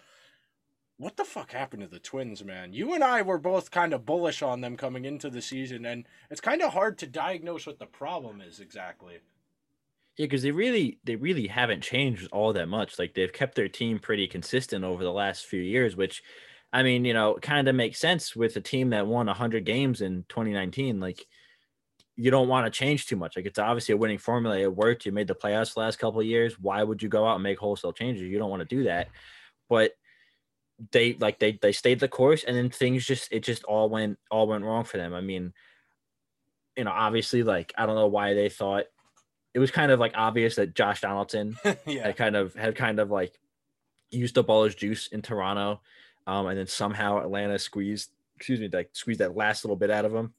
What 0.99 1.19
the 1.19 1.25
fuck 1.25 1.53
happened 1.53 1.83
to 1.83 1.89
the 1.89 1.99
Twins, 1.99 2.43
man? 2.43 2.73
You 2.73 2.95
and 2.95 3.05
I 3.05 3.21
were 3.21 3.37
both 3.37 3.71
kind 3.71 3.93
of 3.93 4.07
bullish 4.07 4.41
on 4.41 4.63
them 4.63 4.79
coming 4.79 5.05
into 5.05 5.29
the 5.29 5.43
season, 5.43 5.85
and 5.85 6.07
it's 6.31 6.41
kind 6.41 6.63
of 6.63 6.73
hard 6.73 6.97
to 6.99 7.07
diagnose 7.07 7.67
what 7.67 7.79
the 7.79 7.87
problem 7.87 8.41
is 8.41 8.61
exactly. 8.61 9.19
Yeah, 10.17 10.25
because 10.25 10.43
they 10.43 10.53
really 10.53 10.99
they 11.05 11.17
really 11.17 11.49
haven't 11.49 11.83
changed 11.83 12.29
all 12.33 12.55
that 12.55 12.69
much. 12.69 12.99
Like 12.99 13.13
they've 13.13 13.33
kept 13.33 13.55
their 13.55 13.69
team 13.69 13.99
pretty 13.99 14.27
consistent 14.27 14.83
over 14.83 15.05
the 15.05 15.13
last 15.13 15.45
few 15.45 15.61
years, 15.61 15.95
which 15.95 16.23
I 16.73 16.83
mean, 16.83 17.05
you 17.05 17.15
know, 17.15 17.39
kind 17.41 17.69
of 17.69 17.75
makes 17.75 17.99
sense 17.99 18.37
with 18.37 18.57
a 18.57 18.61
team 18.61 18.91
that 18.91 19.07
won 19.07 19.27
100 19.27 19.65
games 19.65 20.01
in 20.01 20.25
2019. 20.29 21.01
Like 21.01 21.27
you 22.17 22.31
don't 22.31 22.49
want 22.49 22.67
to 22.67 22.77
change 22.77 23.07
too 23.07 23.17
much. 23.17 23.37
Like 23.37 23.47
it's 23.47 23.59
obviously 23.59 23.95
a 23.95 23.97
winning 23.97 24.19
formula. 24.19 24.59
It 24.59 24.75
worked. 24.75 25.07
You 25.07 25.13
made 25.13 25.29
the 25.29 25.35
playoffs 25.35 25.75
the 25.75 25.81
last 25.81 25.99
couple 25.99 26.21
of 26.21 26.27
years. 26.27 26.59
Why 26.59 26.83
would 26.83 27.03
you 27.03 27.09
go 27.09 27.27
out 27.27 27.35
and 27.35 27.43
make 27.43 27.59
wholesale 27.59 27.93
changes? 27.93 28.23
You 28.23 28.39
don't 28.39 28.51
want 28.51 28.61
to 28.61 28.77
do 28.77 28.85
that. 28.85 29.09
But 29.69 29.93
they 30.93 31.15
like 31.15 31.39
they 31.39 31.59
they 31.61 31.73
stayed 31.73 32.01
the 32.01 32.09
course 32.09 32.45
and 32.45 32.55
then 32.55 32.69
things 32.69 33.07
just 33.07 33.33
it 33.33 33.43
just 33.43 33.65
all 33.65 33.89
went 33.89 34.19
all 34.31 34.47
went 34.47 34.65
wrong 34.65 34.85
for 34.85 34.97
them. 34.97 35.15
I 35.15 35.21
mean, 35.21 35.53
you 36.77 36.85
know, 36.85 36.91
obviously 36.91 37.43
like 37.43 37.73
I 37.77 37.87
don't 37.87 37.97
know 37.97 38.09
why 38.09 38.35
they 38.35 38.49
thought 38.49 38.85
it 39.55 39.59
was 39.59 39.71
kind 39.71 39.91
of 39.91 39.99
like 39.99 40.13
obvious 40.15 40.57
that 40.57 40.75
Josh 40.75 41.01
Donaldson 41.01 41.57
yeah. 41.87 42.09
had 42.09 42.17
kind 42.17 42.37
of 42.37 42.55
had 42.55 42.77
kind 42.77 42.99
of 43.01 43.11
like 43.11 43.39
used 44.11 44.37
up 44.37 44.51
all 44.51 44.65
his 44.65 44.75
juice 44.75 45.07
in 45.09 45.23
Toronto. 45.23 45.81
Um, 46.27 46.47
and 46.47 46.59
then 46.59 46.67
somehow 46.67 47.19
Atlanta 47.19 47.59
squeezed, 47.59 48.11
excuse 48.37 48.61
me, 48.61 48.69
like 48.73 48.91
squeezed 48.93 49.21
that 49.21 49.37
last 49.37 49.65
little 49.65 49.77
bit 49.77 49.91
out 49.91 50.05
of 50.05 50.15
him. 50.15 50.35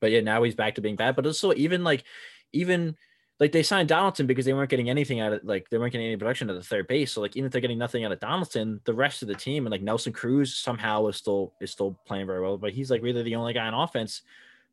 But 0.00 0.10
yeah, 0.10 0.20
now 0.20 0.42
he's 0.42 0.54
back 0.54 0.74
to 0.74 0.80
being 0.80 0.96
bad. 0.96 1.14
But 1.14 1.26
also 1.26 1.52
even 1.54 1.84
like 1.84 2.04
even 2.52 2.96
like 3.38 3.52
they 3.52 3.62
signed 3.62 3.88
Donaldson 3.88 4.26
because 4.26 4.44
they 4.44 4.52
weren't 4.52 4.70
getting 4.70 4.90
anything 4.90 5.20
out 5.20 5.32
of 5.32 5.44
like 5.44 5.68
they 5.70 5.78
weren't 5.78 5.92
getting 5.92 6.06
any 6.06 6.16
production 6.16 6.50
at 6.50 6.56
the 6.56 6.62
third 6.62 6.86
base. 6.88 7.12
So 7.12 7.20
like 7.20 7.36
even 7.36 7.46
if 7.46 7.52
they're 7.52 7.60
getting 7.60 7.78
nothing 7.78 8.04
out 8.04 8.12
of 8.12 8.20
Donaldson, 8.20 8.80
the 8.84 8.94
rest 8.94 9.22
of 9.22 9.28
the 9.28 9.34
team 9.34 9.66
and 9.66 9.70
like 9.70 9.82
Nelson 9.82 10.12
Cruz 10.12 10.54
somehow 10.54 11.06
is 11.06 11.16
still 11.16 11.52
is 11.60 11.70
still 11.70 11.98
playing 12.06 12.26
very 12.26 12.40
well. 12.40 12.58
But 12.58 12.72
he's 12.72 12.90
like 12.90 13.02
really 13.02 13.22
the 13.22 13.36
only 13.36 13.52
guy 13.52 13.66
on 13.66 13.74
offense 13.74 14.22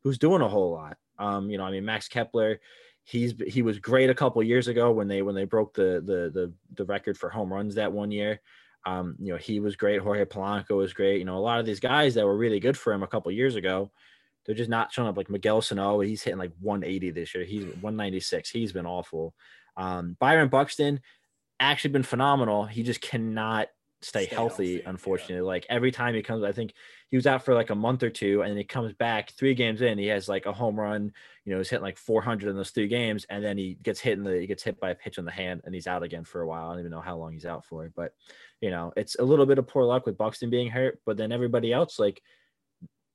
who's 0.02 0.18
doing 0.18 0.42
a 0.42 0.48
whole 0.48 0.72
lot. 0.72 0.98
Um, 1.18 1.50
you 1.50 1.58
know, 1.58 1.64
I 1.64 1.70
mean 1.70 1.84
Max 1.84 2.08
Kepler, 2.08 2.60
he's 3.04 3.34
he 3.46 3.62
was 3.62 3.78
great 3.78 4.10
a 4.10 4.14
couple 4.14 4.42
years 4.42 4.68
ago 4.68 4.92
when 4.92 5.08
they 5.08 5.22
when 5.22 5.34
they 5.34 5.44
broke 5.44 5.74
the 5.74 6.02
the 6.04 6.30
the 6.32 6.52
the 6.74 6.84
record 6.84 7.18
for 7.18 7.28
home 7.28 7.52
runs 7.52 7.74
that 7.74 7.92
one 7.92 8.10
year. 8.10 8.40
Um, 8.86 9.16
you 9.18 9.32
know, 9.32 9.38
he 9.38 9.60
was 9.60 9.76
great. 9.76 10.00
Jorge 10.00 10.24
Polanco 10.24 10.76
was 10.76 10.92
great. 10.92 11.18
You 11.18 11.24
know, 11.24 11.36
a 11.36 11.38
lot 11.38 11.60
of 11.60 11.66
these 11.66 11.80
guys 11.80 12.14
that 12.14 12.24
were 12.24 12.36
really 12.36 12.60
good 12.60 12.78
for 12.78 12.92
him 12.92 13.02
a 13.02 13.06
couple 13.06 13.30
years 13.32 13.56
ago, 13.56 13.90
they're 14.44 14.54
just 14.54 14.70
not 14.70 14.92
showing 14.92 15.08
up. 15.08 15.16
Like 15.16 15.30
Miguel 15.30 15.60
Sano, 15.60 16.00
he's 16.00 16.22
hitting 16.22 16.38
like 16.38 16.52
180 16.60 17.10
this 17.10 17.34
year. 17.34 17.44
He's 17.44 17.64
196. 17.64 18.50
He's 18.50 18.72
been 18.72 18.86
awful. 18.86 19.34
Um, 19.76 20.16
Byron 20.18 20.48
Buxton 20.48 21.00
actually 21.58 21.90
been 21.90 22.02
phenomenal. 22.02 22.64
He 22.64 22.82
just 22.82 23.00
cannot 23.00 23.68
stay, 24.02 24.24
Stay 24.24 24.34
healthy, 24.34 24.74
healthy, 24.74 24.88
unfortunately. 24.88 25.46
Like 25.46 25.66
every 25.68 25.90
time 25.90 26.14
he 26.14 26.22
comes, 26.22 26.42
I 26.42 26.52
think 26.52 26.72
he 27.08 27.16
was 27.16 27.26
out 27.26 27.44
for 27.44 27.54
like 27.54 27.70
a 27.70 27.74
month 27.74 28.02
or 28.02 28.10
two, 28.10 28.42
and 28.42 28.56
he 28.56 28.64
comes 28.64 28.92
back 28.94 29.32
three 29.32 29.54
games 29.54 29.82
in. 29.82 29.98
He 29.98 30.06
has 30.06 30.28
like 30.28 30.46
a 30.46 30.52
home 30.52 30.78
run. 30.78 31.12
You 31.44 31.52
know, 31.52 31.58
he's 31.58 31.68
hitting 31.68 31.84
like 31.84 31.98
400 31.98 32.48
in 32.48 32.56
those 32.56 32.70
three 32.70 32.88
games, 32.88 33.26
and 33.28 33.44
then 33.44 33.58
he 33.58 33.76
gets 33.82 34.00
hit 34.00 34.18
in 34.18 34.24
the 34.24 34.40
he 34.40 34.46
gets 34.46 34.62
hit 34.62 34.80
by 34.80 34.90
a 34.90 34.94
pitch 34.94 35.18
on 35.18 35.24
the 35.24 35.30
hand, 35.30 35.62
and 35.64 35.74
he's 35.74 35.86
out 35.86 36.02
again 36.02 36.24
for 36.24 36.40
a 36.40 36.46
while. 36.46 36.68
I 36.68 36.72
don't 36.72 36.80
even 36.80 36.92
know 36.92 37.00
how 37.00 37.16
long 37.16 37.32
he's 37.32 37.46
out 37.46 37.64
for, 37.66 37.92
but 37.94 38.14
you 38.60 38.70
know, 38.70 38.92
it's 38.96 39.16
a 39.16 39.24
little 39.24 39.46
bit 39.46 39.58
of 39.58 39.66
poor 39.66 39.84
luck 39.84 40.06
with 40.06 40.18
Buxton 40.18 40.50
being 40.50 40.70
hurt. 40.70 41.00
But 41.06 41.16
then 41.16 41.32
everybody 41.32 41.72
else, 41.72 41.98
like 41.98 42.22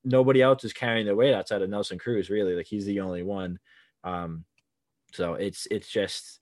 nobody 0.04 0.42
else 0.42 0.64
is 0.64 0.72
carrying 0.72 1.06
their 1.06 1.16
weight 1.16 1.34
outside 1.34 1.62
of 1.62 1.70
Nelson 1.70 1.98
Cruz. 1.98 2.30
Really, 2.30 2.54
like 2.54 2.66
he's 2.66 2.86
the 2.86 3.00
only 3.00 3.22
one. 3.22 3.58
Um, 4.04 4.44
so 5.12 5.34
it's 5.34 5.66
it's 5.70 5.88
just 5.88 6.40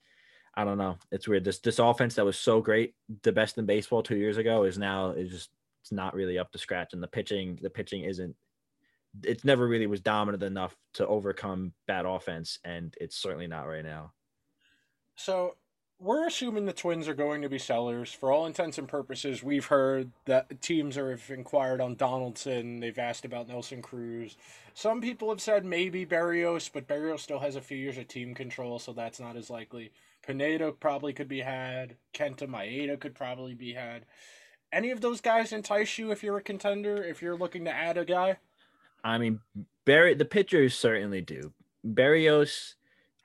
I 0.55 0.63
don't 0.63 0.77
know. 0.77 0.97
It's 1.11 1.27
weird. 1.27 1.43
This 1.43 1.59
this 1.59 1.79
offense 1.79 2.15
that 2.15 2.25
was 2.25 2.37
so 2.37 2.61
great, 2.61 2.95
the 3.23 3.31
best 3.31 3.57
in 3.57 3.65
baseball 3.65 4.01
two 4.01 4.17
years 4.17 4.37
ago, 4.37 4.63
is 4.63 4.77
now 4.77 5.11
is 5.11 5.29
just 5.29 5.49
it's 5.81 5.91
not 5.91 6.15
really 6.15 6.39
up 6.39 6.51
to 6.51 6.57
scratch. 6.57 6.93
And 6.93 7.03
the 7.03 7.07
pitching, 7.07 7.59
the 7.61 7.69
pitching 7.69 8.03
isn't. 8.03 8.35
It's 9.23 9.45
never 9.45 9.67
really 9.67 9.87
was 9.87 10.01
dominant 10.01 10.43
enough 10.43 10.75
to 10.95 11.07
overcome 11.07 11.73
bad 11.87 12.05
offense, 12.05 12.59
and 12.63 12.93
it's 12.99 13.15
certainly 13.15 13.47
not 13.47 13.67
right 13.67 13.83
now. 13.83 14.13
So 15.15 15.55
we're 15.99 16.27
assuming 16.27 16.65
the 16.65 16.73
Twins 16.73 17.07
are 17.07 17.13
going 17.13 17.41
to 17.41 17.49
be 17.49 17.57
sellers. 17.57 18.11
For 18.11 18.31
all 18.31 18.45
intents 18.45 18.77
and 18.77 18.87
purposes, 18.87 19.41
we've 19.41 19.67
heard 19.67 20.11
that 20.25 20.61
teams 20.61 20.97
are 20.97 21.11
have 21.11 21.29
inquired 21.29 21.79
on 21.79 21.95
Donaldson. 21.95 22.79
They've 22.79 22.99
asked 22.99 23.23
about 23.23 23.47
Nelson 23.47 23.81
Cruz. 23.81 24.35
Some 24.73 24.99
people 24.99 25.29
have 25.29 25.41
said 25.41 25.65
maybe 25.65 26.05
Berrios, 26.05 26.69
but 26.71 26.87
Berrios 26.87 27.19
still 27.19 27.39
has 27.39 27.55
a 27.55 27.61
few 27.61 27.77
years 27.77 27.97
of 27.97 28.07
team 28.07 28.35
control, 28.35 28.77
so 28.77 28.91
that's 28.91 29.19
not 29.19 29.37
as 29.37 29.49
likely. 29.49 29.91
Pineda 30.25 30.73
probably 30.73 31.13
could 31.13 31.29
be 31.29 31.41
had. 31.41 31.95
Kenta 32.13 32.47
Maeda 32.47 32.99
could 32.99 33.15
probably 33.15 33.53
be 33.53 33.73
had. 33.73 34.05
Any 34.73 34.91
of 34.91 34.99
those 34.99 35.21
guys 35.21 35.53
entice 35.53 35.97
you 35.97 36.11
if 36.11 36.23
you're 36.23 36.37
a 36.37 36.43
contender, 36.43 37.01
if 37.03 37.21
you're 37.21 37.37
looking 37.37 37.63
to 37.65 37.71
add 37.71 37.97
a 37.97 38.03
guy? 38.03 38.37
I 39.03 39.17
mean, 39.17 39.39
Barry, 39.85 40.13
the 40.15 40.25
pitchers 40.25 40.75
certainly 40.75 41.21
do. 41.21 41.53
Berrios 41.87 42.73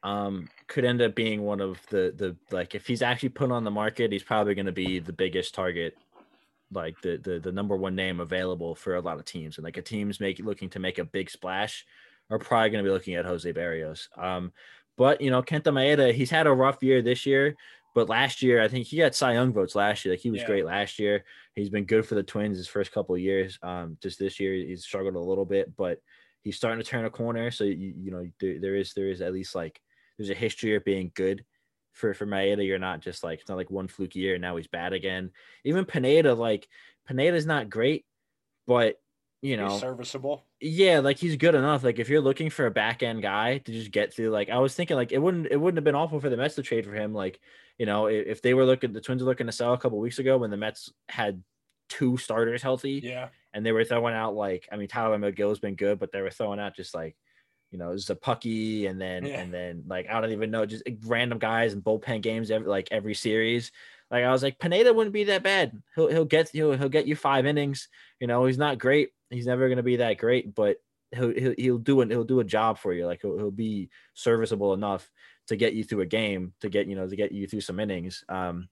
um, 0.03 0.49
could 0.67 0.85
end 0.85 1.03
up 1.03 1.15
being 1.15 1.43
one 1.43 1.61
of 1.61 1.79
the 1.91 2.15
the 2.17 2.37
like 2.55 2.75
if 2.75 2.87
he's 2.87 3.03
actually 3.03 3.29
put 3.31 3.51
on 3.51 3.65
the 3.65 3.71
market, 3.71 4.13
he's 4.13 4.23
probably 4.23 4.55
going 4.55 4.67
to 4.67 4.73
be 4.73 4.99
the 4.99 5.13
biggest 5.13 5.55
target, 5.55 5.97
like 6.73 7.01
the 7.03 7.19
the 7.19 7.39
the 7.39 7.53
number 7.53 7.77
one 7.77 7.95
name 7.95 8.21
available 8.21 8.75
for 8.75 8.97
a 8.97 9.01
lot 9.01 9.19
of 9.19 9.25
teams. 9.25 9.59
And 9.59 9.65
like 9.65 9.77
a 9.77 9.83
team's 9.83 10.21
make 10.21 10.39
looking 10.39 10.71
to 10.71 10.79
make 10.79 10.99
a 10.99 11.05
big 11.05 11.31
splash, 11.31 11.85
are 12.31 12.39
probably 12.39 12.71
going 12.71 12.85
to 12.85 12.89
be 12.89 12.93
looking 12.93 13.15
at 13.15 13.27
Jose 13.27 13.53
Berrios. 13.53 14.09
Um, 14.17 14.53
but 14.97 15.21
you 15.21 15.31
know, 15.31 15.43
Kenta 15.43 15.65
Maeda, 15.65 16.13
he's 16.15 16.31
had 16.31 16.47
a 16.47 16.53
rough 16.53 16.83
year 16.83 17.03
this 17.03 17.27
year. 17.27 17.57
But 17.93 18.09
last 18.09 18.41
year, 18.41 18.63
I 18.63 18.69
think 18.69 18.87
he 18.87 18.99
got 18.99 19.17
Cy 19.17 19.33
Young 19.33 19.53
votes 19.53 19.75
last 19.75 20.05
year. 20.05 20.15
Like 20.15 20.21
he 20.21 20.31
was 20.31 20.43
Yeah. 20.43 20.47
great 20.47 20.65
last 20.65 21.01
year. 21.01 21.25
He's 21.57 21.71
been 21.71 21.85
good 21.87 22.07
for 22.07 22.15
the 22.15 22.23
Twins 22.23 22.57
his 22.57 22.69
first 22.69 22.93
couple 22.93 23.17
of 23.17 23.21
years. 23.21 23.59
Um, 23.63 23.99
just 24.01 24.19
this 24.19 24.39
year 24.39 24.55
he's 24.55 24.85
struggled 24.85 25.17
a 25.17 25.21
little 25.21 25.45
bit, 25.45 25.77
but 25.77 25.99
he's 26.43 26.57
starting 26.57 26.83
to 26.83 26.89
turn 26.89 27.05
a 27.05 27.11
corner. 27.11 27.51
So 27.51 27.65
you, 27.65 27.93
you 27.99 28.11
know 28.13 28.27
there, 28.39 28.61
there 28.61 28.77
is 28.77 28.95
there 28.95 29.11
is 29.11 29.21
at 29.21 29.33
least 29.33 29.57
like 29.57 29.81
there's 30.21 30.31
a 30.31 30.35
history 30.35 30.75
of 30.77 30.85
being 30.85 31.11
good 31.15 31.45
for 31.93 32.13
for 32.15 32.27
Maeda. 32.27 32.65
You're 32.67 32.79
not 32.79 33.01
just 33.01 33.25
like 33.25 33.41
it's 33.41 33.49
not 33.49 33.57
like 33.57 33.71
one 33.71 33.89
fluke 33.89 34.15
year 34.15 34.35
and 34.35 34.43
now 34.43 34.57
he's 34.57 34.67
bad 34.69 34.93
again. 34.93 35.31
Even 35.65 35.87
Pineda, 35.87 36.35
like 36.35 36.69
Pineda's 37.09 37.47
not 37.47 37.71
great, 37.71 38.05
but 38.67 39.01
you 39.43 39.57
know 39.57 39.71
He's 39.71 39.81
serviceable. 39.81 40.45
yeah, 40.61 40.99
like 40.99 41.17
he's 41.17 41.37
good 41.37 41.55
enough. 41.55 41.83
Like 41.83 41.99
if 41.99 42.11
you're 42.11 42.21
looking 42.21 42.51
for 42.51 42.67
a 42.67 42.71
back 42.71 43.03
end 43.03 43.23
guy 43.23 43.57
to 43.59 43.73
just 43.73 43.91
get 43.91 44.13
through, 44.13 44.29
like 44.31 44.51
I 44.51 44.59
was 44.59 44.75
thinking, 44.75 44.97
like 44.97 45.13
it 45.13 45.19
wouldn't 45.19 45.47
it 45.51 45.57
wouldn't 45.57 45.79
have 45.79 45.85
been 45.85 45.95
awful 45.95 46.21
for 46.21 46.29
the 46.29 46.37
Mets 46.37 46.57
to 46.57 46.63
trade 46.63 46.85
for 46.85 46.93
him. 46.93 47.15
Like 47.15 47.41
you 47.79 47.87
know, 47.87 48.07
if, 48.09 48.27
if 48.27 48.43
they 48.43 48.53
were 48.53 48.67
looking, 48.67 48.93
the 48.93 49.01
Twins 49.01 49.23
were 49.23 49.29
looking 49.31 49.47
to 49.47 49.53
sell 49.53 49.73
a 49.73 49.79
couple 49.79 49.99
weeks 49.99 50.19
ago 50.19 50.37
when 50.37 50.51
the 50.51 50.59
Mets 50.59 50.93
had 51.09 51.43
two 51.89 52.19
starters 52.19 52.63
healthy, 52.63 53.01
Yeah. 53.03 53.31
and 53.55 53.65
they 53.67 53.73
were 53.73 53.85
throwing 53.85 54.15
out 54.15 54.35
like 54.35 54.69
I 54.71 54.77
mean 54.77 54.89
Tylor 54.89 55.19
Megill's 55.19 55.59
been 55.59 55.75
good, 55.75 55.99
but 55.99 56.13
they 56.13 56.21
were 56.21 56.31
throwing 56.31 56.61
out 56.61 56.77
just 56.77 56.95
like 56.95 57.17
you 57.71 57.79
know 57.79 57.91
Szapucki 57.91 58.89
and 58.89 59.01
then 59.01 59.25
Yeah. 59.25 59.41
and 59.41 59.53
then 59.53 59.85
like 59.87 60.09
I 60.11 60.21
don't 60.21 60.33
even 60.33 60.51
know 60.51 60.67
just 60.67 60.83
random 61.05 61.39
guys 61.39 61.73
and 61.73 61.83
bullpen 61.83 62.21
games 62.23 62.51
every 62.51 62.69
like 62.69 62.89
every 62.91 63.15
series. 63.15 63.71
Like 64.11 64.25
I 64.25 64.31
was 64.33 64.43
like 64.43 64.59
Pineda 64.59 64.93
wouldn't 64.93 65.15
be 65.15 65.25
that 65.25 65.43
bad. 65.43 65.81
He'll 65.95 66.09
he'll 66.09 66.25
get 66.25 66.51
he'll 66.51 66.73
he'll 66.77 66.89
get 66.89 67.07
you 67.07 67.15
five 67.17 67.47
innings. 67.47 67.89
You 68.19 68.27
know 68.27 68.45
he's 68.47 68.59
not 68.59 68.79
great. 68.79 69.11
He's 69.31 69.47
never 69.47 69.69
gonna 69.69 69.83
be 69.85 69.97
that 69.97 70.19
great, 70.19 70.55
but 70.55 70.79
he'll 71.13 71.33
he'll, 71.33 71.55
he'll 71.57 71.79
do 71.79 72.01
it. 72.01 72.11
He'll 72.11 72.25
do 72.25 72.41
a 72.41 72.45
job 72.45 72.79
for 72.79 72.93
you. 72.93 73.07
Like 73.07 73.21
he'll, 73.23 73.39
he'll 73.39 73.51
be 73.53 73.91
serviceable 74.15 74.75
enough 74.75 75.09
to 75.47 75.57
get 75.57 75.75
you 75.75 75.85
through 75.85 76.01
a 76.01 76.07
game 76.07 76.53
to 76.61 76.69
get 76.69 76.87
you 76.89 76.97
know 76.97 77.09
to 77.09 77.17
get 77.17 77.31
you 77.33 77.47
through 77.47 77.61
some 77.61 77.79
innings. 77.81 78.25
Um, 78.29 78.69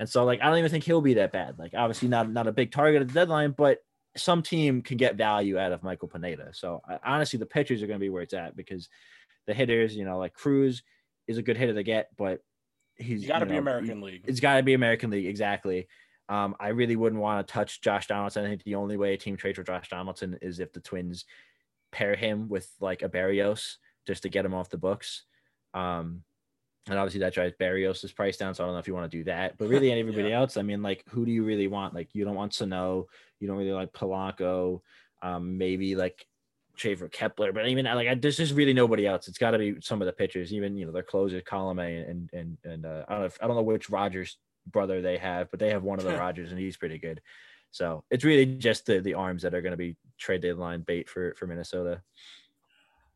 and 0.00 0.08
so 0.08 0.24
like 0.24 0.40
I 0.42 0.48
don't 0.48 0.58
even 0.58 0.70
think 0.70 0.82
he'll 0.84 1.00
be 1.00 1.14
that 1.14 1.30
bad. 1.32 1.58
Like 1.60 1.74
obviously 1.76 2.08
not 2.08 2.28
not 2.30 2.48
a 2.48 2.52
big 2.52 2.72
target 2.72 3.02
at 3.02 3.08
the 3.08 3.14
deadline, 3.14 3.52
but 3.56 3.78
some 4.16 4.42
team 4.42 4.82
can 4.82 4.96
get 4.96 5.16
value 5.16 5.58
out 5.58 5.72
of 5.72 5.82
Michael 5.82 6.08
Pineda. 6.08 6.50
So 6.52 6.82
I, 6.88 6.98
honestly, 7.04 7.38
the 7.38 7.46
pitchers 7.46 7.82
are 7.82 7.86
going 7.86 7.98
to 7.98 8.04
be 8.04 8.10
where 8.10 8.22
it's 8.22 8.34
at 8.34 8.56
because 8.56 8.88
the 9.46 9.54
hitters, 9.54 9.96
you 9.96 10.04
know, 10.04 10.18
like 10.18 10.34
Cruz 10.34 10.82
is 11.26 11.38
a 11.38 11.42
good 11.42 11.56
hitter 11.56 11.74
to 11.74 11.82
get, 11.82 12.08
but 12.16 12.40
he's 12.96 13.26
got 13.26 13.40
to 13.40 13.46
you 13.46 13.52
be 13.52 13.56
American 13.56 14.00
League. 14.00 14.24
It's 14.26 14.40
got 14.40 14.56
to 14.56 14.62
be 14.62 14.74
American 14.74 15.10
League 15.10 15.26
exactly. 15.26 15.88
Um, 16.28 16.54
I 16.60 16.68
really 16.68 16.96
wouldn't 16.96 17.20
want 17.20 17.46
to 17.46 17.52
touch 17.52 17.80
Josh 17.80 18.06
Donaldson. 18.06 18.44
I 18.44 18.48
think 18.48 18.64
the 18.64 18.76
only 18.76 18.96
way 18.96 19.14
a 19.14 19.18
team 19.18 19.36
trades 19.36 19.58
for 19.58 19.64
Josh 19.64 19.88
Donaldson 19.88 20.38
is 20.40 20.60
if 20.60 20.72
the 20.72 20.80
Twins 20.80 21.24
pair 21.90 22.14
him 22.14 22.48
with 22.48 22.70
like 22.80 23.02
a 23.02 23.08
Berrios 23.08 23.76
just 24.06 24.22
to 24.22 24.28
get 24.28 24.44
him 24.44 24.54
off 24.54 24.70
the 24.70 24.78
books. 24.78 25.24
Um, 25.74 26.22
and 26.88 26.98
obviously 26.98 27.20
that 27.20 27.34
drives 27.34 27.54
Berrios' 27.60 28.14
price 28.14 28.36
down. 28.36 28.54
So 28.54 28.64
I 28.64 28.66
don't 28.66 28.74
know 28.74 28.80
if 28.80 28.88
you 28.88 28.94
want 28.94 29.10
to 29.10 29.16
do 29.16 29.24
that. 29.24 29.56
But 29.56 29.68
really, 29.68 29.92
everybody 30.00 30.32
else, 30.32 30.56
I 30.56 30.62
mean, 30.62 30.82
like, 30.82 31.04
who 31.08 31.24
do 31.24 31.32
you 31.32 31.44
really 31.44 31.68
want? 31.68 31.94
Like, 31.94 32.08
you 32.12 32.24
don't 32.24 32.34
want 32.34 32.54
Sano. 32.54 33.06
You 33.40 33.48
don't 33.48 33.56
really 33.56 33.72
like 33.72 33.92
Polanco. 33.92 34.80
Um, 35.22 35.56
maybe 35.58 35.94
like 35.94 36.26
Schaefer 36.74 37.08
Kepler. 37.08 37.52
But 37.52 37.68
even 37.68 37.84
like, 37.84 38.08
I, 38.08 38.14
there's 38.14 38.36
just 38.36 38.54
really 38.54 38.72
nobody 38.72 39.06
else. 39.06 39.28
It's 39.28 39.38
got 39.38 39.52
to 39.52 39.58
be 39.58 39.76
some 39.80 40.02
of 40.02 40.06
the 40.06 40.12
pitchers. 40.12 40.52
Even 40.52 40.76
you 40.76 40.86
know 40.86 40.92
their 40.92 41.02
closers, 41.02 41.42
Colome 41.42 42.10
and 42.10 42.30
and 42.32 42.58
and 42.64 42.86
uh, 42.86 43.04
I 43.08 43.12
don't 43.12 43.20
know. 43.20 43.26
If, 43.26 43.38
I 43.40 43.46
don't 43.46 43.56
know 43.56 43.62
which 43.62 43.90
Rogers 43.90 44.38
brother 44.66 45.02
they 45.02 45.18
have, 45.18 45.50
but 45.50 45.60
they 45.60 45.70
have 45.70 45.82
one 45.82 45.98
of 45.98 46.04
the 46.04 46.16
Rogers 46.18 46.50
and 46.50 46.60
he's 46.60 46.76
pretty 46.76 46.98
good. 46.98 47.20
So 47.70 48.04
it's 48.10 48.24
really 48.24 48.46
just 48.46 48.86
the 48.86 49.00
the 49.00 49.14
arms 49.14 49.42
that 49.42 49.54
are 49.54 49.62
going 49.62 49.72
to 49.72 49.76
be 49.78 49.96
trade 50.18 50.42
deadline 50.42 50.82
bait 50.82 51.08
for 51.08 51.34
for 51.34 51.46
Minnesota. 51.46 52.02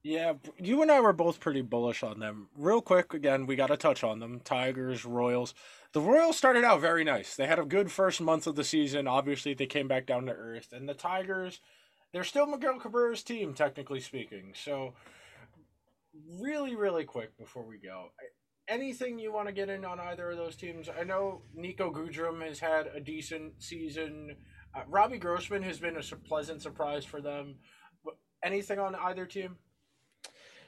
Yeah, 0.07 0.34
you 0.57 0.82
and 0.82 0.92
I 0.92 1.00
were 1.00 1.12
both 1.12 1.40
pretty 1.40 1.62
bullish 1.62 2.04
on 2.04 2.20
them. 2.20 2.46
Real 2.57 2.80
quick, 2.80 3.12
again, 3.12 3.44
we 3.44 3.57
got 3.57 3.66
to 3.66 3.76
touch 3.76 4.04
on 4.04 4.20
them. 4.20 4.38
Tigers, 4.38 5.04
Royals. 5.04 5.52
The 5.94 6.00
Royals 6.00 6.38
started 6.38 6.62
out 6.62 6.80
very 6.80 7.02
nice. 7.02 7.34
They 7.34 7.48
had 7.48 7.59
a 7.59 7.64
good 7.64 7.90
first 7.90 8.20
month 8.20 8.46
of 8.46 8.54
the 8.54 8.62
season. 8.62 9.09
Obviously, 9.09 9.52
they 9.52 9.66
came 9.66 9.88
back 9.88 10.07
down 10.07 10.26
to 10.26 10.32
earth. 10.32 10.68
And 10.70 10.88
the 10.88 10.94
Tigers, 10.94 11.59
they're 12.12 12.22
still 12.22 12.46
Miguel 12.46 12.78
Cabrera's 12.78 13.24
team, 13.24 13.52
technically 13.52 13.98
speaking. 13.98 14.52
So, 14.54 14.94
really, 16.40 16.76
really 16.76 17.02
quick 17.02 17.36
before 17.36 17.66
we 17.66 17.78
go, 17.78 18.12
anything 18.68 19.18
you 19.18 19.32
want 19.32 19.48
to 19.48 19.52
get 19.52 19.70
in 19.70 19.84
on 19.84 19.98
either 19.98 20.30
of 20.30 20.36
those 20.36 20.54
teams? 20.54 20.88
I 20.88 21.02
know 21.02 21.42
Niko 21.59 21.92
Goodrum 21.92 22.46
has 22.46 22.61
had 22.61 22.86
a 22.94 23.00
decent 23.00 23.61
season. 23.61 24.36
Uh, 24.72 24.82
Robbie 24.86 25.18
Grossman 25.18 25.64
has 25.64 25.80
been 25.80 25.96
a 25.96 26.16
pleasant 26.28 26.62
surprise 26.62 27.04
for 27.04 27.20
them. 27.20 27.57
Anything 28.44 28.78
on 28.78 28.94
either 28.94 29.26
team? 29.26 29.57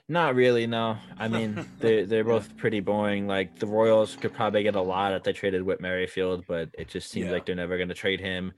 Not 0.09 0.34
really, 0.34 0.66
no. 0.66 0.96
I 1.18 1.28
mean, 1.28 1.66
they 1.78 2.04
they're 2.04 2.24
both 2.24 2.56
pretty 2.56 2.80
boring. 2.80 3.26
Like 3.26 3.59
the 3.59 3.66
Royals 3.66 4.16
could 4.16 4.32
probably 4.32 4.62
get 4.62 4.74
a 4.74 4.80
lot 4.80 5.12
if 5.12 5.22
they 5.22 5.32
traded 5.32 5.62
Whit 5.62 5.80
Merrifield, 5.80 6.44
but 6.48 6.70
it 6.78 6.88
just 6.88 7.11
seems 7.11 7.26
yeah. 7.26 7.32
like 7.32 7.46
they're 7.46 7.54
never 7.54 7.76
going 7.76 7.88
to 7.88 7.94
trade 7.94 8.20
him. 8.20 8.52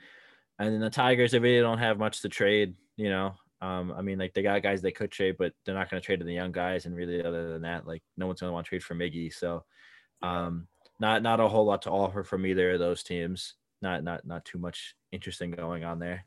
And 0.59 0.73
then 0.73 0.81
the 0.81 0.91
Tigers, 0.91 1.33
they 1.33 1.39
really 1.39 1.61
don't 1.61 1.79
have 1.79 1.99
much 1.99 2.23
to 2.23 2.29
trade. 2.29 2.75
You 2.97 3.09
know, 3.09 3.35
um, 3.61 3.93
I 3.97 4.03
mean, 4.03 4.19
like 4.19 4.33
they 4.35 4.43
got 4.43 4.63
guys 4.63 4.81
they 4.81 4.93
could 4.93 5.11
trade, 5.11 5.37
but 5.39 5.53
they're 5.65 5.75
not 5.75 5.91
going 5.91 6.01
to 6.01 6.05
trade 6.05 6.21
to 6.21 6.25
the 6.25 6.35
young 6.35 6.53
guys. 6.53 6.87
And 6.87 6.95
really, 6.95 7.25
other 7.25 7.49
than 7.49 7.63
that, 7.63 7.87
like 7.87 8.03
no 8.17 8.27
one's 8.27 8.41
going 8.41 8.51
to 8.51 8.55
want 8.55 8.67
to 8.67 8.71
trade 8.71 8.85
for 8.85 8.95
Miggy. 8.95 9.33
So, 9.33 9.65
um, 10.23 10.69
not 11.01 11.23
not 11.23 11.41
a 11.41 11.49
whole 11.49 11.65
lot 11.65 11.83
to 11.83 11.91
offer 11.91 12.23
from 12.23 12.47
either 12.47 12.73
of 12.73 12.79
those 12.79 13.03
teams. 13.03 13.55
Not 13.83 14.05
not 14.05 14.25
not 14.25 14.45
too 14.45 14.59
much 14.59 14.95
interesting 15.11 15.51
going 15.51 15.83
on 15.83 15.99
there. 15.99 16.25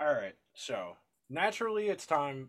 All 0.00 0.14
right, 0.14 0.34
so 0.54 0.96
naturally, 1.28 1.88
it's 1.88 2.06
time 2.06 2.48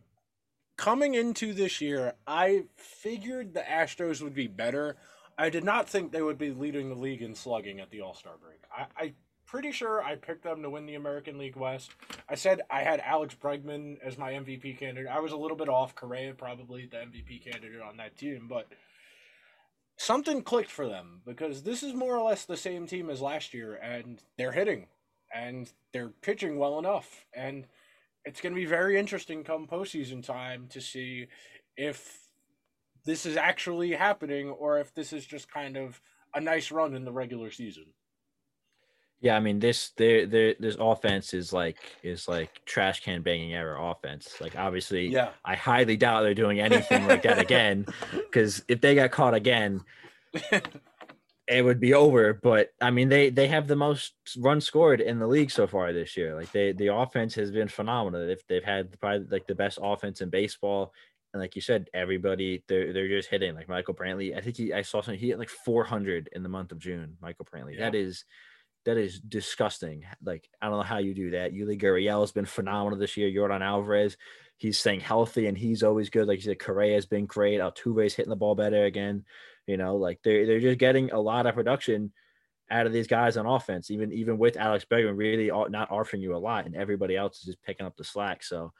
coming 0.81 1.13
into 1.13 1.53
this 1.53 1.79
year, 1.79 2.15
I 2.25 2.63
figured 2.75 3.53
the 3.53 3.61
Astros 3.61 4.19
would 4.23 4.33
be 4.33 4.47
better. 4.47 4.97
I 5.37 5.51
did 5.51 5.63
not 5.63 5.87
think 5.87 6.11
they 6.11 6.23
would 6.23 6.39
be 6.39 6.49
leading 6.49 6.89
the 6.89 6.95
league 6.95 7.21
in 7.21 7.35
slugging 7.35 7.79
at 7.79 7.91
the 7.91 8.01
All 8.01 8.15
Star 8.15 8.33
break. 8.41 8.61
I, 8.75 9.05
I 9.05 9.13
pretty 9.45 9.71
sure 9.71 10.01
I 10.01 10.15
picked 10.15 10.43
them 10.43 10.63
to 10.63 10.71
win 10.71 10.87
the 10.87 10.95
American 10.95 11.37
League 11.37 11.55
West. 11.55 11.91
I 12.27 12.33
said 12.33 12.61
I 12.71 12.81
had 12.81 12.99
Alex 12.99 13.35
Bregman 13.39 13.97
as 14.03 14.17
my 14.17 14.31
MVP 14.31 14.79
candidate. 14.79 15.07
I 15.07 15.19
was 15.19 15.33
a 15.33 15.37
little 15.37 15.55
bit 15.55 15.69
off. 15.69 15.93
Correa 15.93 16.33
probably 16.33 16.87
the 16.87 16.97
MVP 16.97 17.43
candidate 17.43 17.81
on 17.81 17.97
that 17.97 18.17
team, 18.17 18.47
but 18.49 18.65
something 19.97 20.41
clicked 20.41 20.71
for 20.71 20.87
them 20.87 21.21
because 21.27 21.61
this 21.61 21.83
is 21.83 21.93
more 21.93 22.17
or 22.17 22.27
less 22.27 22.45
the 22.45 22.57
same 22.57 22.87
team 22.87 23.11
as 23.11 23.21
last 23.21 23.53
year, 23.53 23.75
and 23.75 24.23
they're 24.35 24.53
hitting 24.53 24.87
and 25.31 25.71
they're 25.93 26.09
pitching 26.09 26.57
well 26.57 26.79
enough 26.79 27.27
and 27.35 27.67
it's 28.25 28.41
going 28.41 28.53
to 28.53 28.59
be 28.59 28.65
very 28.65 28.99
interesting 28.99 29.43
come 29.43 29.67
postseason 29.67 30.23
time 30.23 30.67
to 30.69 30.81
see 30.81 31.27
if 31.77 32.19
this 33.05 33.25
is 33.25 33.37
actually 33.37 33.91
happening 33.91 34.49
or 34.49 34.79
if 34.79 34.93
this 34.93 35.11
is 35.13 35.25
just 35.25 35.51
kind 35.51 35.77
of 35.77 35.99
a 36.35 36.41
nice 36.41 36.71
run 36.71 36.95
in 36.95 37.03
the 37.03 37.11
regular 37.11 37.51
season. 37.51 37.85
Yeah, 39.21 39.37
I 39.37 39.39
mean 39.39 39.59
this 39.59 39.91
their 39.97 40.25
their 40.25 40.55
this 40.59 40.77
offense 40.79 41.35
is 41.35 41.53
like 41.53 41.77
is 42.01 42.27
like 42.27 42.65
trash 42.65 43.01
can 43.01 43.21
banging 43.21 43.53
error 43.53 43.77
offense. 43.79 44.35
Like 44.41 44.57
obviously, 44.57 45.07
yeah, 45.09 45.29
I 45.45 45.55
highly 45.55 45.95
doubt 45.95 46.23
they're 46.23 46.33
doing 46.33 46.59
anything 46.59 47.07
like 47.07 47.21
that 47.23 47.37
again. 47.47 47.85
Because 48.11 48.63
if 48.67 48.81
they 48.81 48.95
got 48.95 49.11
caught 49.11 49.35
again, 49.35 49.81
it 51.51 51.63
would 51.63 51.79
be 51.79 51.93
over. 51.93 52.33
But 52.33 52.69
I 52.79 52.91
mean, 52.91 53.09
they 53.09 53.29
they 53.29 53.47
have 53.47 53.67
the 53.67 53.75
most 53.75 54.13
runs 54.37 54.65
scored 54.65 55.01
in 55.01 55.19
the 55.19 55.27
league 55.27 55.51
so 55.51 55.67
far 55.67 55.91
this 55.91 56.15
year. 56.15 56.35
Like 56.35 56.51
they 56.51 56.71
the 56.71 56.93
offense 56.93 57.35
has 57.35 57.51
been 57.51 57.67
phenomenal. 57.67 58.25
They've 58.25 58.43
they've 58.47 58.63
had 58.63 58.99
probably 58.99 59.27
like 59.29 59.47
the 59.47 59.55
best 59.55 59.79
offense 59.81 60.21
in 60.21 60.29
baseball. 60.29 60.93
And 61.33 61.41
like 61.41 61.55
you 61.55 61.61
said, 61.61 61.89
everybody 61.93 62.63
they're 62.67 62.93
they're 62.93 63.07
just 63.07 63.29
hitting. 63.29 63.55
Like 63.55 63.69
Michael 63.69 63.93
Brantley, 63.93 64.35
I 64.35 64.41
think 64.41 64.57
he 64.57 64.73
I 64.73 64.81
saw 64.81 65.01
something. 65.01 65.19
He 65.19 65.29
hit 65.29 65.39
like 65.39 65.49
400 65.49 66.29
in 66.33 66.43
the 66.43 66.49
month 66.49 66.71
of 66.71 66.79
June. 66.79 67.17
Michael 67.21 67.45
Brantley. 67.45 67.75
Yeah. 67.75 67.85
That 67.85 67.95
is 67.95 68.25
that 68.85 68.97
is 68.97 69.19
disgusting. 69.19 70.03
Like 70.23 70.49
I 70.61 70.67
don't 70.67 70.77
know 70.77 70.83
how 70.83 70.99
you 70.99 71.13
do 71.13 71.31
that. 71.31 71.53
Yuli 71.53 71.79
Gurriel 71.79 72.21
has 72.21 72.31
been 72.31 72.45
phenomenal 72.45 72.97
this 72.97 73.17
year. 73.17 73.29
Yordan 73.29 73.61
Alvarez, 73.61 74.17
he's 74.57 74.79
staying 74.79 75.01
healthy 75.01 75.47
and 75.47 75.57
he's 75.57 75.83
always 75.83 76.09
good. 76.09 76.27
Like 76.27 76.37
you 76.37 76.43
said, 76.43 76.59
Correa 76.59 76.95
has 76.95 77.05
been 77.05 77.25
great. 77.25 77.59
Altuve's 77.59 78.13
hitting 78.13 78.29
the 78.29 78.35
ball 78.35 78.55
better 78.55 78.85
again. 78.85 79.25
You 79.67 79.77
know, 79.77 79.95
like 79.95 80.19
they're 80.23 80.45
they're 80.45 80.59
just 80.59 80.79
getting 80.79 81.11
a 81.11 81.19
lot 81.19 81.45
of 81.45 81.55
production 81.55 82.11
out 82.71 82.87
of 82.87 82.93
these 82.93 83.07
guys 83.07 83.37
on 83.37 83.45
offense, 83.45 83.91
even 83.91 84.11
even 84.13 84.37
with 84.37 84.57
Alex 84.57 84.85
Bregman 84.89 85.17
really 85.17 85.51
not 85.69 85.91
offering 85.91 86.21
you 86.21 86.35
a 86.35 86.37
lot, 86.37 86.65
and 86.65 86.75
everybody 86.75 87.15
else 87.15 87.39
is 87.39 87.43
just 87.43 87.61
picking 87.61 87.85
up 87.85 87.95
the 87.97 88.03
slack. 88.03 88.43
So, 88.43 88.71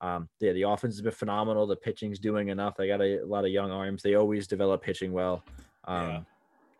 um, 0.00 0.28
yeah, 0.40 0.52
the 0.52 0.62
offense 0.62 0.94
has 0.94 1.02
been 1.02 1.12
phenomenal. 1.12 1.66
The 1.66 1.76
pitching's 1.76 2.18
doing 2.18 2.48
enough. 2.48 2.76
They 2.76 2.88
got 2.88 3.00
a, 3.00 3.22
a 3.22 3.26
lot 3.26 3.44
of 3.44 3.50
young 3.50 3.70
arms. 3.70 4.02
They 4.02 4.16
always 4.16 4.46
develop 4.46 4.82
pitching 4.82 5.12
well. 5.12 5.44
Um, 5.84 6.08
yeah. 6.08 6.20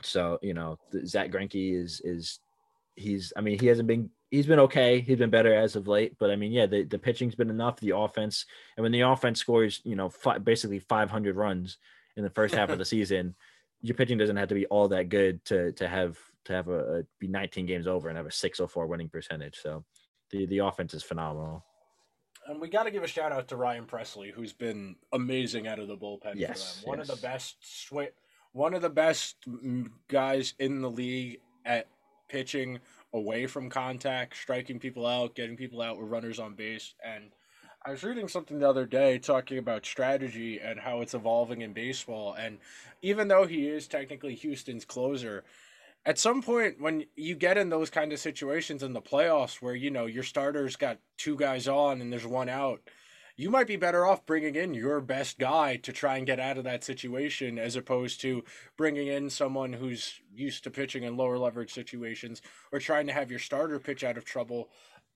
So 0.02 0.38
you 0.42 0.52
know, 0.52 0.78
Zack 1.06 1.30
Greinke 1.30 1.80
is 1.80 2.00
is 2.04 2.40
he's. 2.96 3.32
I 3.36 3.40
mean, 3.40 3.58
he 3.58 3.66
hasn't 3.66 3.88
been. 3.88 4.10
He's 4.30 4.46
been 4.46 4.58
okay. 4.60 5.00
He's 5.00 5.16
been 5.16 5.30
better 5.30 5.54
as 5.54 5.74
of 5.74 5.88
late. 5.88 6.16
But 6.18 6.30
I 6.30 6.36
mean, 6.36 6.52
yeah, 6.52 6.66
the, 6.66 6.82
the 6.82 6.98
pitching's 6.98 7.34
been 7.34 7.50
enough. 7.50 7.80
The 7.80 7.96
offense, 7.96 8.44
and 8.76 8.82
when 8.82 8.92
the 8.92 9.00
offense 9.00 9.40
scores, 9.40 9.80
you 9.84 9.96
know, 9.96 10.12
basically 10.44 10.80
500 10.80 11.34
runs 11.34 11.78
in 12.18 12.24
the 12.24 12.30
first 12.30 12.54
half 12.54 12.68
of 12.68 12.78
the 12.78 12.84
season, 12.96 13.34
your 13.80 13.94
pitching 13.94 14.18
doesn't 14.18 14.36
have 14.36 14.48
to 14.48 14.54
be 14.54 14.66
all 14.66 14.88
that 14.88 15.08
good 15.08 15.42
to 15.46 15.72
to 15.72 15.88
have 15.88 16.18
to 16.44 16.52
have 16.52 16.68
a, 16.68 16.98
a 16.98 17.02
be 17.18 17.28
19 17.28 17.64
games 17.64 17.86
over 17.86 18.08
and 18.08 18.16
have 18.16 18.26
a 18.26 18.32
604 18.32 18.86
winning 18.86 19.08
percentage. 19.08 19.58
So 19.62 19.84
the 20.30 20.44
the 20.46 20.58
offense 20.58 20.92
is 20.92 21.02
phenomenal. 21.02 21.64
And 22.46 22.60
we 22.60 22.68
got 22.68 22.84
to 22.84 22.90
give 22.90 23.02
a 23.02 23.06
shout 23.06 23.30
out 23.30 23.48
to 23.48 23.56
Ryan 23.56 23.84
Pressly, 23.84 24.32
who's 24.32 24.54
been 24.54 24.96
amazing 25.12 25.68
out 25.68 25.78
of 25.78 25.86
the 25.86 25.96
bullpen 25.96 26.32
yes, 26.34 26.76
for 26.76 26.80
them. 26.80 26.88
One 26.88 26.98
yes. 26.98 27.08
of 27.08 27.16
the 27.16 27.26
best 27.26 27.56
sw- 27.60 28.14
one 28.52 28.74
of 28.74 28.82
the 28.82 28.90
best 28.90 29.36
guys 30.08 30.54
in 30.58 30.80
the 30.80 30.90
league 30.90 31.40
at 31.66 31.86
pitching 32.28 32.78
away 33.12 33.46
from 33.46 33.68
contact, 33.68 34.36
striking 34.36 34.78
people 34.78 35.06
out, 35.06 35.34
getting 35.34 35.56
people 35.56 35.82
out 35.82 35.98
with 35.98 36.08
runners 36.10 36.38
on 36.38 36.54
base, 36.54 36.94
and 37.04 37.30
I 37.86 37.92
was 37.92 38.02
reading 38.02 38.26
something 38.26 38.58
the 38.58 38.68
other 38.68 38.86
day 38.86 39.18
talking 39.18 39.56
about 39.56 39.86
strategy 39.86 40.58
and 40.60 40.80
how 40.80 41.00
it's 41.00 41.14
evolving 41.14 41.62
in 41.62 41.72
baseball. 41.72 42.34
And 42.34 42.58
even 43.02 43.28
though 43.28 43.46
he 43.46 43.68
is 43.68 43.86
technically 43.86 44.34
Houston's 44.34 44.84
closer, 44.84 45.44
at 46.04 46.18
some 46.18 46.42
point 46.42 46.80
when 46.80 47.04
you 47.14 47.36
get 47.36 47.56
in 47.56 47.70
those 47.70 47.88
kind 47.88 48.12
of 48.12 48.18
situations 48.18 48.82
in 48.82 48.94
the 48.94 49.00
playoffs 49.00 49.62
where, 49.62 49.76
you 49.76 49.90
know, 49.92 50.06
your 50.06 50.24
starter's 50.24 50.74
got 50.74 50.98
two 51.18 51.36
guys 51.36 51.68
on 51.68 52.00
and 52.00 52.12
there's 52.12 52.26
one 52.26 52.48
out, 52.48 52.80
you 53.36 53.48
might 53.48 53.68
be 53.68 53.76
better 53.76 54.04
off 54.04 54.26
bringing 54.26 54.56
in 54.56 54.74
your 54.74 55.00
best 55.00 55.38
guy 55.38 55.76
to 55.76 55.92
try 55.92 56.16
and 56.16 56.26
get 56.26 56.40
out 56.40 56.58
of 56.58 56.64
that 56.64 56.82
situation 56.82 57.60
as 57.60 57.76
opposed 57.76 58.20
to 58.22 58.42
bringing 58.76 59.06
in 59.06 59.30
someone 59.30 59.72
who's 59.72 60.20
used 60.34 60.64
to 60.64 60.70
pitching 60.70 61.04
in 61.04 61.16
lower 61.16 61.38
leverage 61.38 61.72
situations 61.72 62.42
or 62.72 62.80
trying 62.80 63.06
to 63.06 63.12
have 63.12 63.30
your 63.30 63.38
starter 63.38 63.78
pitch 63.78 64.02
out 64.02 64.18
of 64.18 64.24
trouble 64.24 64.68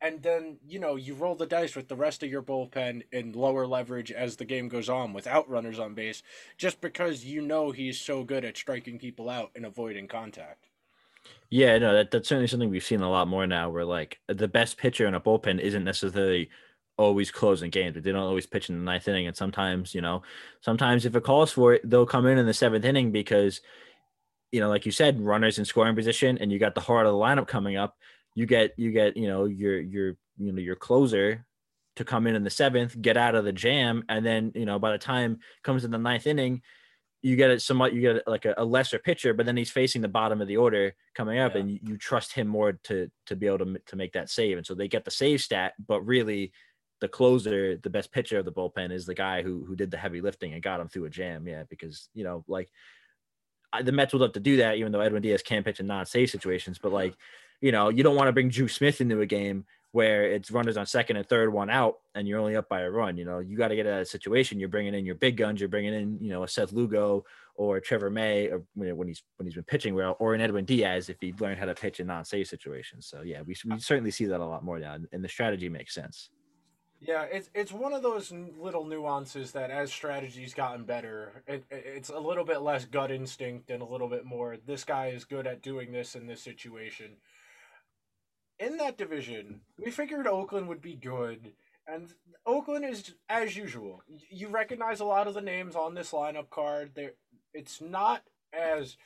and 0.03 0.23
then 0.23 0.59
you 0.67 0.79
know 0.79 0.97
you 0.97 1.15
roll 1.15 1.35
the 1.35 1.47
dice 1.47 1.77
with 1.77 1.89
the 1.89 1.97
rest 1.97 2.23
of 2.23 2.29
your 2.29 2.43
bullpen 2.43 3.03
in 3.13 3.33
lower 3.33 3.67
leverage 3.67 4.11
as 4.11 4.37
the 4.37 4.45
game 4.45 4.69
goes 4.69 4.89
on 4.89 5.13
without 5.13 5.49
runners 5.49 5.79
on 5.79 5.95
base 5.95 6.23
just 6.59 6.81
because 6.81 7.25
you 7.25 7.41
know 7.41 7.71
he's 7.71 7.99
so 7.99 8.25
good 8.25 8.45
at 8.45 8.57
striking 8.57 8.99
people 8.99 9.31
out 9.31 9.51
and 9.55 9.65
avoiding 9.65 10.09
contact. 10.09 10.67
Yeah 11.49 11.79
no 11.79 11.95
that, 11.95 12.11
that's 12.11 12.29
certainly 12.29 12.49
something 12.49 12.69
we've 12.69 12.85
seen 12.85 13.01
a 13.01 13.11
lot 13.11 13.29
more 13.29 13.47
now 13.47 13.71
where 13.71 13.85
like 13.85 14.19
the 14.27 14.49
best 14.49 14.77
pitcher 14.77 15.07
in 15.07 15.15
a 15.15 15.21
bullpen 15.21 15.61
isn't 15.61 15.85
necessarily 15.85 16.51
always 16.99 17.31
closing 17.31 17.71
games 17.71 17.95
but 17.95 18.03
they 18.03 18.13
don't 18.13 18.21
always 18.21 18.47
pitch 18.47 18.69
in 18.69 18.77
the 18.77 18.85
ninth 18.85 19.09
inning 19.09 19.27
and 19.27 19.37
sometimes 19.37 19.95
you 19.95 20.01
know 20.01 20.23
sometimes 20.61 21.07
if 21.07 21.17
it 21.17 21.25
calls 21.25 21.51
for 21.51 21.75
it 21.75 21.89
they'll 21.89 22.05
come 22.05 22.27
in 22.27 22.39
in 22.39 22.47
the 22.47 22.53
seventh 22.53 22.85
inning 22.85 23.11
because 23.11 23.61
you 24.51 24.61
know 24.61 24.69
like 24.69 24.85
you 24.85 24.93
said 24.93 25.21
runners 25.21 25.59
in 25.59 25.65
scoring 25.65 25.95
position 25.95 26.37
and 26.39 26.53
you 26.53 26.59
got 26.59 26.75
the 26.75 26.81
heart 26.81 27.07
of 27.07 27.13
the 27.13 27.19
lineup 27.19 27.47
coming 27.47 27.77
up 27.77 27.97
you 28.35 28.47
get 28.47 28.73
you 28.77 28.91
get 28.91 29.17
you 29.17 29.29
know 29.29 29.45
your 29.45 29.81
your 29.81 30.17
you 30.39 30.53
know 30.53 30.61
your 30.61 30.77
closer 30.77 31.45
to 31.97 32.05
come 32.05 32.27
in 32.27 32.35
in 32.35 32.45
the 32.45 32.51
seventh, 32.51 33.01
get 33.01 33.17
out 33.17 33.35
of 33.35 33.45
the 33.45 33.53
jam, 33.53 34.05
and 34.09 34.25
then 34.25 34.53
you 34.55 34.65
know 34.65 34.79
by 34.79 34.93
the 34.93 34.99
time 34.99 35.39
comes 35.63 35.85
in 35.85 35.91
the 35.91 35.99
ninth 35.99 36.27
inning, 36.27 36.63
you 37.21 37.37
get 37.37 37.51
it 37.51 37.61
somewhat 37.63 37.93
you 37.93 38.01
get 38.01 38.27
like 38.27 38.45
a, 38.45 38.55
a 38.57 38.65
lesser 38.65 38.99
pitcher, 38.99 39.35
but 39.35 39.47
then 39.47 39.57
he's 39.57 39.71
facing 39.71 40.01
the 40.01 40.09
bottom 40.09 40.41
of 40.41 40.49
the 40.49 40.57
order 40.57 40.95
coming 41.15 41.39
up, 41.39 41.55
yeah. 41.55 41.61
and 41.61 41.71
you, 41.71 41.79
you, 41.83 41.97
trust 41.97 42.33
him 42.33 42.49
more 42.49 42.73
to 42.85 43.11
to 43.27 43.37
be 43.37 43.47
able 43.47 43.59
to 43.59 43.79
to 43.87 43.97
make 43.97 44.13
that 44.13 44.31
save, 44.31 44.57
and 44.57 44.67
so 44.67 44.75
they 44.75 44.89
get 44.89 45.05
the 45.05 45.11
save 45.11 45.41
stat, 45.41 45.75
but 45.87 46.01
really 46.03 46.53
the 47.01 47.09
closer, 47.09 47.77
the 47.79 47.91
best 47.91 48.13
pitcher 48.13 48.39
of 48.39 48.45
the 48.45 48.53
bullpen 48.53 48.93
is 48.93 49.07
the 49.07 49.15
guy 49.15 49.43
who 49.43 49.65
who 49.65 49.77
did 49.77 49.91
the 49.91 49.97
heavy 49.97 50.21
lifting 50.21 50.55
and 50.55 50.63
got 50.63 50.81
him 50.81 50.89
through 50.89 51.05
a 51.05 51.11
jam, 51.11 51.47
yeah, 51.47 51.65
because 51.69 52.09
you 52.15 52.25
know 52.25 52.45
like 52.49 52.71
the 53.81 53.93
Mets 53.93 54.13
would 54.13 54.21
love 54.21 54.33
to 54.33 54.41
do 54.41 54.59
that, 54.59 54.77
even 54.77 54.93
though 54.93 55.01
Edwin 55.01 55.23
Diaz 55.23 55.43
can't 55.43 55.65
pitch 55.65 55.81
in 55.81 55.87
non-save 55.87 56.29
situations. 56.31 56.79
But 56.79 56.93
like, 56.93 57.15
you 57.63 57.73
know, 57.73 57.89
you 57.89 58.03
don't 58.03 58.17
want 58.17 58.29
to 58.29 58.33
bring 58.33 58.51
Drew 58.51 58.69
Smith 58.69 59.01
into 59.01 59.21
a 59.21 59.27
game 59.27 59.65
where 59.93 60.25
it's 60.25 60.51
runners 60.51 60.77
on 60.77 60.85
second 60.85 61.17
and 61.17 61.27
third, 61.27 61.53
one 61.53 61.71
out, 61.71 62.01
and 62.15 62.27
you're 62.27 62.41
only 62.41 62.57
up 62.57 62.69
by 62.69 62.81
a 62.81 62.91
run. 62.91 63.17
You 63.17 63.25
know, 63.25 63.39
you 63.39 63.57
got 63.57 63.69
to 63.69 63.77
get 63.77 63.87
out 63.87 63.93
of 63.93 63.99
that 64.01 64.09
situation. 64.09 64.59
You're 64.59 64.69
bringing 64.69 64.95
in 64.95 65.07
your 65.07 65.15
big 65.15 65.37
guns. 65.37 65.61
You're 65.61 65.69
bringing 65.69 65.95
in, 65.95 66.19
you 66.21 66.31
know, 66.31 66.43
a 66.43 66.49
Seth 66.49 66.73
Lugo 66.73 67.25
or 67.55 67.79
Trevor 67.79 68.11
May, 68.11 68.49
or 68.49 68.63
when 68.75 69.07
he's 69.07 69.23
when 69.37 69.47
he's 69.47 69.55
been 69.55 69.65
pitching 69.65 69.95
well, 69.95 70.17
or 70.19 70.35
an 70.35 70.41
Edwin 70.41 70.65
Diaz 70.65 71.09
if 71.09 71.19
he 71.21 71.33
learned 71.39 71.59
how 71.59 71.67
to 71.67 71.75
pitch 71.75 72.01
in 72.01 72.09
non-safe 72.09 72.49
situations. 72.49 73.07
So 73.07 73.23
yeah, 73.23 73.43
we 73.43 73.55
we 73.65 73.79
certainly 73.79 74.11
see 74.11 74.25
that 74.25 74.41
a 74.41 74.45
lot 74.45 74.65
more 74.65 74.79
now, 74.79 74.97
and 75.13 75.25
the 75.25 75.29
strategy 75.29 75.69
makes 75.69 75.95
sense. 75.95 76.31
Yeah, 77.01 77.25
it's 77.25 77.51
it's 77.55 77.73
one 77.73 77.93
of 77.93 78.03
those 78.03 78.33
little 78.33 78.87
nuances 78.87 79.53
that 79.53 79.71
as 79.71 79.93
strategy's 79.93 80.55
gotten 80.55 80.85
better, 80.85 81.43
it, 81.47 81.65
it's 81.71 82.09
a 82.09 82.19
little 82.19 82.45
bit 82.45 82.63
less 82.63 82.87
gut 82.87 83.11
instinct 83.11 83.71
and 83.71 83.83
a 83.83 83.87
little 83.87 84.09
bit 84.09 84.25
more. 84.25 84.57
This 84.67 84.85
guy 84.85 85.09
is 85.09 85.25
good 85.25 85.47
at 85.47 85.63
doing 85.63 85.93
this 85.93 86.17
in 86.17 86.27
this 86.27 86.41
situation 86.41 87.17
in 88.59 88.77
that 88.79 88.99
division, 88.99 89.61
we 89.79 89.91
figured 89.91 90.27
Oakland 90.27 90.69
would 90.69 90.83
be 90.83 90.95
good, 90.95 91.53
and 91.87 92.09
Oakland 92.47 92.85
is 92.85 93.15
as 93.29 93.57
usual. 93.57 94.03
You 94.31 94.49
recognize 94.49 95.01
a 95.01 95.05
lot 95.05 95.27
of 95.27 95.35
the 95.35 95.41
names 95.41 95.77
on 95.77 95.95
this 95.95 96.13
lineup 96.13 96.51
card. 96.51 96.93
There, 96.95 97.13
it's 97.55 97.81
not 97.81 98.23
as 98.53 98.97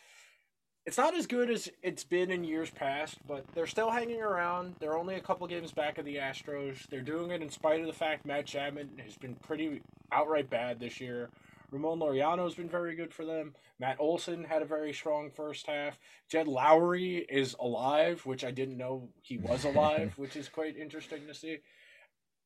it's 0.86 0.98
not 0.98 1.16
as 1.16 1.26
good 1.26 1.50
as 1.50 1.68
it's 1.82 2.04
been 2.04 2.30
in 2.30 2.44
years 2.44 2.70
past, 2.70 3.18
but 3.26 3.44
they're 3.54 3.66
still 3.66 3.90
hanging 3.90 4.22
around. 4.22 4.76
They're 4.78 4.96
only 4.96 5.16
a 5.16 5.20
couple 5.20 5.44
games 5.48 5.72
back 5.72 5.98
of 5.98 6.04
the 6.04 6.16
Astros. 6.16 6.86
They're 6.88 7.00
doing 7.00 7.32
it 7.32 7.42
in 7.42 7.50
spite 7.50 7.80
of 7.80 7.86
the 7.86 7.92
fact 7.92 8.24
Matt 8.24 8.46
Chapman 8.46 8.90
has 9.04 9.16
been 9.16 9.34
pretty 9.34 9.82
outright 10.12 10.48
bad 10.48 10.78
this 10.78 11.00
year. 11.00 11.28
Ramon 11.70 11.98
Laureano's 11.98 12.54
been 12.54 12.68
very 12.68 12.94
good 12.94 13.12
for 13.12 13.24
them. 13.24 13.54
Matt 13.78 13.96
Olson 13.98 14.44
had 14.44 14.62
a 14.62 14.66
very 14.66 14.92
strong 14.92 15.30
first 15.30 15.66
half. 15.66 15.98
Jed 16.28 16.46
Lowrie 16.46 17.24
is 17.28 17.56
alive, 17.60 18.24
which 18.24 18.44
I 18.44 18.50
didn't 18.50 18.76
know 18.76 19.08
he 19.22 19.38
was 19.38 19.64
alive, 19.64 20.14
which 20.16 20.36
is 20.36 20.48
quite 20.48 20.76
interesting 20.76 21.26
to 21.26 21.34
see. 21.34 21.58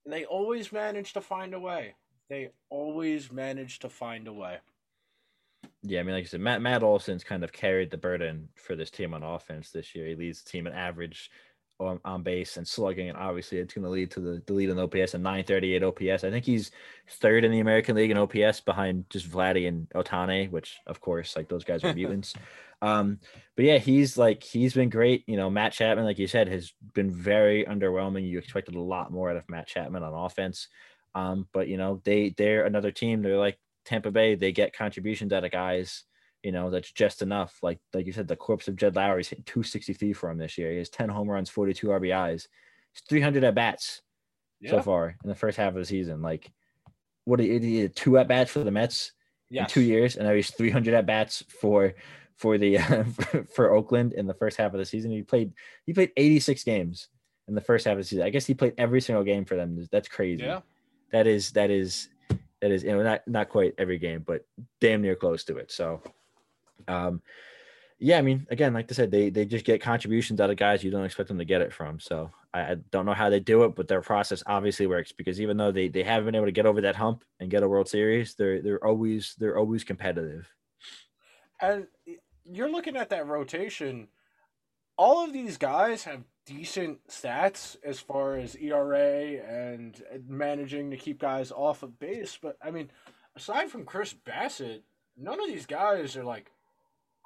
They 0.07 0.25
always 0.25 0.73
manage 0.73 1.13
to 1.13 1.21
find 1.21 1.55
a 1.55 1.61
way. 1.61 1.95
They 2.29 2.51
always 2.71 3.31
manage 3.31 3.81
to 3.81 3.89
find 3.89 4.27
a 4.29 4.33
way. 4.33 4.59
Yeah, 5.83 6.01
I 6.01 6.03
mean, 6.03 6.15
like 6.15 6.25
I 6.25 6.27
said, 6.27 6.41
Matt 6.41 6.63
Matt 6.63 6.83
Olson's 6.83 7.25
kind 7.25 7.43
of 7.43 7.53
carried 7.53 7.91
the 7.91 7.97
burden 7.97 8.49
for 8.55 8.77
this 8.77 8.91
team 8.91 9.15
on 9.15 9.23
offense 9.23 9.71
this 9.71 9.95
year. 9.95 10.07
He 10.07 10.15
leads 10.15 10.43
the 10.43 10.51
team 10.51 10.67
in 10.67 10.73
average 10.73 11.31
on, 11.81 12.01
on 12.05 12.23
base 12.23 12.57
and 12.57 12.67
slugging, 12.67 13.09
and 13.09 13.19
obviously 13.19 13.59
it's 13.59 13.75
going 13.75 13.85
to 13.85 13.91
lead 13.91 14.11
to 14.13 14.21
the, 14.21 14.43
the 14.47 14.53
lead 14.53 14.69
in 14.69 14.79
OPS 14.79 15.15
and 15.15 15.25
938 15.25 15.83
OPS. 15.83 16.25
I 16.25 16.31
think 16.31 16.45
he's 16.45 16.71
third 17.09 17.45
in 17.45 17.51
the 17.51 17.61
American 17.61 17.97
League 17.97 18.11
in 18.11 18.19
OPS 18.19 18.61
behind 18.61 19.09
just 19.11 19.29
Vladdy 19.31 19.67
and 19.69 19.89
Ohtani, 19.91 20.51
which 20.51 20.79
of 20.87 21.01
course, 21.01 21.37
like 21.37 21.49
those 21.49 21.65
guys 21.65 21.83
are 21.83 21.95
mutants. 21.95 22.35
Um, 22.83 23.19
but 23.57 23.65
yeah, 23.65 23.79
he's 23.79 24.17
like 24.17 24.43
he's 24.43 24.75
been 24.75 24.91
great. 24.91 25.25
You 25.27 25.37
know, 25.37 25.51
Matt 25.51 25.73
Chapman, 25.73 26.05
like 26.05 26.19
you 26.19 26.27
said, 26.27 26.49
has 26.49 26.73
been 26.95 27.11
very 27.11 27.65
underwhelming. 27.65 28.29
You 28.29 28.39
expected 28.39 28.75
a 28.75 28.81
lot 28.81 29.13
more 29.13 29.31
out 29.31 29.37
of 29.37 29.49
Matt 29.49 29.67
Chapman 29.67 30.03
on 30.03 30.15
offense. 30.15 30.69
Um, 31.15 31.49
but 31.53 31.69
you 31.69 31.77
know, 31.77 32.01
they 32.05 32.35
they're 32.37 32.67
another 32.67 32.93
team. 32.93 33.23
They're 33.23 33.37
like 33.37 33.59
Tampa 33.85 34.11
Bay. 34.11 34.35
They 34.35 34.53
get 34.53 34.73
contributions 34.77 35.33
out 35.33 35.45
of 35.45 35.51
guys 35.51 36.05
you 36.43 36.53
know, 36.53 36.71
that's 36.71 36.91
just 36.91 37.23
enough. 37.23 37.59
Like 37.63 37.79
like 37.93 38.07
you 38.07 38.13
said, 38.13 38.29
the 38.29 38.37
corpse 38.37 38.69
of 38.69 38.77
Jed 38.77 38.95
Lowrie's 38.95 39.29
hit 39.29 39.45
263 39.47 40.13
for 40.13 40.31
him 40.31 40.39
this 40.39 40.57
year. 40.57 40.71
He 40.71 40.79
has 40.79 40.89
10 40.89 41.09
home 41.09 41.29
runs, 41.29 41.51
42 41.51 41.89
RBIs. 41.89 42.47
He's 42.93 43.03
300 43.09 43.45
at 43.45 43.55
bats 43.55 44.03
yeah. 44.61 44.71
so 44.71 44.83
far 44.83 45.17
in 45.23 45.29
the 45.29 45.35
first 45.35 45.57
half 45.57 45.69
of 45.69 45.77
the 45.77 45.85
season. 45.85 46.23
Like, 46.23 46.51
what 47.25 47.41
had 47.41 47.97
two 47.97 48.19
at 48.19 48.29
bats 48.29 48.51
for 48.51 48.65
the 48.65 48.71
Mets 48.71 49.13
yes. 49.51 49.69
in 49.69 49.73
two 49.73 49.81
years, 49.83 50.17
and 50.17 50.27
now 50.27 50.35
he's 50.35 50.51
300 50.51 50.95
at 50.95 51.07
bats 51.07 51.45
for 51.61 51.95
for 52.37 52.57
the 52.57 52.79
uh, 52.79 53.05
for 53.55 53.75
Oakland 53.75 54.15
in 54.15 54.27
the 54.27 54.35
first 54.35 54.57
half 54.57 54.73
of 54.73 54.79
the 54.79 54.87
season. 54.87 55.11
He 55.11 55.23
played 55.23 55.53
he 55.87 55.93
played 55.93 56.13
86 56.17 56.65
games 56.65 57.09
in 57.49 57.55
the 57.55 57.61
first 57.61 57.85
half 57.85 57.93
of 57.93 57.99
the 57.99 58.05
season. 58.05 58.25
I 58.25 58.31
guess 58.31 58.47
he 58.47 58.55
played 58.55 58.75
every 58.79 59.01
single 59.01 59.25
game 59.25 59.45
for 59.45 59.57
them. 59.57 59.87
That's 59.93 60.09
crazy. 60.09 60.45
Yeah. 60.45 60.61
That 61.13 61.27
is 61.27 61.51
that 61.53 61.71
is 61.71 62.09
that 62.61 62.71
is 62.71 62.85
you 62.85 62.91
know 62.91 63.03
not 63.03 63.27
not 63.27 63.49
quite 63.49 63.75
every 63.79 63.99
game, 63.99 64.25
but 64.27 64.45
damn 64.81 65.03
near 65.03 65.17
close 65.17 65.45
to 65.45 65.57
it. 65.57 65.71
So 65.71 66.03
um, 66.89 67.23
yeah, 68.03 68.17
I 68.17 68.23
mean, 68.23 68.47
again, 68.51 68.73
like 68.73 68.91
I 68.91 68.95
said, 68.95 69.11
they 69.11 69.29
they 69.29 69.45
just 69.45 69.67
get 69.67 69.83
contributions 69.83 70.41
out 70.41 70.49
of 70.49 70.57
guys 70.57 70.83
you 70.83 70.91
don't 70.91 71.05
expect 71.05 71.29
them 71.29 71.39
to 71.39 71.45
get 71.45 71.61
it 71.61 71.73
from. 71.73 72.01
So 72.01 72.31
I, 72.53 72.61
I, 72.61 72.77
don't 72.91 73.05
know 73.05 73.13
how 73.13 73.29
they 73.29 73.41
do 73.41 73.65
it, 73.65 73.75
but 73.75 73.89
their 73.89 74.01
process 74.01 74.43
obviously 74.47 74.87
works 74.87 75.13
because 75.13 75.39
even 75.39 75.59
though 75.59 75.71
they 75.71 75.89
they 75.89 76.03
haven't 76.03 76.25
been 76.25 76.35
able 76.35 76.47
to 76.47 76.53
get 76.53 76.65
over 76.65 76.81
that 76.81 76.97
hump 76.97 77.25
and 77.39 77.51
get 77.51 77.63
a 77.63 77.69
World 77.69 77.89
Series, 77.89 78.35
they're 78.35 78.63
they're 78.63 78.85
always 78.85 79.35
they're 79.39 79.59
always 79.59 79.85
competitive. 79.85 80.51
And 81.61 81.89
you're 82.45 82.71
looking 82.71 82.97
at 82.97 83.11
that 83.11 83.27
rotation. 83.27 84.09
All 84.97 85.23
of 85.23 85.33
these 85.35 85.59
guys 85.59 86.05
have 86.05 86.25
decent 86.47 87.07
stats 87.09 87.77
as 87.85 88.01
far 88.01 88.37
as 88.37 88.57
ERA 88.57 89.37
and 89.47 90.03
managing 90.27 90.91
to 90.91 90.97
keep 90.97 91.21
guys 91.21 91.53
off 91.53 91.83
of 91.83 91.99
base, 91.99 92.39
but 92.41 92.57
I 92.63 92.71
mean, 92.71 92.91
aside 93.37 93.71
from 93.71 93.85
Chris 93.85 94.15
Bassitt, 94.15 94.83
none 95.19 95.41
of 95.41 95.49
these 95.49 95.67
guys 95.67 96.17
are 96.17 96.25
like 96.25 96.51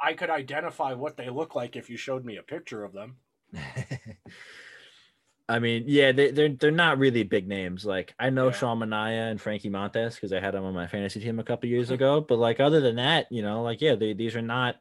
I 0.04 0.12
could 0.12 0.28
identify 0.28 0.92
what 0.92 1.16
they 1.16 1.30
look 1.30 1.54
like 1.54 1.76
if 1.76 1.88
you 1.88 1.96
showed 1.96 2.26
me 2.26 2.36
a 2.36 2.42
picture 2.42 2.84
of 2.84 2.92
them. 2.92 3.16
I 5.48 5.58
mean, 5.58 5.84
yeah, 5.86 6.12
they, 6.12 6.30
they're 6.30 6.50
they're 6.50 6.70
not 6.70 6.98
really 6.98 7.22
big 7.22 7.48
names. 7.48 7.86
Like 7.86 8.14
I 8.18 8.28
know 8.28 8.46
yeah. 8.46 8.52
Sean 8.52 8.80
Manaea 8.80 9.30
and 9.30 9.40
Frankie 9.40 9.70
Montas 9.70 10.14
because 10.14 10.32
I 10.32 10.40
had 10.40 10.52
them 10.52 10.64
on 10.64 10.74
my 10.74 10.86
fantasy 10.86 11.20
team 11.20 11.38
a 11.38 11.44
couple 11.44 11.70
years 11.70 11.86
mm-hmm. 11.86 11.94
ago. 11.94 12.20
But 12.20 12.38
like 12.38 12.60
other 12.60 12.80
than 12.80 12.96
that, 12.96 13.26
you 13.30 13.40
know, 13.40 13.62
like 13.62 13.80
yeah, 13.80 13.94
they, 13.94 14.12
these 14.12 14.36
are 14.36 14.42
not 14.42 14.76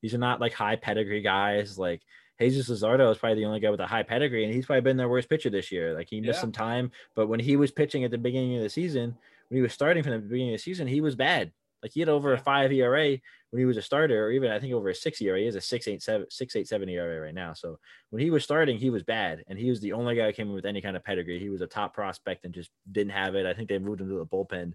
these 0.00 0.14
are 0.14 0.18
not 0.18 0.40
like 0.40 0.52
high 0.52 0.76
pedigree 0.76 1.22
guys. 1.22 1.76
Like 1.76 2.02
Jesus 2.40 2.68
Luzardo 2.68 3.10
is 3.10 3.18
probably 3.18 3.40
the 3.40 3.46
only 3.46 3.60
guy 3.60 3.70
with 3.70 3.80
a 3.80 3.86
high 3.86 4.04
pedigree, 4.04 4.44
and 4.44 4.54
he's 4.54 4.66
probably 4.66 4.82
been 4.82 4.96
their 4.96 5.08
worst 5.08 5.28
pitcher 5.28 5.50
this 5.50 5.72
year. 5.72 5.92
Like 5.92 6.08
he 6.08 6.20
missed 6.20 6.38
yeah. 6.38 6.40
some 6.40 6.52
time, 6.52 6.92
but 7.16 7.28
when 7.28 7.40
he 7.40 7.56
was 7.56 7.72
pitching 7.72 8.04
at 8.04 8.12
the 8.12 8.18
beginning 8.18 8.56
of 8.56 8.62
the 8.62 8.70
season, 8.70 9.16
when 9.48 9.56
he 9.56 9.62
was 9.62 9.72
starting 9.72 10.04
from 10.04 10.12
the 10.12 10.18
beginning 10.18 10.54
of 10.54 10.58
the 10.58 10.62
season, 10.62 10.86
he 10.86 11.00
was 11.00 11.16
bad. 11.16 11.52
Like 11.82 11.92
he 11.92 12.00
had 12.00 12.08
over 12.08 12.32
a 12.32 12.38
five 12.38 12.72
ERA 12.72 13.18
when 13.50 13.60
he 13.60 13.64
was 13.64 13.76
a 13.76 13.82
starter, 13.82 14.26
or 14.26 14.32
even 14.32 14.50
I 14.50 14.58
think 14.58 14.72
over 14.72 14.88
a 14.88 14.94
six 14.94 15.20
ERA. 15.20 15.38
He 15.38 15.46
has 15.46 15.54
a 15.54 15.60
six 15.60 15.86
eight 15.88 16.02
seven 16.02 16.26
six 16.30 16.56
eight 16.56 16.68
seven 16.68 16.88
ERA 16.88 17.20
right 17.20 17.34
now. 17.34 17.52
So 17.52 17.78
when 18.10 18.22
he 18.22 18.30
was 18.30 18.44
starting, 18.44 18.78
he 18.78 18.90
was 18.90 19.02
bad, 19.02 19.44
and 19.48 19.58
he 19.58 19.70
was 19.70 19.80
the 19.80 19.92
only 19.92 20.16
guy 20.16 20.26
who 20.26 20.32
came 20.32 20.48
in 20.48 20.54
with 20.54 20.66
any 20.66 20.80
kind 20.80 20.96
of 20.96 21.04
pedigree. 21.04 21.38
He 21.38 21.50
was 21.50 21.60
a 21.60 21.66
top 21.66 21.94
prospect 21.94 22.44
and 22.44 22.54
just 22.54 22.70
didn't 22.90 23.12
have 23.12 23.34
it. 23.34 23.46
I 23.46 23.54
think 23.54 23.68
they 23.68 23.78
moved 23.78 24.00
him 24.00 24.08
to 24.08 24.18
the 24.18 24.26
bullpen 24.26 24.72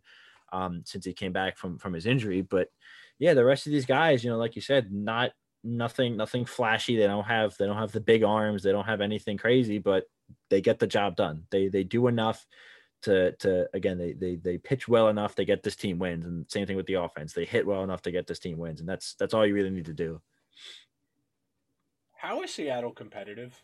um, 0.51 0.83
since 0.85 1.05
he 1.05 1.13
came 1.13 1.33
back 1.33 1.57
from 1.57 1.77
from 1.77 1.93
his 1.93 2.05
injury. 2.05 2.41
But 2.41 2.69
yeah, 3.19 3.33
the 3.33 3.45
rest 3.45 3.65
of 3.65 3.71
these 3.71 3.85
guys, 3.85 4.23
you 4.23 4.29
know, 4.29 4.37
like 4.37 4.55
you 4.55 4.61
said, 4.61 4.91
not 4.91 5.31
nothing 5.63 6.17
nothing 6.17 6.45
flashy. 6.45 6.97
They 6.97 7.07
don't 7.07 7.25
have 7.25 7.55
they 7.57 7.65
don't 7.65 7.77
have 7.77 7.91
the 7.91 8.01
big 8.01 8.23
arms. 8.23 8.63
They 8.63 8.71
don't 8.71 8.85
have 8.85 9.01
anything 9.01 9.37
crazy, 9.37 9.79
but 9.79 10.05
they 10.49 10.61
get 10.61 10.79
the 10.79 10.87
job 10.87 11.15
done. 11.15 11.43
They 11.51 11.67
they 11.67 11.83
do 11.83 12.07
enough 12.07 12.45
to 13.03 13.31
to 13.33 13.69
again 13.73 13.97
they 13.97 14.13
they 14.13 14.35
they 14.35 14.57
pitch 14.57 14.87
well 14.87 15.09
enough 15.09 15.35
to 15.35 15.45
get 15.45 15.63
this 15.63 15.75
team 15.75 15.99
wins 15.99 16.25
and 16.25 16.49
same 16.49 16.65
thing 16.65 16.77
with 16.77 16.87
the 16.87 16.95
offense. 16.95 17.33
They 17.33 17.45
hit 17.45 17.65
well 17.65 17.83
enough 17.83 18.01
to 18.03 18.11
get 18.11 18.27
this 18.27 18.39
team 18.39 18.57
wins 18.57 18.79
and 18.79 18.89
that's 18.89 19.13
that's 19.15 19.33
all 19.33 19.45
you 19.45 19.53
really 19.53 19.69
need 19.69 19.85
to 19.85 19.93
do. 19.93 20.21
How 22.15 22.41
is 22.41 22.53
seattle 22.53 22.91
competitive? 22.91 23.61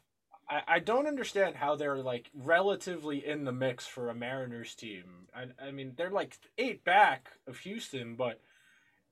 I 0.50 0.62
i 0.68 0.80
don't 0.80 1.08
understand 1.08 1.56
how 1.56 1.76
they're 1.76 1.98
like 1.98 2.30
relatively 2.34 3.26
in 3.26 3.46
the 3.46 3.52
mix 3.52 3.88
for 3.88 4.10
a 4.10 4.16
mariners 4.16 4.76
team. 4.76 5.04
I, 5.34 5.46
I 5.68 5.72
mean 5.72 5.94
they're 5.96 6.12
like 6.12 6.38
eight 6.58 6.84
back 6.84 7.30
of 7.48 7.58
houston 7.58 8.16
but 8.16 8.42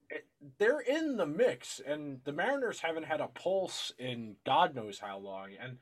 it, 0.09 0.25
they're 0.57 0.79
in 0.79 1.17
the 1.17 1.25
mix 1.25 1.81
and 1.85 2.19
the 2.23 2.31
mariners 2.31 2.79
haven't 2.79 3.05
had 3.05 3.21
a 3.21 3.27
pulse 3.27 3.91
in 3.97 4.35
god 4.45 4.75
knows 4.75 4.99
how 4.99 5.17
long 5.17 5.49
and 5.61 5.77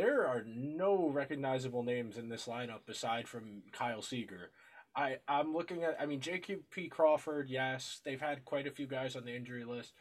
there 0.00 0.26
are 0.26 0.42
no 0.46 1.10
recognizable 1.10 1.82
names 1.82 2.16
in 2.16 2.30
this 2.30 2.46
lineup 2.46 2.88
aside 2.88 3.28
from 3.28 3.62
Kyle 3.70 4.00
Seager. 4.00 4.50
I 4.96 5.18
I'm 5.28 5.52
looking 5.52 5.84
at 5.84 5.96
I 6.00 6.06
mean 6.06 6.20
JQP 6.20 6.90
Crawford, 6.90 7.50
yes, 7.50 8.00
they've 8.04 8.20
had 8.20 8.44
quite 8.46 8.66
a 8.66 8.70
few 8.70 8.86
guys 8.86 9.14
on 9.14 9.24
the 9.24 9.36
injury 9.36 9.64
list. 9.64 9.92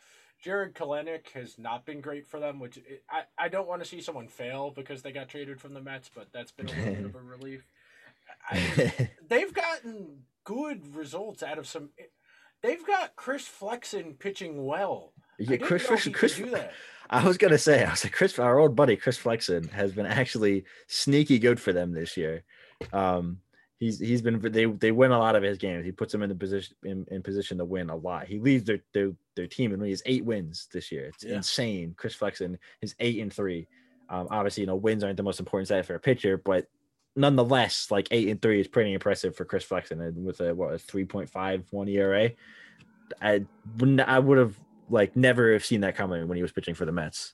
Jarred 0.41 0.73
Kelenic 0.73 1.31
has 1.33 1.59
not 1.59 1.85
been 1.85 1.99
great 1.99 2.25
for 2.25 2.39
them, 2.39 2.59
which 2.59 2.77
it, 2.77 3.03
I 3.09 3.23
I 3.37 3.49
don't 3.49 3.67
want 3.67 3.83
to 3.83 3.87
see 3.87 4.01
someone 4.01 4.29
fail 4.29 4.71
because 4.71 5.01
they 5.01 5.11
got 5.11 5.27
traded 5.27 5.59
from 5.59 5.73
the 5.73 5.81
Mets, 5.81 6.09
but 6.13 6.27
that's 6.31 6.53
been 6.53 6.69
a 6.69 6.71
little 6.71 6.93
bit 6.93 7.05
of 7.05 7.15
a 7.15 7.19
relief. 7.21 7.67
I, 8.49 9.09
they've 9.27 9.53
gotten 9.53 10.23
good 10.45 10.95
results 10.95 11.43
out 11.43 11.57
of 11.57 11.67
some. 11.67 11.89
They've 12.61 12.85
got 12.85 13.17
Chris 13.17 13.47
Flexen 13.47 14.13
pitching 14.13 14.65
well. 14.65 15.11
Yeah, 15.39 15.57
Chris, 15.57 15.85
Chris, 15.85 16.07
Chris, 16.11 16.41
I 17.09 17.25
was 17.25 17.37
gonna 17.37 17.57
say, 17.57 17.83
I 17.83 17.91
was 17.91 18.03
like, 18.03 18.13
Chris, 18.13 18.37
our 18.37 18.59
old 18.59 18.75
buddy 18.75 18.95
Chris 18.95 19.17
Flexen 19.17 19.67
has 19.69 19.93
been 19.93 20.05
actually 20.05 20.65
sneaky 20.87 21.39
good 21.39 21.59
for 21.59 21.73
them 21.73 21.91
this 21.91 22.17
year. 22.17 22.43
Um, 22.93 23.39
he's 23.79 23.99
he's 23.99 24.21
been 24.21 24.39
they 24.39 24.65
they 24.65 24.91
win 24.91 25.11
a 25.11 25.17
lot 25.17 25.35
of 25.35 25.43
his 25.43 25.57
games. 25.57 25.85
He 25.85 25.91
puts 25.91 26.11
them 26.11 26.21
in 26.21 26.29
the 26.29 26.35
position 26.35 26.75
in, 26.83 27.05
in 27.09 27.23
position 27.23 27.57
to 27.57 27.65
win 27.65 27.89
a 27.89 27.95
lot. 27.95 28.27
He 28.27 28.39
leads 28.39 28.65
their 28.65 28.79
their, 28.93 29.11
their 29.35 29.47
team 29.47 29.73
and 29.73 29.83
he 29.83 29.89
has 29.89 30.03
eight 30.05 30.23
wins 30.23 30.67
this 30.71 30.91
year. 30.91 31.07
It's 31.07 31.23
yeah. 31.23 31.37
insane. 31.37 31.95
Chris 31.97 32.13
Flexen 32.13 32.59
is 32.81 32.95
eight 32.99 33.19
and 33.19 33.33
three. 33.33 33.67
Um, 34.09 34.27
obviously, 34.29 34.61
you 34.61 34.67
know, 34.67 34.75
wins 34.75 35.03
aren't 35.03 35.17
the 35.17 35.23
most 35.23 35.39
important 35.39 35.67
stat 35.67 35.85
for 35.85 35.95
a 35.95 35.99
pitcher, 35.99 36.37
but 36.37 36.67
nonetheless, 37.15 37.89
like 37.91 38.07
eight 38.11 38.27
and 38.27 38.41
three 38.41 38.59
is 38.59 38.67
pretty 38.67 38.93
impressive 38.93 39.35
for 39.35 39.45
Chris 39.45 39.63
Flexen 39.63 40.01
and 40.01 40.25
with 40.25 40.41
a 40.41 40.53
what 40.53 40.73
a 40.73 40.79
three 40.79 41.05
point 41.05 41.29
five 41.29 41.65
one 41.71 41.87
ERA. 41.87 42.31
I 43.21 43.45
wouldn't 43.77 44.01
I 44.01 44.19
would 44.19 44.37
have 44.37 44.59
like 44.89 45.15
never 45.15 45.53
have 45.53 45.65
seen 45.65 45.81
that 45.81 45.95
coming 45.95 46.27
when 46.27 46.35
he 46.35 46.41
was 46.41 46.51
pitching 46.51 46.75
for 46.75 46.85
the 46.85 46.91
Mets. 46.91 47.33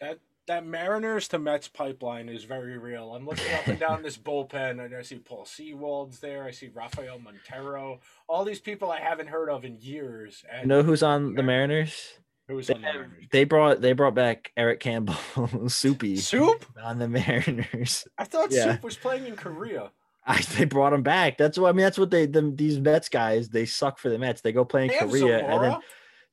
That 0.00 0.18
that 0.46 0.64
Mariners 0.64 1.28
to 1.28 1.38
Mets 1.38 1.68
pipeline 1.68 2.28
is 2.28 2.44
very 2.44 2.78
real. 2.78 3.12
I'm 3.14 3.26
looking 3.26 3.52
up 3.54 3.66
and 3.66 3.78
down 3.78 4.02
this 4.02 4.16
bullpen, 4.16 4.82
and 4.84 4.94
I 4.94 5.02
see 5.02 5.18
Paul 5.18 5.44
Sewald's 5.44 6.20
there. 6.20 6.44
I 6.44 6.52
see 6.52 6.68
Rafael 6.72 7.18
Montero. 7.18 8.00
All 8.28 8.44
these 8.44 8.60
people 8.60 8.90
I 8.90 9.00
haven't 9.00 9.26
heard 9.28 9.50
of 9.50 9.64
in 9.64 9.76
years. 9.78 10.44
And 10.50 10.62
You 10.62 10.68
know 10.68 10.82
who's 10.82 11.02
on 11.02 11.34
the 11.34 11.42
Mariners? 11.42 12.14
who's 12.46 12.68
They, 12.68 12.74
on 12.74 12.80
the 12.80 12.86
Mariners? 12.86 13.24
they 13.30 13.44
brought 13.44 13.80
they 13.82 13.92
brought 13.92 14.14
back 14.14 14.52
Eric 14.56 14.80
Campbell, 14.80 15.14
Soupy, 15.68 16.16
Soup? 16.16 16.64
on 16.82 16.98
the 16.98 17.08
Mariners. 17.08 18.06
I 18.16 18.24
thought 18.24 18.50
Yeah. 18.50 18.72
Soup 18.72 18.82
was 18.84 18.96
playing 18.96 19.26
in 19.26 19.36
Korea. 19.36 19.90
I, 20.26 20.40
they 20.42 20.64
brought 20.64 20.92
him 20.92 21.02
back. 21.02 21.36
That's 21.38 21.58
what 21.58 21.68
I 21.68 21.72
mean. 21.72 21.84
That's 21.84 21.98
what 21.98 22.10
they 22.10 22.24
them 22.26 22.56
these 22.56 22.78
Mets 22.78 23.08
guys 23.10 23.48
they 23.50 23.66
suck 23.66 23.98
for 23.98 24.08
the 24.08 24.18
Mets. 24.18 24.40
They 24.40 24.52
go 24.52 24.64
play 24.64 24.82
in 24.84 24.88
They 24.88 24.98
Korea 24.98 25.38
and 25.46 25.62
then? 25.64 25.80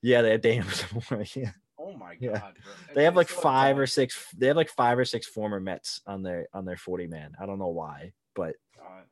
Yeah, 0.06 0.36
they 0.36 0.54
have 0.54 0.72
Zamora. 0.72 1.26
Yeah. 1.34 1.50
Oh 1.78 1.92
my 1.92 2.14
god. 2.14 2.20
Yeah. 2.20 2.50
They 2.94 3.04
have 3.04 3.16
like 3.16 3.28
five 3.28 3.76
or 3.76 3.86
six. 3.86 4.32
They 4.36 4.46
have 4.46 4.56
like 4.56 4.70
five 4.70 4.98
or 4.98 5.04
six 5.04 5.26
former 5.26 5.58
Mets 5.58 6.00
on 6.06 6.22
their 6.22 6.46
on 6.52 6.64
their 6.64 6.76
forty 6.76 7.08
man. 7.08 7.32
I 7.40 7.46
don't 7.46 7.58
know 7.58 7.68
why, 7.68 8.12
but 8.34 8.54
God. 8.76 9.04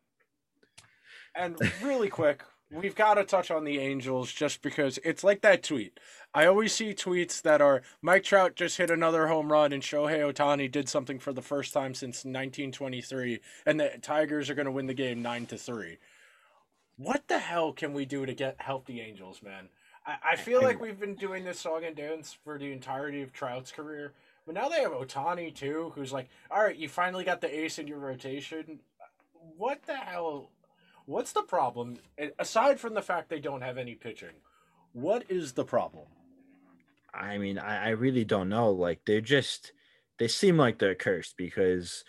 And 1.35 1.59
really 1.83 2.09
quick, 2.09 2.43
we've 2.71 2.95
got 2.95 3.15
to 3.15 3.25
touch 3.25 3.51
on 3.51 3.65
the 3.65 3.79
Angels 3.81 4.33
just 4.33 4.63
because 4.63 5.01
it's 5.05 5.25
like 5.25 5.43
that 5.43 5.65
tweet. 5.65 5.99
I 6.33 6.47
always 6.47 6.73
see 6.73 6.95
tweets 6.95 7.43
that 7.43 7.61
are 7.61 7.83
Mike 8.01 8.23
Trout 8.23 8.55
just 8.55 8.77
hit 8.77 8.91
another 8.91 9.27
home 9.27 9.51
run 9.51 9.73
and 9.73 9.83
Shohei 9.83 10.33
Ohtani 10.33 10.71
did 10.71 10.89
something 10.89 11.19
for 11.19 11.33
the 11.33 11.43
first 11.43 11.73
time 11.73 11.95
since 11.95 12.25
1923 12.25 13.41
and 13.67 13.81
the 13.81 13.99
Tigers 14.01 14.49
are 14.49 14.55
going 14.55 14.67
to 14.67 14.73
win 14.73 14.87
the 14.87 14.95
game 14.95 15.23
9 15.23 15.47
to 15.47 15.59
3. 15.59 15.99
What 16.97 17.27
the 17.27 17.39
hell 17.39 17.73
can 17.73 17.93
we 17.93 18.05
do 18.05 18.27
to 18.27 18.35
get 18.35 18.61
help 18.61 18.87
the 18.87 19.01
Angels, 19.01 19.43
man? 19.43 19.69
I, 20.07 20.17
I 20.33 20.37
feel 20.37 20.63
like 20.63 20.81
we've 20.81 20.99
been 20.99 21.15
doing 21.15 21.45
this 21.45 21.61
song 21.61 21.85
and 21.85 21.97
dance 21.97 22.37
for 22.45 22.59
the 22.59 22.73
entirety 22.73 23.23
of 23.23 23.33
Trout's 23.33 23.73
career. 23.73 24.13
But 24.47 24.55
now 24.55 24.69
they 24.69 24.83
have 24.83 24.93
Ohtani 24.93 25.55
too, 25.55 25.93
who's 25.95 26.13
like, 26.13 26.29
all 26.51 26.63
right, 26.63 26.77
you 26.77 26.89
finally 26.89 27.25
got 27.25 27.41
the 27.41 27.59
ace 27.59 27.79
in 27.79 27.87
your 27.87 27.99
rotation. 27.99 28.81
What 29.57 29.83
the 29.87 29.97
hell? 29.97 30.51
What's 31.07 31.33
the 31.33 31.43
problem? 31.43 31.97
Aside 32.39 32.79
from 32.81 32.95
the 32.95 33.03
fact 33.03 33.29
they 33.29 33.41
don't 33.41 33.63
have 33.63 33.79
any 33.79 33.95
pitching, 33.95 34.35
what 34.93 35.25
is 35.29 35.53
the 35.53 35.65
problem? 35.65 36.07
I 37.13 37.39
mean, 37.39 37.59
I, 37.59 37.87
I 37.87 37.89
really 37.91 38.25
don't 38.25 38.49
know. 38.49 38.71
Like 38.71 39.01
they're 39.07 39.21
just 39.21 39.73
they 40.19 40.29
seem 40.29 40.57
like 40.57 40.79
they're 40.79 40.95
cursed 40.95 41.37
because, 41.37 42.05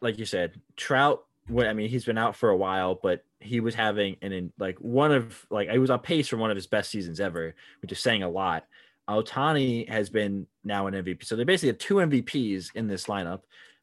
like 0.00 0.18
you 0.18 0.26
said, 0.26 0.60
Trout. 0.76 1.24
What 1.48 1.66
I 1.66 1.74
mean, 1.74 1.88
he's 1.88 2.04
been 2.04 2.18
out 2.18 2.34
for 2.34 2.48
a 2.48 2.56
while, 2.56 2.98
but 3.00 3.24
he 3.40 3.60
was 3.60 3.74
having 3.74 4.16
an 4.22 4.32
in 4.32 4.52
like 4.58 4.78
one 4.78 5.12
of 5.12 5.46
like 5.50 5.68
I 5.68 5.78
was 5.78 5.90
on 5.90 6.00
pace 6.00 6.28
for 6.28 6.36
one 6.36 6.50
of 6.50 6.56
his 6.56 6.66
best 6.66 6.90
seasons 6.90 7.20
ever, 7.20 7.54
which 7.82 7.92
is 7.92 8.00
saying 8.00 8.22
a 8.22 8.28
lot. 8.30 8.64
Ohtani 9.08 9.88
has 9.88 10.10
been 10.10 10.46
now 10.64 10.88
an 10.88 10.94
MVP, 10.94 11.24
so 11.24 11.36
they 11.36 11.44
basically 11.44 11.68
have 11.68 11.78
two 11.78 11.96
MVPs 11.96 12.74
in 12.74 12.88
this 12.88 13.06
lineup. 13.06 13.42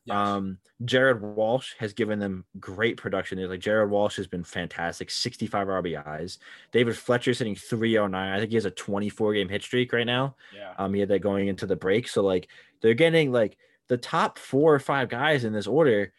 Um, 0.10 0.58
Jared 0.84 1.22
Walsh 1.22 1.74
has 1.80 1.94
given 1.94 2.20
them 2.20 2.44
great 2.60 2.98
production. 2.98 3.42
Like 3.48 3.62
Jared 3.62 3.90
Walsh 3.90 4.18
has 4.18 4.28
been 4.28 4.44
fantastic, 4.44 5.10
65 5.10 5.68
RBIs. 5.68 6.40
David 6.72 6.98
Fletcher's 6.98 7.40
hitting 7.40 7.56
309. 7.56 8.34
I 8.34 8.38
think 8.38 8.50
he 8.50 8.56
has 8.56 8.66
a 8.66 8.72
24 8.72 9.34
game 9.34 9.50
hit 9.50 9.64
streak 9.64 9.94
right 9.94 10.06
now. 10.06 10.36
yeah. 10.54 10.74
Um, 10.78 10.94
he 10.94 11.00
had 11.00 11.10
that 11.10 11.20
going 11.20 11.48
into 11.48 11.66
the 11.66 11.76
break. 11.76 12.08
So 12.08 12.22
like 12.22 12.50
they're 12.82 12.94
getting 12.94 13.32
like 13.32 13.58
the 13.88 13.98
top 13.98 14.38
four 14.38 14.74
or 14.74 14.80
five 14.80 15.08
guys 15.08 15.46
in 15.46 15.54
this 15.54 15.68
order 15.68 16.12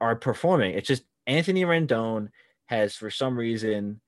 are 0.00 0.16
performing. 0.16 0.74
It's 0.74 0.88
just 0.88 1.04
Anthony 1.26 1.64
Rendon 1.64 2.28
has 2.66 2.96
for 2.96 3.10
some 3.10 3.38
reason 3.38 4.00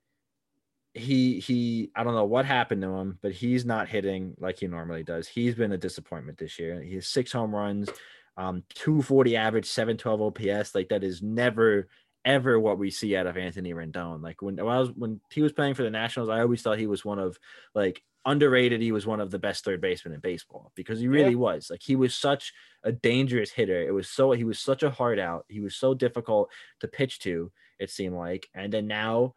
he 0.94 1.38
he 1.38 1.90
I 1.94 2.02
don't 2.02 2.14
know 2.14 2.24
what 2.24 2.44
happened 2.44 2.82
to 2.82 2.88
him, 2.88 3.18
but 3.22 3.32
he's 3.32 3.64
not 3.64 3.88
hitting 3.88 4.34
like 4.38 4.58
he 4.58 4.66
normally 4.66 5.04
does. 5.04 5.28
He's 5.28 5.54
been 5.54 5.72
a 5.72 5.78
disappointment 5.78 6.38
this 6.38 6.58
year. 6.58 6.82
He 6.82 6.94
has 6.94 7.06
six 7.06 7.30
home 7.32 7.54
runs, 7.54 7.88
um, 8.36 8.64
240 8.74 9.36
average, 9.36 9.66
712 9.66 10.20
OPS. 10.22 10.74
Like 10.74 10.88
that 10.88 11.04
is 11.04 11.22
never 11.22 11.88
ever 12.24 12.58
what 12.58 12.78
we 12.78 12.90
see 12.90 13.16
out 13.16 13.26
of 13.26 13.36
Anthony 13.36 13.72
Rendon. 13.72 14.22
Like 14.22 14.42
when, 14.42 14.56
when 14.56 14.74
I 14.74 14.80
was 14.80 14.90
when 14.92 15.20
he 15.30 15.42
was 15.42 15.52
playing 15.52 15.74
for 15.74 15.82
the 15.82 15.90
Nationals, 15.90 16.28
I 16.28 16.40
always 16.40 16.62
thought 16.62 16.78
he 16.78 16.86
was 16.86 17.04
one 17.04 17.18
of 17.18 17.38
like 17.74 18.02
underrated. 18.24 18.80
He 18.80 18.92
was 18.92 19.06
one 19.06 19.20
of 19.20 19.30
the 19.30 19.38
best 19.38 19.64
third 19.64 19.80
basemen 19.80 20.14
in 20.14 20.20
baseball 20.20 20.72
because 20.74 20.98
he 21.00 21.06
really 21.06 21.30
Yeah. 21.32 21.36
was. 21.36 21.70
Like 21.70 21.82
he 21.82 21.96
was 21.96 22.14
such 22.14 22.52
a 22.82 22.92
dangerous 22.92 23.50
hitter. 23.50 23.80
It 23.86 23.92
was 23.92 24.08
so 24.08 24.32
he 24.32 24.44
was 24.44 24.58
such 24.58 24.82
a 24.82 24.90
hard 24.90 25.18
out. 25.18 25.44
He 25.48 25.60
was 25.60 25.76
so 25.76 25.94
difficult 25.94 26.50
to 26.80 26.88
pitch 26.88 27.20
to. 27.20 27.52
It 27.78 27.90
seemed 27.90 28.16
like, 28.16 28.48
and 28.54 28.72
then 28.72 28.86
now 28.86 29.34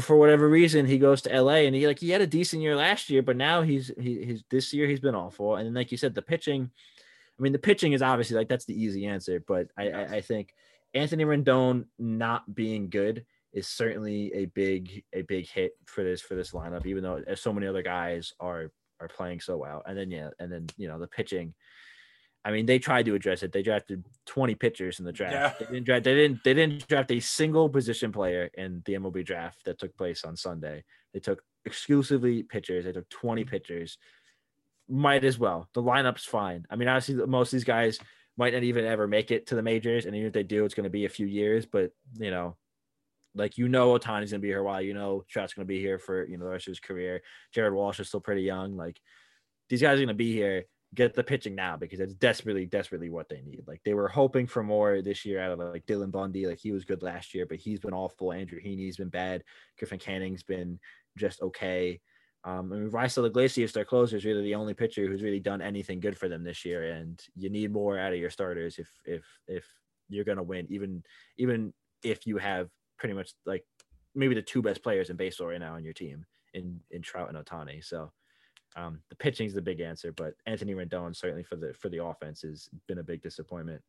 for 0.00 0.16
whatever 0.16 0.48
reason 0.48 0.86
he 0.86 0.98
goes 0.98 1.22
to 1.22 1.42
LA 1.42 1.66
and 1.66 1.74
he 1.74 1.86
like 1.86 1.98
he 1.98 2.10
had 2.10 2.22
a 2.22 2.26
decent 2.26 2.62
year 2.62 2.74
last 2.74 3.10
year, 3.10 3.22
but 3.22 3.36
now 3.36 3.62
he's 3.62 3.92
he 3.98 4.24
he's 4.24 4.44
this 4.50 4.72
year 4.72 4.86
he's 4.86 5.00
been 5.00 5.14
awful. 5.14 5.56
And 5.56 5.66
then 5.66 5.74
like 5.74 5.92
you 5.92 5.98
said, 5.98 6.14
the 6.14 6.22
pitching, 6.22 6.70
I 7.38 7.42
mean 7.42 7.52
the 7.52 7.58
pitching 7.58 7.92
is 7.92 8.02
obviously 8.02 8.36
like 8.36 8.48
that's 8.48 8.64
the 8.64 8.80
easy 8.80 9.06
answer, 9.06 9.42
but 9.46 9.68
I 9.76 9.90
I, 9.90 10.02
I 10.04 10.20
think 10.20 10.54
Anthony 10.94 11.24
Rendon 11.24 11.84
not 11.98 12.54
being 12.54 12.88
good 12.88 13.26
is 13.52 13.68
certainly 13.68 14.32
a 14.34 14.46
big 14.46 15.04
a 15.12 15.22
big 15.22 15.46
hit 15.48 15.72
for 15.86 16.02
this 16.02 16.20
for 16.20 16.34
this 16.34 16.52
lineup, 16.52 16.86
even 16.86 17.02
though 17.02 17.22
so 17.34 17.52
many 17.52 17.66
other 17.66 17.82
guys 17.82 18.32
are 18.40 18.70
are 19.00 19.08
playing 19.08 19.40
so 19.40 19.56
well. 19.56 19.82
And 19.86 19.98
then 19.98 20.10
yeah, 20.10 20.30
and 20.38 20.50
then 20.50 20.66
you 20.76 20.88
know 20.88 20.98
the 20.98 21.06
pitching. 21.06 21.54
I 22.44 22.50
mean, 22.50 22.66
they 22.66 22.78
tried 22.78 23.06
to 23.06 23.14
address 23.14 23.42
it. 23.42 23.52
They 23.52 23.62
drafted 23.62 24.04
20 24.26 24.54
pitchers 24.56 24.98
in 24.98 25.06
the 25.06 25.12
draft. 25.12 25.34
Yeah. 25.34 25.66
They 25.66 25.72
didn't 25.72 25.86
draft. 25.86 26.04
They 26.04 26.14
didn't. 26.14 26.44
They 26.44 26.54
didn't 26.54 26.86
draft 26.86 27.10
a 27.10 27.20
single 27.20 27.68
position 27.70 28.12
player 28.12 28.50
in 28.54 28.82
the 28.84 28.94
MLB 28.94 29.24
draft 29.24 29.64
that 29.64 29.78
took 29.78 29.96
place 29.96 30.24
on 30.24 30.36
Sunday. 30.36 30.84
They 31.14 31.20
took 31.20 31.42
exclusively 31.64 32.42
pitchers. 32.42 32.84
They 32.84 32.92
took 32.92 33.08
20 33.08 33.42
mm-hmm. 33.42 33.50
pitchers. 33.50 33.98
Might 34.88 35.24
as 35.24 35.38
well. 35.38 35.68
The 35.72 35.82
lineup's 35.82 36.26
fine. 36.26 36.66
I 36.68 36.76
mean, 36.76 36.88
honestly, 36.88 37.14
most 37.14 37.48
of 37.48 37.52
these 37.52 37.64
guys 37.64 37.98
might 38.36 38.52
not 38.52 38.62
even 38.62 38.84
ever 38.84 39.06
make 39.06 39.30
it 39.30 39.46
to 39.46 39.54
the 39.54 39.62
majors, 39.62 40.04
and 40.04 40.14
even 40.14 40.26
if 40.26 40.32
they 40.34 40.42
do, 40.42 40.64
it's 40.64 40.74
going 40.74 40.84
to 40.84 40.90
be 40.90 41.06
a 41.06 41.10
few 41.10 41.26
years. 41.26 41.64
But 41.64 41.92
you 42.18 42.30
know, 42.30 42.56
like 43.34 43.56
you 43.56 43.68
know, 43.68 43.98
Ohtani's 43.98 44.32
going 44.32 44.40
to 44.40 44.46
be 44.46 44.48
here 44.48 44.60
a 44.60 44.64
while. 44.64 44.82
You 44.82 44.92
know, 44.92 45.24
Trout's 45.30 45.54
going 45.54 45.66
to 45.66 45.72
be 45.72 45.80
here 45.80 45.98
for 45.98 46.26
you 46.26 46.36
know 46.36 46.44
the 46.44 46.50
rest 46.50 46.66
of 46.66 46.72
his 46.72 46.80
career. 46.80 47.22
Jared 47.52 47.72
Walsh 47.72 48.00
is 48.00 48.08
still 48.08 48.20
pretty 48.20 48.42
young. 48.42 48.76
Like 48.76 49.00
these 49.70 49.80
guys 49.80 49.94
are 49.94 50.04
going 50.04 50.08
to 50.08 50.14
be 50.14 50.32
here. 50.32 50.64
Get 50.94 51.14
the 51.14 51.24
pitching 51.24 51.54
now 51.54 51.76
because 51.76 52.00
it's 52.00 52.14
desperately, 52.14 52.66
desperately 52.66 53.10
what 53.10 53.28
they 53.28 53.42
need. 53.42 53.64
Like 53.66 53.80
they 53.84 53.94
were 53.94 54.08
hoping 54.08 54.46
for 54.46 54.62
more 54.62 55.02
this 55.02 55.24
year 55.24 55.40
out 55.40 55.52
of 55.52 55.58
like 55.58 55.86
Dylan 55.86 56.10
Bundy. 56.10 56.46
Like 56.46 56.58
he 56.58 56.72
was 56.72 56.84
good 56.84 57.02
last 57.02 57.34
year, 57.34 57.46
but 57.46 57.58
he's 57.58 57.80
been 57.80 57.94
awful. 57.94 58.32
Andrew 58.32 58.60
Heaney's 58.60 58.96
been 58.96 59.08
bad. 59.08 59.42
Griffin 59.78 59.98
Canning's 59.98 60.42
been 60.42 60.78
just 61.16 61.42
okay. 61.42 62.00
Um, 62.44 62.72
I 62.72 62.76
mean, 62.76 62.90
Raisel 62.90 63.26
Iglesias, 63.26 63.72
their 63.72 63.86
closer, 63.86 64.16
is 64.16 64.24
really 64.24 64.42
the 64.42 64.54
only 64.54 64.74
pitcher 64.74 65.06
who's 65.06 65.22
really 65.22 65.40
done 65.40 65.62
anything 65.62 65.98
good 65.98 66.16
for 66.16 66.28
them 66.28 66.44
this 66.44 66.64
year. 66.64 66.92
And 66.92 67.20
you 67.34 67.48
need 67.48 67.72
more 67.72 67.98
out 67.98 68.12
of 68.12 68.18
your 68.18 68.30
starters 68.30 68.78
if 68.78 68.88
if 69.04 69.24
if 69.48 69.66
you're 70.08 70.24
gonna 70.24 70.42
win, 70.42 70.66
even 70.68 71.02
even 71.38 71.72
if 72.02 72.26
you 72.26 72.36
have 72.36 72.68
pretty 72.98 73.14
much 73.14 73.32
like 73.46 73.64
maybe 74.14 74.34
the 74.34 74.42
two 74.42 74.62
best 74.62 74.82
players 74.82 75.10
in 75.10 75.16
baseball 75.16 75.48
right 75.48 75.60
now 75.60 75.74
on 75.74 75.84
your 75.84 75.94
team 75.94 76.24
in 76.52 76.80
in 76.90 77.02
Trout 77.02 77.34
and 77.34 77.44
Ohtani. 77.44 77.84
So 77.84 78.12
um, 78.76 79.00
the 79.08 79.16
pitching 79.16 79.46
is 79.46 79.54
the 79.54 79.62
big 79.62 79.80
answer, 79.80 80.12
but 80.12 80.34
Anthony 80.46 80.74
Rendon 80.74 81.14
certainly 81.14 81.44
for 81.44 81.56
the 81.56 81.72
for 81.74 81.88
the 81.88 82.04
offense 82.04 82.42
has 82.42 82.68
been 82.86 82.98
a 82.98 83.04
big 83.04 83.22
disappointment. 83.22 83.82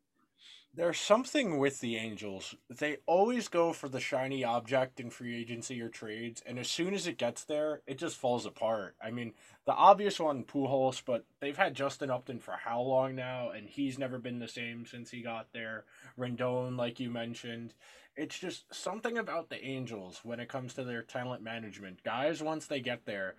There's 0.75 0.99
something 0.99 1.57
with 1.57 1.79
the 1.79 1.95
Angels. 1.95 2.53
They 2.69 2.97
always 3.05 3.47
go 3.47 3.71
for 3.71 3.87
the 3.87 4.01
shiny 4.01 4.43
object 4.43 4.99
in 4.99 5.09
free 5.09 5.39
agency 5.39 5.81
or 5.81 5.87
trades, 5.87 6.43
and 6.45 6.59
as 6.59 6.69
soon 6.69 6.93
as 6.93 7.07
it 7.07 7.17
gets 7.17 7.45
there, 7.45 7.81
it 7.87 7.97
just 7.97 8.17
falls 8.17 8.45
apart. 8.45 8.95
I 9.01 9.09
mean, 9.09 9.31
the 9.65 9.71
obvious 9.71 10.19
one, 10.19 10.43
Pujols, 10.43 11.01
but 11.05 11.23
they've 11.39 11.55
had 11.55 11.75
Justin 11.75 12.11
Upton 12.11 12.39
for 12.39 12.57
how 12.65 12.81
long 12.81 13.15
now, 13.15 13.51
and 13.51 13.69
he's 13.69 13.97
never 13.97 14.19
been 14.19 14.39
the 14.39 14.49
same 14.49 14.85
since 14.85 15.11
he 15.11 15.21
got 15.21 15.47
there. 15.53 15.85
Rendon, 16.19 16.77
like 16.77 16.99
you 16.99 17.09
mentioned. 17.09 17.73
It's 18.17 18.37
just 18.37 18.73
something 18.73 19.17
about 19.17 19.49
the 19.49 19.63
Angels 19.63 20.21
when 20.23 20.41
it 20.41 20.49
comes 20.49 20.73
to 20.73 20.83
their 20.83 21.03
talent 21.03 21.41
management. 21.41 22.03
Guys, 22.03 22.43
once 22.43 22.65
they 22.65 22.81
get 22.81 23.05
there, 23.05 23.35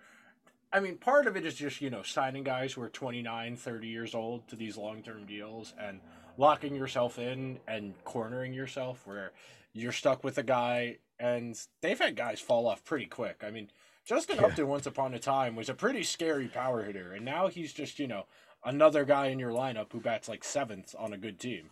I 0.71 0.79
mean, 0.79 0.97
part 0.97 1.27
of 1.27 1.37
it 1.37 1.45
is 1.45 1.55
just, 1.55 1.81
you 1.81 1.89
know, 1.89 2.03
signing 2.03 2.43
guys 2.43 2.73
who 2.73 2.81
are 2.81 2.89
29, 2.89 3.55
30 3.55 3.87
years 3.87 4.13
old 4.13 4.47
to 4.49 4.55
these 4.55 4.77
long 4.77 5.01
term 5.01 5.25
deals 5.25 5.73
and 5.79 6.01
locking 6.37 6.75
yourself 6.75 7.17
in 7.17 7.59
and 7.67 7.93
cornering 8.03 8.53
yourself 8.53 9.05
where 9.05 9.31
you're 9.73 9.91
stuck 9.91 10.23
with 10.23 10.37
a 10.37 10.43
guy. 10.43 10.97
And 11.19 11.59
they've 11.81 11.97
had 11.97 12.15
guys 12.15 12.39
fall 12.39 12.67
off 12.67 12.83
pretty 12.83 13.05
quick. 13.05 13.43
I 13.45 13.49
mean, 13.49 13.69
Justin 14.05 14.39
Upton, 14.39 14.67
once 14.67 14.85
upon 14.85 15.13
a 15.13 15.19
time, 15.19 15.55
was 15.55 15.69
a 15.69 15.73
pretty 15.73 16.03
scary 16.03 16.47
power 16.47 16.83
hitter. 16.83 17.13
And 17.13 17.25
now 17.25 17.47
he's 17.47 17.73
just, 17.73 17.97
you 17.97 18.07
know, 18.07 18.25
another 18.63 19.05
guy 19.05 19.27
in 19.27 19.39
your 19.39 19.51
lineup 19.51 19.91
who 19.91 19.99
bats 19.99 20.27
like 20.27 20.43
seventh 20.43 20.93
on 20.99 21.13
a 21.13 21.17
good 21.17 21.39
team. 21.39 21.69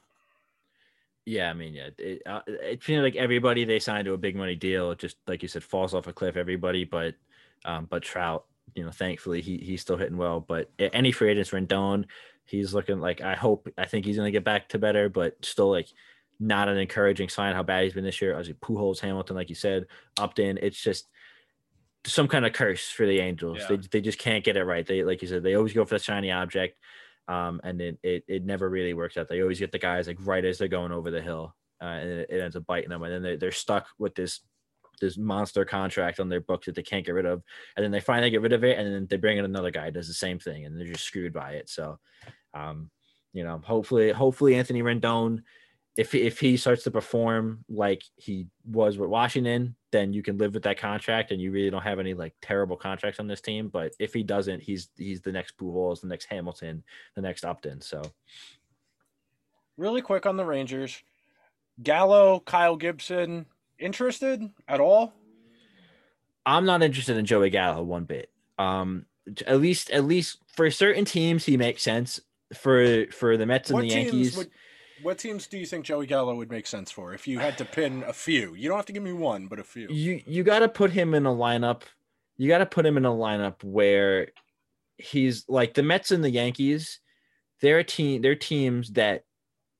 Yeah, 1.25 1.49
I 1.49 1.53
mean, 1.53 1.73
yeah, 1.73 1.89
it, 1.97 2.21
uh, 2.25 2.41
it 2.47 2.83
seems 2.83 3.01
like 3.01 3.15
everybody 3.15 3.65
they 3.65 3.79
signed 3.79 4.05
to 4.05 4.13
a 4.13 4.17
big 4.17 4.35
money 4.35 4.55
deal, 4.55 4.93
just 4.93 5.17
like 5.27 5.41
you 5.41 5.47
said, 5.47 5.63
falls 5.63 5.95
off 5.95 6.05
a 6.05 6.13
cliff. 6.13 6.37
Everybody, 6.37 6.85
but 6.85 7.15
um, 7.65 7.87
but 7.89 8.03
Trout, 8.03 8.45
you 8.73 8.83
know, 8.83 8.91
thankfully 8.91 9.41
he 9.41 9.57
he's 9.57 9.81
still 9.81 9.97
hitting 9.97 10.17
well. 10.17 10.39
But 10.39 10.69
any 10.79 11.11
free 11.11 11.31
agents, 11.31 11.51
Rendon, 11.51 12.05
he's 12.45 12.73
looking 12.73 12.99
like 12.99 13.21
I 13.21 13.35
hope 13.35 13.67
I 13.77 13.85
think 13.85 14.05
he's 14.05 14.17
gonna 14.17 14.31
get 14.31 14.43
back 14.43 14.69
to 14.69 14.79
better, 14.79 15.09
but 15.09 15.43
still 15.45 15.69
like 15.69 15.87
not 16.39 16.67
an 16.67 16.77
encouraging 16.77 17.29
sign 17.29 17.53
how 17.53 17.63
bad 17.63 17.83
he's 17.83 17.93
been 17.93 18.03
this 18.03 18.21
year. 18.21 18.37
As 18.37 18.49
Pujols, 18.49 18.99
Hamilton, 18.99 19.35
like 19.35 19.49
you 19.49 19.55
said, 19.55 19.85
Upton, 20.19 20.59
it's 20.61 20.81
just 20.81 21.07
some 22.05 22.27
kind 22.27 22.45
of 22.45 22.53
curse 22.53 22.89
for 22.89 23.05
the 23.05 23.19
Angels. 23.19 23.59
Yeah. 23.61 23.67
They 23.69 23.87
they 23.91 24.01
just 24.01 24.19
can't 24.19 24.43
get 24.43 24.57
it 24.57 24.63
right. 24.63 24.85
They 24.85 25.03
like 25.03 25.21
you 25.21 25.27
said, 25.27 25.43
they 25.43 25.55
always 25.55 25.73
go 25.73 25.85
for 25.85 25.95
the 25.95 26.03
shiny 26.03 26.31
object. 26.31 26.77
Um, 27.27 27.59
and 27.63 27.81
it, 27.81 27.97
it 28.03 28.23
it 28.27 28.45
never 28.45 28.69
really 28.69 28.93
works 28.93 29.17
out. 29.17 29.27
They 29.27 29.41
always 29.41 29.59
get 29.59 29.71
the 29.71 29.79
guys 29.79 30.07
like 30.07 30.17
right 30.21 30.45
as 30.45 30.57
they're 30.57 30.67
going 30.67 30.91
over 30.91 31.09
the 31.09 31.21
hill, 31.21 31.55
uh, 31.81 31.85
and 31.85 32.09
it, 32.09 32.29
it 32.29 32.39
ends 32.39 32.55
up 32.55 32.67
biting 32.67 32.89
them. 32.89 33.01
And 33.01 33.11
then 33.11 33.23
they're, 33.23 33.37
they're 33.37 33.51
stuck 33.51 33.87
with 33.97 34.13
this 34.13 34.41
this 34.99 35.17
monster 35.17 35.65
contract 35.65 36.19
on 36.19 36.29
their 36.29 36.41
books 36.41 36.65
that 36.65 36.75
they 36.75 36.83
can't 36.83 37.05
get 37.05 37.15
rid 37.15 37.25
of, 37.25 37.43
and 37.75 37.83
then 37.83 37.91
they 37.91 37.99
finally 37.99 38.29
get 38.29 38.41
rid 38.41 38.53
of 38.53 38.63
it, 38.63 38.77
and 38.77 38.93
then 38.93 39.07
they 39.09 39.17
bring 39.17 39.37
in 39.37 39.45
another 39.45 39.71
guy 39.71 39.89
does 39.89 40.07
the 40.07 40.13
same 40.13 40.39
thing, 40.39 40.65
and 40.65 40.79
they're 40.79 40.87
just 40.87 41.05
screwed 41.05 41.33
by 41.33 41.53
it. 41.53 41.69
So, 41.69 41.99
um, 42.53 42.89
you 43.33 43.43
know, 43.43 43.61
hopefully, 43.63 44.11
hopefully 44.11 44.55
Anthony 44.55 44.81
Rendon 44.81 45.41
if 45.97 46.13
if 46.13 46.39
he 46.39 46.57
starts 46.57 46.83
to 46.83 46.91
perform 46.91 47.63
like 47.69 48.03
he 48.17 48.47
was 48.65 48.97
with 48.97 49.09
Washington, 49.09 49.75
then 49.91 50.11
you 50.11 50.21
can 50.21 50.37
live 50.37 50.53
with 50.53 50.63
that 50.63 50.77
contract, 50.77 51.31
and 51.31 51.41
you 51.41 51.51
really 51.51 51.69
don't 51.69 51.81
have 51.81 51.99
any 51.99 52.13
like 52.13 52.33
terrible 52.41 52.75
contracts 52.75 53.19
on 53.19 53.27
this 53.27 53.41
team. 53.41 53.69
But 53.69 53.93
if 53.97 54.13
he 54.13 54.21
doesn't, 54.21 54.61
he's 54.61 54.89
he's 54.97 55.21
the 55.21 55.31
next 55.31 55.57
Pujols, 55.57 56.01
the 56.01 56.07
next 56.07 56.25
Hamilton, 56.25 56.83
the 57.15 57.21
next 57.21 57.45
Upton. 57.45 57.79
So, 57.79 58.01
really 59.77 60.01
quick 60.01 60.25
on 60.25 60.35
the 60.35 60.45
Rangers, 60.45 61.01
Gallo, 61.81 62.41
Kyle 62.41 62.75
Gibson, 62.75 63.45
interested 63.79 64.49
at 64.67 64.79
all? 64.79 65.13
I'm 66.45 66.65
not 66.65 66.83
interested 66.83 67.17
in 67.17 67.25
Joey 67.25 67.49
Gallo 67.49 67.83
one 67.83 68.05
bit. 68.05 68.29
Um, 68.57 69.05
at 69.47 69.59
least 69.59 69.89
at 69.89 70.05
least 70.05 70.37
for 70.47 70.69
certain 70.69 71.05
teams, 71.05 71.45
he 71.45 71.57
makes 71.57 71.81
sense. 71.81 72.19
For 72.53 73.07
for 73.07 73.37
the 73.37 73.45
Mets 73.45 73.71
and 73.71 73.75
what 73.75 73.81
the 73.81 73.87
Yankees. 73.89 74.37
Would, 74.37 74.51
what 75.01 75.17
teams 75.17 75.47
do 75.47 75.57
you 75.57 75.65
think 75.65 75.83
Joey 75.85 76.05
Gallo 76.05 76.35
would 76.35 76.51
make 76.51 76.67
sense 76.67 76.91
for 76.91 77.13
if 77.13 77.27
you 77.27 77.39
had 77.39 77.57
to 77.57 77.65
pin 77.65 78.03
a 78.05 78.13
few? 78.13 78.53
You 78.53 78.69
don't 78.69 78.77
have 78.77 78.85
to 78.85 78.93
give 78.93 79.03
me 79.03 79.13
one, 79.13 79.47
but 79.47 79.59
a 79.59 79.63
few. 79.63 79.87
You 79.89 80.21
you 80.25 80.43
got 80.43 80.59
to 80.59 80.69
put 80.69 80.91
him 80.91 81.13
in 81.13 81.25
a 81.25 81.31
lineup. 81.31 81.81
You 82.37 82.47
got 82.47 82.59
to 82.59 82.65
put 82.65 82.85
him 82.85 82.97
in 82.97 83.05
a 83.05 83.11
lineup 83.11 83.63
where 83.63 84.29
he's 84.97 85.45
like 85.49 85.73
the 85.73 85.83
Mets 85.83 86.11
and 86.11 86.23
the 86.23 86.29
Yankees. 86.29 86.99
They're 87.61 87.79
a 87.79 87.83
team. 87.83 88.21
They're 88.21 88.35
teams 88.35 88.91
that 88.91 89.25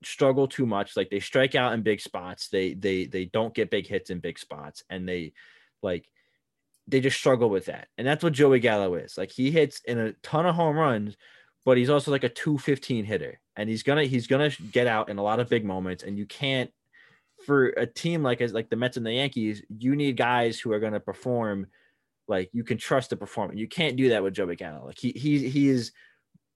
struggle 0.05 0.47
too 0.47 0.65
much. 0.65 0.95
Like 0.95 1.09
they 1.09 1.19
strike 1.19 1.55
out 1.55 1.73
in 1.73 1.81
big 1.81 2.01
spots. 2.01 2.49
They 2.49 2.73
they 2.73 3.05
they 3.05 3.25
don't 3.25 3.53
get 3.53 3.71
big 3.71 3.87
hits 3.87 4.09
in 4.09 4.19
big 4.19 4.39
spots, 4.39 4.83
and 4.89 5.07
they 5.07 5.33
like 5.81 6.09
they 6.87 7.01
just 7.01 7.17
struggle 7.17 7.49
with 7.49 7.65
that. 7.65 7.87
And 7.97 8.05
that's 8.05 8.23
what 8.23 8.33
Joey 8.33 8.59
Gallo 8.59 8.95
is. 8.95 9.17
Like 9.17 9.31
he 9.31 9.51
hits 9.51 9.81
in 9.85 9.97
a 9.97 10.13
ton 10.13 10.45
of 10.45 10.55
home 10.55 10.77
runs, 10.77 11.17
but 11.65 11.77
he's 11.77 11.89
also 11.89 12.11
like 12.11 12.23
a 12.23 12.29
215 12.29 13.05
hitter 13.05 13.39
and 13.55 13.69
he's 13.69 13.83
gonna 13.83 14.05
he's 14.05 14.27
gonna 14.27 14.51
get 14.71 14.87
out 14.87 15.09
in 15.09 15.17
a 15.17 15.23
lot 15.23 15.39
of 15.39 15.49
big 15.49 15.65
moments 15.65 16.03
and 16.03 16.17
you 16.17 16.25
can't 16.25 16.71
for 17.45 17.67
a 17.69 17.85
team 17.85 18.23
like 18.23 18.41
as 18.41 18.53
like 18.53 18.69
the 18.69 18.75
Mets 18.75 18.97
and 18.97 19.05
the 19.05 19.13
Yankees 19.13 19.63
you 19.77 19.95
need 19.95 20.15
guys 20.15 20.59
who 20.59 20.71
are 20.71 20.79
gonna 20.79 20.99
perform 20.99 21.67
like 22.27 22.49
you 22.53 22.63
can 22.63 22.77
trust 22.77 23.09
the 23.09 23.17
performance 23.17 23.59
you 23.59 23.67
can't 23.67 23.97
do 23.97 24.09
that 24.09 24.23
with 24.23 24.33
Joey 24.33 24.55
Gallo 24.55 24.85
like 24.85 24.97
he 24.97 25.11
he 25.11 25.49
he 25.49 25.67
is 25.69 25.91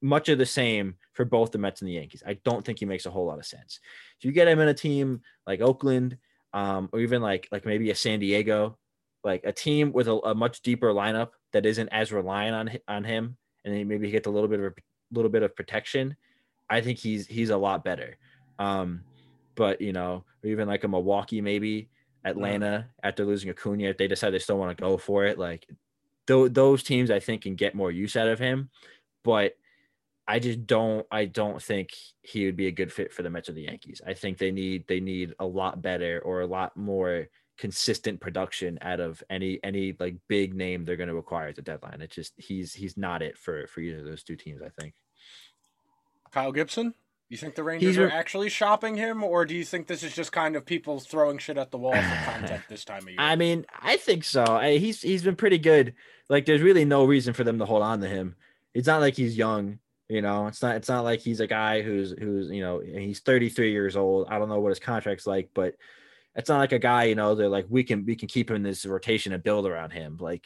much 0.01 0.29
of 0.29 0.37
the 0.37 0.45
same 0.45 0.95
for 1.13 1.25
both 1.25 1.51
the 1.51 1.57
Mets 1.57 1.81
and 1.81 1.89
the 1.89 1.93
Yankees 1.93 2.23
I 2.25 2.33
don't 2.45 2.65
think 2.65 2.79
he 2.79 2.85
makes 2.85 3.05
a 3.05 3.11
whole 3.11 3.25
lot 3.25 3.39
of 3.39 3.45
sense 3.45 3.79
if 4.17 4.25
you 4.25 4.31
get 4.31 4.47
him 4.47 4.59
in 4.59 4.67
a 4.67 4.73
team 4.73 5.21
like 5.45 5.61
Oakland 5.61 6.17
um, 6.53 6.89
or 6.93 6.99
even 6.99 7.21
like 7.21 7.47
like 7.51 7.65
maybe 7.65 7.91
a 7.91 7.95
San 7.95 8.19
Diego 8.19 8.77
like 9.23 9.41
a 9.43 9.51
team 9.51 9.91
with 9.91 10.07
a, 10.07 10.15
a 10.19 10.33
much 10.33 10.61
deeper 10.61 10.93
lineup 10.93 11.31
that 11.51 11.65
isn't 11.65 11.89
as 11.89 12.13
reliant 12.13 12.55
on 12.55 12.79
on 12.87 13.03
him 13.03 13.37
and 13.65 13.73
then 13.73 13.87
maybe 13.87 14.05
he 14.07 14.11
gets 14.11 14.27
a 14.27 14.31
little 14.31 14.47
bit 14.47 14.59
of 14.59 14.73
a 15.11 15.15
little 15.15 15.31
bit 15.31 15.43
of 15.43 15.55
protection, 15.55 16.15
I 16.69 16.81
think 16.81 16.99
he's 16.99 17.27
he's 17.27 17.49
a 17.49 17.57
lot 17.57 17.83
better. 17.83 18.17
Um, 18.57 19.01
but 19.55 19.81
you 19.81 19.93
know, 19.93 20.23
or 20.43 20.49
even 20.49 20.67
like 20.67 20.83
a 20.83 20.87
Milwaukee, 20.87 21.41
maybe 21.41 21.89
Atlanta 22.23 22.87
after 23.03 23.25
losing 23.25 23.49
Acuna, 23.49 23.85
if 23.85 23.97
they 23.97 24.07
decide 24.07 24.31
they 24.31 24.39
still 24.39 24.57
want 24.57 24.75
to 24.75 24.81
go 24.81 24.97
for 24.97 25.25
it, 25.25 25.37
like 25.37 25.67
th- 26.27 26.53
those 26.53 26.83
teams, 26.83 27.11
I 27.11 27.19
think 27.19 27.43
can 27.43 27.55
get 27.55 27.75
more 27.75 27.91
use 27.91 28.15
out 28.15 28.27
of 28.27 28.39
him. 28.39 28.69
But 29.23 29.53
I 30.29 30.37
just 30.37 30.67
don't 30.67 31.07
I 31.11 31.25
don't 31.25 31.59
think 31.59 31.89
he 32.21 32.45
would 32.45 32.55
be 32.55 32.67
a 32.67 32.71
good 32.71 32.93
fit 32.93 33.11
for 33.11 33.23
the 33.23 33.31
Mets 33.31 33.49
or 33.49 33.53
the 33.53 33.63
Yankees. 33.63 33.99
I 34.05 34.13
think 34.13 34.37
they 34.37 34.51
need 34.51 34.87
they 34.87 34.99
need 34.99 35.33
a 35.39 35.45
lot 35.45 35.81
better 35.81 36.21
or 36.23 36.41
a 36.41 36.47
lot 36.47 36.77
more 36.77 37.27
consistent 37.57 38.21
production 38.21 38.77
out 38.83 38.99
of 38.99 39.23
any 39.31 39.59
any 39.63 39.95
like 39.99 40.15
big 40.27 40.53
name 40.53 40.85
they're 40.85 40.97
going 40.97 41.09
to 41.09 41.17
acquire 41.17 41.47
at 41.47 41.55
the 41.55 41.63
deadline. 41.63 41.99
It's 42.01 42.13
just 42.13 42.33
he's 42.37 42.75
he's 42.75 42.95
not 42.95 43.23
it 43.23 43.39
for 43.39 43.65
for 43.65 43.81
either 43.81 43.99
of 43.99 44.05
those 44.05 44.21
two 44.21 44.35
teams. 44.35 44.61
I 44.61 44.69
think. 44.79 44.93
Kyle 46.31 46.51
Gibson. 46.51 46.93
You 47.27 47.37
think 47.37 47.55
the 47.55 47.63
Rangers 47.63 47.97
are 47.97 48.09
actually 48.09 48.49
shopping 48.49 48.95
him, 48.95 49.23
or 49.23 49.45
do 49.45 49.55
you 49.55 49.63
think 49.63 49.85
this 49.85 50.01
is 50.01 50.15
just 50.15 50.31
kind 50.31 50.55
of 50.55 50.65
people 50.65 50.99
throwing 50.99 51.37
shit 51.37 51.59
at 51.59 51.69
the 51.69 51.77
wall 51.77 51.93
for 51.93 52.31
content 52.31 52.63
this 52.69 52.83
time 52.83 53.03
of 53.03 53.09
year? 53.09 53.17
I 53.19 53.35
mean, 53.35 53.67
I 53.81 53.97
think 53.97 54.23
so. 54.23 54.43
I, 54.43 54.77
he's 54.77 55.01
he's 55.01 55.21
been 55.21 55.35
pretty 55.35 55.59
good. 55.59 55.93
Like, 56.27 56.45
there's 56.47 56.61
really 56.61 56.85
no 56.85 57.05
reason 57.05 57.33
for 57.35 57.43
them 57.43 57.59
to 57.59 57.65
hold 57.65 57.83
on 57.83 58.01
to 58.01 58.07
him. 58.07 58.35
It's 58.73 58.87
not 58.87 59.01
like 59.01 59.15
he's 59.15 59.37
young, 59.37 59.77
you 60.09 60.21
know. 60.21 60.47
It's 60.47 60.61
not 60.61 60.75
it's 60.75 60.89
not 60.89 61.03
like 61.03 61.21
he's 61.21 61.39
a 61.39 61.47
guy 61.47 61.81
who's 61.81 62.11
who's 62.11 62.49
you 62.49 62.61
know 62.61 62.79
he's 62.79 63.19
33 63.21 63.71
years 63.71 63.95
old. 63.95 64.27
I 64.29 64.39
don't 64.39 64.49
know 64.49 64.59
what 64.59 64.69
his 64.69 64.79
contract's 64.79 65.27
like, 65.27 65.49
but 65.53 65.75
it's 66.35 66.49
not 66.49 66.59
like 66.59 66.71
a 66.71 66.79
guy, 66.79 67.05
you 67.05 67.15
know, 67.15 67.35
they're 67.35 67.49
like, 67.49 67.65
we 67.69 67.83
can 67.83 68.05
we 68.05 68.15
can 68.15 68.27
keep 68.27 68.49
him 68.49 68.55
in 68.55 68.63
this 68.63 68.85
rotation 68.85 69.33
and 69.33 69.43
build 69.43 69.65
around 69.65 69.91
him. 69.91 70.17
Like 70.19 70.45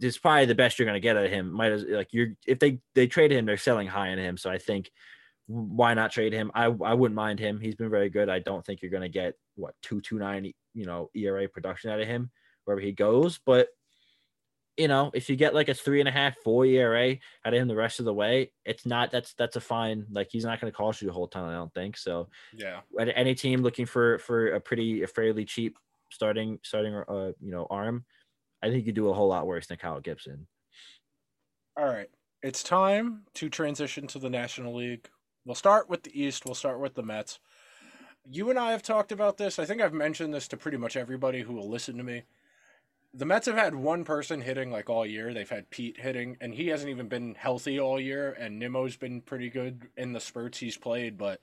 it's 0.00 0.18
probably 0.18 0.46
the 0.46 0.54
best 0.54 0.78
you're 0.78 0.86
gonna 0.86 1.00
get 1.00 1.16
out 1.16 1.24
of 1.24 1.30
him. 1.30 1.52
Might 1.52 1.72
as 1.72 1.84
like 1.84 2.12
you're 2.12 2.28
if 2.46 2.58
they 2.58 2.80
they 2.94 3.06
trade 3.06 3.32
him, 3.32 3.46
they're 3.46 3.56
selling 3.56 3.88
high 3.88 4.10
on 4.10 4.18
him. 4.18 4.36
So 4.36 4.50
I 4.50 4.58
think 4.58 4.90
why 5.46 5.94
not 5.94 6.12
trade 6.12 6.32
him? 6.32 6.50
I 6.54 6.64
I 6.66 6.94
wouldn't 6.94 7.16
mind 7.16 7.40
him. 7.40 7.58
He's 7.60 7.74
been 7.74 7.90
very 7.90 8.10
good. 8.10 8.28
I 8.28 8.38
don't 8.38 8.64
think 8.64 8.82
you're 8.82 8.90
gonna 8.90 9.08
get 9.08 9.34
what 9.56 9.74
two 9.82 10.00
two 10.00 10.18
nine 10.18 10.52
you 10.74 10.84
know 10.86 11.10
ERA 11.14 11.48
production 11.48 11.90
out 11.90 12.00
of 12.00 12.06
him 12.06 12.30
wherever 12.64 12.80
he 12.80 12.92
goes, 12.92 13.40
but 13.44 13.68
you 14.78 14.86
know, 14.86 15.10
if 15.12 15.28
you 15.28 15.34
get 15.34 15.54
like 15.54 15.68
a 15.68 15.74
three 15.74 15.98
and 15.98 16.08
a 16.08 16.12
half, 16.12 16.36
four 16.38 16.64
ERA 16.64 17.16
out 17.44 17.52
of 17.52 17.60
him 17.60 17.66
the 17.66 17.74
rest 17.74 17.98
of 17.98 18.04
the 18.04 18.14
way, 18.14 18.52
it's 18.64 18.86
not 18.86 19.10
that's 19.10 19.34
that's 19.34 19.56
a 19.56 19.60
fine. 19.60 20.06
Like 20.10 20.28
he's 20.30 20.44
not 20.44 20.60
going 20.60 20.72
to 20.72 20.76
cost 20.76 21.02
you 21.02 21.08
the 21.08 21.12
whole 21.12 21.26
ton. 21.26 21.48
I 21.48 21.54
don't 21.54 21.74
think 21.74 21.96
so. 21.96 22.28
Yeah. 22.54 22.80
Any 22.96 23.34
team 23.34 23.62
looking 23.62 23.86
for 23.86 24.20
for 24.20 24.52
a 24.52 24.60
pretty 24.60 25.02
a 25.02 25.08
fairly 25.08 25.44
cheap 25.44 25.76
starting 26.10 26.58
starting 26.62 26.94
uh 26.94 27.32
you 27.40 27.50
know 27.50 27.66
arm, 27.68 28.04
I 28.62 28.70
think 28.70 28.86
you 28.86 28.92
do 28.92 29.08
a 29.08 29.12
whole 29.12 29.28
lot 29.28 29.48
worse 29.48 29.66
than 29.66 29.78
Kyle 29.78 30.00
Gibson. 30.00 30.46
All 31.76 31.86
right, 31.86 32.10
it's 32.42 32.62
time 32.62 33.22
to 33.34 33.48
transition 33.48 34.06
to 34.08 34.18
the 34.18 34.30
National 34.30 34.74
League. 34.74 35.08
We'll 35.44 35.54
start 35.54 35.90
with 35.90 36.04
the 36.04 36.20
East. 36.20 36.44
We'll 36.44 36.54
start 36.54 36.80
with 36.80 36.94
the 36.94 37.02
Mets. 37.02 37.40
You 38.30 38.50
and 38.50 38.58
I 38.58 38.72
have 38.72 38.82
talked 38.82 39.10
about 39.10 39.38
this. 39.38 39.58
I 39.58 39.64
think 39.64 39.80
I've 39.80 39.92
mentioned 39.92 40.34
this 40.34 40.48
to 40.48 40.56
pretty 40.56 40.76
much 40.76 40.96
everybody 40.96 41.40
who 41.40 41.54
will 41.54 41.68
listen 41.68 41.96
to 41.96 42.04
me 42.04 42.24
the 43.18 43.26
Mets 43.26 43.46
have 43.46 43.56
had 43.56 43.74
one 43.74 44.04
person 44.04 44.40
hitting 44.40 44.70
like 44.70 44.88
all 44.88 45.04
year. 45.04 45.34
They've 45.34 45.48
had 45.48 45.70
Pete 45.70 45.98
hitting, 45.98 46.36
and 46.40 46.54
he 46.54 46.68
hasn't 46.68 46.88
even 46.88 47.08
been 47.08 47.34
healthy 47.34 47.80
all 47.80 47.98
year. 47.98 48.36
And 48.38 48.60
Nimmo's 48.60 48.96
been 48.96 49.22
pretty 49.22 49.50
good 49.50 49.88
in 49.96 50.12
the 50.12 50.20
spurts 50.20 50.58
he's 50.58 50.76
played, 50.76 51.18
but 51.18 51.40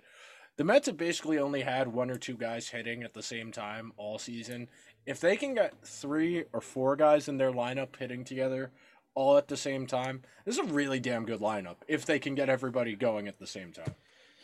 the 0.56 0.64
Mets 0.64 0.88
have 0.88 0.96
basically 0.96 1.38
only 1.38 1.64
had 1.64 1.90
one 1.90 2.10
or 2.10 2.18
two 2.18 2.36
guys 2.36 2.70
hitting 2.70 3.04
at 3.04 3.14
the 3.14 3.22
same 3.22 3.52
time 3.52 3.92
all 3.98 4.18
season. 4.18 4.70
If 5.06 5.20
they 5.20 5.36
can 5.36 5.54
get 5.54 5.74
three 5.86 6.46
or 6.54 6.62
four 6.62 6.96
guys 6.96 7.28
in 7.28 7.38
their 7.38 7.52
lineup 7.52 7.94
hitting 7.98 8.24
together 8.24 8.72
all 9.14 9.38
at 9.38 9.50
the 9.50 9.58
same 9.58 9.86
time, 9.86 10.22
this 10.46 10.58
is 10.58 10.70
a 10.70 10.74
really 10.74 11.02
damn 11.02 11.26
good 11.26 11.42
lineup. 11.42 11.76
If 11.90 12.06
they 12.06 12.20
can 12.20 12.36
get 12.36 12.48
everybody 12.48 12.96
going 12.96 13.28
at 13.28 13.38
the 13.38 13.48
same 13.48 13.74
time. 13.74 13.96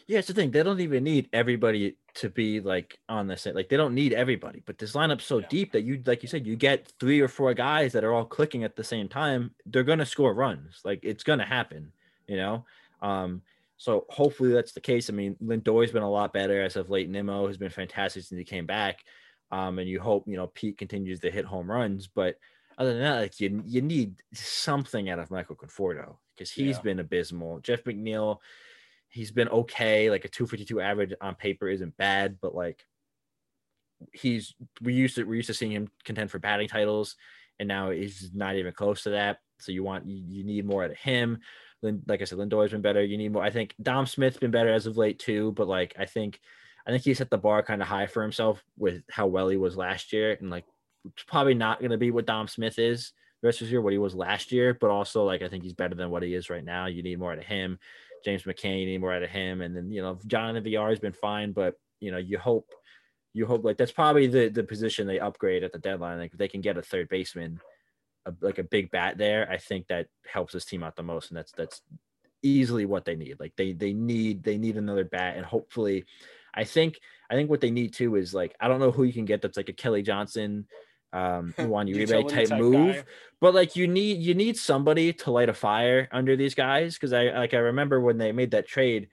Yeah, 0.07 0.19
it's 0.19 0.27
the 0.27 0.33
thing. 0.33 0.51
They 0.51 0.63
don't 0.63 0.79
even 0.79 1.03
need 1.03 1.29
everybody 1.33 1.97
to 2.15 2.29
be 2.29 2.59
like 2.59 2.99
on 3.07 3.27
the 3.27 3.37
same. 3.37 3.55
Like 3.55 3.69
they 3.69 3.77
don't 3.77 3.95
need 3.95 4.13
everybody, 4.13 4.61
but 4.65 4.77
this 4.77 4.93
lineup's 4.93 5.25
so 5.25 5.39
yeah. 5.39 5.47
deep 5.49 5.71
that 5.71 5.83
you, 5.83 6.01
like 6.05 6.23
you 6.23 6.29
said, 6.29 6.45
you 6.45 6.55
get 6.55 6.91
three 6.99 7.21
or 7.21 7.27
four 7.27 7.53
guys 7.53 7.93
that 7.93 8.03
are 8.03 8.13
all 8.13 8.25
clicking 8.25 8.63
at 8.63 8.75
the 8.75 8.83
same 8.83 9.07
time. 9.07 9.51
They're 9.65 9.83
gonna 9.83 10.05
score 10.05 10.33
runs. 10.33 10.81
Like 10.83 10.99
it's 11.03 11.23
gonna 11.23 11.45
happen. 11.45 11.91
You 12.27 12.37
know. 12.37 12.65
Um. 13.01 13.41
So 13.77 14.05
hopefully 14.09 14.51
that's 14.51 14.73
the 14.73 14.81
case. 14.81 15.09
I 15.09 15.13
mean, 15.13 15.35
Lindor's 15.41 15.91
been 15.91 16.03
a 16.03 16.09
lot 16.09 16.33
better 16.33 16.61
as 16.61 16.75
of 16.75 16.91
late. 16.91 17.09
Nimmo 17.09 17.47
has 17.47 17.57
been 17.57 17.71
fantastic 17.71 18.23
since 18.23 18.37
he 18.37 18.45
came 18.45 18.67
back. 18.67 18.99
Um, 19.51 19.79
and 19.79 19.89
you 19.89 19.99
hope 19.99 20.27
you 20.27 20.37
know 20.37 20.47
Pete 20.47 20.77
continues 20.77 21.19
to 21.21 21.31
hit 21.31 21.45
home 21.45 21.69
runs, 21.69 22.07
but 22.07 22.37
other 22.77 22.93
than 22.93 23.01
that, 23.01 23.19
like 23.19 23.39
you 23.39 23.61
you 23.65 23.81
need 23.81 24.15
something 24.33 25.09
out 25.09 25.19
of 25.19 25.31
Michael 25.31 25.55
Conforto 25.55 26.15
because 26.35 26.51
he's 26.51 26.77
yeah. 26.77 26.81
been 26.81 26.99
abysmal. 26.99 27.59
Jeff 27.59 27.83
McNeil 27.83 28.39
he's 29.11 29.31
been 29.31 29.49
okay. 29.49 30.09
Like 30.09 30.25
a 30.25 30.29
252 30.29 30.81
average 30.81 31.13
on 31.21 31.35
paper 31.35 31.67
isn't 31.67 31.97
bad, 31.97 32.37
but 32.41 32.55
like 32.55 32.83
he's 34.13 34.55
we 34.81 34.93
used 34.93 35.15
to 35.15 35.25
we 35.25 35.37
used 35.37 35.47
to 35.47 35.53
seeing 35.53 35.71
him 35.71 35.89
contend 36.03 36.31
for 36.31 36.39
batting 36.39 36.67
titles, 36.67 37.15
and 37.59 37.67
now 37.67 37.91
he's 37.91 38.31
not 38.33 38.55
even 38.55 38.73
close 38.73 39.03
to 39.03 39.11
that. 39.11 39.37
So 39.59 39.71
you 39.71 39.83
want 39.83 40.07
you, 40.07 40.23
you 40.25 40.43
need 40.43 40.65
more 40.65 40.83
out 40.83 40.91
of 40.91 40.97
him. 40.97 41.39
Like 41.83 42.21
I 42.21 42.25
said, 42.25 42.37
Lindor's 42.37 42.71
been 42.71 42.81
better. 42.81 43.03
You 43.03 43.17
need 43.17 43.33
more. 43.33 43.43
I 43.43 43.49
think 43.49 43.75
Dom 43.81 44.05
Smith's 44.05 44.37
been 44.37 44.51
better 44.51 44.71
as 44.71 44.85
of 44.85 44.97
late 44.97 45.19
too, 45.19 45.51
but 45.53 45.67
like 45.67 45.95
I 45.99 46.05
think 46.05 46.39
I 46.87 46.91
think 46.91 47.03
he 47.03 47.13
set 47.13 47.29
the 47.29 47.37
bar 47.37 47.63
kind 47.63 47.81
of 47.81 47.87
high 47.87 48.07
for 48.07 48.23
himself 48.23 48.63
with 48.77 49.03
how 49.09 49.27
well 49.27 49.49
he 49.49 49.57
was 49.57 49.77
last 49.77 50.13
year, 50.13 50.37
and 50.39 50.49
like 50.49 50.65
it's 51.05 51.23
probably 51.23 51.55
not 51.55 51.79
going 51.79 51.91
to 51.91 51.97
be 51.97 52.11
what 52.11 52.27
Dom 52.27 52.47
Smith 52.47 52.79
is 52.79 53.13
the 53.41 53.47
rest 53.47 53.61
of 53.61 53.67
this 53.67 53.71
year, 53.71 53.81
what 53.81 53.93
he 53.93 53.99
was 53.99 54.13
last 54.13 54.51
year, 54.51 54.77
but 54.79 54.89
also 54.91 55.23
like 55.23 55.41
I 55.41 55.49
think 55.49 55.63
he's 55.63 55.73
better 55.73 55.95
than 55.95 56.11
what 56.11 56.23
he 56.23 56.33
is 56.33 56.49
right 56.49 56.63
now. 56.63 56.85
You 56.85 57.03
need 57.03 57.19
more 57.19 57.31
out 57.31 57.39
of 57.39 57.45
him. 57.45 57.79
James 58.23 58.43
McCann, 58.43 58.81
anymore 58.81 59.13
out 59.13 59.23
of 59.23 59.29
him. 59.29 59.61
And 59.61 59.75
then, 59.75 59.91
you 59.91 60.01
know, 60.01 60.15
John 60.27 60.53
Jonathan 60.53 60.63
Villar 60.63 60.89
has 60.89 60.99
been 60.99 61.13
fine, 61.13 61.51
but 61.51 61.75
you 61.99 62.11
know, 62.11 62.17
you 62.17 62.37
hope 62.37 62.69
you 63.33 63.45
hope 63.45 63.63
like 63.63 63.77
that's 63.77 63.91
probably 63.91 64.27
the 64.27 64.49
the 64.49 64.63
position 64.63 65.07
they 65.07 65.19
upgrade 65.19 65.63
at 65.63 65.71
the 65.71 65.79
deadline. 65.79 66.19
Like 66.19 66.33
if 66.33 66.37
they 66.37 66.47
can 66.47 66.61
get 66.61 66.77
a 66.77 66.81
third 66.81 67.09
baseman, 67.09 67.59
a, 68.25 68.33
like 68.41 68.57
a 68.57 68.63
big 68.63 68.91
bat 68.91 69.17
there, 69.17 69.49
I 69.49 69.57
think 69.57 69.87
that 69.87 70.07
helps 70.31 70.53
this 70.53 70.65
team 70.65 70.83
out 70.83 70.95
the 70.95 71.03
most. 71.03 71.29
And 71.29 71.37
that's 71.37 71.51
that's 71.51 71.81
easily 72.43 72.85
what 72.85 73.05
they 73.05 73.15
need. 73.15 73.37
Like 73.39 73.53
they 73.55 73.73
they 73.73 73.93
need 73.93 74.43
they 74.43 74.57
need 74.57 74.77
another 74.77 75.05
bat, 75.05 75.37
and 75.37 75.45
hopefully, 75.45 76.05
I 76.53 76.63
think 76.63 76.99
I 77.29 77.35
think 77.35 77.49
what 77.49 77.61
they 77.61 77.71
need 77.71 77.93
too 77.93 78.15
is 78.15 78.33
like 78.33 78.55
I 78.59 78.67
don't 78.67 78.79
know 78.79 78.91
who 78.91 79.03
you 79.03 79.13
can 79.13 79.25
get 79.25 79.41
that's 79.41 79.57
like 79.57 79.69
a 79.69 79.73
Kelly 79.73 80.01
Johnson, 80.01 80.67
um, 81.13 81.53
Juan 81.57 81.87
Uribe 81.87 82.27
type 82.29 82.49
type 82.49 82.59
move, 82.59 82.95
guy. 82.95 83.03
but 83.39 83.53
like 83.53 83.75
you 83.75 83.87
need 83.87 84.19
you 84.19 84.33
need 84.33 84.57
somebody 84.57 85.13
to 85.13 85.31
light 85.31 85.49
a 85.49 85.53
fire 85.53 86.07
under 86.11 86.35
these 86.35 86.55
guys 86.55 86.95
because 86.95 87.13
I 87.13 87.29
like 87.31 87.53
I 87.53 87.57
remember 87.57 87.99
when 87.99 88.17
they 88.17 88.31
made 88.31 88.51
that 88.51 88.67
trade, 88.67 89.09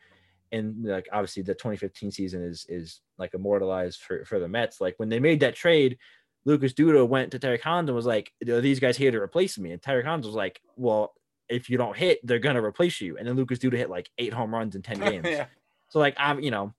and 0.53 0.85
like 0.85 1.09
obviously 1.13 1.43
the 1.43 1.55
2015 1.55 2.11
season 2.11 2.43
is 2.43 2.67
is 2.69 3.01
like 3.19 3.35
immortalized 3.35 4.01
for 4.01 4.25
for 4.25 4.39
the 4.39 4.49
Mets. 4.49 4.81
Like 4.81 4.95
when 4.99 5.09
they 5.09 5.21
made 5.21 5.41
that 5.41 5.55
trade. 5.55 5.99
Lucas 6.45 6.73
Duda 6.73 7.07
went 7.07 7.33
to 7.33 7.39
Terry 7.39 7.59
Collins 7.59 7.91
and 7.91 7.97
was 7.97 8.07
like, 8.07 8.33
"Are 8.49 8.61
these 8.63 8.81
guys 8.81 8.97
here 8.97 9.11
to 9.11 9.19
replace 9.21 9.59
me?" 9.59 9.73
And 9.73 9.83
Terry 9.83 10.03
Collins 10.03 10.25
was 10.25 10.37
like, 10.37 10.63
"Well, 10.77 11.13
if 11.51 11.69
you 11.69 11.77
don't 11.77 11.97
hit, 11.97 12.21
they're 12.23 12.39
gonna 12.39 12.65
replace 12.65 13.03
you." 13.03 13.19
And 13.19 13.27
then 13.29 13.37
Lucas 13.37 13.59
Duda 13.59 13.77
hit 13.77 13.91
like 13.91 14.09
eight 14.17 14.33
home 14.33 14.55
runs 14.55 14.75
in 14.75 14.81
ten 14.81 14.99
games. 15.01 15.27
yeah. 15.29 15.47
So 15.89 15.99
like 15.99 16.15
I'm, 16.17 16.41
you 16.41 16.51
know, 16.51 16.73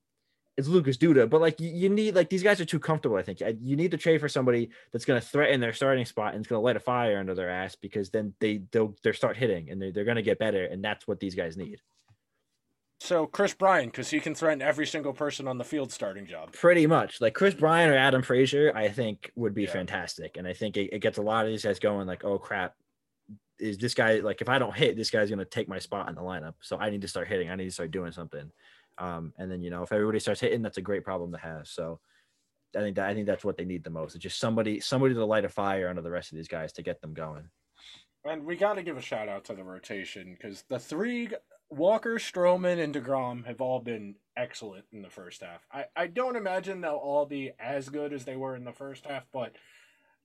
it's 0.60 0.68
Lucas 0.68 0.96
Duda, 0.96 1.28
but 1.28 1.40
like 1.40 1.58
you, 1.58 1.70
you 1.70 1.88
need 1.88 2.14
like 2.14 2.30
these 2.30 2.42
guys 2.44 2.60
are 2.60 2.64
too 2.64 2.78
comfortable. 2.78 3.16
I 3.16 3.22
think 3.22 3.40
you 3.40 3.74
need 3.74 3.90
to 3.90 3.96
trade 3.96 4.20
for 4.20 4.28
somebody 4.28 4.70
that's 4.92 5.04
going 5.04 5.20
to 5.20 5.26
threaten 5.26 5.60
their 5.60 5.72
starting 5.72 6.04
spot 6.04 6.34
and 6.34 6.40
it's 6.40 6.48
going 6.48 6.60
to 6.60 6.64
light 6.64 6.76
a 6.76 6.80
fire 6.80 7.18
under 7.18 7.34
their 7.34 7.50
ass 7.50 7.74
because 7.74 8.10
then 8.10 8.34
they 8.38 8.62
they'll 8.70 8.94
they 9.02 9.10
start 9.12 9.36
hitting 9.36 9.70
and 9.70 9.82
they're, 9.82 9.90
they're 9.90 10.04
going 10.04 10.16
to 10.16 10.22
get 10.22 10.38
better 10.38 10.64
and 10.66 10.84
that's 10.84 11.08
what 11.08 11.18
these 11.18 11.34
guys 11.34 11.56
need. 11.56 11.80
So 13.00 13.26
Chris 13.26 13.54
Bryant, 13.54 13.92
because 13.92 14.10
he 14.10 14.20
can 14.20 14.34
threaten 14.34 14.60
every 14.60 14.86
single 14.86 15.14
person 15.14 15.48
on 15.48 15.56
the 15.56 15.64
field 15.64 15.90
starting 15.90 16.26
job. 16.26 16.52
Pretty 16.52 16.86
much 16.86 17.20
like 17.20 17.32
Chris 17.34 17.54
Bryant 17.54 17.90
or 17.90 17.96
Adam 17.96 18.22
Frazier, 18.22 18.72
I 18.76 18.88
think 18.90 19.32
would 19.36 19.54
be 19.54 19.62
Yeah. 19.62 19.72
fantastic, 19.72 20.36
and 20.36 20.46
I 20.46 20.52
think 20.52 20.76
it, 20.76 20.90
it 20.92 20.98
gets 20.98 21.16
a 21.16 21.22
lot 21.22 21.46
of 21.46 21.50
these 21.50 21.64
guys 21.64 21.78
going. 21.78 22.06
Like, 22.06 22.24
oh 22.24 22.38
crap, 22.38 22.74
is 23.58 23.78
this 23.78 23.94
guy 23.94 24.16
like 24.16 24.42
if 24.42 24.50
I 24.50 24.58
don't 24.58 24.76
hit, 24.76 24.96
this 24.96 25.10
guy's 25.10 25.30
going 25.30 25.38
to 25.38 25.44
take 25.46 25.66
my 25.66 25.78
spot 25.78 26.10
in 26.10 26.14
the 26.14 26.20
lineup, 26.20 26.54
so 26.60 26.76
I 26.76 26.90
need 26.90 27.00
to 27.00 27.08
start 27.08 27.28
hitting. 27.28 27.48
I 27.48 27.54
need 27.56 27.64
to 27.64 27.70
start 27.70 27.90
doing 27.90 28.12
something. 28.12 28.50
Um, 29.00 29.32
and 29.38 29.50
then 29.50 29.62
you 29.62 29.70
know 29.70 29.82
if 29.82 29.92
everybody 29.92 30.20
starts 30.20 30.40
hitting, 30.40 30.62
that's 30.62 30.78
a 30.78 30.82
great 30.82 31.04
problem 31.04 31.32
to 31.32 31.38
have. 31.38 31.66
So 31.66 31.98
I 32.76 32.80
think 32.80 32.96
that 32.96 33.08
I 33.08 33.14
think 33.14 33.26
that's 33.26 33.44
what 33.44 33.56
they 33.56 33.64
need 33.64 33.82
the 33.82 33.90
most. 33.90 34.14
It's 34.14 34.22
just 34.22 34.38
somebody 34.38 34.78
somebody 34.78 35.14
to 35.14 35.24
light 35.24 35.44
a 35.44 35.48
fire 35.48 35.88
under 35.88 36.02
the 36.02 36.10
rest 36.10 36.30
of 36.30 36.36
these 36.36 36.48
guys 36.48 36.72
to 36.74 36.82
get 36.82 37.00
them 37.00 37.14
going. 37.14 37.48
And 38.24 38.44
we 38.44 38.56
got 38.56 38.74
to 38.74 38.82
give 38.82 38.98
a 38.98 39.02
shout 39.02 39.28
out 39.28 39.44
to 39.46 39.54
the 39.54 39.64
rotation 39.64 40.36
because 40.36 40.64
the 40.68 40.78
three 40.78 41.30
Walker, 41.70 42.16
Stroman, 42.16 42.82
and 42.82 42.94
Degrom 42.94 43.46
have 43.46 43.60
all 43.60 43.78
been 43.78 44.16
excellent 44.36 44.84
in 44.92 45.02
the 45.02 45.08
first 45.08 45.40
half. 45.40 45.64
I, 45.72 45.84
I 45.96 46.08
don't 46.08 46.36
imagine 46.36 46.80
they'll 46.80 46.94
all 46.94 47.26
be 47.26 47.52
as 47.60 47.88
good 47.88 48.12
as 48.12 48.24
they 48.24 48.36
were 48.36 48.56
in 48.56 48.64
the 48.64 48.72
first 48.72 49.06
half, 49.06 49.24
but 49.32 49.54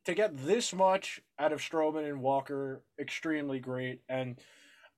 to 0.06 0.16
get 0.16 0.36
this 0.46 0.74
much 0.74 1.22
out 1.38 1.54
of 1.54 1.62
Stroman 1.62 2.10
and 2.10 2.22
Walker, 2.22 2.82
extremely 3.00 3.60
great. 3.60 4.02
And 4.10 4.40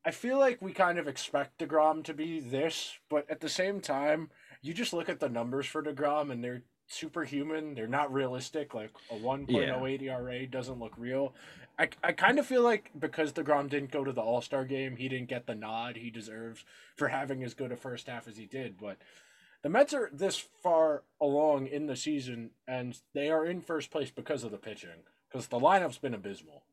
I 0.08 0.12
feel 0.12 0.40
like 0.40 0.62
we 0.62 0.72
kind 0.72 0.98
of 1.00 1.10
expect 1.10 1.60
Degrom 1.60 2.02
to 2.06 2.14
be 2.14 2.40
this, 2.40 2.98
but 3.10 3.30
at 3.30 3.42
the 3.42 3.50
same 3.50 3.82
time, 3.82 4.30
you 4.62 4.74
just 4.74 4.94
look 4.94 5.10
at 5.10 5.20
the 5.20 5.28
numbers 5.28 5.66
for 5.66 5.84
Degrom 5.84 6.32
and 6.32 6.42
they're 6.42 6.64
superhuman. 6.88 7.76
They're 7.76 7.88
not 7.88 8.14
realistic. 8.14 8.74
Like 8.74 8.92
a 9.12 9.16
1.08 9.16 10.02
ERA 10.02 10.48
doesn't 10.48 10.80
look 10.80 10.94
real. 10.98 11.36
I, 11.78 11.90
I 12.02 12.14
kind 12.14 12.40
of 12.40 12.46
feel 12.46 12.62
like 12.62 12.90
because 12.98 13.34
DeGrom 13.34 13.70
didn't 13.70 13.92
go 13.92 14.06
to 14.06 14.14
the 14.14 14.22
All 14.22 14.42
Star 14.42 14.64
game, 14.64 14.96
he 14.96 15.10
didn't 15.10 15.28
get 15.28 15.46
the 15.46 15.56
nod 15.56 15.98
he 15.98 16.10
deserves 16.10 16.64
for 16.96 17.10
having 17.10 17.44
as 17.44 17.54
good 17.54 17.74
a 17.74 17.76
first 17.76 18.08
half 18.08 18.30
as 18.30 18.38
he 18.38 18.46
did. 18.46 18.78
But 18.78 19.00
the 19.62 19.68
Mets 19.68 19.94
are 19.94 20.10
this 20.14 20.38
far 20.38 21.04
along 21.20 21.68
in 21.68 21.88
the 21.88 21.98
season, 21.98 22.52
and 22.66 22.98
they 23.14 23.30
are 23.30 23.46
in 23.46 23.60
first 23.60 23.92
place 23.92 24.10
because 24.10 24.46
of 24.46 24.52
the 24.52 24.58
pitching. 24.58 25.04
Because 25.30 25.48
the 25.48 25.60
lineup's 25.60 25.98
been 25.98 26.14
abysmal. 26.14 26.64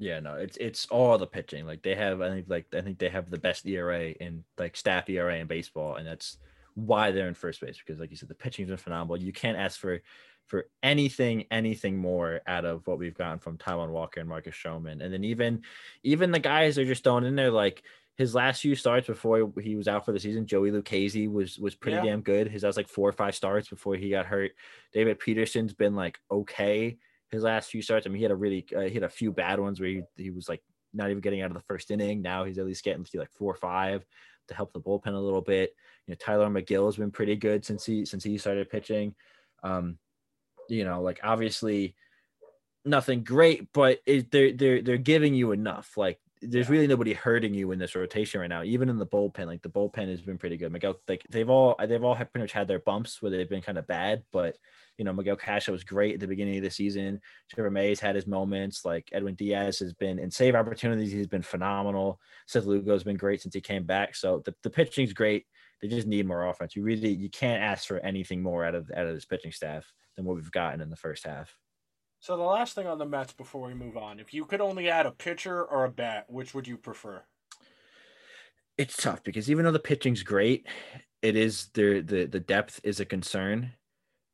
Yeah, 0.00 0.18
no, 0.18 0.36
it's 0.36 0.56
it's 0.56 0.86
all 0.86 1.18
the 1.18 1.26
pitching. 1.26 1.66
Like 1.66 1.82
they 1.82 1.94
have, 1.94 2.22
I 2.22 2.30
think, 2.30 2.46
like 2.48 2.66
I 2.74 2.80
think 2.80 2.98
they 2.98 3.10
have 3.10 3.30
the 3.30 3.38
best 3.38 3.66
ERA 3.66 4.06
in 4.08 4.44
like 4.56 4.74
staff 4.74 5.08
ERA 5.10 5.36
in 5.36 5.46
baseball, 5.46 5.96
and 5.96 6.06
that's 6.06 6.38
why 6.74 7.10
they're 7.10 7.28
in 7.28 7.34
first 7.34 7.60
base. 7.60 7.76
Because, 7.78 8.00
like 8.00 8.10
you 8.10 8.16
said, 8.16 8.30
the 8.30 8.34
pitching's 8.34 8.68
been 8.70 8.78
phenomenal. 8.78 9.22
You 9.22 9.32
can't 9.32 9.58
ask 9.58 9.78
for 9.78 10.00
for 10.46 10.68
anything, 10.82 11.44
anything 11.50 11.98
more 11.98 12.40
out 12.46 12.64
of 12.64 12.86
what 12.86 12.98
we've 12.98 13.14
gotten 13.14 13.38
from 13.40 13.58
Taijuan 13.58 13.90
Walker 13.90 14.20
and 14.20 14.28
Marcus 14.28 14.56
Stroman, 14.56 15.02
and 15.04 15.12
then 15.12 15.22
even 15.22 15.62
even 16.02 16.30
the 16.32 16.38
guys 16.40 16.78
are 16.78 16.84
just 16.86 17.04
throwing 17.04 17.24
in 17.24 17.36
there 17.36 17.50
like. 17.50 17.82
His 18.16 18.34
last 18.34 18.60
few 18.60 18.74
starts 18.74 19.06
before 19.06 19.50
he 19.62 19.76
was 19.76 19.88
out 19.88 20.04
for 20.04 20.12
the 20.12 20.20
season, 20.20 20.44
Joey 20.46 20.70
Lucchesi 20.70 21.30
was 21.30 21.58
was 21.58 21.74
pretty 21.74 21.96
Yeah. 21.96 22.04
damn 22.04 22.20
good. 22.20 22.48
His 22.48 22.64
last 22.64 22.76
like 22.76 22.88
four 22.88 23.08
or 23.08 23.12
five 23.12 23.34
starts 23.34 23.70
before 23.70 23.94
he 23.96 24.10
got 24.10 24.26
hurt. 24.26 24.50
David 24.92 25.18
Peterson's 25.20 25.72
been 25.72 25.94
like 25.94 26.18
okay 26.30 26.98
his 27.30 27.42
last 27.42 27.70
few 27.70 27.82
starts. 27.82 28.06
I 28.06 28.10
mean, 28.10 28.18
he 28.18 28.24
had 28.24 28.32
a 28.32 28.36
really 28.36 28.66
uh, 28.76 28.80
he 28.80 28.94
had 28.94 29.02
a 29.02 29.08
few 29.08 29.32
bad 29.32 29.60
ones 29.60 29.80
where 29.80 29.88
he, 29.88 30.02
he 30.16 30.30
was 30.30 30.48
like 30.48 30.62
not 30.92 31.10
even 31.10 31.20
getting 31.20 31.42
out 31.42 31.50
of 31.50 31.56
the 31.56 31.62
first 31.62 31.90
inning. 31.90 32.22
Now 32.22 32.44
he's 32.44 32.58
at 32.58 32.66
least 32.66 32.84
getting 32.84 33.04
to 33.04 33.18
like 33.18 33.32
four 33.32 33.52
or 33.52 33.56
five 33.56 34.04
to 34.48 34.54
help 34.54 34.72
the 34.72 34.80
bullpen 34.80 35.14
a 35.14 35.18
little 35.18 35.40
bit. 35.40 35.74
You 36.06 36.12
know, 36.12 36.16
Tylor 36.18 36.48
Megill 36.48 36.86
has 36.86 36.96
been 36.96 37.12
pretty 37.12 37.36
good 37.36 37.64
since 37.64 37.84
he 37.84 38.04
since 38.04 38.24
he 38.24 38.38
started 38.38 38.70
pitching. 38.70 39.14
Um, 39.62 39.98
you 40.68 40.84
know, 40.84 41.02
like 41.02 41.20
obviously 41.22 41.94
nothing 42.84 43.22
great, 43.22 43.72
but 43.72 44.00
it, 44.06 44.30
they're 44.30 44.52
they're 44.52 44.82
they're 44.82 44.96
giving 44.98 45.34
you 45.34 45.52
enough. 45.52 45.96
Like 45.96 46.18
there's 46.42 46.70
really 46.70 46.86
nobody 46.86 47.12
hurting 47.12 47.52
you 47.52 47.70
in 47.72 47.78
this 47.78 47.94
rotation 47.94 48.40
right 48.40 48.48
now. 48.48 48.62
Even 48.62 48.88
in 48.88 48.98
the 48.98 49.06
bullpen, 49.06 49.46
like 49.46 49.62
the 49.62 49.68
bullpen 49.68 50.08
has 50.08 50.22
been 50.22 50.38
pretty 50.38 50.56
good. 50.56 50.72
Miguel, 50.72 50.98
like 51.06 51.24
they've 51.28 51.50
all 51.50 51.76
they've 51.78 52.02
all 52.02 52.14
pretty 52.14 52.40
much 52.40 52.52
had 52.52 52.66
their 52.66 52.78
bumps 52.78 53.20
where 53.20 53.30
they've 53.30 53.48
been 53.48 53.60
kind 53.60 53.76
of 53.76 53.86
bad, 53.86 54.22
but 54.32 54.56
you 54.96 55.04
know 55.04 55.12
Miguel 55.12 55.36
Casha 55.36 55.70
was 55.70 55.84
great 55.84 56.14
at 56.14 56.20
the 56.20 56.26
beginning 56.26 56.56
of 56.56 56.62
the 56.62 56.70
season. 56.70 57.20
Trevor 57.50 57.70
Mays 57.70 58.00
had 58.00 58.14
his 58.14 58.26
moments. 58.26 58.84
Like 58.84 59.08
Edwin 59.12 59.34
Diaz 59.34 59.78
has 59.80 59.92
been 59.92 60.18
in 60.18 60.30
save 60.30 60.54
opportunities. 60.54 61.12
He's 61.12 61.26
been 61.26 61.42
phenomenal. 61.42 62.18
Seth 62.46 62.64
Lugo 62.64 62.92
has 62.92 63.04
been 63.04 63.16
great 63.16 63.42
since 63.42 63.54
he 63.54 63.60
came 63.60 63.84
back. 63.84 64.14
So 64.14 64.42
the, 64.44 64.54
the 64.62 64.70
pitching's 64.70 65.12
great. 65.12 65.44
They 65.82 65.88
just 65.88 66.06
need 66.06 66.26
more 66.26 66.46
offense. 66.46 66.74
You 66.74 66.82
really 66.82 67.10
you 67.10 67.28
can't 67.28 67.62
ask 67.62 67.86
for 67.86 67.98
anything 67.98 68.42
more 68.42 68.64
out 68.64 68.74
of 68.74 68.90
out 68.96 69.06
of 69.06 69.14
this 69.14 69.26
pitching 69.26 69.52
staff 69.52 69.92
than 70.16 70.24
what 70.24 70.36
we've 70.36 70.50
gotten 70.50 70.80
in 70.80 70.88
the 70.88 70.96
first 70.96 71.26
half. 71.26 71.54
So 72.20 72.36
the 72.36 72.42
last 72.42 72.74
thing 72.74 72.86
on 72.86 72.98
the 72.98 73.06
Mets 73.06 73.32
before 73.32 73.66
we 73.66 73.74
move 73.74 73.96
on, 73.96 74.20
if 74.20 74.32
you 74.32 74.44
could 74.44 74.60
only 74.60 74.88
add 74.88 75.06
a 75.06 75.10
pitcher 75.10 75.64
or 75.64 75.84
a 75.84 75.90
bat, 75.90 76.26
which 76.30 76.54
would 76.54 76.68
you 76.68 76.76
prefer? 76.76 77.24
it's 78.80 78.96
tough 78.96 79.22
because 79.22 79.50
even 79.50 79.64
though 79.64 79.72
the 79.72 79.78
pitching's 79.78 80.22
great, 80.22 80.66
it 81.22 81.36
is 81.36 81.68
the 81.74 82.00
the 82.00 82.24
the 82.26 82.40
depth 82.40 82.80
is 82.82 82.98
a 82.98 83.04
concern. 83.04 83.72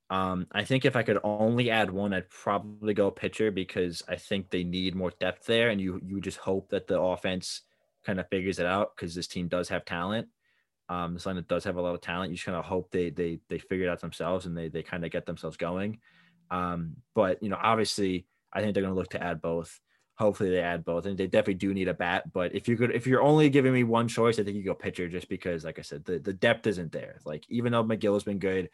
Um, 0.09 0.47
I 0.53 0.65
think 0.65 0.85
if 0.85 0.95
I 0.95 1.03
could 1.03 1.19
only 1.25 1.69
add 1.71 1.91
one, 1.91 2.15
I'd 2.15 2.31
probably 2.31 2.95
go 2.95 3.11
pitcher 3.11 3.51
because 3.51 4.05
I 4.09 4.15
think 4.17 4.51
they 4.51 4.63
need 4.63 4.95
more 4.95 5.13
depth 5.19 5.47
there, 5.47 5.71
and 5.71 5.81
you 5.81 6.01
you 6.05 6.21
just 6.21 6.39
hope 6.39 6.69
that 6.71 6.87
the 6.87 7.01
offense 7.01 7.63
kind 8.05 8.21
of 8.21 8.29
figures 8.29 8.61
it 8.61 8.67
out 8.67 8.95
because 8.95 9.15
this 9.17 9.27
team 9.27 9.49
does 9.49 9.69
have 9.71 9.85
talent. 9.85 10.29
Um, 10.89 11.15
this 11.15 11.25
lineup 11.25 11.49
does 11.49 11.65
have 11.65 11.77
a 11.77 11.83
lot 11.83 11.97
of 11.97 12.01
talent. 12.01 12.31
You 12.31 12.37
just 12.37 12.47
kind 12.47 12.57
of 12.57 12.65
hope 12.65 12.93
they 12.93 13.11
they 13.11 13.41
they 13.49 13.59
figure 13.59 13.87
it 13.87 13.91
out 13.91 14.01
themselves 14.01 14.47
and 14.47 14.57
they 14.57 14.69
they 14.69 14.85
kind 14.85 15.05
of 15.05 15.11
get 15.11 15.27
themselves 15.27 15.57
going. 15.57 15.99
Um, 16.51 16.97
but 17.15 17.43
you 17.43 17.49
know, 17.49 17.59
obviously, 17.61 18.27
I 18.53 18.61
think 18.61 18.75
they're 18.75 18.83
going 18.83 18.95
to 18.95 18.99
look 18.99 19.11
to 19.11 19.23
add 19.23 19.41
both. 19.41 19.81
Hopefully 20.19 20.49
they 20.49 20.61
add 20.61 20.83
both 20.83 21.05
and 21.05 21.19
they 21.19 21.27
definitely 21.27 21.55
do 21.55 21.75
need 21.75 21.89
a 21.89 21.95
bat 21.95 22.33
but 22.33 22.55
if 22.55 22.69
you 22.69 22.77
could 22.79 22.91
if 22.91 23.07
you're 23.07 23.21
only 23.21 23.51
giving 23.51 23.71
me 23.71 23.85
one 23.85 24.09
choice 24.09 24.39
i 24.39 24.43
think 24.43 24.57
you 24.57 24.63
go 24.63 24.73
pitcher 24.73 25.09
just 25.11 25.29
because 25.29 25.63
like 25.63 25.79
i 25.79 25.83
said 25.83 26.03
the, 26.07 26.19
the 26.19 26.33
depth 26.33 26.67
isn't 26.67 26.91
there. 26.91 27.21
Like 27.27 27.45
even 27.51 27.71
though 27.71 27.85
megill 27.85 28.15
has 28.15 28.25
been 28.25 28.39
good 28.39 28.71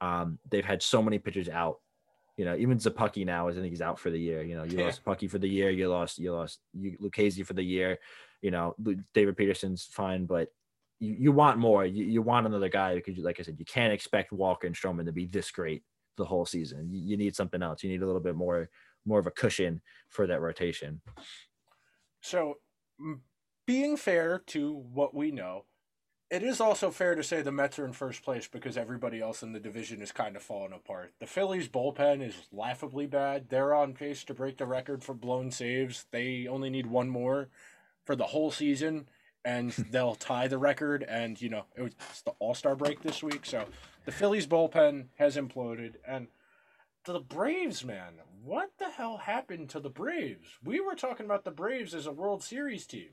um 0.00 0.38
they've 0.48 0.64
had 0.64 0.82
so 0.84 1.02
many 1.02 1.18
pitchers 1.18 1.48
out. 1.48 1.80
You 2.36 2.44
know 2.44 2.54
even 2.56 2.78
Szapucki 2.78 3.26
now 3.26 3.48
is 3.48 3.58
i 3.58 3.60
think 3.60 3.72
he's 3.72 3.82
out 3.82 3.98
for 3.98 4.10
the 4.10 4.20
year. 4.20 4.42
You 4.44 4.54
know 4.54 4.62
you 4.62 4.78
Yeah. 4.78 4.84
lost 4.84 5.04
Szapucki 5.04 5.28
for 5.28 5.38
the 5.38 5.48
year 5.48 5.68
you 5.68 5.88
lost 5.88 6.20
you 6.20 6.32
lost 6.32 6.60
you 6.72 6.96
Lucchesi 7.02 7.44
for 7.44 7.54
the 7.54 7.64
year. 7.64 7.98
You 8.40 8.52
know 8.52 8.76
david 9.14 9.36
peterson's 9.36 9.84
fine 9.84 10.26
but 10.26 10.48
you, 11.00 11.16
you 11.18 11.32
want 11.32 11.58
more. 11.58 11.84
You, 11.84 12.04
you 12.04 12.22
want 12.22 12.46
another 12.46 12.68
guy 12.68 12.94
because 12.94 13.16
you, 13.16 13.24
like 13.24 13.40
i 13.40 13.42
said 13.42 13.58
you 13.58 13.64
can't 13.64 13.92
expect 13.92 14.30
walker 14.30 14.68
and 14.68 14.76
Stroman 14.76 15.06
to 15.06 15.12
be 15.12 15.26
this 15.26 15.50
great 15.50 15.82
the 16.16 16.24
whole 16.24 16.46
season 16.46 16.88
you, 16.92 17.16
need 17.16 17.34
something 17.34 17.62
else 17.62 17.82
you 17.82 17.90
need 17.90 18.02
a 18.02 18.06
little 18.06 18.20
bit 18.20 18.36
more 18.36 18.68
more 19.04 19.18
of 19.18 19.26
a 19.26 19.30
cushion 19.30 19.80
for 20.08 20.26
that 20.26 20.40
rotation 20.40 21.00
So, 22.24 22.54
being 23.66 23.98
fair 23.98 24.38
to 24.46 24.72
what 24.72 25.14
we 25.14 25.30
know, 25.30 25.66
it 26.30 26.42
is 26.42 26.58
also 26.58 26.90
fair 26.90 27.14
to 27.14 27.22
say 27.22 27.42
the 27.42 27.52
Mets 27.52 27.78
are 27.78 27.84
in 27.84 27.92
first 27.92 28.22
place 28.22 28.48
because 28.48 28.78
everybody 28.78 29.20
else 29.20 29.42
in 29.42 29.52
the 29.52 29.60
division 29.60 30.00
is 30.00 30.10
kind 30.10 30.34
of 30.34 30.42
falling 30.42 30.72
apart. 30.72 31.12
The 31.20 31.26
Phillies' 31.26 31.68
bullpen 31.68 32.26
is 32.26 32.34
laughably 32.50 33.06
bad. 33.06 33.50
They're 33.50 33.74
on 33.74 33.92
pace 33.92 34.24
to 34.24 34.34
break 34.34 34.56
the 34.56 34.64
record 34.64 35.04
for 35.04 35.12
blown 35.14 35.50
saves. 35.50 36.06
They 36.12 36.46
only 36.48 36.70
need 36.70 36.86
one 36.86 37.10
more 37.10 37.50
for 38.04 38.16
the 38.16 38.24
whole 38.24 38.50
season, 38.50 39.06
and 39.44 39.70
they'll 39.90 40.14
tie 40.14 40.48
the 40.48 40.58
record. 40.58 41.02
And, 41.02 41.40
you 41.40 41.48
know, 41.48 41.64
it 41.76 41.82
was 41.82 41.92
it's 42.10 42.22
the 42.22 42.32
All 42.38 42.54
Star 42.54 42.74
break 42.74 43.02
this 43.02 43.22
week. 43.22 43.44
So, 43.46 43.66
the 44.04 44.12
Phillies' 44.12 44.46
bullpen 44.46 45.08
has 45.16 45.36
imploded. 45.36 45.94
And 46.06 46.28
the 47.04 47.20
Braves, 47.20 47.84
man, 47.84 48.14
what 48.42 48.72
the 48.78 48.90
hell 48.90 49.18
happened 49.18 49.70
to 49.70 49.80
the 49.80 49.90
Braves? 49.90 50.58
We 50.62 50.80
were 50.80 50.94
talking 50.94 51.26
about 51.26 51.44
the 51.44 51.50
Braves 51.50 51.94
as 51.94 52.06
a 52.06 52.12
World 52.12 52.42
Series 52.42 52.86
team. 52.86 53.10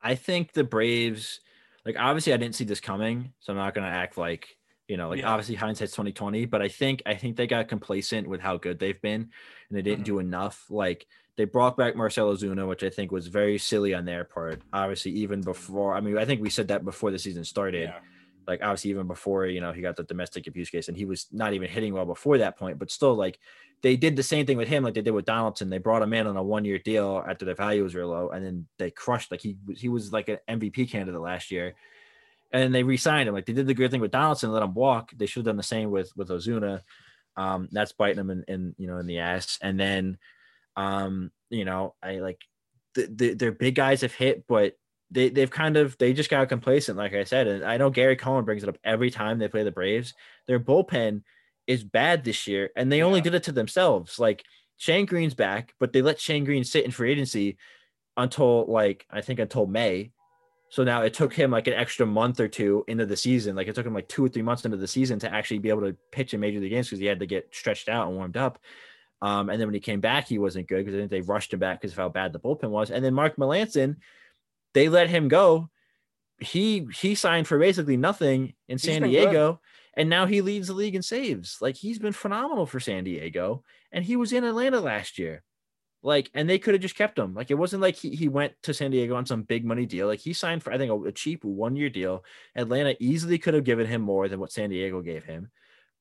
I 0.00 0.14
think 0.14 0.52
the 0.52 0.64
Braves, 0.64 1.40
like 1.84 1.96
obviously 1.98 2.32
I 2.32 2.36
didn't 2.36 2.54
see 2.54 2.64
this 2.64 2.80
coming, 2.80 3.32
so 3.40 3.52
I'm 3.52 3.58
not 3.58 3.74
gonna 3.74 3.86
act 3.86 4.16
like 4.16 4.56
you 4.88 4.96
know, 4.96 5.08
like 5.10 5.20
Yeah. 5.20 5.30
obviously 5.30 5.54
hindsight's 5.54 5.94
2020, 5.94 6.44
but 6.46 6.60
I 6.60 6.68
think 6.68 7.02
I 7.06 7.14
think 7.14 7.36
they 7.36 7.46
got 7.46 7.68
complacent 7.68 8.28
with 8.28 8.40
how 8.40 8.56
good 8.58 8.78
they've 8.78 9.00
been 9.00 9.22
and 9.22 9.30
they 9.78 9.80
didn't 9.80 10.02
Mhm. 10.02 10.06
do 10.06 10.18
enough. 10.18 10.66
Like 10.70 11.06
They 11.36 11.44
brought 11.44 11.76
back 11.76 11.96
Marcell 11.96 12.32
Ozuna, 12.34 12.68
which 12.68 12.82
I 12.84 12.90
think 12.90 13.10
was 13.10 13.26
very 13.28 13.56
silly 13.58 13.94
on 13.94 14.04
their 14.04 14.24
part. 14.24 14.60
Obviously, 14.72 15.12
even 15.12 15.40
before 15.40 15.94
I 15.94 16.00
mean, 16.00 16.18
I 16.18 16.24
think 16.24 16.42
we 16.42 16.50
said 16.50 16.68
that 16.68 16.84
before 16.84 17.10
the 17.10 17.18
season 17.18 17.44
started. 17.44 17.88
Yeah. 17.88 17.98
Like 18.46 18.60
obviously, 18.62 18.90
even 18.90 19.06
before 19.06 19.46
you 19.46 19.60
know 19.60 19.72
he 19.72 19.80
got 19.80 19.96
the 19.96 20.02
domestic 20.02 20.46
abuse 20.46 20.68
case, 20.68 20.88
and 20.88 20.96
he 20.96 21.04
was 21.04 21.28
not 21.32 21.54
even 21.54 21.68
hitting 21.70 21.94
well 21.94 22.04
before 22.04 22.38
that 22.38 22.58
point. 22.58 22.78
But 22.78 22.90
still, 22.90 23.14
like 23.14 23.38
they 23.82 23.96
did 23.96 24.16
the 24.16 24.22
same 24.22 24.46
thing 24.46 24.56
with 24.56 24.68
him, 24.68 24.82
like 24.84 24.94
they 24.94 25.00
did 25.00 25.12
with 25.12 25.24
Donaldson. 25.24 25.70
They 25.70 25.78
brought 25.78 26.02
him 26.02 26.12
in 26.12 26.26
on 26.26 26.36
a 26.36 26.42
one-year 26.42 26.78
deal 26.78 27.24
after 27.26 27.44
the 27.44 27.54
value 27.54 27.82
was 27.82 27.94
real 27.94 28.08
low, 28.08 28.30
and 28.30 28.44
then 28.44 28.66
they 28.78 28.90
crushed. 28.90 29.30
Like 29.30 29.40
he 29.40 29.56
was- 29.66 29.80
he 29.80 29.88
was 29.88 30.12
like 30.12 30.28
an 30.28 30.38
MVP 30.48 30.90
candidate 30.90 31.20
last 31.20 31.50
year, 31.50 31.74
and 32.52 32.62
then 32.62 32.72
they 32.72 32.82
re-signed 32.82 33.28
him. 33.28 33.34
Like 33.34 33.46
they 33.46 33.52
did 33.52 33.66
the 33.68 33.74
good 33.74 33.90
thing 33.90 34.00
with 34.00 34.10
Donaldson, 34.10 34.52
let 34.52 34.62
him 34.62 34.74
walk. 34.74 35.12
They 35.16 35.26
should 35.26 35.40
have 35.40 35.46
done 35.46 35.56
the 35.56 35.62
same 35.62 35.90
with 35.90 36.14
with 36.16 36.28
Ozuna. 36.28 36.82
Um, 37.36 37.68
that's 37.72 37.92
biting 37.92 38.16
them 38.16 38.30
in, 38.30 38.44
in 38.48 38.74
you 38.76 38.86
know 38.88 38.98
in 38.98 39.06
the 39.06 39.20
ass. 39.20 39.58
And 39.62 39.78
then, 39.80 40.18
um, 40.76 41.30
you 41.50 41.64
know, 41.64 41.94
I 42.02 42.18
like 42.18 42.40
the, 42.94 43.06
the 43.06 43.34
their 43.34 43.52
big 43.52 43.74
guys 43.74 44.00
have 44.02 44.14
hit, 44.14 44.46
but 44.46 44.74
they 45.10 45.28
they've 45.28 45.50
kind 45.50 45.76
of 45.76 45.96
they 45.98 46.12
just 46.12 46.30
got 46.30 46.48
complacent, 46.48 46.98
like 46.98 47.14
I 47.14 47.24
said. 47.24 47.46
And 47.46 47.64
I 47.64 47.76
know 47.76 47.90
Gary 47.90 48.16
Cohen 48.16 48.44
brings 48.44 48.62
it 48.62 48.68
up 48.68 48.78
every 48.82 49.10
time 49.10 49.38
they 49.38 49.48
play 49.48 49.62
the 49.62 49.70
Braves. 49.70 50.14
Their 50.46 50.60
bullpen 50.60 51.22
is 51.66 51.84
bad 51.84 52.24
this 52.24 52.46
year, 52.46 52.70
and 52.76 52.90
they 52.90 53.02
only 53.02 53.20
did 53.20 53.34
it 53.34 53.44
to 53.44 53.52
themselves. 53.52 54.18
Like 54.18 54.44
Shane 54.78 55.06
Greene's 55.06 55.34
back, 55.34 55.74
but 55.78 55.92
they 55.92 56.02
let 56.02 56.20
Shane 56.20 56.44
Greene 56.44 56.64
sit 56.64 56.84
in 56.84 56.90
free 56.90 57.12
agency 57.12 57.58
until 58.16 58.66
like 58.66 59.06
I 59.10 59.20
think 59.20 59.38
until 59.38 59.66
May. 59.66 60.12
So 60.70 60.84
now 60.84 61.02
it 61.02 61.12
took 61.12 61.34
him 61.34 61.50
like 61.50 61.66
an 61.66 61.74
extra 61.74 62.06
month 62.06 62.40
or 62.40 62.48
two 62.48 62.82
into 62.88 63.04
the 63.04 63.16
season. 63.16 63.54
Like 63.54 63.68
it 63.68 63.74
took 63.74 63.84
him 63.84 63.92
like 63.92 64.08
two 64.08 64.24
or 64.24 64.28
three 64.30 64.40
months 64.40 64.64
into 64.64 64.78
the 64.78 64.88
season 64.88 65.18
to 65.18 65.32
actually 65.32 65.58
be 65.58 65.68
able 65.68 65.82
to 65.82 65.94
pitch 66.10 66.32
in 66.32 66.40
major 66.40 66.60
league 66.60 66.70
games 66.70 66.88
because 66.88 66.98
he 66.98 67.04
had 67.04 67.20
to 67.20 67.26
get 67.26 67.54
stretched 67.54 67.90
out 67.90 68.08
and 68.08 68.16
warmed 68.16 68.38
up. 68.38 68.58
Um, 69.22 69.48
and 69.48 69.60
then 69.60 69.68
when 69.68 69.74
he 69.74 69.80
came 69.80 70.00
back, 70.00 70.26
he 70.26 70.38
wasn't 70.38 70.66
good 70.66 70.84
because 70.84 70.94
I 70.94 70.98
think 70.98 71.10
they 71.10 71.20
rushed 71.20 71.52
him 71.52 71.60
back 71.60 71.80
because 71.80 71.92
of 71.92 71.98
how 71.98 72.08
bad 72.08 72.32
the 72.32 72.40
bullpen 72.40 72.70
was. 72.70 72.90
And 72.90 73.04
then 73.04 73.14
Mark 73.14 73.36
Melancon, 73.36 73.96
they 74.74 74.88
let 74.88 75.08
him 75.08 75.28
go. 75.28 75.70
He 76.38 76.88
he 76.92 77.14
signed 77.14 77.46
for 77.46 77.56
basically 77.56 77.96
nothing 77.96 78.54
in 78.68 78.78
He's 78.78 78.82
San 78.82 79.02
Diego, 79.02 79.60
and 79.94 80.10
now 80.10 80.26
he 80.26 80.40
leads 80.40 80.66
the 80.66 80.74
league 80.74 80.96
in 80.96 81.02
saves. 81.02 81.58
Like 81.60 81.76
he's 81.76 82.00
been 82.00 82.12
phenomenal 82.12 82.66
for 82.66 82.80
San 82.80 83.04
Diego, 83.04 83.62
and 83.92 84.04
he 84.04 84.16
was 84.16 84.32
in 84.32 84.42
Atlanta 84.42 84.80
last 84.80 85.20
year. 85.20 85.44
Like, 86.04 86.30
and 86.34 86.50
they 86.50 86.58
could 86.58 86.74
have 86.74 86.82
just 86.82 86.96
kept 86.96 87.16
him. 87.16 87.32
Like, 87.32 87.52
it 87.52 87.58
wasn't 87.58 87.80
like 87.80 87.94
he, 87.94 88.10
he 88.10 88.26
went 88.26 88.54
to 88.64 88.74
San 88.74 88.90
Diego 88.90 89.14
on 89.14 89.24
some 89.24 89.44
big 89.44 89.64
money 89.64 89.86
deal. 89.86 90.08
Like, 90.08 90.18
he 90.18 90.32
signed 90.32 90.60
for, 90.60 90.72
I 90.72 90.76
think, 90.78 90.90
a, 90.90 91.00
a 91.00 91.12
cheap 91.12 91.44
one 91.44 91.76
year 91.76 91.90
deal. 91.90 92.24
Atlanta 92.56 92.96
easily 92.98 93.38
could 93.38 93.54
have 93.54 93.62
given 93.62 93.86
him 93.86 94.02
more 94.02 94.26
than 94.28 94.40
what 94.40 94.50
San 94.50 94.70
Diego 94.70 95.00
gave 95.00 95.22
him. 95.22 95.52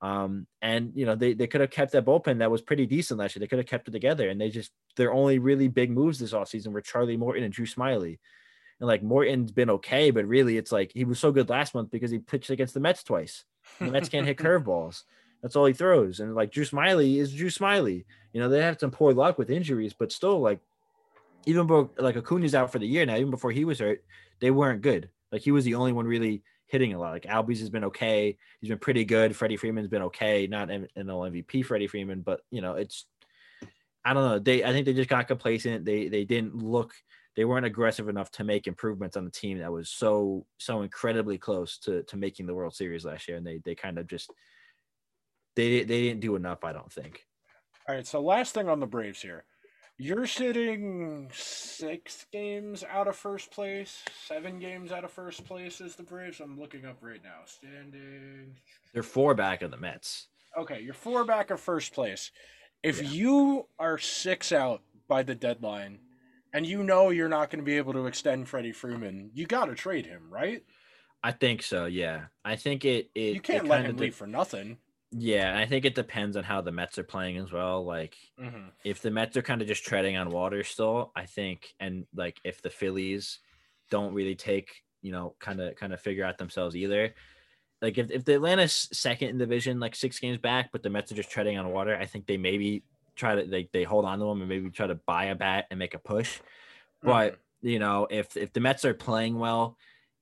Um, 0.01 0.47
and, 0.61 0.93
you 0.95 1.05
know, 1.05 1.15
they, 1.15 1.33
they 1.33 1.47
could 1.47 1.61
have 1.61 1.69
kept 1.69 1.91
that 1.91 2.05
bullpen 2.05 2.39
that 2.39 2.49
was 2.49 2.61
pretty 2.61 2.87
decent 2.87 3.19
last 3.19 3.35
year. 3.35 3.41
They 3.41 3.47
could 3.47 3.59
have 3.59 3.67
kept 3.67 3.87
it 3.87 3.91
together. 3.91 4.29
And 4.29 4.41
they 4.41 4.49
just, 4.49 4.71
their 4.97 5.13
only 5.13 5.37
really 5.37 5.67
big 5.67 5.91
moves 5.91 6.17
this 6.17 6.33
offseason 6.33 6.69
were 6.69 6.81
Charlie 6.81 7.17
Morton 7.17 7.43
and 7.43 7.53
Drew 7.53 7.67
Smyly. 7.67 8.17
And 8.79 8.87
like 8.87 9.03
Morton's 9.03 9.51
been 9.51 9.69
okay, 9.69 10.09
but 10.09 10.25
really 10.25 10.57
it's 10.57 10.71
like 10.71 10.91
he 10.91 11.05
was 11.05 11.19
so 11.19 11.31
good 11.31 11.49
last 11.49 11.75
month 11.75 11.91
because 11.91 12.09
he 12.09 12.17
pitched 12.17 12.49
against 12.49 12.73
the 12.73 12.79
Mets 12.79 13.03
twice. 13.03 13.45
The 13.79 13.91
Mets 13.91 14.09
can't 14.09 14.25
hit 14.25 14.37
curveballs. 14.39 15.03
That's 15.43 15.55
all 15.55 15.65
he 15.65 15.73
throws. 15.73 16.19
And 16.19 16.33
like 16.33 16.51
Drew 16.51 16.65
Smyly 16.65 17.17
is 17.17 17.33
Drew 17.33 17.49
Smyly. 17.49 18.05
You 18.33 18.41
know, 18.41 18.49
they 18.49 18.61
had 18.61 18.79
some 18.79 18.91
poor 18.91 19.13
luck 19.13 19.37
with 19.37 19.51
injuries, 19.51 19.93
but 19.93 20.11
still, 20.11 20.39
like, 20.39 20.59
even 21.45 21.67
though 21.67 21.91
like 21.97 22.15
Acuna's 22.15 22.55
out 22.55 22.71
for 22.71 22.79
the 22.79 22.87
year 22.87 23.05
now, 23.05 23.15
even 23.15 23.31
before 23.31 23.51
he 23.51 23.65
was 23.65 23.79
hurt, 23.79 24.03
they 24.39 24.51
weren't 24.51 24.81
good. 24.81 25.09
Like 25.31 25.41
he 25.41 25.51
was 25.51 25.65
the 25.65 25.75
only 25.75 25.91
one 25.91 26.05
really 26.05 26.43
hitting 26.71 26.93
a 26.93 26.99
lot. 26.99 27.11
Like 27.11 27.23
Albies 27.23 27.59
has 27.59 27.69
been 27.69 27.83
okay. 27.85 28.37
He's 28.61 28.69
been 28.69 28.79
pretty 28.79 29.03
good. 29.03 29.35
Freddie 29.35 29.57
Freeman's 29.57 29.89
been 29.89 30.03
okay. 30.03 30.47
Not 30.47 30.71
an 30.71 30.87
MVP 30.97 31.65
Freddie 31.65 31.87
Freeman, 31.87 32.21
but 32.21 32.39
you 32.49 32.61
know, 32.61 32.75
it's 32.75 33.05
I 34.05 34.13
don't 34.13 34.23
know. 34.23 34.39
They 34.39 34.63
I 34.63 34.71
think 34.71 34.85
they 34.85 34.93
just 34.93 35.09
got 35.09 35.27
complacent. 35.27 35.83
They 35.83 36.07
they 36.07 36.23
didn't 36.23 36.55
look 36.55 36.93
they 37.35 37.45
weren't 37.45 37.65
aggressive 37.65 38.07
enough 38.07 38.31
to 38.31 38.43
make 38.45 38.67
improvements 38.67 39.17
on 39.17 39.25
the 39.25 39.31
team 39.31 39.59
that 39.59 39.71
was 39.71 39.89
so 39.89 40.45
so 40.59 40.81
incredibly 40.81 41.37
close 41.37 41.77
to 41.79 42.03
to 42.03 42.15
making 42.15 42.47
the 42.47 42.55
World 42.55 42.73
Series 42.73 43.03
last 43.03 43.27
year. 43.27 43.37
And 43.37 43.45
they 43.45 43.59
they 43.65 43.75
kind 43.75 43.99
of 43.99 44.07
just 44.07 44.31
they 45.57 45.83
they 45.83 46.01
didn't 46.03 46.21
do 46.21 46.37
enough, 46.37 46.63
I 46.63 46.71
don't 46.71 46.91
think. 46.91 47.25
All 47.89 47.95
right, 47.95 48.07
so 48.07 48.21
last 48.21 48.53
thing 48.53 48.69
on 48.69 48.79
the 48.79 48.87
Braves 48.87 49.21
here. 49.21 49.43
You're 50.01 50.25
sitting 50.25 51.29
six 51.31 52.25
games 52.31 52.83
out 52.83 53.07
of 53.07 53.15
first 53.15 53.51
place, 53.51 54.01
seven 54.25 54.57
games 54.57 54.91
out 54.91 55.03
of 55.03 55.11
first 55.11 55.45
place 55.45 55.79
is 55.79 55.95
the 55.95 56.01
Braves. 56.01 56.39
I'm 56.39 56.59
looking 56.59 56.85
up 56.85 56.97
right 57.01 57.23
now. 57.23 57.41
Standing. 57.45 58.55
They're 58.93 59.03
four 59.03 59.35
back 59.35 59.61
of 59.61 59.69
the 59.69 59.77
Mets. 59.77 60.25
Okay, 60.57 60.81
you're 60.81 60.95
four 60.95 61.23
back 61.23 61.51
of 61.51 61.59
first 61.61 61.93
place. 61.93 62.31
If 62.81 62.99
Yeah. 62.99 63.09
you 63.09 63.67
are 63.77 63.99
six 63.99 64.51
out 64.51 64.81
by 65.07 65.21
the 65.21 65.35
deadline 65.35 65.99
and 66.51 66.65
you 66.65 66.81
know 66.81 67.11
you're 67.11 67.29
not 67.29 67.51
going 67.51 67.59
to 67.63 67.65
be 67.65 67.77
able 67.77 67.93
to 67.93 68.07
extend 68.07 68.49
Freddie 68.49 68.71
Freeman, 68.71 69.29
you 69.35 69.45
got 69.45 69.65
to 69.65 69.75
trade 69.75 70.07
him, 70.07 70.33
right? 70.33 70.63
I 71.23 71.31
think 71.31 71.61
so. 71.61 71.85
Yeah, 71.85 72.25
I 72.43 72.55
think 72.55 72.85
it. 72.85 73.11
it 73.13 73.35
You 73.35 73.39
can't 73.39 73.65
it 73.65 73.69
let 73.69 73.85
him 73.85 73.97
leave 73.97 74.15
for 74.15 74.25
nothing. 74.25 74.79
Yeah, 75.11 75.57
I 75.57 75.65
think 75.65 75.83
it 75.85 75.93
depends 75.95 76.37
on 76.37 76.43
how 76.43 76.61
the 76.61 76.71
Mets 76.71 76.97
are 76.97 77.03
playing 77.03 77.37
as 77.37 77.51
well. 77.51 77.83
Like, 77.85 78.15
Mm-hmm. 78.39 78.69
if 78.85 79.01
the 79.01 79.11
Mets 79.11 79.35
are 79.37 79.41
kind 79.41 79.61
of 79.61 79.67
just 79.67 79.83
treading 79.85 80.15
on 80.17 80.29
water 80.29 80.63
still, 80.63 81.11
I 81.15 81.25
think, 81.25 81.73
and 81.79 82.05
like 82.15 82.39
if 82.43 82.61
the 82.61 82.69
Phillies 82.69 83.39
don't 83.89 84.13
really 84.13 84.35
take, 84.35 84.83
you 85.01 85.11
know, 85.11 85.35
kind 85.39 85.59
of 85.59 85.75
kind 85.75 85.93
of 85.93 85.99
figure 86.01 86.23
out 86.25 86.37
themselves 86.37 86.75
either. 86.75 87.13
Like 87.81 87.97
if, 87.97 88.09
if 88.11 88.23
the 88.23 88.35
Atlanta's 88.35 88.87
second 88.93 89.29
in 89.29 89.37
division, 89.37 89.79
like 89.79 89.95
six 89.95 90.19
games 90.19 90.37
back, 90.37 90.69
but 90.71 90.81
the 90.83 90.89
Mets 90.89 91.11
are 91.11 91.15
just 91.15 91.31
treading 91.31 91.57
on 91.57 91.71
water, 91.71 91.95
I 91.95 92.05
think 92.05 92.25
they 92.27 92.37
maybe 92.37 92.83
try 93.15 93.35
to 93.35 93.45
they, 93.45 93.67
they 93.73 93.83
hold 93.83 94.05
on 94.05 94.19
to 94.19 94.25
them 94.25 94.39
and 94.39 94.47
maybe 94.49 94.69
try 94.69 94.87
to 94.87 94.95
buy 94.95 95.25
a 95.25 95.35
bat 95.35 95.65
and 95.69 95.77
make 95.77 95.93
a 95.93 95.99
push. 95.99 96.39
But 97.03 97.39
you 97.61 97.79
know, 97.79 98.07
if 98.09 98.37
if 98.37 98.53
the 98.53 98.59
Mets 98.61 98.85
are 98.85 98.93
playing 98.93 99.37
well 99.37 99.77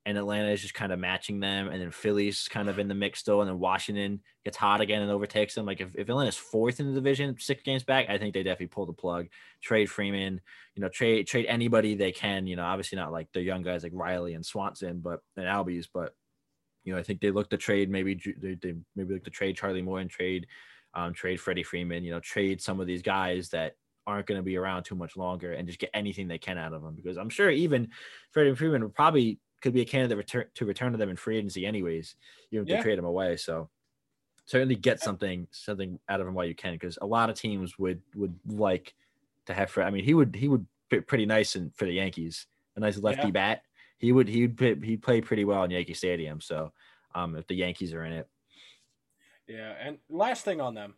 and 0.09 0.17
Atlanta 0.17 0.49
is 0.49 0.61
just 0.63 0.73
kind 0.73 0.91
of 0.91 0.97
matching 0.97 1.39
them, 1.39 1.67
and 1.67 1.79
then 1.79 1.91
Philly's 1.91 2.47
kind 2.47 2.67
of 2.67 2.79
in 2.79 2.87
the 2.87 2.95
mix 2.95 3.19
still, 3.19 3.41
and 3.41 3.47
then 3.47 3.59
Washington 3.59 4.21
gets 4.43 4.57
hot 4.57 4.81
again 4.81 5.03
and 5.03 5.11
overtakes 5.11 5.53
them. 5.53 5.67
Like 5.67 5.81
if, 5.81 5.95
if 5.95 6.09
Atlanta's 6.09 6.35
fourth 6.35 6.79
in 6.79 6.87
the 6.87 6.93
division, 6.93 7.35
six 7.37 7.61
games 7.61 7.83
back, 7.83 8.09
I 8.09 8.17
think 8.17 8.33
they 8.33 8.41
definitely 8.41 8.67
pull 8.67 8.87
the 8.87 8.93
plug, 8.93 9.27
trade 9.61 9.85
Freeman, 9.85 10.41
you 10.73 10.81
know, 10.81 10.89
trade 10.89 11.27
trade 11.27 11.45
anybody 11.45 11.93
they 11.93 12.11
can. 12.11 12.47
You 12.47 12.55
know, 12.55 12.63
obviously 12.63 12.95
not 12.95 13.11
like 13.11 13.27
the 13.33 13.41
young 13.43 13.61
guys 13.61 13.83
like 13.83 13.91
Riley 13.93 14.33
and 14.33 14.43
Swanson, 14.43 14.99
but 14.99 15.19
and 15.37 15.45
Albies, 15.45 15.87
but 15.93 16.15
you 16.85 16.91
know, 16.91 16.99
I 16.99 17.03
think 17.03 17.21
they 17.21 17.29
look 17.29 17.51
to 17.51 17.57
trade 17.57 17.91
maybe 17.91 18.19
they, 18.41 18.55
they 18.55 18.73
maybe 18.95 19.13
look 19.13 19.25
to 19.25 19.29
trade 19.29 19.57
Charlie 19.57 19.83
Moore 19.83 19.99
and 19.99 20.09
trade 20.09 20.47
um, 20.95 21.13
trade 21.13 21.39
Freddie 21.39 21.61
Freeman. 21.61 22.03
You 22.03 22.13
know, 22.13 22.19
trade 22.19 22.63
some 22.63 22.79
of 22.79 22.87
these 22.87 23.03
guys 23.03 23.49
that 23.49 23.75
aren't 24.07 24.25
going 24.25 24.39
to 24.39 24.43
be 24.43 24.57
around 24.57 24.85
too 24.85 24.95
much 24.95 25.15
longer 25.15 25.53
and 25.53 25.67
just 25.67 25.77
get 25.77 25.91
anything 25.93 26.27
they 26.27 26.39
can 26.39 26.57
out 26.57 26.73
of 26.73 26.81
them 26.81 26.95
because 26.95 27.15
I'm 27.15 27.29
sure 27.29 27.51
even 27.51 27.89
Freddie 28.31 28.55
Freeman 28.55 28.81
would 28.81 28.95
probably 28.95 29.39
could 29.61 29.73
be 29.73 29.81
a 29.81 29.85
candidate 29.85 30.17
return 30.17 30.45
to 30.55 30.65
return 30.65 30.91
to 30.91 30.97
them 30.97 31.09
in 31.09 31.15
free 31.15 31.37
agency 31.37 31.65
anyways, 31.65 32.15
even 32.51 32.63
if 32.63 32.69
Yeah. 32.69 32.77
they 32.77 32.83
trade 32.83 32.99
him 32.99 33.05
away. 33.05 33.35
So 33.37 33.69
certainly 34.45 34.75
get 34.75 34.99
something 34.99 35.47
something 35.51 35.99
out 36.09 36.21
of 36.21 36.27
him 36.27 36.33
while 36.33 36.45
you 36.45 36.55
can 36.55 36.73
because 36.73 36.97
a 37.01 37.05
lot 37.05 37.29
of 37.29 37.35
teams 37.35 37.77
would 37.79 38.01
would 38.15 38.37
like 38.47 38.95
to 39.45 39.53
have. 39.53 39.69
Fred. 39.69 39.87
I 39.87 39.91
mean, 39.91 40.03
he 40.05 40.13
would 40.13 40.35
he 40.35 40.47
would 40.47 40.65
fit 40.89 41.07
pretty 41.07 41.25
nice 41.25 41.55
in 41.55 41.71
for 41.75 41.85
the 41.85 41.93
Yankees, 41.93 42.47
a 42.75 42.79
nice 42.79 42.97
lefty 42.97 43.27
Yeah. 43.27 43.31
bat. 43.31 43.63
He 43.97 44.11
would 44.11 44.27
he 44.27 44.41
would 44.47 44.57
play- 44.57 44.79
he'd 44.81 45.01
play 45.03 45.21
pretty 45.21 45.45
well 45.45 45.63
in 45.63 45.71
Yankee 45.71 45.93
Stadium. 45.93 46.39
So 46.41 46.71
um, 47.15 47.35
if 47.35 47.45
the 47.47 47.55
Yankees 47.55 47.93
are 47.93 48.05
in 48.05 48.13
it, 48.13 48.27
Yeah, 49.47 49.73
and 49.79 49.97
last 50.09 50.45
thing 50.45 50.61
on 50.61 50.75
them, 50.75 50.95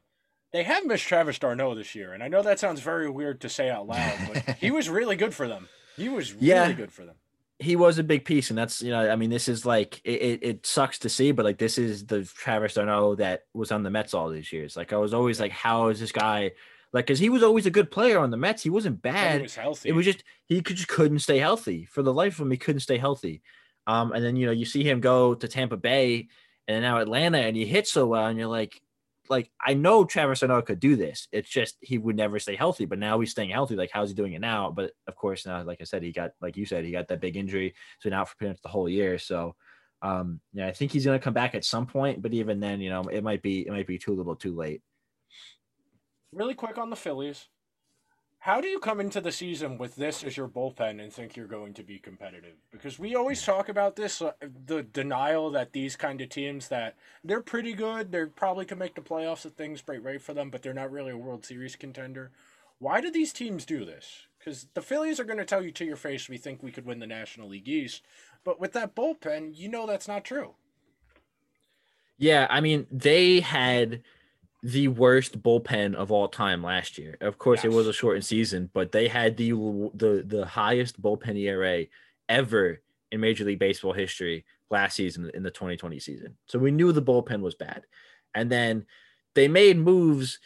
they 0.51 0.63
have 0.63 0.85
missed 0.85 1.05
Travis 1.05 1.39
d'Arnaud 1.39 1.75
this 1.75 1.95
year, 1.95 2.13
and 2.13 2.21
I 2.21 2.27
know 2.27 2.41
that 2.43 2.59
sounds 2.59 2.81
very 2.81 3.09
weird 3.09 3.39
to 3.41 3.49
say 3.49 3.69
out 3.69 3.87
loud, 3.87 4.17
but 4.33 4.57
he 4.57 4.69
was 4.71 4.89
really 4.89 5.15
good 5.15 5.33
for 5.33 5.47
them. 5.47 5.69
He 5.95 6.09
was 6.09 6.33
really 6.33 6.47
Yeah. 6.47 6.71
good 6.73 6.91
for 6.91 7.05
them. 7.05 7.15
He 7.61 7.75
was 7.75 7.99
a 7.99 8.03
big 8.03 8.25
piece, 8.25 8.49
and 8.49 8.57
that's 8.57 8.81
you 8.81 8.91
know, 8.91 9.09
I 9.09 9.15
mean, 9.15 9.29
this 9.29 9.47
is 9.47 9.65
like 9.65 10.01
it, 10.03 10.21
it, 10.21 10.43
it 10.43 10.65
sucks 10.65 10.99
to 10.99 11.09
see, 11.09 11.31
but 11.31 11.45
like 11.45 11.57
this 11.57 11.77
is 11.77 12.05
the 12.05 12.23
Travis 12.23 12.73
d'Arnaud 12.73 13.15
that 13.15 13.43
was 13.53 13.71
on 13.71 13.83
the 13.83 13.89
Mets 13.89 14.13
all 14.13 14.29
these 14.29 14.51
years. 14.51 14.75
Like 14.75 14.93
I 14.93 14.97
was 14.97 15.13
always 15.13 15.39
like, 15.39 15.51
how 15.51 15.87
is 15.87 15.99
this 15.99 16.11
guy? 16.11 16.51
Like, 16.93 17.05
because 17.05 17.19
he 17.19 17.29
was 17.29 17.43
always 17.43 17.65
a 17.65 17.71
good 17.71 17.89
player 17.89 18.19
on 18.19 18.31
the 18.31 18.37
Mets. 18.37 18.63
He 18.63 18.69
wasn't 18.69 19.01
bad. 19.01 19.37
he 19.37 19.43
was 19.43 19.55
healthy. 19.55 19.89
It 19.89 19.93
was 19.93 20.05
just 20.05 20.23
he 20.47 20.61
could 20.61 20.75
just 20.75 20.89
couldn't 20.89 21.19
stay 21.19 21.37
healthy 21.37 21.85
for 21.85 22.01
the 22.01 22.13
life 22.13 22.33
of 22.33 22.45
him. 22.45 22.51
He 22.51 22.57
couldn't 22.57 22.81
stay 22.81 22.97
healthy. 22.97 23.41
Um, 23.87 24.11
and 24.11 24.23
then 24.23 24.35
you 24.35 24.45
know 24.47 24.51
you 24.51 24.65
see 24.65 24.83
him 24.83 24.99
go 24.99 25.35
to 25.35 25.47
Tampa 25.47 25.77
Bay 25.77 26.27
and 26.67 26.81
now 26.81 26.97
Atlanta, 26.97 27.39
and 27.39 27.55
he 27.55 27.65
hits 27.65 27.91
so 27.91 28.07
well, 28.07 28.25
and 28.27 28.37
you're 28.37 28.47
like, 28.47 28.81
like 29.29 29.51
I 29.59 29.73
know 29.73 30.05
Travis 30.05 30.39
d'Arnaud 30.39 30.63
could 30.63 30.79
do 30.79 30.95
this. 30.95 31.27
It's 31.31 31.49
just 31.49 31.77
he 31.81 31.97
would 31.97 32.15
never 32.15 32.39
stay 32.39 32.55
healthy. 32.55 32.85
But 32.85 32.99
now 32.99 33.19
he's 33.19 33.31
staying 33.31 33.49
healthy. 33.51 33.75
Like 33.75 33.91
how's 33.91 34.09
he 34.09 34.15
doing 34.15 34.33
it 34.33 34.41
now? 34.41 34.71
But 34.71 34.91
of 35.07 35.15
course 35.15 35.45
now, 35.45 35.63
like 35.63 35.79
I 35.81 35.85
said, 35.85 36.03
he 36.03 36.11
got 36.11 36.31
like 36.41 36.57
you 36.57 36.65
said, 36.65 36.85
he 36.85 36.91
got 36.91 37.07
that 37.09 37.21
big 37.21 37.37
injury, 37.37 37.73
so 37.99 38.09
now 38.09 38.25
for 38.25 38.35
pretty 38.35 38.51
much 38.51 38.61
the 38.61 38.69
whole 38.69 38.89
year. 38.89 39.17
So. 39.17 39.55
Um, 40.03 40.39
yeah, 40.51 40.65
I 40.65 40.71
think 40.71 40.91
he's 40.91 41.05
gonna 41.05 41.19
come 41.19 41.35
back 41.35 41.53
at 41.53 41.63
some 41.63 41.85
point, 41.85 42.23
but 42.23 42.33
even 42.33 42.59
then, 42.59 42.81
you 42.81 42.89
know, 42.89 43.03
it 43.03 43.23
might 43.23 43.43
be 43.43 43.67
it 43.67 43.71
might 43.71 43.85
be 43.85 43.99
too 43.99 44.15
little, 44.15 44.35
too 44.35 44.55
late. 44.55 44.81
really 46.33 46.55
quick 46.55 46.79
on 46.79 46.89
the 46.89 46.95
Phillies. 46.95 47.47
How 48.41 48.59
do 48.59 48.67
you 48.67 48.79
come 48.79 48.99
into 48.99 49.21
the 49.21 49.31
season 49.31 49.77
with 49.77 49.97
this 49.97 50.23
as 50.23 50.35
your 50.35 50.47
bullpen 50.47 50.99
and 50.99 51.13
think 51.13 51.37
you're 51.37 51.45
going 51.45 51.75
to 51.75 51.83
be 51.83 51.99
competitive? 51.99 52.55
Because 52.71 52.97
we 52.97 53.13
always 53.13 53.43
talk 53.43 53.69
about 53.69 53.95
this, 53.95 54.19
uh, 54.19 54.31
the 54.65 54.81
denial 54.81 55.51
that 55.51 55.73
these 55.73 55.95
kind 55.95 56.19
of 56.21 56.29
teams 56.29 56.67
that 56.69 56.95
they're 57.23 57.43
pretty 57.43 57.73
good, 57.73 58.11
they 58.11 58.25
probably 58.25 58.65
can 58.65 58.79
make 58.79 58.95
the 58.95 59.01
playoffs 59.01 59.45
if 59.45 59.51
things 59.51 59.83
break 59.83 60.03
right 60.03 60.19
for 60.19 60.33
them, 60.33 60.49
but 60.49 60.63
they're 60.63 60.73
not 60.73 60.91
really 60.91 61.11
a 61.11 61.17
World 61.17 61.45
Series 61.45 61.75
contender. 61.75 62.31
Why 62.79 62.99
do 62.99 63.11
these 63.11 63.31
teams 63.31 63.63
do 63.63 63.85
this? 63.85 64.25
Because 64.39 64.65
the 64.73 64.81
Phillies 64.81 65.19
are 65.19 65.23
going 65.23 65.37
to 65.37 65.45
tell 65.45 65.61
you 65.61 65.71
to 65.73 65.85
your 65.85 65.95
face, 65.95 66.27
we 66.27 66.39
think 66.39 66.63
we 66.63 66.71
could 66.71 66.87
win 66.87 66.97
the 66.97 67.05
National 67.05 67.49
League 67.49 67.69
East. 67.69 68.01
But 68.43 68.59
with 68.59 68.73
that 68.73 68.95
bullpen, 68.95 69.55
you 69.55 69.69
know 69.69 69.85
that's 69.85 70.07
not 70.07 70.25
true. 70.25 70.55
Yeah, 72.17 72.47
I 72.49 72.59
mean, 72.59 72.87
they 72.89 73.41
had 73.41 74.01
the 74.63 74.87
worst 74.87 75.41
bullpen 75.41 75.95
of 75.95 76.11
all 76.11 76.27
time 76.27 76.63
last 76.63 76.97
year. 76.97 77.17
Of 77.21 77.37
course, 77.37 77.59
yes. 77.59 77.65
it 77.65 77.75
was 77.75 77.87
a 77.87 77.93
shortened 77.93 78.25
season, 78.25 78.69
but 78.73 78.91
they 78.91 79.07
had 79.07 79.37
the 79.37 79.51
the 79.95 80.23
the 80.25 80.45
highest 80.45 81.01
bullpen 81.01 81.37
ERA 81.37 81.85
ever 82.29 82.81
in 83.11 83.19
Major 83.19 83.43
League 83.43 83.59
Baseball 83.59 83.93
history 83.93 84.45
last 84.69 84.95
season 84.95 85.29
in 85.33 85.43
the 85.43 85.51
2020 85.51 85.99
season. 85.99 86.37
So 86.47 86.57
we 86.57 86.71
knew 86.71 86.91
the 86.91 87.01
bullpen 87.01 87.41
was 87.41 87.55
bad. 87.55 87.83
And 88.33 88.49
then 88.49 88.85
they 89.35 89.47
made 89.47 89.77
moves 89.77 90.39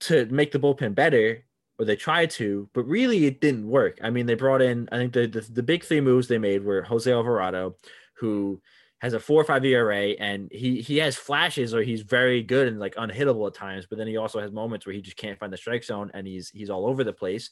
to 0.00 0.26
make 0.26 0.52
the 0.52 0.58
bullpen 0.58 0.94
better, 0.94 1.44
or 1.78 1.84
they 1.84 1.96
tried 1.96 2.30
to, 2.32 2.68
but 2.74 2.84
really 2.84 3.24
it 3.24 3.40
didn't 3.40 3.68
work. 3.68 3.98
I 4.02 4.10
mean, 4.10 4.26
they 4.26 4.34
brought 4.34 4.60
in, 4.60 4.88
I 4.92 4.98
think 4.98 5.12
the, 5.14 5.26
the, 5.26 5.40
the 5.40 5.62
big 5.62 5.84
three 5.84 6.00
moves 6.00 6.28
they 6.28 6.38
made 6.38 6.64
were 6.64 6.82
Jose 6.82 7.10
Alvarado, 7.10 7.76
who 8.14 8.60
has 9.02 9.14
a 9.14 9.20
four 9.20 9.40
or 9.40 9.44
five 9.44 9.64
ERA, 9.64 10.10
and 10.10 10.48
he 10.52 10.80
he 10.80 10.98
has 10.98 11.16
flashes 11.16 11.74
or 11.74 11.82
he's 11.82 12.02
very 12.02 12.40
good 12.40 12.68
and 12.68 12.78
like 12.78 12.94
unhittable 12.94 13.48
at 13.48 13.54
times, 13.54 13.84
but 13.84 13.98
then 13.98 14.06
he 14.06 14.16
also 14.16 14.40
has 14.40 14.52
moments 14.52 14.86
where 14.86 14.94
he 14.94 15.02
just 15.02 15.16
can't 15.16 15.38
find 15.40 15.52
the 15.52 15.56
strike 15.56 15.82
zone 15.82 16.12
and 16.14 16.24
he's 16.24 16.50
he's 16.50 16.70
all 16.70 16.86
over 16.86 17.02
the 17.02 17.12
place. 17.12 17.50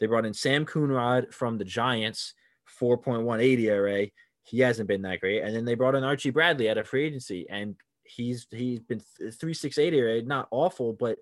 They 0.00 0.06
brought 0.06 0.26
in 0.26 0.34
Sam 0.34 0.66
Coonrod 0.66 1.32
from 1.32 1.56
the 1.56 1.64
Giants, 1.64 2.34
4.18 2.80 3.60
ERA. 3.60 4.08
He 4.42 4.58
hasn't 4.58 4.88
been 4.88 5.02
that 5.02 5.20
great. 5.20 5.42
And 5.42 5.54
then 5.54 5.64
they 5.64 5.74
brought 5.74 5.94
in 5.94 6.02
Archie 6.02 6.30
Bradley 6.30 6.68
out 6.68 6.78
of 6.78 6.88
free 6.88 7.04
agency, 7.04 7.46
and 7.48 7.76
he's 8.02 8.48
he's 8.50 8.80
been 8.80 9.00
3.68 9.20 9.92
ERA, 9.92 10.22
not 10.22 10.48
awful, 10.50 10.94
but 10.94 11.18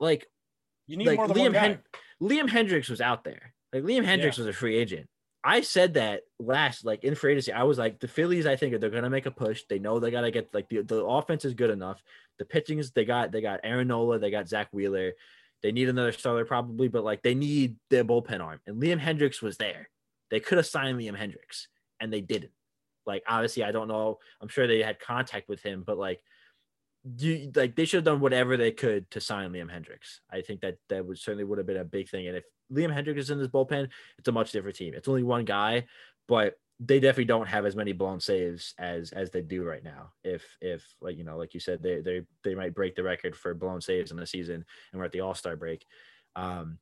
like 0.00 0.26
you 0.86 0.96
need 0.96 1.08
like 1.08 1.18
more 1.18 1.28
than 1.28 1.36
Liam 1.36 1.42
one 1.42 1.52
guy. 1.52 1.58
Hen- 1.58 1.78
Liam 2.22 2.48
Hendriks 2.48 2.88
was 2.88 3.02
out 3.02 3.24
there. 3.24 3.52
Like 3.74 3.82
Liam 3.82 4.06
Hendriks 4.06 4.38
yeah. 4.38 4.44
was 4.44 4.46
a 4.46 4.52
free 4.54 4.78
agent. 4.78 5.06
I 5.44 5.60
said 5.60 5.94
that 5.94 6.22
last, 6.38 6.86
like 6.86 7.04
in 7.04 7.14
free 7.14 7.32
agency, 7.32 7.52
I 7.52 7.64
was 7.64 7.76
like, 7.76 8.00
the 8.00 8.08
Phillies, 8.08 8.46
I 8.46 8.56
think 8.56 8.80
they're 8.80 8.88
gonna 8.88 9.10
make 9.10 9.26
a 9.26 9.30
push. 9.30 9.62
They 9.68 9.78
know 9.78 9.98
they 9.98 10.10
gotta 10.10 10.30
get 10.30 10.54
like 10.54 10.70
the, 10.70 10.82
the 10.82 11.04
offense 11.04 11.44
is 11.44 11.52
good 11.52 11.68
enough. 11.70 12.02
The 12.38 12.46
pitching 12.46 12.78
is 12.78 12.90
they 12.90 13.04
got 13.04 13.30
they 13.30 13.42
got 13.42 13.60
Aaron 13.62 13.88
Nola, 13.88 14.18
they 14.18 14.30
got 14.30 14.48
Zack 14.48 14.68
Wheeler. 14.72 15.12
They 15.62 15.70
need 15.70 15.88
another 15.90 16.12
starter 16.12 16.46
probably, 16.46 16.88
but 16.88 17.04
like 17.04 17.22
they 17.22 17.34
need 17.34 17.76
their 17.90 18.04
bullpen 18.04 18.40
arm. 18.40 18.60
And 18.66 18.82
Liam 18.82 19.00
Hendriks 19.00 19.42
was 19.42 19.58
there. 19.58 19.90
They 20.30 20.40
could 20.40 20.58
have 20.58 20.66
signed 20.66 20.98
Liam 20.98 21.16
Hendriks 21.16 21.66
and 22.00 22.10
they 22.10 22.22
didn't. 22.22 22.52
Like 23.04 23.22
obviously, 23.28 23.64
I 23.64 23.72
don't 23.72 23.88
know. 23.88 24.18
I'm 24.40 24.48
sure 24.48 24.66
they 24.66 24.82
had 24.82 24.98
contact 24.98 25.48
with 25.48 25.62
him, 25.62 25.84
but 25.86 25.98
like 25.98 26.22
you 27.18 27.52
like 27.54 27.76
they 27.76 27.84
should 27.84 27.98
have 27.98 28.04
done 28.04 28.20
whatever 28.20 28.56
they 28.56 28.72
could 28.72 29.10
to 29.10 29.20
sign 29.20 29.52
Liam 29.52 29.70
Hendriks. 29.70 30.20
I 30.30 30.40
think 30.40 30.60
that 30.62 30.78
that 30.88 31.04
would 31.04 31.18
certainly 31.18 31.44
would 31.44 31.58
have 31.58 31.66
been 31.66 31.76
a 31.76 31.84
big 31.84 32.08
thing. 32.08 32.28
And 32.28 32.36
if 32.36 32.44
Liam 32.72 32.94
Hendriks 32.94 33.18
is 33.18 33.30
in 33.30 33.38
this 33.38 33.48
bullpen, 33.48 33.88
it's 34.18 34.28
a 34.28 34.32
much 34.32 34.52
different 34.52 34.76
team. 34.76 34.94
It's 34.94 35.08
only 35.08 35.22
one 35.22 35.44
guy, 35.44 35.86
but 36.28 36.58
they 36.80 36.98
definitely 36.98 37.26
don't 37.26 37.46
have 37.46 37.66
as 37.66 37.76
many 37.76 37.92
blown 37.92 38.20
saves 38.20 38.74
as 38.78 39.12
as 39.12 39.30
they 39.30 39.42
do 39.42 39.64
right 39.64 39.84
now. 39.84 40.12
If 40.24 40.44
if 40.60 40.82
like 41.00 41.18
you 41.18 41.24
know, 41.24 41.36
like 41.36 41.52
you 41.54 41.60
said, 41.60 41.82
they 41.82 42.00
they 42.00 42.22
they 42.42 42.54
might 42.54 42.74
break 42.74 42.94
the 42.94 43.02
record 43.02 43.36
for 43.36 43.54
blown 43.54 43.80
saves 43.80 44.10
in 44.10 44.16
the 44.16 44.26
season, 44.26 44.64
and 44.92 44.98
we're 44.98 45.04
at 45.04 45.12
the 45.12 45.20
All 45.20 45.34
Star 45.34 45.56
break. 45.56 45.86
Um, 46.36 46.78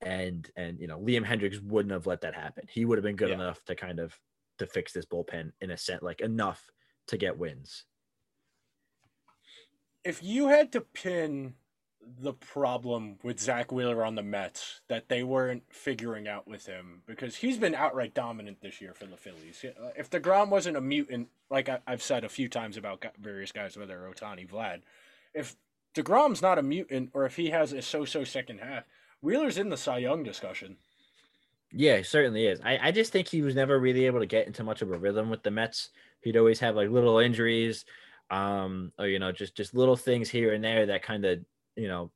and 0.00 0.50
and 0.56 0.80
you 0.80 0.86
know, 0.86 0.98
Liam 0.98 1.26
Hendriks 1.26 1.62
wouldn't 1.62 1.92
have 1.92 2.06
let 2.06 2.22
that 2.22 2.34
happen. 2.34 2.64
He 2.70 2.84
would 2.84 2.98
have 2.98 3.04
been 3.04 3.16
good 3.16 3.28
yeah. 3.28 3.36
enough 3.36 3.62
to 3.66 3.74
kind 3.74 4.00
of 4.00 4.18
to 4.58 4.66
fix 4.66 4.92
this 4.92 5.06
bullpen 5.06 5.52
in 5.60 5.70
a 5.70 5.76
sense, 5.76 6.02
like 6.02 6.20
enough 6.20 6.62
to 7.08 7.16
get 7.16 7.38
wins. 7.38 7.84
If 10.04 10.22
you 10.22 10.48
had 10.48 10.72
to 10.72 10.80
pin 10.80 11.54
the 12.20 12.32
problem 12.32 13.16
with 13.22 13.40
Zack 13.40 13.70
Wheeler 13.70 14.04
on 14.04 14.14
the 14.14 14.22
Mets 14.22 14.80
that 14.88 15.08
they 15.08 15.22
weren't 15.22 15.62
figuring 15.70 16.26
out 16.26 16.46
with 16.46 16.66
him 16.66 17.02
because 17.06 17.36
he's 17.36 17.58
been 17.58 17.74
outright 17.74 18.14
dominant 18.14 18.60
this 18.60 18.80
year 18.80 18.94
for 18.94 19.06
the 19.06 19.16
Phillies. 19.16 19.64
Uh, 19.64 19.90
if 19.96 20.10
DeGrom 20.10 20.48
wasn't 20.48 20.76
a 20.76 20.80
mutant, 20.80 21.28
like 21.50 21.68
I, 21.68 21.78
have 21.86 22.02
said 22.02 22.24
a 22.24 22.28
few 22.28 22.48
times 22.48 22.76
about 22.76 23.04
various 23.20 23.52
guys, 23.52 23.76
whether 23.76 23.98
Ohtani, 23.98 24.48
Vlad, 24.48 24.82
if 25.34 25.56
DeGrom's 25.94 26.42
not 26.42 26.58
a 26.58 26.62
mutant 26.62 27.10
or 27.14 27.24
if 27.24 27.36
he 27.36 27.50
has 27.50 27.72
a 27.72 27.82
so-so 27.82 28.24
second 28.24 28.58
half, 28.58 28.84
Wheeler's 29.20 29.58
in 29.58 29.68
the 29.68 29.76
Cy 29.76 29.98
Young 29.98 30.22
discussion. 30.22 30.76
Yeah, 31.72 31.98
he 31.98 32.02
certainly 32.02 32.46
is. 32.46 32.60
I, 32.62 32.88
I 32.88 32.90
just 32.90 33.12
think 33.12 33.28
he 33.28 33.42
was 33.42 33.54
never 33.54 33.78
really 33.78 34.06
able 34.06 34.20
to 34.20 34.26
get 34.26 34.46
into 34.46 34.64
much 34.64 34.82
of 34.82 34.90
a 34.90 34.98
rhythm 34.98 35.30
with 35.30 35.42
the 35.42 35.50
Mets. 35.50 35.90
He'd 36.20 36.36
always 36.36 36.60
have 36.60 36.76
like 36.76 36.90
little 36.90 37.18
injuries, 37.18 37.84
um, 38.30 38.92
or 38.98 39.06
you 39.06 39.18
know, 39.18 39.32
just 39.32 39.54
just 39.56 39.74
little 39.74 39.96
things 39.96 40.30
here 40.30 40.52
and 40.52 40.64
there 40.64 40.86
that 40.86 41.02
kind 41.02 41.24
of 41.24 41.40
you 41.76 41.88
know, 41.88 42.10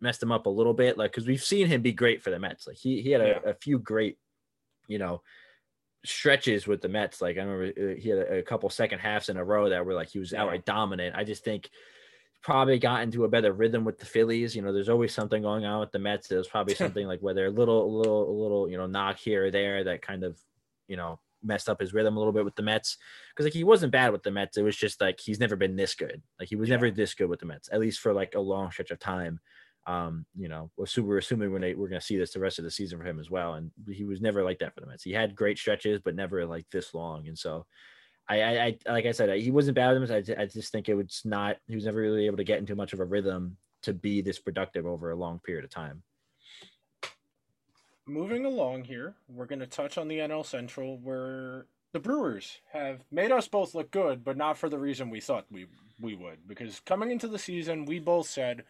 messed 0.00 0.22
him 0.22 0.32
up 0.32 0.46
a 0.46 0.50
little 0.50 0.74
bit. 0.74 0.98
Like, 0.98 1.12
because 1.12 1.26
we've 1.26 1.42
seen 1.42 1.66
him 1.66 1.82
be 1.82 1.92
great 1.92 2.22
for 2.22 2.30
the 2.30 2.38
Mets. 2.38 2.66
Like, 2.66 2.76
he 2.76 3.00
he 3.02 3.10
had 3.10 3.20
a, 3.20 3.28
yeah. 3.28 3.50
a 3.50 3.54
few 3.54 3.78
great, 3.78 4.18
you 4.88 4.98
know, 4.98 5.22
stretches 6.04 6.66
with 6.66 6.80
the 6.80 6.88
Mets. 6.88 7.20
Like, 7.20 7.36
I 7.36 7.42
remember 7.42 7.92
uh, 7.92 7.94
he 8.00 8.08
had 8.08 8.18
a, 8.18 8.38
a 8.38 8.42
couple 8.42 8.68
second 8.70 9.00
halves 9.00 9.28
in 9.28 9.36
a 9.36 9.44
row 9.44 9.68
that 9.68 9.84
were 9.84 9.94
like 9.94 10.10
he 10.10 10.18
was 10.18 10.34
outright 10.34 10.64
dominant. 10.64 11.16
I 11.16 11.24
just 11.24 11.44
think 11.44 11.70
probably 12.42 12.78
got 12.78 13.02
into 13.02 13.24
a 13.24 13.28
better 13.28 13.52
rhythm 13.52 13.84
with 13.84 13.98
the 13.98 14.06
Phillies. 14.06 14.56
You 14.56 14.62
know, 14.62 14.72
there's 14.72 14.88
always 14.88 15.14
something 15.14 15.42
going 15.42 15.64
on 15.64 15.80
with 15.80 15.92
the 15.92 16.00
Mets. 16.00 16.28
There's 16.28 16.48
probably 16.48 16.74
something 16.74 17.06
like 17.06 17.20
whether 17.20 17.46
a 17.46 17.50
little, 17.50 17.84
a 17.84 17.92
little, 17.96 18.28
a 18.28 18.36
little, 18.42 18.68
you 18.68 18.76
know, 18.76 18.86
knock 18.86 19.18
here 19.18 19.46
or 19.46 19.50
there 19.50 19.84
that 19.84 20.02
kind 20.02 20.24
of, 20.24 20.38
you 20.88 20.96
know, 20.96 21.20
messed 21.42 21.68
up 21.68 21.80
his 21.80 21.92
rhythm 21.92 22.16
a 22.16 22.18
little 22.18 22.32
bit 22.32 22.44
with 22.44 22.56
the 22.56 22.62
Mets 22.62 22.96
because 23.30 23.46
like 23.46 23.52
he 23.52 23.64
wasn't 23.64 23.92
bad 23.92 24.12
with 24.12 24.22
the 24.22 24.30
Mets. 24.30 24.56
It 24.56 24.62
was 24.62 24.76
just 24.76 25.00
like 25.00 25.20
he's 25.20 25.40
never 25.40 25.56
been 25.56 25.76
this 25.76 25.94
good. 25.94 26.22
Like 26.38 26.48
he 26.48 26.56
was 26.56 26.68
yeah. 26.68 26.76
never 26.76 26.90
this 26.90 27.14
good 27.14 27.28
with 27.28 27.40
the 27.40 27.46
Mets, 27.46 27.68
at 27.72 27.80
least 27.80 28.00
for 28.00 28.12
like 28.12 28.34
a 28.34 28.40
long 28.40 28.70
stretch 28.70 28.90
of 28.90 28.98
time. 28.98 29.40
Um, 29.86 30.26
you 30.36 30.48
know, 30.48 30.70
we're, 30.76 31.18
assuming 31.18 31.50
we're 31.50 31.58
gonna, 31.58 31.76
we're 31.76 31.88
gonna 31.88 32.00
see 32.00 32.16
this 32.16 32.32
the 32.32 32.40
rest 32.40 32.58
of 32.58 32.64
the 32.64 32.70
season 32.70 32.98
for 32.98 33.04
him 33.04 33.18
as 33.18 33.30
well. 33.30 33.54
And 33.54 33.70
he 33.90 34.04
was 34.04 34.20
never 34.20 34.44
like 34.44 34.60
that 34.60 34.74
for 34.74 34.80
the 34.80 34.86
Mets. 34.86 35.02
He 35.02 35.12
had 35.12 35.34
great 35.34 35.58
stretches, 35.58 36.00
but 36.04 36.14
never 36.14 36.46
like 36.46 36.66
this 36.70 36.94
long. 36.94 37.26
And 37.26 37.36
so, 37.36 37.66
I, 38.28 38.42
I, 38.42 38.78
I 38.86 38.92
like 38.92 39.06
I 39.06 39.12
said, 39.12 39.36
he 39.40 39.50
wasn't 39.50 39.74
bad 39.74 39.98
with 39.98 40.08
them. 40.08 40.36
I, 40.38 40.42
I 40.42 40.46
just 40.46 40.70
think 40.70 40.88
it 40.88 40.94
was 40.94 41.22
not. 41.24 41.56
He 41.66 41.74
was 41.74 41.86
never 41.86 42.00
really 42.00 42.26
able 42.26 42.36
to 42.36 42.44
get 42.44 42.60
into 42.60 42.76
much 42.76 42.92
of 42.92 43.00
a 43.00 43.04
rhythm 43.04 43.56
to 43.82 43.92
be 43.92 44.20
this 44.20 44.38
productive 44.38 44.86
over 44.86 45.10
a 45.10 45.16
long 45.16 45.40
period 45.40 45.64
of 45.64 45.70
time 45.70 46.04
moving 48.06 48.44
along 48.44 48.84
here, 48.84 49.14
we're 49.28 49.46
going 49.46 49.60
to 49.60 49.66
touch 49.66 49.96
on 49.98 50.08
the 50.08 50.18
NL 50.18 50.44
Central 50.44 50.98
where 50.98 51.66
the 51.92 52.00
Brewers 52.00 52.58
have 52.72 53.04
made 53.10 53.32
us 53.32 53.48
both 53.48 53.74
look 53.74 53.90
good, 53.90 54.24
but 54.24 54.36
not 54.36 54.58
for 54.58 54.68
the 54.68 54.78
reason 54.78 55.10
we 55.10 55.20
thought 55.20 55.46
we 55.50 55.66
we 56.00 56.14
would. 56.14 56.48
Because 56.48 56.80
coming 56.80 57.10
into 57.10 57.28
the 57.28 57.38
season, 57.38 57.84
we 57.84 57.98
both 57.98 58.26
said, 58.28 58.64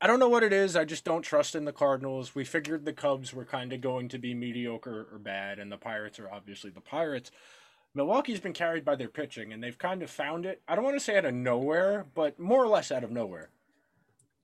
I 0.00 0.06
don't 0.06 0.20
know 0.20 0.28
what 0.28 0.42
it 0.42 0.52
is. 0.52 0.76
I 0.76 0.84
just 0.84 1.04
don't 1.04 1.22
trust 1.22 1.54
in 1.54 1.64
the 1.64 1.72
Cardinals. 1.72 2.34
We 2.34 2.44
figured 2.44 2.84
the 2.84 2.92
Cubs 2.92 3.32
were 3.32 3.44
kind 3.44 3.72
of 3.72 3.80
going 3.80 4.08
to 4.10 4.18
be 4.18 4.34
mediocre 4.34 5.08
or 5.12 5.18
bad, 5.18 5.58
and 5.58 5.70
the 5.70 5.76
Pirates 5.76 6.18
are 6.18 6.30
obviously 6.30 6.70
the 6.70 6.80
Pirates. 6.80 7.30
Milwaukee's 7.94 8.40
been 8.40 8.52
carried 8.52 8.84
by 8.84 8.96
their 8.96 9.08
pitching, 9.08 9.52
and 9.52 9.62
they've 9.62 9.78
kind 9.78 10.02
of 10.02 10.10
found 10.10 10.46
it. 10.46 10.62
I 10.66 10.74
don't 10.74 10.84
want 10.84 10.96
to 10.96 11.04
say 11.04 11.18
out 11.18 11.24
of 11.24 11.34
nowhere, 11.34 12.06
but 12.14 12.38
more 12.38 12.64
or 12.64 12.68
less 12.68 12.90
out 12.90 13.04
of 13.04 13.10
nowhere. 13.10 13.50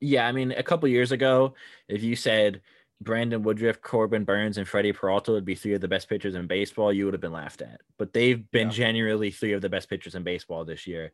Yeah, 0.01 0.27
I 0.29 0.33
mean, 0.33 0.53
a 0.53 0.63
couple 0.63 0.89
years 0.89 1.13
ago, 1.13 1.55
if 1.89 2.03
you 2.03 2.15
said 2.15 2.61
Brandon 3.01 3.43
Woodruff, 3.43 3.81
Corbin 3.81 4.25
Burnes, 4.25 4.59
and 4.59 4.67
Freddie 4.67 4.93
Peralta 4.93 5.33
would 5.33 5.45
be 5.45 5.55
three 5.55 5.75
of 5.75 5.81
the 5.81 5.89
best 5.89 6.09
pitchers 6.09 6.35
in 6.35 6.47
baseball, 6.47 6.93
you 6.93 7.05
would 7.05 7.15
have 7.15 7.21
been 7.21 7.33
laughed 7.33 7.63
at. 7.63 7.81
But 7.97 8.13
they've 8.13 8.51
been 8.51 8.69
yeah. 8.69 8.75
genuinely 8.75 9.31
three 9.31 9.53
of 9.53 9.63
the 9.63 9.69
best 9.69 9.89
pitchers 9.89 10.15
in 10.15 10.25
baseball 10.25 10.65
this 10.65 10.87
year. 10.87 11.13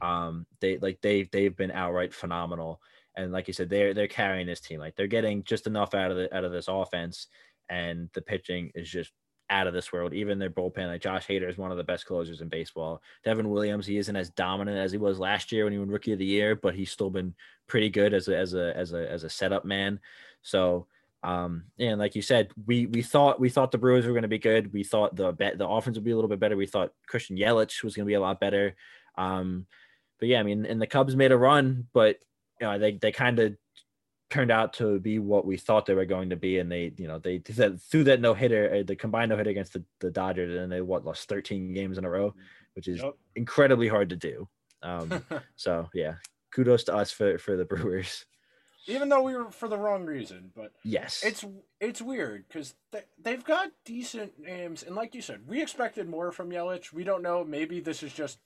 Um, 0.00 0.46
they 0.60 0.78
like 0.78 1.00
they 1.02 1.24
they've 1.24 1.56
been 1.56 1.70
outright 1.70 2.14
phenomenal. 2.14 2.80
And 3.16 3.32
like 3.32 3.48
you 3.48 3.54
said, 3.54 3.70
they're 3.70 3.94
they're 3.94 4.08
carrying 4.08 4.46
this 4.46 4.60
team. 4.60 4.80
Like 4.80 4.96
they're 4.96 5.06
getting 5.06 5.42
just 5.44 5.66
enough 5.66 5.94
out 5.94 6.10
of 6.10 6.16
the 6.16 6.34
out 6.34 6.44
of 6.44 6.52
this 6.52 6.68
offense, 6.68 7.28
and 7.68 8.08
the 8.14 8.22
pitching 8.22 8.72
is 8.74 8.88
just 8.88 9.12
out 9.48 9.66
of 9.66 9.74
this 9.74 9.92
world. 9.92 10.12
Even 10.12 10.38
their 10.38 10.50
bullpen, 10.50 10.88
like 10.88 11.02
Josh 11.02 11.26
Hader 11.26 11.48
is 11.48 11.58
one 11.58 11.70
of 11.70 11.76
the 11.76 11.84
best 11.84 12.06
closers 12.06 12.40
in 12.40 12.48
baseball. 12.48 13.02
Devin 13.24 13.48
Williams, 13.48 13.86
he 13.86 13.98
isn't 13.98 14.16
as 14.16 14.30
dominant 14.30 14.78
as 14.78 14.92
he 14.92 14.98
was 14.98 15.18
last 15.18 15.52
year 15.52 15.64
when 15.64 15.72
he 15.72 15.78
won 15.78 15.88
Rookie 15.88 16.12
of 16.12 16.18
the 16.18 16.24
Year, 16.24 16.56
but 16.56 16.74
he's 16.74 16.90
still 16.90 17.10
been 17.10 17.34
pretty 17.66 17.90
good 17.90 18.14
as 18.14 18.28
a 18.28 18.36
as 18.36 18.54
a 18.54 18.76
as 18.76 18.92
a 18.92 19.10
as 19.10 19.24
a 19.24 19.30
setup 19.30 19.64
man. 19.64 20.00
So 20.42 20.86
um, 21.22 21.64
and 21.78 21.98
like 21.98 22.14
you 22.14 22.22
said, 22.22 22.50
we 22.66 22.86
we 22.86 23.02
thought 23.02 23.40
we 23.40 23.48
thought 23.48 23.72
the 23.72 23.78
Brewers 23.78 24.06
were 24.06 24.12
going 24.12 24.22
to 24.22 24.28
be 24.28 24.38
good. 24.38 24.72
We 24.72 24.84
thought 24.84 25.16
the 25.16 25.32
bet 25.32 25.58
the 25.58 25.68
offense 25.68 25.96
would 25.96 26.04
be 26.04 26.12
a 26.12 26.14
little 26.14 26.28
bit 26.28 26.40
better. 26.40 26.56
We 26.56 26.66
thought 26.66 26.92
Christian 27.06 27.36
Yelich 27.36 27.82
was 27.82 27.96
going 27.96 28.06
to 28.06 28.10
be 28.10 28.14
a 28.14 28.20
lot 28.20 28.40
better. 28.40 28.76
Um, 29.16 29.66
but 30.20 30.28
yeah, 30.28 30.40
I 30.40 30.42
mean, 30.42 30.66
and 30.66 30.80
the 30.80 30.86
Cubs 30.86 31.16
made 31.16 31.32
a 31.32 31.36
run, 31.36 31.86
but 31.92 32.18
you 32.60 32.66
know, 32.66 32.78
they 32.78 32.92
they 32.92 33.12
kind 33.12 33.38
of 33.38 33.56
turned 34.30 34.50
out 34.50 34.74
to 34.74 34.98
be 34.98 35.18
what 35.18 35.46
we 35.46 35.56
thought 35.56 35.86
they 35.86 35.94
were 35.94 36.04
going 36.04 36.30
to 36.30 36.36
be, 36.36 36.58
and 36.58 36.70
they 36.70 36.92
you 36.96 37.08
know 37.08 37.18
they 37.18 37.38
that, 37.38 37.80
threw 37.80 38.04
that 38.04 38.20
no 38.20 38.34
hitter, 38.34 38.74
uh, 38.74 38.82
the 38.84 38.96
combined 38.96 39.30
no 39.30 39.36
hitter 39.36 39.50
against 39.50 39.72
the, 39.72 39.84
the 40.00 40.10
Dodgers, 40.10 40.56
and 40.60 40.70
they 40.70 40.80
what 40.80 41.04
lost 41.04 41.28
13 41.28 41.72
games 41.72 41.98
in 41.98 42.04
a 42.04 42.10
row, 42.10 42.34
which 42.74 42.88
is 42.88 43.02
yep. 43.02 43.14
incredibly 43.34 43.88
hard 43.88 44.10
to 44.10 44.16
do. 44.16 44.48
Um, 44.82 45.24
so 45.56 45.88
yeah, 45.92 46.14
kudos 46.52 46.84
to 46.84 46.94
us 46.94 47.10
for 47.10 47.38
for 47.38 47.56
the 47.56 47.64
Brewers 47.64 48.24
even 48.86 49.08
though 49.08 49.22
we 49.22 49.34
were 49.34 49.50
for 49.50 49.68
the 49.68 49.78
wrong 49.78 50.04
reason. 50.04 50.50
But 50.54 50.72
yes, 50.84 51.22
it's 51.24 51.44
it's 51.80 52.02
weird 52.02 52.46
because 52.48 52.74
they 52.92 53.02
they've 53.22 53.44
got 53.44 53.70
decent 53.84 54.38
names, 54.38 54.82
and 54.82 54.94
like 54.96 55.14
you 55.14 55.22
said, 55.22 55.42
we 55.46 55.62
expected 55.62 56.08
more 56.08 56.32
from 56.32 56.50
Yelich. 56.50 56.92
We 56.92 57.04
don't 57.04 57.22
know. 57.22 57.44
Maybe 57.44 57.80
this 57.80 58.02
is 58.02 58.12
just 58.12 58.38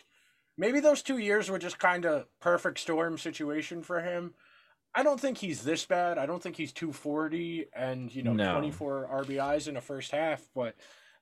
maybe 0.57 0.81
those 0.81 1.03
two 1.03 1.19
years 1.19 1.51
were 1.51 1.59
just 1.59 1.79
kind 1.79 2.05
of 2.05 2.27
perfect 2.41 2.79
storm 2.79 3.19
situation 3.19 3.83
for 3.83 4.01
him. 4.01 4.35
I 4.95 5.03
don't 5.05 5.21
think 5.21 5.39
he's 5.39 5.63
this 5.63 5.87
bad. 5.87 6.19
I 6.19 6.27
don't 6.27 6.43
think 6.43 6.57
he's 6.57 6.73
240 6.73 7.67
and 7.75 8.13
you 8.15 8.23
know 8.23 8.33
No. 8.33 8.53
24 8.53 9.09
RBIs 9.25 9.69
in 9.69 9.75
the 9.75 9.81
first 9.81 10.11
half, 10.11 10.49
but 10.55 10.75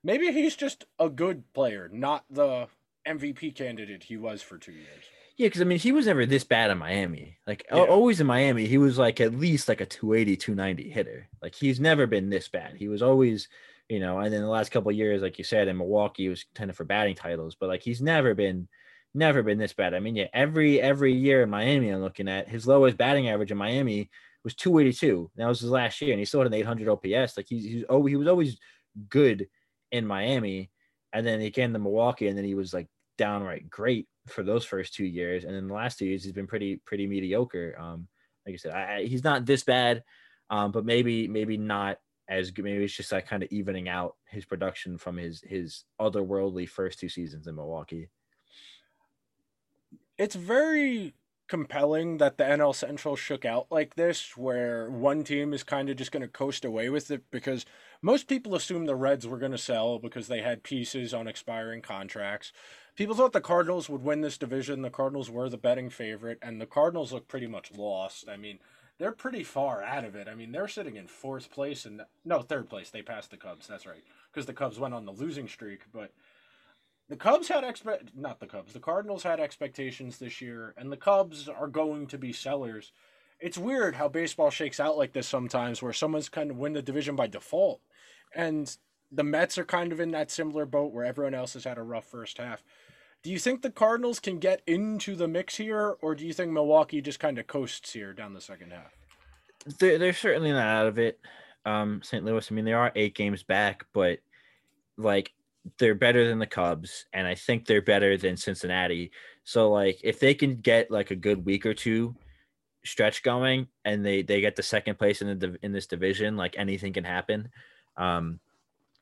maybe 0.02 0.32
he's 0.32 0.56
just 0.56 0.86
a 0.98 1.10
good 1.10 1.52
player, 1.52 1.90
not 1.92 2.24
the 2.30 2.68
MVP 3.06 3.54
candidate 3.54 4.04
he 4.04 4.16
was 4.16 4.42
for 4.42 4.56
two 4.58 4.72
years. 4.72 5.04
Yeah, 5.38 5.46
because 5.46 5.60
I 5.60 5.64
mean, 5.64 5.78
he 5.78 5.92
was 5.92 6.06
never 6.06 6.26
this 6.26 6.42
bad 6.44 6.70
in 6.70 6.78
Miami. 6.78 7.38
Like 7.46 7.64
Yeah. 7.70 7.84
always 7.84 8.20
in 8.20 8.26
Miami, 8.26 8.66
he 8.66 8.76
was 8.78 8.98
like 8.98 9.20
at 9.20 9.34
least 9.34 9.68
like 9.68 9.80
a 9.80 9.86
280, 9.86 10.36
290 10.36 10.90
hitter. 10.90 11.28
Like 11.40 11.54
he's 11.54 11.78
never 11.78 12.06
been 12.08 12.28
this 12.28 12.48
bad. 12.48 12.74
He 12.76 12.88
was 12.88 13.02
always, 13.02 13.48
you 13.88 14.00
know, 14.00 14.18
and 14.18 14.32
then 14.32 14.40
the 14.42 14.48
last 14.48 14.70
couple 14.72 14.90
of 14.90 14.96
years, 14.96 15.22
like 15.22 15.38
you 15.38 15.44
said, 15.44 15.68
in 15.68 15.78
Milwaukee, 15.78 16.24
he 16.24 16.28
was 16.28 16.44
tending 16.56 16.74
for 16.74 16.84
batting 16.84 17.14
titles, 17.14 17.54
but 17.58 17.68
like 17.68 17.82
he's 17.82 18.02
never 18.02 18.34
been, 18.34 18.68
never 19.14 19.42
been 19.44 19.58
this 19.58 19.72
bad. 19.72 19.94
I 19.94 20.00
mean, 20.00 20.16
yeah, 20.16 20.26
every 20.34 20.80
every 20.80 21.12
year 21.14 21.42
in 21.44 21.50
Miami, 21.50 21.90
I'm 21.90 22.00
looking 22.00 22.28
at 22.28 22.48
his 22.48 22.66
lowest 22.66 22.96
batting 22.98 23.28
average 23.28 23.52
in 23.52 23.58
Miami 23.58 24.10
was 24.44 24.54
282. 24.56 25.30
That 25.36 25.46
was 25.46 25.60
his 25.60 25.70
last 25.70 26.00
year, 26.00 26.12
and 26.12 26.18
he 26.18 26.24
still 26.24 26.40
had 26.40 26.48
an 26.48 26.54
800 26.54 26.88
OPS. 26.88 27.36
Like 27.36 27.46
he's 27.48 27.64
he's 27.64 27.84
oh 27.88 28.04
he 28.06 28.16
was 28.16 28.26
always 28.28 28.58
good 29.08 29.48
in 29.92 30.04
Miami, 30.06 30.70
and 31.12 31.24
then 31.26 31.40
he 31.40 31.50
came 31.52 31.72
to 31.72 31.78
Milwaukee, 31.78 32.26
and 32.26 32.36
then 32.36 32.44
he 32.44 32.54
was 32.56 32.74
like 32.74 32.88
downright 33.18 33.68
great 33.68 34.08
for 34.26 34.42
those 34.42 34.64
first 34.64 34.94
two 34.94 35.04
years, 35.04 35.44
and 35.44 35.54
then 35.54 35.68
the 35.68 35.74
last 35.74 35.98
two 35.98 36.06
years 36.06 36.24
he's 36.24 36.32
been 36.32 36.46
pretty 36.46 36.76
pretty 36.86 37.06
mediocre. 37.06 37.76
Um, 37.78 38.08
like 38.46 38.54
I 38.54 38.56
said, 38.56 38.72
I, 38.72 39.04
he's 39.04 39.24
not 39.24 39.44
this 39.44 39.64
bad, 39.64 40.02
um, 40.48 40.72
but 40.72 40.86
maybe 40.86 41.28
maybe 41.28 41.56
not 41.56 41.98
as 42.28 42.50
good. 42.50 42.64
Maybe 42.64 42.84
it's 42.84 42.96
just 42.96 43.12
like 43.12 43.26
kind 43.26 43.42
of 43.42 43.50
evening 43.50 43.88
out 43.88 44.16
his 44.30 44.44
production 44.44 44.96
from 44.96 45.16
his 45.16 45.42
his 45.46 45.84
otherworldly 46.00 46.68
first 46.68 46.98
two 46.98 47.08
seasons 47.08 47.46
in 47.46 47.56
Milwaukee. 47.56 48.08
It's 50.16 50.34
very 50.34 51.14
compelling 51.48 52.18
that 52.18 52.36
the 52.36 52.44
NL 52.44 52.74
Central 52.74 53.16
shook 53.16 53.44
out 53.44 53.66
like 53.70 53.94
this, 53.94 54.36
where 54.36 54.90
one 54.90 55.24
team 55.24 55.54
is 55.54 55.62
kind 55.62 55.88
of 55.88 55.96
just 55.96 56.12
going 56.12 56.22
to 56.22 56.28
coast 56.28 56.64
away 56.64 56.90
with 56.90 57.10
it 57.10 57.22
because 57.30 57.64
most 58.02 58.28
people 58.28 58.54
assume 58.54 58.84
the 58.84 58.94
Reds 58.94 59.26
were 59.26 59.38
going 59.38 59.52
to 59.52 59.58
sell 59.58 59.98
because 59.98 60.28
they 60.28 60.42
had 60.42 60.62
pieces 60.62 61.14
on 61.14 61.26
expiring 61.26 61.80
contracts. 61.80 62.52
People 62.98 63.14
thought 63.14 63.32
the 63.32 63.40
Cardinals 63.40 63.88
would 63.88 64.02
win 64.02 64.22
this 64.22 64.36
division. 64.36 64.82
The 64.82 64.90
Cardinals 64.90 65.30
were 65.30 65.48
the 65.48 65.56
betting 65.56 65.88
favorite, 65.88 66.40
and 66.42 66.60
the 66.60 66.66
Cardinals 66.66 67.12
look 67.12 67.28
pretty 67.28 67.46
much 67.46 67.70
lost. 67.70 68.28
I 68.28 68.36
mean, 68.36 68.58
they're 68.98 69.12
pretty 69.12 69.44
far 69.44 69.84
out 69.84 70.04
of 70.04 70.16
it. 70.16 70.26
I 70.26 70.34
mean, 70.34 70.50
they're 70.50 70.66
sitting 70.66 70.96
in 70.96 71.06
fourth 71.06 71.48
place 71.48 71.84
and 71.84 72.02
no 72.24 72.42
third 72.42 72.68
place. 72.68 72.90
They 72.90 73.02
passed 73.02 73.30
the 73.30 73.36
Cubs. 73.36 73.68
That's 73.68 73.86
right, 73.86 74.02
because 74.32 74.46
the 74.46 74.52
Cubs 74.52 74.80
went 74.80 74.94
on 74.94 75.04
the 75.04 75.12
losing 75.12 75.46
streak. 75.46 75.82
But 75.92 76.10
the 77.08 77.14
Cubs 77.14 77.46
had 77.46 77.62
expect 77.62 78.16
not 78.16 78.40
the 78.40 78.48
Cubs. 78.48 78.72
The 78.72 78.80
Cardinals 78.80 79.22
had 79.22 79.38
expectations 79.38 80.18
this 80.18 80.40
year, 80.40 80.74
and 80.76 80.90
the 80.90 80.96
Cubs 80.96 81.48
are 81.48 81.68
going 81.68 82.08
to 82.08 82.18
be 82.18 82.32
sellers. 82.32 82.90
It's 83.38 83.56
weird 83.56 83.94
how 83.94 84.08
baseball 84.08 84.50
shakes 84.50 84.80
out 84.80 84.98
like 84.98 85.12
this 85.12 85.28
sometimes, 85.28 85.80
where 85.80 85.92
someone's 85.92 86.28
kind 86.28 86.50
of 86.50 86.58
win 86.58 86.72
the 86.72 86.82
division 86.82 87.14
by 87.14 87.28
default, 87.28 87.80
and 88.34 88.76
the 89.12 89.22
Mets 89.22 89.56
are 89.56 89.64
kind 89.64 89.92
of 89.92 90.00
in 90.00 90.10
that 90.10 90.32
similar 90.32 90.66
boat 90.66 90.92
where 90.92 91.04
everyone 91.04 91.34
else 91.34 91.54
has 91.54 91.62
had 91.62 91.78
a 91.78 91.82
rough 91.82 92.04
first 92.04 92.38
half. 92.38 92.64
Do 93.22 93.30
you 93.30 93.38
think 93.38 93.62
the 93.62 93.70
Cardinals 93.70 94.20
can 94.20 94.38
get 94.38 94.62
into 94.66 95.16
the 95.16 95.28
mix 95.28 95.56
here, 95.56 95.96
or 96.00 96.14
do 96.14 96.24
you 96.24 96.32
think 96.32 96.52
Milwaukee 96.52 97.00
just 97.00 97.18
kind 97.18 97.38
of 97.38 97.46
coasts 97.46 97.92
here 97.92 98.12
down 98.12 98.32
the 98.32 98.40
second 98.40 98.72
half? 98.72 98.92
They're 99.78 99.98
they're 99.98 100.12
certainly 100.12 100.52
not 100.52 100.66
out 100.66 100.86
of 100.86 100.98
it. 100.98 101.18
Um, 101.66 102.00
St. 102.02 102.24
Louis. 102.24 102.50
I 102.50 102.54
mean, 102.54 102.64
they 102.64 102.72
are 102.72 102.92
eight 102.94 103.14
games 103.14 103.42
back, 103.42 103.84
but 103.92 104.20
like 104.96 105.32
they're 105.78 105.94
better 105.94 106.26
than 106.28 106.38
the 106.38 106.46
Cubs, 106.46 107.06
and 107.12 107.26
I 107.26 107.34
think 107.34 107.66
they're 107.66 107.82
better 107.82 108.16
than 108.16 108.36
Cincinnati. 108.36 109.10
So 109.44 109.70
like, 109.70 110.00
if 110.04 110.20
they 110.20 110.34
can 110.34 110.56
get 110.56 110.90
like 110.90 111.10
a 111.10 111.16
good 111.16 111.44
week 111.44 111.66
or 111.66 111.74
two 111.74 112.14
stretch 112.84 113.22
going, 113.22 113.66
and 113.84 114.06
they 114.06 114.22
they 114.22 114.40
get 114.40 114.54
the 114.54 114.62
second 114.62 114.96
place 114.98 115.22
in 115.22 115.38
the 115.38 115.58
in 115.62 115.72
this 115.72 115.86
division, 115.86 116.36
like 116.36 116.54
anything 116.56 116.92
can 116.92 117.04
happen. 117.04 117.48
Um, 117.96 118.38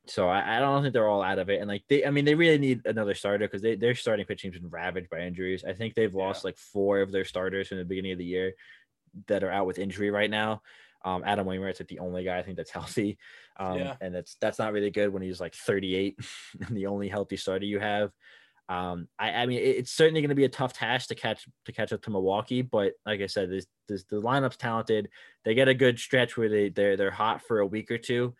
so 0.08 0.28
I, 0.28 0.56
I 0.56 0.60
don't 0.60 0.82
think 0.82 0.92
they're 0.92 1.08
all 1.08 1.22
out 1.22 1.38
of 1.38 1.50
it, 1.50 1.60
and 1.60 1.68
like 1.68 1.84
they, 1.88 2.04
I 2.04 2.10
mean, 2.10 2.24
they 2.24 2.34
really 2.34 2.58
need 2.58 2.82
another 2.86 3.14
starter 3.14 3.46
because 3.46 3.62
they 3.62 3.74
their 3.76 3.94
starting 3.94 4.26
pitching's 4.26 4.58
been 4.58 4.70
ravaged 4.70 5.10
by 5.10 5.20
injuries. 5.20 5.64
I 5.66 5.72
think 5.72 5.94
they've 5.94 6.14
lost 6.14 6.44
like 6.44 6.56
four 6.56 7.00
of 7.00 7.12
their 7.12 7.24
starters 7.24 7.68
from 7.68 7.78
the 7.78 7.84
beginning 7.84 8.12
of 8.12 8.18
the 8.18 8.24
year 8.24 8.52
that 9.28 9.42
are 9.44 9.50
out 9.50 9.66
with 9.66 9.78
injury 9.78 10.10
right 10.10 10.30
now. 10.30 10.62
Um, 11.04 11.22
Adam 11.24 11.46
Wainwright's 11.46 11.80
like 11.80 11.88
the 11.88 12.00
only 12.00 12.24
guy 12.24 12.38
I 12.38 12.42
think 12.42 12.56
that's 12.56 12.70
healthy, 12.78 13.18
um, 13.58 13.78
Yeah. 13.78 13.96
and 14.00 14.14
that's 14.14 14.36
that's 14.40 14.58
not 14.58 14.72
really 14.72 14.90
good 14.90 15.12
when 15.12 15.22
he's 15.22 15.40
like 15.40 15.54
38 15.54 16.18
and 16.66 16.76
the 16.76 16.86
only 16.86 17.08
healthy 17.08 17.36
starter 17.36 17.64
you 17.66 17.78
have. 17.80 18.10
Um, 18.68 19.06
I, 19.16 19.30
I 19.30 19.46
mean, 19.46 19.58
it- 19.60 19.76
it's 19.76 19.92
certainly 19.92 20.20
going 20.20 20.30
to 20.30 20.34
be 20.34 20.44
a 20.44 20.48
tough 20.48 20.72
task 20.72 21.08
to 21.08 21.14
catch 21.14 21.46
to 21.66 21.72
catch 21.72 21.92
up 21.92 22.02
to 22.02 22.10
Milwaukee, 22.10 22.62
but 22.62 22.94
like 23.04 23.20
I 23.20 23.26
said, 23.26 23.48
this, 23.50 23.66
this 23.88 24.02
the 24.04 24.20
lineup's 24.20 24.56
talented. 24.56 25.08
They 25.44 25.54
get 25.54 25.68
a 25.68 25.74
good 25.74 25.98
stretch 26.00 26.36
where 26.36 26.48
they 26.48 26.70
they're 26.70 26.96
they're 26.96 27.10
hot 27.12 27.42
for 27.42 27.60
a 27.60 27.66
week 27.66 27.90
or 27.92 27.98
two, 27.98 28.34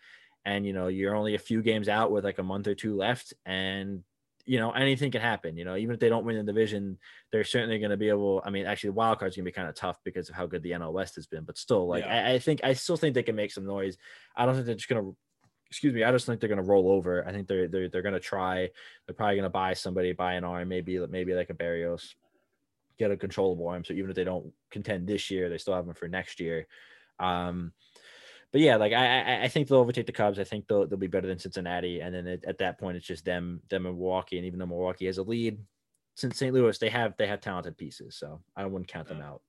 and 0.47 0.65
you 0.65 0.73
know 0.73 0.87
you're 0.87 1.15
only 1.15 1.35
a 1.35 1.39
few 1.39 1.61
games 1.61 1.89
out 1.89 2.13
with 2.13 2.25
like 2.25 2.39
a 2.39 2.43
month 2.43 2.69
or 2.69 2.75
two 2.75 2.97
left, 2.97 3.35
and 3.45 4.05
you 4.47 4.61
know 4.61 4.71
anything 4.71 5.11
can 5.11 5.21
happen. 5.21 5.57
You 5.57 5.65
know, 5.65 5.77
even 5.77 5.93
if 5.93 6.01
they 6.01 6.09
don't 6.09 6.25
win 6.25 6.37
the 6.37 6.45
division, 6.45 6.99
they're 7.33 7.45
certainly 7.45 7.79
going 7.81 7.91
to 7.91 7.97
be 7.97 8.09
able. 8.09 8.41
I 8.47 8.51
mean, 8.51 8.65
actually, 8.65 8.91
the 8.91 8.95
wild 8.95 9.19
card's 9.19 9.37
going 9.37 9.45
to 9.45 9.51
be 9.51 9.55
kind 9.55 9.69
of 9.69 9.75
tough 9.75 9.99
because 10.05 10.29
of 10.31 10.37
how 10.37 10.47
good 10.47 10.63
the 10.63 10.71
NL 10.71 10.93
West 10.93 11.17
has 11.17 11.27
been, 11.27 11.43
but 11.43 11.59
still, 11.59 11.89
like 11.89 12.05
Yeah. 12.05 12.29
I, 12.29 12.35
I 12.35 12.39
think 12.39 12.61
I 12.63 12.73
still 12.75 12.97
think 12.97 13.15
they 13.15 13.25
can 13.25 13.35
make 13.35 13.51
some 13.51 13.67
noise. 13.67 13.99
I 14.37 14.47
don't 14.47 14.55
think 14.55 14.67
they're 14.67 14.77
just 14.77 14.89
going 14.89 15.05
to. 15.05 15.17
Excuse 15.69 15.93
me. 15.93 16.05
I 16.05 16.13
just 16.13 16.27
think 16.27 16.39
they're 16.39 16.49
going 16.49 16.63
to 16.63 16.71
roll 16.71 16.93
over. 16.93 17.27
I 17.27 17.33
think 17.33 17.49
they're 17.49 17.67
they're 17.67 17.89
they're 17.89 18.03
going 18.03 18.15
to 18.15 18.21
try. 18.21 18.71
They're 19.05 19.17
probably 19.17 19.35
going 19.35 19.43
to 19.43 19.51
buy 19.51 19.75
somebody, 19.75 20.13
buy 20.13 20.35
an 20.35 20.45
arm, 20.45 20.69
maybe 20.69 21.05
maybe 21.09 21.35
like 21.35 21.51
a 21.51 21.55
Berrios, 21.55 22.15
get 23.01 23.11
a 23.11 23.17
controllable 23.17 23.67
arm. 23.67 23.85
So 23.85 23.93
even 23.95 24.11
if 24.11 24.15
they 24.15 24.23
don't 24.23 24.53
contend 24.71 25.09
this 25.09 25.29
year, 25.29 25.49
they 25.49 25.59
still 25.59 25.75
have 25.75 25.87
them 25.87 25.97
for 25.97 26.07
next 26.07 26.39
year. 26.39 26.69
Um, 27.19 27.73
but 28.57 28.63
yeah, 28.63 28.77
like 28.77 28.95
I, 28.95 29.21
I 29.21 29.43
I 29.43 29.49
think 29.49 29.69
they'll 29.69 29.81
overtake 29.81 30.07
the 30.07 30.13
Cubs. 30.13 30.39
I 30.39 30.45
think 30.45 30.67
they'll 30.67 30.87
they'll 30.87 30.99
be 30.99 31.09
better 31.09 31.27
than 31.27 31.39
Cincinnati, 31.39 32.01
and 32.01 32.15
then 32.15 32.27
at, 32.27 32.43
at 32.47 32.57
that 32.57 32.79
point, 32.79 32.97
it's 32.97 33.07
just 33.07 33.27
them 33.27 33.61
them 33.69 33.85
and 33.85 33.97
Milwaukee. 33.99 34.39
And 34.39 34.47
even 34.47 34.59
though 34.59 34.65
Milwaukee 34.65 35.05
has 35.05 35.19
a 35.19 35.23
lead, 35.23 35.59
since 36.15 36.39
St. 36.39 36.55
Louis, 36.55 36.79
they 36.79 36.89
have 36.89 37.15
they 37.19 37.27
have 37.27 37.43
talented 37.43 37.77
pieces, 37.77 38.17
so 38.17 38.41
I 38.57 38.65
wouldn't 38.65 38.89
count 38.89 39.09
them 39.09 39.21
out. 39.21 39.43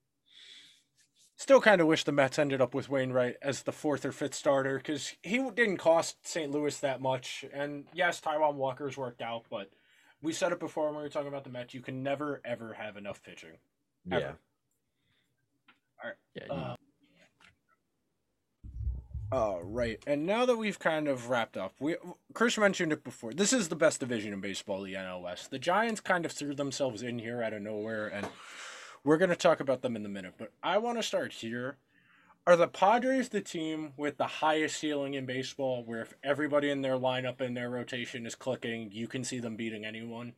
Still 1.38 1.62
kind 1.62 1.80
of 1.80 1.88
wish 1.88 2.04
the 2.04 2.12
Mets 2.12 2.38
ended 2.38 2.60
up 2.60 2.74
with 2.74 2.90
Wainwright 2.90 3.38
as 3.42 3.64
the 3.64 3.72
fourth 3.72 4.04
or 4.04 4.12
fifth 4.12 4.36
starter 4.36 4.76
because 4.76 5.14
he 5.24 5.38
didn't 5.38 5.78
cost 5.78 6.28
St. 6.28 6.52
Louis 6.52 6.78
that 6.82 7.00
much. 7.00 7.46
And 7.54 7.86
yes, 7.94 8.20
Taijuan 8.20 8.56
Walker's 8.56 8.98
worked 8.98 9.22
out, 9.22 9.46
but 9.50 9.72
we 10.22 10.34
said 10.34 10.52
it 10.52 10.60
before 10.60 10.88
when 10.88 10.98
we 10.98 11.04
were 11.04 11.08
talking 11.10 11.30
about 11.30 11.46
the 11.46 11.50
Mets. 11.50 11.74
You 11.74 11.80
can 11.80 12.04
never 12.04 12.42
ever 12.44 12.74
have 12.74 12.98
enough 12.98 13.24
pitching. 13.24 13.52
Yeah. 14.06 14.34
All 16.04 16.10
right. 16.10 16.16
Yeah. 16.36 16.44
you- 16.50 16.62
uh, 16.62 16.76
Oh, 19.32 19.60
right. 19.62 20.02
And 20.08 20.26
now 20.26 20.46
that 20.46 20.58
we've 20.58 20.80
kind 20.80 21.08
of 21.08 21.30
wrapped 21.30 21.58
up, 21.58 21.74
we 21.80 21.96
Chris 22.34 22.58
mentioned 22.58 22.94
it 22.94 23.04
before. 23.04 23.34
This 23.34 23.52
is 23.52 23.68
the 23.68 23.76
best 23.76 24.00
division 24.00 24.32
in 24.32 24.40
baseball, 24.40 24.84
the 24.84 24.94
NL 24.94 25.22
West. 25.22 25.52
The 25.52 25.60
Giants 25.60 26.00
kind 26.00 26.26
of 26.26 26.32
threw 26.32 26.56
themselves 26.56 27.02
in 27.02 27.20
here 27.20 27.44
out 27.44 27.54
of 27.54 27.62
nowhere, 27.62 28.08
and 28.08 28.28
we're 29.04 29.18
going 29.18 29.30
to 29.30 29.36
talk 29.36 29.60
about 29.60 29.82
them 29.82 29.98
in 29.98 30.06
a 30.06 30.10
minute. 30.10 30.36
But 30.38 30.54
I 30.64 30.78
want 30.78 30.98
to 30.98 31.04
start 31.04 31.34
here. 31.34 31.78
Are 32.46 32.56
the 32.56 32.70
Padres 32.70 33.28
the 33.28 33.42
team 33.42 33.92
with 33.98 34.16
the 34.16 34.28
highest 34.28 34.78
ceiling 34.78 35.16
in 35.16 35.26
baseball, 35.26 35.84
where 35.84 36.02
if 36.02 36.14
everybody 36.24 36.70
in 36.70 36.82
their 36.82 36.98
lineup 36.98 37.42
and 37.42 37.58
their 37.58 37.70
rotation 37.70 38.26
is 38.26 38.36
clicking, 38.36 38.90
you 38.94 39.08
can 39.10 39.26
see 39.26 39.40
them 39.40 39.58
beating 39.58 39.84
anyone? 39.84 40.32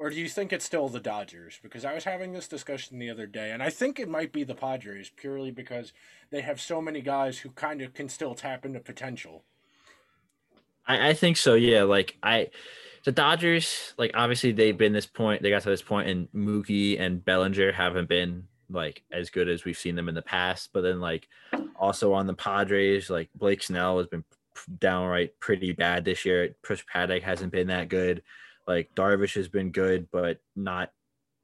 Or 0.00 0.08
do 0.08 0.16
you 0.16 0.30
think 0.30 0.50
it's 0.50 0.64
still 0.64 0.88
the 0.88 0.98
Dodgers? 0.98 1.60
Because 1.62 1.84
I 1.84 1.92
was 1.92 2.04
having 2.04 2.32
this 2.32 2.48
discussion 2.48 2.98
the 2.98 3.10
other 3.10 3.26
day, 3.26 3.50
and 3.50 3.62
I 3.62 3.68
think 3.68 4.00
it 4.00 4.08
might 4.08 4.32
be 4.32 4.44
the 4.44 4.54
Padres 4.54 5.10
purely 5.14 5.50
because 5.50 5.92
they 6.30 6.40
have 6.40 6.58
so 6.58 6.80
many 6.80 7.02
guys 7.02 7.40
who 7.40 7.50
kind 7.50 7.82
of 7.82 7.92
can 7.92 8.08
still 8.08 8.34
tap 8.34 8.64
into 8.64 8.80
potential. 8.80 9.44
I, 10.86 11.10
I 11.10 11.12
think 11.12 11.36
so. 11.36 11.52
Yeah. 11.52 11.82
Like 11.82 12.16
I, 12.22 12.48
the 13.04 13.12
Dodgers, 13.12 13.92
like 13.98 14.12
obviously 14.14 14.52
they've 14.52 14.76
been 14.76 14.94
this 14.94 15.04
point. 15.04 15.42
They 15.42 15.50
got 15.50 15.60
to 15.62 15.68
this 15.68 15.82
point, 15.82 16.08
and 16.08 16.28
Mookie 16.34 16.98
and 16.98 17.22
Bellinger 17.22 17.70
haven't 17.70 18.08
been 18.08 18.44
like 18.70 19.02
as 19.12 19.28
good 19.28 19.50
as 19.50 19.66
we've 19.66 19.76
seen 19.76 19.96
them 19.96 20.08
in 20.08 20.14
the 20.14 20.22
past. 20.22 20.70
But 20.72 20.80
then 20.80 21.00
like 21.00 21.28
also 21.76 22.14
on 22.14 22.26
the 22.26 22.32
Padres, 22.32 23.10
like 23.10 23.28
Blake 23.34 23.62
Snell 23.62 23.98
has 23.98 24.06
been 24.06 24.24
downright 24.78 25.38
pretty 25.40 25.72
bad 25.72 26.06
this 26.06 26.24
year. 26.24 26.54
Chris 26.62 26.82
Paddack 26.90 27.22
hasn't 27.22 27.52
been 27.52 27.66
that 27.66 27.90
good. 27.90 28.22
Like 28.70 28.94
Darvish 28.94 29.34
has 29.34 29.48
been 29.48 29.72
good, 29.72 30.06
but 30.12 30.38
not 30.54 30.90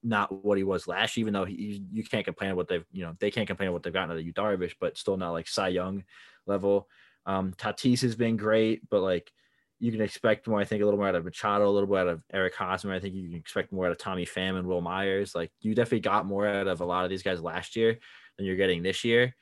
not 0.04 0.44
what 0.44 0.58
he 0.58 0.62
was 0.62 0.86
last. 0.86 1.16
year, 1.16 1.22
Even 1.22 1.34
though 1.34 1.44
he, 1.44 1.82
you 1.92 2.04
can't 2.04 2.24
complain 2.24 2.54
what 2.54 2.68
they've 2.68 2.84
you 2.92 3.04
know 3.04 3.16
they 3.18 3.32
can't 3.32 3.48
complain 3.48 3.72
what 3.72 3.82
they've 3.82 3.92
gotten 3.92 4.12
out 4.12 4.16
of 4.16 4.24
you 4.24 4.32
Darvish, 4.32 4.74
but 4.80 4.96
still 4.96 5.16
not 5.16 5.32
like 5.32 5.48
Cy 5.48 5.68
Young 5.68 6.04
level. 6.46 6.88
Um, 7.26 7.52
Tatis 7.54 8.02
has 8.02 8.14
been 8.14 8.36
great, 8.36 8.88
but 8.88 9.00
like 9.00 9.32
you 9.80 9.90
can 9.90 10.02
expect 10.02 10.46
more. 10.46 10.60
I 10.60 10.64
think 10.64 10.82
a 10.82 10.84
little 10.84 11.00
more 11.00 11.08
out 11.08 11.16
of 11.16 11.24
Machado, 11.24 11.68
a 11.68 11.74
little 11.74 11.88
bit 11.88 11.98
out 11.98 12.06
of 12.06 12.22
Eric 12.32 12.54
Hosmer. 12.54 12.94
I 12.94 13.00
think 13.00 13.16
you 13.16 13.28
can 13.28 13.36
expect 13.36 13.72
more 13.72 13.86
out 13.86 13.90
of 13.90 13.98
Tommy 13.98 14.24
Pham 14.24 14.56
and 14.56 14.68
Wil 14.68 14.80
Myers. 14.80 15.34
Like 15.34 15.50
you 15.62 15.74
definitely 15.74 16.00
got 16.00 16.26
more 16.26 16.46
out 16.46 16.68
of 16.68 16.80
a 16.80 16.86
lot 16.86 17.02
of 17.02 17.10
these 17.10 17.24
guys 17.24 17.42
last 17.42 17.74
year 17.74 17.98
than 18.36 18.46
you're 18.46 18.54
getting 18.54 18.84
this 18.84 19.02
year. 19.02 19.34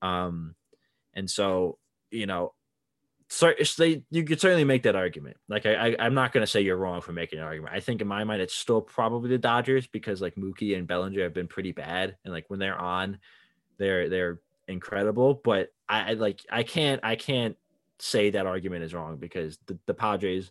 Um, 0.00 0.54
and 1.12 1.28
so 1.28 1.78
you 2.12 2.26
know, 2.26 2.52
so 3.32 3.50
they 3.78 4.02
you 4.10 4.24
could 4.24 4.42
certainly 4.42 4.64
make 4.64 4.82
that 4.82 4.94
argument. 4.94 5.38
Like 5.48 5.64
I, 5.64 5.72
I 5.72 5.96
I'm 5.98 6.12
not 6.12 6.32
gonna 6.32 6.46
say 6.46 6.60
you're 6.60 6.76
wrong 6.76 7.00
for 7.00 7.12
making 7.12 7.38
an 7.38 7.46
argument. 7.46 7.74
I 7.74 7.80
think 7.80 8.02
in 8.02 8.06
my 8.06 8.24
mind 8.24 8.42
it's 8.42 8.54
still 8.54 8.82
probably 8.82 9.30
the 9.30 9.38
Dodgers 9.38 9.86
because 9.86 10.20
like 10.20 10.34
Mookie 10.34 10.76
and 10.76 10.86
Bellinger 10.86 11.22
have 11.22 11.32
been 11.32 11.48
pretty 11.48 11.72
bad, 11.72 12.14
and 12.24 12.34
like 12.34 12.44
when 12.48 12.58
they're 12.58 12.78
on, 12.78 13.18
they're 13.78 14.10
they're 14.10 14.40
incredible. 14.68 15.40
But 15.42 15.70
I, 15.88 16.10
I 16.10 16.12
like 16.12 16.44
I 16.50 16.62
can't 16.62 17.00
I 17.02 17.16
can't 17.16 17.56
say 17.98 18.28
that 18.30 18.44
argument 18.44 18.84
is 18.84 18.92
wrong 18.92 19.16
because 19.16 19.58
the, 19.66 19.78
the 19.86 19.94
Padres 19.94 20.50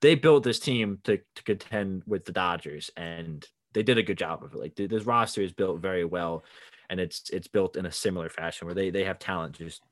they 0.00 0.14
built 0.14 0.42
this 0.42 0.58
team 0.58 1.00
to, 1.04 1.18
to 1.34 1.42
contend 1.42 2.02
with 2.06 2.24
the 2.24 2.32
Dodgers 2.32 2.90
and 2.96 3.46
they 3.74 3.82
did 3.82 3.98
a 3.98 4.02
good 4.02 4.16
job 4.16 4.42
of 4.42 4.54
it. 4.54 4.58
Like 4.58 4.74
this 4.74 5.04
roster 5.04 5.42
is 5.42 5.52
built 5.52 5.80
very 5.80 6.06
well 6.06 6.44
and 6.88 6.98
it's 6.98 7.28
it's 7.28 7.48
built 7.48 7.76
in 7.76 7.84
a 7.84 7.92
similar 7.92 8.30
fashion 8.30 8.66
where 8.66 8.74
they 8.74 8.88
they 8.88 9.04
have 9.04 9.18
talent 9.18 9.58
just 9.58 9.82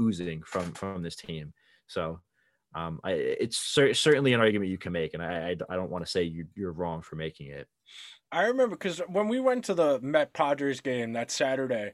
oozing 0.00 0.42
from 0.42 0.72
from 0.72 1.02
this 1.02 1.16
team. 1.16 1.52
So 1.86 2.20
um, 2.74 3.00
I, 3.04 3.12
it's 3.12 3.58
cer- 3.58 3.94
certainly 3.94 4.32
an 4.32 4.40
argument 4.40 4.70
you 4.70 4.78
can 4.78 4.92
make, 4.92 5.14
and 5.14 5.22
I 5.22 5.50
I, 5.50 5.56
I 5.68 5.76
don't 5.76 5.90
want 5.90 6.04
to 6.04 6.10
say 6.10 6.22
you, 6.22 6.46
you're 6.54 6.72
wrong 6.72 7.02
for 7.02 7.16
making 7.16 7.48
it. 7.48 7.68
I 8.30 8.44
remember 8.44 8.76
because 8.76 9.00
when 9.08 9.28
we 9.28 9.40
went 9.40 9.64
to 9.66 9.74
the 9.74 10.00
Met 10.00 10.32
Padres 10.32 10.80
game 10.80 11.12
that 11.12 11.30
Saturday, 11.30 11.92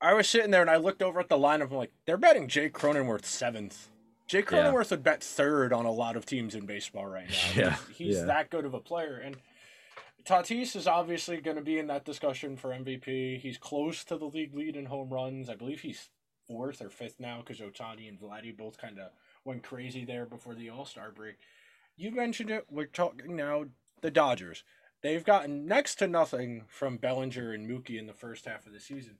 I 0.00 0.14
was 0.14 0.28
sitting 0.28 0.50
there 0.50 0.60
and 0.60 0.70
I 0.70 0.76
looked 0.76 1.02
over 1.02 1.20
at 1.20 1.28
the 1.28 1.38
lineup. 1.38 1.70
I'm 1.70 1.76
like, 1.76 1.92
they're 2.06 2.18
betting 2.18 2.48
Jake 2.48 2.74
Cronenworth 2.74 3.24
seventh. 3.24 3.88
Jake 4.26 4.48
Cronenworth 4.48 4.84
yeah. 4.84 4.90
would 4.90 5.02
bet 5.02 5.24
third 5.24 5.72
on 5.72 5.86
a 5.86 5.90
lot 5.90 6.16
of 6.16 6.24
teams 6.24 6.54
in 6.54 6.64
baseball 6.64 7.06
right 7.06 7.28
now. 7.28 7.36
Yeah, 7.56 7.76
he's, 7.88 7.96
he's 7.96 8.16
yeah. 8.16 8.24
that 8.24 8.50
good 8.50 8.64
of 8.64 8.74
a 8.74 8.80
player, 8.80 9.16
and 9.16 9.36
Tatis 10.24 10.76
is 10.76 10.86
obviously 10.86 11.40
going 11.40 11.56
to 11.56 11.62
be 11.62 11.78
in 11.78 11.86
that 11.88 12.04
discussion 12.04 12.56
for 12.56 12.70
MVP. 12.70 13.40
He's 13.40 13.58
close 13.58 14.04
to 14.04 14.16
the 14.16 14.26
league 14.26 14.54
lead 14.54 14.76
in 14.76 14.86
home 14.86 15.08
runs. 15.08 15.48
I 15.48 15.54
believe 15.54 15.80
he's 15.80 16.10
fourth 16.50 16.82
or 16.82 16.90
fifth 16.90 17.20
now 17.20 17.38
because 17.38 17.60
Ohtani 17.60 18.08
and 18.08 18.20
Vladdy 18.20 18.56
both 18.56 18.76
kind 18.76 18.98
of 18.98 19.10
went 19.44 19.62
crazy 19.62 20.04
there 20.04 20.26
before 20.26 20.54
the 20.54 20.68
All 20.70 20.84
Star 20.84 21.10
break. 21.12 21.36
You 21.96 22.10
mentioned 22.10 22.50
it. 22.50 22.66
We're 22.70 22.86
talking 22.86 23.36
now 23.36 23.66
the 24.00 24.10
Dodgers. 24.10 24.64
They've 25.02 25.24
gotten 25.24 25.66
next 25.66 25.94
to 25.96 26.08
nothing 26.08 26.64
from 26.68 26.96
Bellinger 26.96 27.52
and 27.52 27.68
Mookie 27.70 27.98
in 27.98 28.06
the 28.06 28.12
first 28.12 28.44
half 28.46 28.66
of 28.66 28.72
the 28.72 28.80
season. 28.80 29.18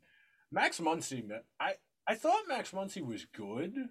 Max 0.51 0.81
Muncy, 0.81 1.23
I 1.61 1.74
I 2.07 2.15
thought 2.16 2.48
Max 2.48 2.73
Muncy 2.73 3.05
was 3.05 3.24
good. 3.24 3.90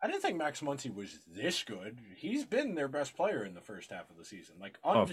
I 0.00 0.06
didn't 0.06 0.22
think 0.22 0.36
Max 0.38 0.60
Muncy 0.60 0.94
was 0.94 1.20
this 1.26 1.64
good. 1.64 1.98
He's 2.14 2.44
been 2.44 2.74
their 2.74 2.88
best 2.88 3.16
player 3.16 3.44
in 3.44 3.54
the 3.54 3.60
first 3.60 3.90
half 3.90 4.10
of 4.10 4.16
the 4.16 4.24
season, 4.24 4.56
like 4.60 4.78
Oh. 4.84 5.06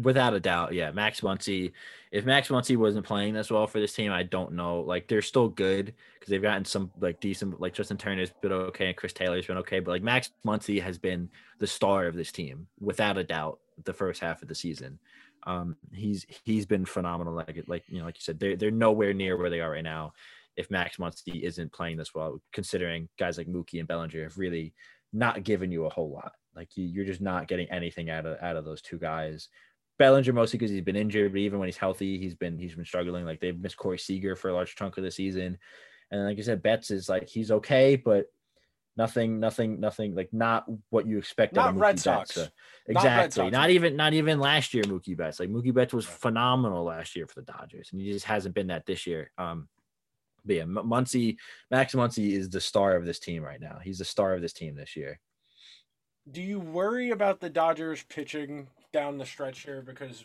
Without 0.00 0.34
a 0.34 0.40
doubt, 0.40 0.72
yeah. 0.72 0.92
Max 0.92 1.20
Muncy. 1.20 1.72
If 2.12 2.24
Max 2.24 2.48
Muncy 2.48 2.76
wasn't 2.76 3.06
playing 3.06 3.34
this 3.34 3.50
well 3.50 3.66
for 3.66 3.80
this 3.80 3.92
team, 3.92 4.12
I 4.12 4.22
don't 4.22 4.52
know. 4.52 4.80
Like 4.80 5.08
they're 5.08 5.22
still 5.22 5.48
good 5.48 5.94
because 6.14 6.30
they've 6.30 6.40
gotten 6.40 6.64
some 6.64 6.92
like 7.00 7.20
decent. 7.20 7.60
Like 7.60 7.74
Justin 7.74 7.96
Turner's 7.96 8.30
been 8.40 8.52
okay 8.52 8.88
and 8.88 8.96
Chris 8.96 9.12
Taylor's 9.12 9.46
been 9.46 9.58
okay, 9.58 9.80
but 9.80 9.90
like 9.90 10.02
Max 10.02 10.30
Muncy 10.46 10.80
has 10.80 10.96
been 10.96 11.28
the 11.58 11.66
star 11.66 12.06
of 12.06 12.14
this 12.14 12.30
team 12.30 12.68
without 12.78 13.18
a 13.18 13.24
doubt. 13.24 13.58
The 13.84 13.92
first 13.92 14.20
half 14.20 14.42
of 14.42 14.48
the 14.48 14.54
season, 14.54 14.98
um, 15.44 15.76
he's 15.92 16.26
he's 16.44 16.66
been 16.66 16.84
phenomenal. 16.84 17.34
Like 17.34 17.64
like 17.66 17.84
you 17.88 17.98
know, 17.98 18.04
like 18.04 18.16
you 18.16 18.22
said, 18.22 18.38
they're 18.38 18.56
they're 18.56 18.70
nowhere 18.70 19.14
near 19.14 19.36
where 19.36 19.50
they 19.50 19.60
are 19.60 19.70
right 19.70 19.82
now. 19.82 20.12
If 20.56 20.70
Max 20.70 20.98
Muncy 20.98 21.42
isn't 21.42 21.72
playing 21.72 21.96
this 21.96 22.14
well, 22.14 22.40
considering 22.52 23.08
guys 23.18 23.38
like 23.38 23.48
Mookie 23.48 23.78
and 23.78 23.88
Bellinger 23.88 24.22
have 24.22 24.38
really 24.38 24.74
not 25.12 25.42
given 25.42 25.72
you 25.72 25.86
a 25.86 25.90
whole 25.90 26.10
lot. 26.10 26.32
Like 26.54 26.76
you, 26.76 26.84
you're 26.84 27.04
just 27.04 27.20
not 27.20 27.48
getting 27.48 27.70
anything 27.70 28.10
out 28.10 28.26
of 28.26 28.38
out 28.42 28.56
of 28.56 28.64
those 28.64 28.82
two 28.82 28.98
guys. 28.98 29.48
Bellinger 30.00 30.32
mostly 30.32 30.58
because 30.58 30.70
he's 30.70 30.80
been 30.80 30.96
injured, 30.96 31.30
but 31.32 31.38
even 31.38 31.58
when 31.58 31.68
he's 31.68 31.76
healthy, 31.76 32.18
he's 32.18 32.34
been 32.34 32.58
he's 32.58 32.74
been 32.74 32.86
struggling. 32.86 33.26
Like 33.26 33.38
they've 33.38 33.60
missed 33.60 33.76
Corey 33.76 33.98
Seager 33.98 34.34
for 34.34 34.48
a 34.48 34.54
large 34.54 34.74
chunk 34.74 34.96
of 34.96 35.04
the 35.04 35.10
season, 35.10 35.58
and 36.10 36.24
like 36.24 36.38
I 36.38 36.40
said, 36.40 36.62
Betts 36.62 36.90
is 36.90 37.08
like 37.10 37.28
he's 37.28 37.50
okay, 37.50 37.96
but 37.96 38.24
nothing, 38.96 39.38
nothing, 39.40 39.78
nothing 39.78 40.14
like 40.14 40.32
not 40.32 40.64
what 40.88 41.06
you 41.06 41.18
expect. 41.18 41.56
out 41.58 41.74
Not 41.74 41.80
Red 41.80 41.92
Betts. 41.96 42.02
Sox. 42.02 42.34
So- 42.34 42.40
Not 42.88 43.04
Red 43.04 43.26
exactly. 43.26 43.44
Sox. 43.44 43.52
Not 43.52 43.70
even 43.70 43.94
not 43.96 44.14
even 44.14 44.40
last 44.40 44.72
year 44.72 44.82
Mookie 44.84 45.16
Betts. 45.16 45.38
Like 45.38 45.50
Mookie 45.50 45.74
Betts 45.74 45.92
was 45.92 46.06
phenomenal 46.06 46.82
last 46.84 47.14
year 47.14 47.26
for 47.26 47.38
the 47.40 47.52
Dodgers, 47.52 47.90
and 47.92 48.00
he 48.00 48.10
just 48.10 48.24
hasn't 48.24 48.54
been 48.54 48.68
that 48.68 48.86
this 48.86 49.06
year. 49.06 49.30
Um, 49.36 49.68
but 50.46 50.56
yeah, 50.56 50.62
M- 50.62 50.78
Muncy, 50.84 51.36
Max 51.70 51.94
Muncy 51.94 52.32
is 52.32 52.48
the 52.48 52.60
star 52.62 52.96
of 52.96 53.04
this 53.04 53.18
team 53.18 53.42
right 53.42 53.60
now. 53.60 53.78
He's 53.82 53.98
the 53.98 54.04
star 54.06 54.32
of 54.34 54.40
this 54.40 54.54
team 54.54 54.74
this 54.74 54.96
year. 54.96 55.20
Do 56.30 56.40
you 56.40 56.58
worry 56.58 57.10
about 57.10 57.40
the 57.40 57.50
Dodgers 57.50 58.02
pitching 58.04 58.68
down 58.92 59.18
the 59.18 59.26
stretch 59.26 59.60
here 59.60 59.82
because 59.82 60.24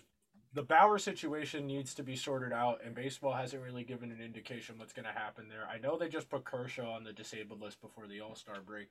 the 0.54 0.64
Bauer 0.64 0.98
situation 0.98 1.68
needs 1.68 1.94
to 1.96 2.04
be 2.04 2.16
sorted 2.16 2.54
out, 2.54 2.80
and 2.84 2.96
baseball 2.96 3.34
hasn't 3.34 3.62
really 3.62 3.84
given 3.84 4.10
an 4.10 4.22
indication 4.22 4.78
what's 4.78 4.94
going 4.94 5.06
to 5.06 5.12
happen 5.12 5.50
there. 5.50 5.68
I 5.70 5.80
know 5.80 5.98
they 5.98 6.08
just 6.08 6.30
put 6.30 6.46
Kershaw 6.46 6.94
on 6.94 7.04
the 7.04 7.12
disabled 7.12 7.62
list 7.62 7.82
before 7.82 8.08
the 8.08 8.22
All 8.22 8.36
Star 8.36 8.62
break. 8.62 8.88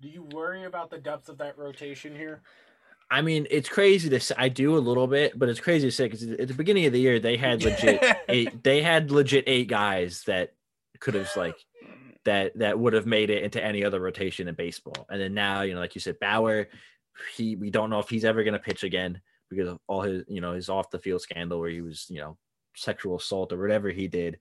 Do 0.00 0.08
you 0.08 0.22
worry 0.32 0.64
about 0.64 0.90
the 0.90 0.98
depth 0.98 1.28
of 1.28 1.38
that 1.38 1.58
rotation 1.58 2.14
here? 2.14 2.42
I 3.10 3.22
mean, 3.22 3.46
it's 3.50 3.68
crazy 3.68 4.08
to 4.10 4.20
say. 4.20 4.34
I 4.38 4.48
do 4.48 4.76
a 4.76 4.78
little 4.78 5.08
bit, 5.08 5.36
but 5.36 5.48
it's 5.48 5.60
crazy 5.60 5.88
to 5.88 5.92
say 5.92 6.04
because 6.04 6.22
at 6.22 6.46
the 6.46 6.54
beginning 6.54 6.86
of 6.86 6.92
the 6.92 7.00
year 7.00 7.18
they 7.18 7.36
had 7.36 7.64
legit 7.64 8.04
eight. 8.28 8.62
They 8.62 8.82
had 8.82 9.10
legit 9.10 9.44
eight 9.48 9.66
guys 9.66 10.22
that 10.26 10.54
could 11.00 11.14
have 11.14 11.30
like 11.34 11.56
that 12.26 12.58
that 12.58 12.78
would 12.78 12.92
have 12.92 13.06
made 13.06 13.30
it 13.30 13.42
into 13.42 13.64
any 13.64 13.82
other 13.82 13.98
rotation 13.98 14.46
in 14.46 14.54
baseball. 14.54 15.06
And 15.10 15.20
then 15.20 15.34
now, 15.34 15.62
you 15.62 15.74
know, 15.74 15.80
like 15.80 15.94
you 15.94 16.00
said, 16.00 16.20
Bauer, 16.20 16.68
he 17.34 17.56
we 17.56 17.70
don't 17.70 17.90
know 17.90 17.98
if 17.98 18.08
he's 18.08 18.24
ever 18.24 18.42
going 18.42 18.54
to 18.54 18.58
pitch 18.58 18.84
again 18.84 19.20
because 19.50 19.68
of 19.68 19.78
all 19.86 20.02
his, 20.02 20.24
you 20.28 20.40
know, 20.40 20.52
his 20.52 20.68
off 20.68 20.90
the 20.90 20.98
field 20.98 21.22
scandal 21.22 21.58
where 21.58 21.70
he 21.70 21.80
was, 21.80 22.06
you 22.08 22.20
know, 22.20 22.36
sexual 22.74 23.16
assault 23.16 23.52
or 23.52 23.58
whatever 23.58 23.90
he 23.90 24.08
did. 24.08 24.38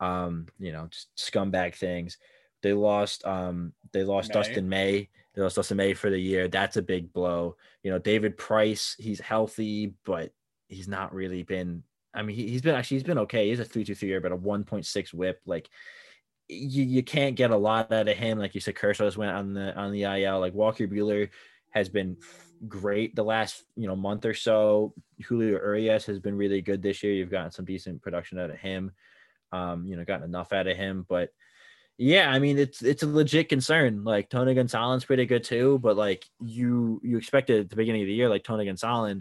Um, 0.00 0.46
you 0.58 0.72
know, 0.72 0.88
just 0.90 1.08
scumbag 1.16 1.74
things. 1.74 2.18
They 2.62 2.72
lost 2.72 3.24
um 3.26 3.72
they 3.92 4.04
lost 4.04 4.28
May. 4.28 4.34
Dustin 4.34 4.68
May. 4.68 5.08
They 5.34 5.42
lost 5.42 5.56
Dustin 5.56 5.76
May 5.76 5.94
for 5.94 6.10
the 6.10 6.18
year. 6.18 6.48
That's 6.48 6.76
a 6.76 6.82
big 6.82 7.12
blow. 7.12 7.56
You 7.82 7.90
know, 7.90 7.98
David 7.98 8.36
Price, 8.36 8.96
he's 8.98 9.20
healthy, 9.20 9.94
but 10.04 10.32
he's 10.68 10.88
not 10.88 11.14
really 11.14 11.42
been. 11.42 11.82
I 12.14 12.22
mean, 12.22 12.36
he, 12.36 12.48
he's 12.48 12.62
been 12.62 12.74
actually 12.74 12.96
he's 12.96 13.04
been 13.04 13.18
okay. 13.18 13.48
He's 13.48 13.60
a 13.60 13.64
three 13.64 13.84
two 13.84 13.94
three 13.94 14.08
year, 14.08 14.20
but 14.20 14.32
a 14.32 14.36
one 14.36 14.64
point 14.64 14.86
six 14.86 15.12
whip. 15.12 15.40
Like 15.46 15.68
you, 16.48 16.84
you 16.84 17.02
can't 17.02 17.36
get 17.36 17.50
a 17.50 17.56
lot 17.56 17.92
out 17.92 18.08
of 18.08 18.16
him. 18.16 18.38
Like 18.38 18.54
you 18.54 18.60
said, 18.60 18.76
Kershaw 18.76 19.04
just 19.04 19.16
went 19.16 19.32
on 19.32 19.54
the 19.54 19.74
on 19.76 19.92
the 19.92 20.02
IL. 20.02 20.40
Like 20.40 20.54
Walker 20.54 20.86
Buehler 20.86 21.30
has 21.74 21.88
been 21.88 22.16
great 22.68 23.14
the 23.14 23.24
last 23.24 23.64
you 23.76 23.86
know 23.86 23.96
month 23.96 24.24
or 24.24 24.34
so. 24.34 24.94
Julio 25.26 25.58
Urias 25.58 26.06
has 26.06 26.20
been 26.20 26.36
really 26.36 26.62
good 26.62 26.82
this 26.82 27.02
year. 27.02 27.12
You've 27.12 27.30
gotten 27.30 27.50
some 27.50 27.64
decent 27.64 28.00
production 28.02 28.38
out 28.38 28.50
of 28.50 28.56
him. 28.56 28.92
Um, 29.52 29.86
you 29.86 29.96
know, 29.96 30.04
gotten 30.04 30.24
enough 30.24 30.52
out 30.52 30.66
of 30.66 30.76
him, 30.76 31.06
but 31.08 31.30
yeah, 31.96 32.30
I 32.30 32.38
mean 32.38 32.58
it's 32.58 32.82
it's 32.82 33.02
a 33.02 33.06
legit 33.06 33.48
concern. 33.48 34.02
Like 34.02 34.28
Tony 34.28 34.54
Gonsolin 34.54 35.04
pretty 35.06 35.26
good 35.26 35.44
too, 35.44 35.78
but 35.80 35.96
like 35.96 36.24
you 36.40 37.00
you 37.04 37.18
expected 37.18 37.60
at 37.60 37.70
the 37.70 37.76
beginning 37.76 38.02
of 38.02 38.08
the 38.08 38.14
year, 38.14 38.28
like 38.28 38.42
Tony 38.42 38.66
Gonsolin, 38.66 39.20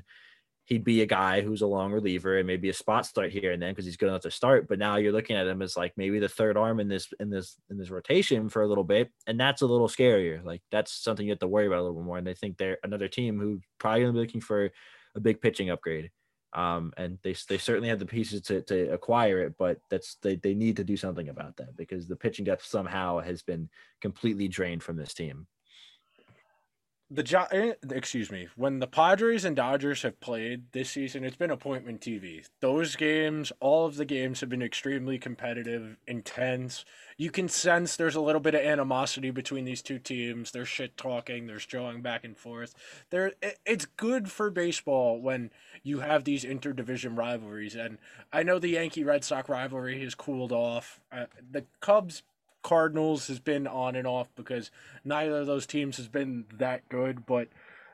he'd 0.65 0.84
be 0.84 1.02
a 1.02 1.06
guy 1.06 1.41
who's 1.41 1.61
a 1.61 1.68
long 1.68 1.91
reliever 1.91 2.38
and 2.38 2.48
maybe 2.48 2.69
a 2.69 2.73
spot 2.73 3.06
start 3.06 3.31
here 3.31 3.52
and 3.52 3.61
then 3.61 3.72
because 3.72 3.85
he's 3.85 3.98
good 3.98 4.07
enough 4.07 4.22
to 4.22 4.31
start. 4.31 4.68
But 4.68 4.80
now 4.80 4.95
you're 4.95 5.11
looking 5.11 5.35
at 5.35 5.48
him 5.48 5.61
as 5.61 5.76
like 5.76 5.94
maybe 5.98 6.19
the 6.19 6.30
third 6.30 6.56
arm 6.56 6.80
in 6.80 6.88
this 6.88 7.11
in 7.19 7.30
this 7.30 7.57
in 7.69 7.77
this 7.77 7.90
rotation 7.90 8.49
for 8.49 8.61
a 8.61 8.68
little 8.68 8.84
bit, 8.84 9.11
and 9.27 9.40
that's 9.40 9.61
a 9.61 9.68
little 9.68 9.88
scarier. 9.88 10.44
Like 10.44 10.61
that's 10.72 10.94
something 10.94 11.26
you 11.26 11.31
have 11.31 11.40
to 11.40 11.48
worry 11.48 11.68
about 11.68 11.80
a 11.80 11.84
little 11.84 11.98
bit 11.98 12.06
more. 12.06 12.18
And 12.18 12.27
they 12.27 12.34
think 12.34 12.57
they're 12.57 12.77
another 12.84 13.07
team 13.07 13.40
who 13.40 13.60
probably 13.77 14.02
gonna 14.02 14.14
be 14.14 14.19
looking 14.19 14.41
for 14.41 14.72
a 15.15 15.19
big 15.19 15.41
pitching 15.41 15.69
upgrade. 15.69 16.11
Um, 16.53 16.94
and 16.98 17.18
they 17.23 17.35
they 17.49 17.57
certainly 17.57 17.90
have 17.90 17.99
the 17.99 18.06
pieces 18.06 18.41
to, 18.44 18.61
to 18.64 18.94
acquire 18.94 19.41
it, 19.41 19.56
but 19.57 19.80
that's 19.90 20.15
they, 20.22 20.35
they 20.35 20.53
need 20.53 20.77
to 20.77 20.84
do 20.84 20.95
something 20.95 21.30
about 21.30 21.57
that 21.57 21.76
because 21.76 22.07
the 22.07 22.15
pitching 22.15 22.45
depth 22.45 22.64
somehow 22.64 23.19
has 23.19 23.41
been 23.41 23.69
completely 24.02 24.48
drained 24.48 24.84
from 24.84 24.95
this 24.95 25.15
team. 25.15 25.48
The 27.09 27.23
jo- 27.23 27.47
eh, 27.51 27.73
excuse 27.91 28.31
me 28.31 28.47
when 28.55 28.80
the 28.80 28.88
padres 28.88 29.45
and 29.45 29.55
dodgers 29.55 30.01
have 30.01 30.19
played 30.19 30.71
this 30.71 30.91
season 30.91 31.23
it's 31.23 31.35
been 31.35 31.51
appointment 31.51 32.01
tv 32.01 32.45
those 32.59 32.95
games 32.95 33.51
all 33.59 33.85
of 33.85 33.95
the 33.95 34.05
games 34.05 34.39
have 34.39 34.49
been 34.49 34.61
extremely 34.61 35.17
competitive 35.17 35.97
intense. 36.07 36.85
You 37.17 37.31
can 37.31 37.47
sense 37.47 37.95
there's 37.95 38.15
a 38.15 38.21
little 38.21 38.41
bit 38.41 38.55
of 38.55 38.61
animosity 38.61 39.31
between 39.31 39.65
these 39.65 39.81
two 39.81 39.99
teams. 39.99 40.51
There's 40.51 40.67
shit 40.67 40.97
talking 40.97 41.47
there's 41.47 41.65
drawing 41.65 42.01
back 42.01 42.23
and 42.23 42.38
forth. 42.38 42.73
There 43.09 43.34
it, 43.41 43.59
it's 43.65 43.85
good 43.85 44.31
for 44.31 44.49
baseball 44.49 45.21
when 45.21 45.51
you 45.84 45.99
have 45.99 46.23
these 46.23 46.43
interdivision 46.43 47.17
rivalries 47.17 47.75
and 47.75 47.97
i 48.31 48.41
know 48.43 48.57
the 48.59 48.69
yankee 48.69 49.03
red 49.03 49.23
sox 49.23 49.49
rivalry 49.49 50.01
has 50.03 50.15
cooled 50.15 50.51
off. 50.51 50.99
Uh, 51.11 51.25
the 51.51 51.65
cubs 51.80 52.23
Cardinals 52.64 53.27
has 53.27 53.40
been 53.40 53.68
on 53.68 53.95
and 53.95 54.07
off 54.07 54.30
because 54.35 54.72
neither 55.03 55.41
of 55.41 55.48
those 55.48 55.65
teams 55.65 55.98
has 55.98 56.07
been 56.07 56.45
that 56.57 56.88
good, 56.90 57.26
but 57.26 57.49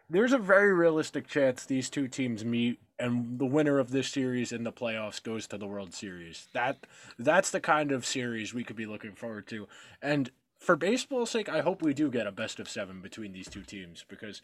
there's 0.09 0.33
a 0.33 0.37
very 0.37 0.73
realistic 0.73 1.27
chance 1.27 1.65
these 1.65 1.89
two 1.89 2.07
teams 2.07 2.45
meet 2.45 2.79
and 2.99 3.39
the 3.39 3.45
winner 3.45 3.79
of 3.79 3.91
this 3.91 4.09
series 4.09 4.51
in 4.51 4.63
the 4.63 4.71
playoffs 4.71 5.23
goes 5.23 5.47
to 5.47 5.57
the 5.57 5.67
World 5.67 5.93
Series. 5.93 6.47
That 6.53 6.85
that's 7.17 7.49
the 7.49 7.61
kind 7.61 7.91
of 7.91 8.05
series 8.05 8.53
we 8.53 8.63
could 8.63 8.75
be 8.75 8.85
looking 8.85 9.13
forward 9.13 9.47
to. 9.47 9.67
And 10.01 10.29
for 10.59 10.75
baseball's 10.75 11.29
sake, 11.29 11.47
I 11.47 11.61
hope 11.61 11.81
we 11.81 11.93
do 11.93 12.11
get 12.11 12.27
a 12.27 12.31
best 12.31 12.59
of 12.59 12.67
7 12.67 13.01
between 13.01 13.31
these 13.31 13.49
two 13.49 13.63
teams 13.63 14.03
because 14.07 14.41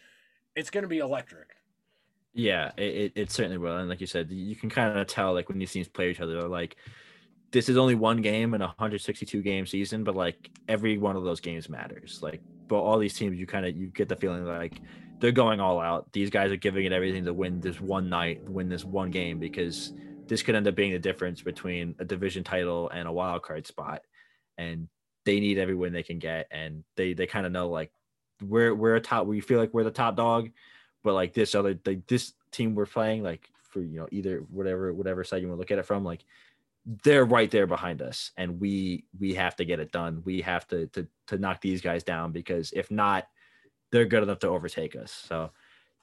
it's 0.56 0.70
going 0.70 0.84
to 0.84 0.88
be 0.88 1.00
electric. 1.00 1.58
Yeah, 2.34 2.72
it, 2.78 3.14
it, 3.16 3.32
certainly 3.32 3.58
will. 3.58 3.78
And 3.78 3.90
like 3.90 4.02
you 4.02 4.08
said, 4.08 4.30
you 4.32 4.56
can 4.56 4.70
kind 4.70 4.98
of 4.98 5.08
tell 5.08 5.34
like 5.34 5.50
when 5.50 5.58
these 5.58 5.72
teams 5.72 5.88
play 5.88 6.12
each 6.12 6.22
other, 6.22 6.48
like 6.48 6.78
this 7.52 7.70
is 7.70 7.78
only 7.78 7.96
one 7.96 8.22
game 8.22 8.54
in 8.54 8.62
a 8.62 8.68
162 8.68 9.42
game 9.42 9.66
season, 9.66 10.04
but 10.04 10.16
like 10.16 10.50
every 10.68 10.98
one 10.98 11.16
of 11.16 11.24
those 11.24 11.40
games 11.40 11.70
matters. 11.70 12.20
Like, 12.22 12.42
but 12.68 12.80
all 12.80 12.98
these 12.98 13.14
teams, 13.14 13.38
you 13.38 13.48
kind 13.48 13.66
of 13.66 13.76
you 13.76 13.88
get 13.88 14.10
the 14.10 14.16
feeling 14.16 14.46
like 14.46 14.82
they're 15.20 15.32
going 15.32 15.60
all 15.60 15.80
out. 15.80 16.12
These 16.12 16.30
guys 16.30 16.52
are 16.52 16.58
giving 16.58 16.86
it 16.86 16.92
everything 16.92 17.26
to 17.26 17.34
win 17.34 17.62
this 17.62 17.80
one 17.80 18.10
night, 18.10 18.44
win 18.50 18.70
this 18.70 18.84
one 18.84 19.12
game 19.12 19.40
because 19.40 19.94
this 20.28 20.42
could 20.42 20.56
end 20.56 20.68
up 20.68 20.76
being 20.76 20.92
the 20.92 21.00
difference 21.00 21.42
between 21.42 21.96
a 22.00 22.06
division 22.06 22.44
title 22.44 22.90
and 22.90 23.08
a 23.08 23.12
wild 23.12 23.44
card 23.44 23.66
spot. 23.68 24.02
And 24.58 24.88
they 25.26 25.40
need 25.40 25.58
every 25.58 25.76
win 25.76 25.94
they 25.94 26.04
can 26.04 26.20
get. 26.20 26.48
And 26.52 26.84
they 26.96 27.14
they 27.14 27.28
kind 27.28 27.46
of 27.46 27.52
know 27.52 27.70
like 27.70 27.92
we're 28.42 28.74
we're 28.76 28.96
a 28.96 29.02
top 29.02 29.28
we 29.28 29.40
feel 29.40 29.60
like 29.60 29.74
we're 29.74 29.84
the 29.84 29.92
top 29.92 30.16
dog, 30.16 30.50
but 31.04 31.14
like 31.14 31.34
this 31.34 31.56
other 31.56 31.80
like 31.86 32.06
this 32.08 32.34
team 32.52 32.76
we're 32.76 32.86
playing, 32.86 33.24
like 33.24 33.50
for 33.62 33.82
you 33.82 34.00
know, 34.00 34.08
either 34.12 34.40
whatever 34.50 34.94
whatever 34.94 35.24
side 35.24 35.42
you 35.42 35.48
want 35.48 35.58
to 35.58 35.60
look 35.60 35.72
at 35.72 35.80
it 35.80 35.86
from, 35.86 36.04
like 36.04 36.26
they're 37.04 37.26
right 37.26 37.50
there 37.50 37.66
behind 37.66 38.02
us 38.02 38.32
and 38.38 38.60
we 38.60 39.06
we 39.20 39.34
have 39.34 39.56
to 39.56 39.66
get 39.66 39.80
it 39.80 39.92
done. 39.92 40.22
We 40.24 40.42
have 40.42 40.68
to 40.68 40.88
to 40.88 41.08
to 41.28 41.38
knock 41.38 41.62
these 41.62 41.82
guys 41.82 42.04
down 42.04 42.32
because 42.32 42.72
if 42.74 42.92
not 42.92 43.28
they're 43.92 44.06
good 44.06 44.24
enough 44.24 44.40
to 44.40 44.50
overtake 44.50 44.96
us. 44.96 45.12
So 45.12 45.52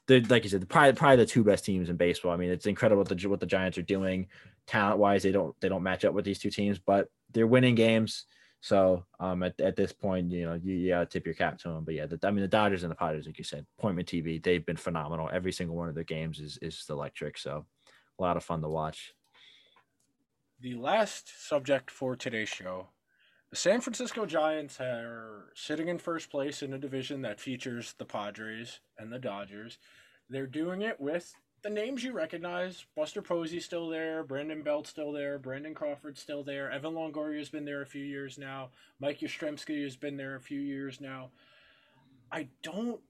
like 0.09 0.43
you 0.43 0.51
said 0.51 0.69
probably 0.69 0.93
probably 0.95 1.17
the 1.17 1.27
two 1.27 1.45
best 1.45 1.65
teams 1.65 1.89
in 1.89 1.97
baseball. 1.97 2.33
I 2.33 2.37
mean 2.37 2.51
it's 2.51 2.67
incredible 2.67 3.05
what 3.05 3.09
the, 3.09 3.29
what 3.29 3.41
the 3.41 3.47
giants 3.47 3.79
are 3.79 3.83
doing 3.83 4.27
talent 4.67 4.99
wise 4.99 5.23
they 5.23 5.33
don't 5.33 5.55
they 5.61 5.69
don't 5.69 5.83
match 5.83 6.05
up 6.05 6.15
with 6.15 6.25
these 6.25 6.39
two 6.39 6.51
teams 6.51 6.79
but 6.79 7.09
they're 7.31 7.47
winning 7.47 7.77
games. 7.77 8.25
So 8.61 9.05
um 9.21 9.45
at, 9.45 9.61
at 9.61 9.77
this 9.77 9.93
point 9.93 10.33
you 10.33 10.47
know 10.47 10.55
you, 10.55 10.75
you 10.75 10.89
gotta 10.89 11.07
tip 11.07 11.27
your 11.27 11.35
cap 11.37 11.59
to 11.59 11.69
them 11.69 11.85
but 11.85 11.95
yeah 11.95 12.07
the, 12.07 12.19
i 12.25 12.33
mean 12.33 12.43
the 12.43 12.49
dodgers 12.49 12.83
and 12.83 12.91
the 12.91 12.97
padres 12.97 13.27
like 13.27 13.39
you 13.39 13.45
said 13.45 13.67
appointment 13.79 14.09
tv 14.09 14.43
they've 14.43 14.67
been 14.67 14.77
phenomenal. 14.77 15.31
Every 15.33 15.53
single 15.53 15.77
one 15.77 15.89
of 15.89 15.95
their 15.95 16.03
games 16.03 16.41
is 16.41 16.59
is 16.61 16.85
electric. 16.91 17.39
So 17.39 17.67
a 18.19 18.23
lot 18.23 18.37
of 18.37 18.43
fun 18.43 18.61
to 18.63 18.69
watch 18.69 19.15
the 20.63 20.75
last 20.75 21.49
subject 21.49 21.91
for 21.91 22.15
today's 22.15 22.49
show 22.49 22.87
the 23.51 23.57
San 23.57 23.83
Francisco 23.83 24.25
Giants 24.25 24.81
are 24.81 25.51
sitting 25.55 25.89
in 25.89 25.99
first 25.99 26.31
place 26.31 26.63
in 26.63 26.73
a 26.73 26.79
division 26.79 27.21
that 27.21 27.41
features 27.41 27.95
the 27.99 28.07
Padres 28.07 28.81
and 28.97 29.13
the 29.13 29.19
Dodgers. 29.19 29.77
They're 30.31 30.47
doing 30.47 30.81
it 30.81 30.99
with 30.99 31.35
the 31.63 31.69
names 31.69 32.03
you 32.03 32.13
recognize. 32.13 32.87
Buster 32.97 33.21
Posey's 33.21 33.67
still 33.67 33.91
there, 33.91 34.25
Brandon 34.25 34.63
Belt's 34.63 34.89
still 34.89 35.13
there, 35.13 35.39
Brandon 35.39 35.75
Crawford's 35.75 36.23
still 36.23 36.43
there, 36.43 36.71
Evan 36.71 36.95
Longoria's 36.95 37.51
been 37.51 37.67
there 37.67 37.83
a 37.83 37.87
few 37.87 38.05
years 38.05 38.39
now, 38.39 38.71
Mike 39.01 39.21
Yastrzemski 39.21 39.83
has 39.83 39.97
been 39.97 40.17
there 40.17 40.37
a 40.37 40.41
few 40.41 40.61
years 40.61 40.99
now. 40.99 41.31
I 42.31 42.49
don't 42.63 43.01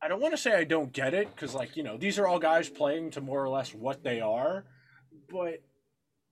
I 0.00 0.08
don't 0.08 0.20
want 0.20 0.32
to 0.32 0.40
say 0.40 0.54
I 0.54 0.64
don't 0.64 0.92
get 0.92 1.12
it 1.12 1.36
cuz 1.36 1.54
like, 1.54 1.76
you 1.76 1.82
know, 1.82 1.98
these 1.98 2.18
are 2.18 2.26
all 2.26 2.38
guys 2.38 2.70
playing 2.70 3.10
to 3.10 3.20
more 3.20 3.42
or 3.42 3.50
less 3.50 3.74
what 3.74 4.02
they 4.02 4.22
are, 4.22 4.64
but 5.28 5.60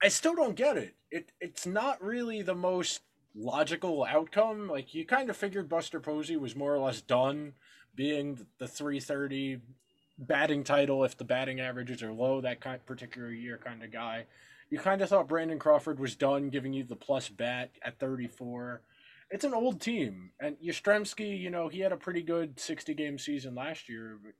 I 0.02 0.08
still 0.08 0.34
don't 0.34 0.56
get 0.56 0.76
it. 0.76 0.96
It 1.10 1.32
it's 1.40 1.66
not 1.66 2.02
really 2.02 2.42
the 2.42 2.54
most 2.54 3.02
logical 3.34 4.04
outcome. 4.04 4.68
Like 4.68 4.94
you 4.94 5.06
kind 5.06 5.30
of 5.30 5.36
figured 5.36 5.68
Buster 5.68 6.00
Posey 6.00 6.36
was 6.36 6.56
more 6.56 6.74
or 6.74 6.80
less 6.80 7.00
done 7.00 7.52
being 7.94 8.46
the 8.58 8.66
330 8.66 9.60
batting 10.18 10.64
title 10.64 11.04
if 11.04 11.16
the 11.16 11.24
batting 11.24 11.60
averages 11.60 12.02
are 12.02 12.12
low 12.12 12.40
that 12.40 12.60
kind 12.60 12.84
particular 12.84 13.30
year 13.30 13.60
kind 13.62 13.82
of 13.82 13.92
guy. 13.92 14.26
You 14.70 14.78
kind 14.78 15.02
of 15.02 15.08
thought 15.08 15.28
Brandon 15.28 15.58
Crawford 15.58 16.00
was 16.00 16.16
done 16.16 16.48
giving 16.48 16.72
you 16.72 16.84
the 16.84 16.96
plus 16.96 17.28
bat 17.28 17.70
at 17.82 17.98
34. 17.98 18.82
It's 19.30 19.44
an 19.44 19.54
old 19.54 19.80
team. 19.80 20.30
And 20.40 20.56
Yastrzemski, 20.64 21.38
you 21.38 21.50
know, 21.50 21.68
he 21.68 21.80
had 21.80 21.92
a 21.92 21.96
pretty 21.96 22.22
good 22.22 22.58
60 22.58 22.94
game 22.94 23.18
season 23.18 23.54
last 23.54 23.88
year, 23.88 24.18
but 24.22 24.32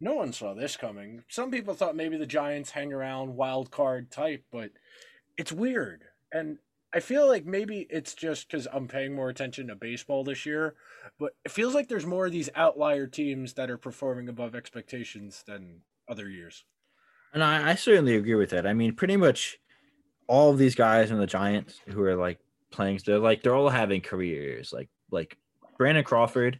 no 0.00 0.14
one 0.14 0.32
saw 0.32 0.54
this 0.54 0.76
coming. 0.76 1.24
Some 1.28 1.50
people 1.50 1.74
thought 1.74 1.96
maybe 1.96 2.16
the 2.16 2.26
Giants 2.26 2.70
hang 2.70 2.92
around 2.92 3.36
wild 3.36 3.70
card 3.70 4.10
type, 4.10 4.44
but 4.50 4.70
it's 5.36 5.52
weird. 5.52 6.04
And 6.32 6.58
I 6.92 7.00
feel 7.00 7.28
like 7.28 7.44
maybe 7.44 7.86
it's 7.90 8.14
just 8.14 8.50
because 8.50 8.66
I'm 8.72 8.88
paying 8.88 9.14
more 9.14 9.28
attention 9.28 9.68
to 9.68 9.76
baseball 9.76 10.24
this 10.24 10.44
year, 10.44 10.74
but 11.18 11.32
it 11.44 11.52
feels 11.52 11.74
like 11.74 11.88
there's 11.88 12.06
more 12.06 12.26
of 12.26 12.32
these 12.32 12.50
outlier 12.56 13.06
teams 13.06 13.52
that 13.54 13.70
are 13.70 13.78
performing 13.78 14.28
above 14.28 14.54
expectations 14.54 15.44
than 15.46 15.82
other 16.08 16.28
years. 16.28 16.64
And 17.32 17.44
I, 17.44 17.70
I 17.70 17.74
certainly 17.76 18.16
agree 18.16 18.34
with 18.34 18.50
that. 18.50 18.66
I 18.66 18.72
mean, 18.72 18.94
pretty 18.94 19.16
much 19.16 19.58
all 20.26 20.50
of 20.50 20.58
these 20.58 20.74
guys 20.74 21.10
in 21.10 21.18
the 21.18 21.26
Giants 21.26 21.80
who 21.86 22.02
are 22.02 22.16
like 22.16 22.40
playing, 22.70 23.00
they're 23.04 23.18
like 23.18 23.42
they're 23.42 23.54
all 23.54 23.68
having 23.68 24.00
careers. 24.00 24.72
Like 24.72 24.88
like 25.12 25.36
Brandon 25.78 26.02
Crawford, 26.02 26.58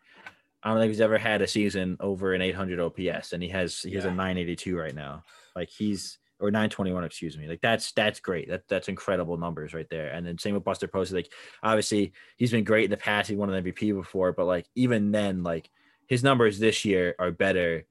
I 0.62 0.70
don't 0.70 0.80
think 0.80 0.90
he's 0.90 1.00
ever 1.00 1.18
had 1.18 1.42
a 1.42 1.46
season 1.46 1.96
over 2.00 2.34
an 2.34 2.42
800 2.42 2.80
OPS, 2.80 3.32
and 3.32 3.42
he 3.42 3.48
has 3.48 3.80
he 3.80 3.92
has 3.92 4.04
a 4.04 4.10
982 4.10 4.76
right 4.76 4.94
now. 4.94 5.22
Like 5.56 5.70
he's 5.70 6.18
or 6.40 6.50
921, 6.50 7.04
excuse 7.04 7.36
me. 7.36 7.48
Like 7.48 7.60
that's 7.60 7.92
that's 7.92 8.20
great. 8.20 8.48
That 8.48 8.68
that's 8.68 8.88
incredible 8.88 9.36
numbers 9.36 9.74
right 9.74 9.88
there. 9.90 10.08
And 10.08 10.26
then 10.26 10.38
same 10.38 10.54
with 10.54 10.64
Buster 10.64 10.88
Posey. 10.88 11.14
Like 11.14 11.32
obviously 11.62 12.12
he's 12.36 12.50
been 12.50 12.64
great 12.64 12.84
in 12.84 12.90
the 12.90 12.96
past. 12.96 13.28
He 13.28 13.36
won 13.36 13.52
an 13.52 13.64
MVP 13.64 13.94
before, 13.94 14.32
but 14.32 14.46
like 14.46 14.66
even 14.74 15.12
then, 15.12 15.42
like 15.42 15.70
his 16.06 16.24
numbers 16.24 16.58
this 16.58 16.84
year 16.84 17.14
are 17.18 17.30
better 17.30 17.84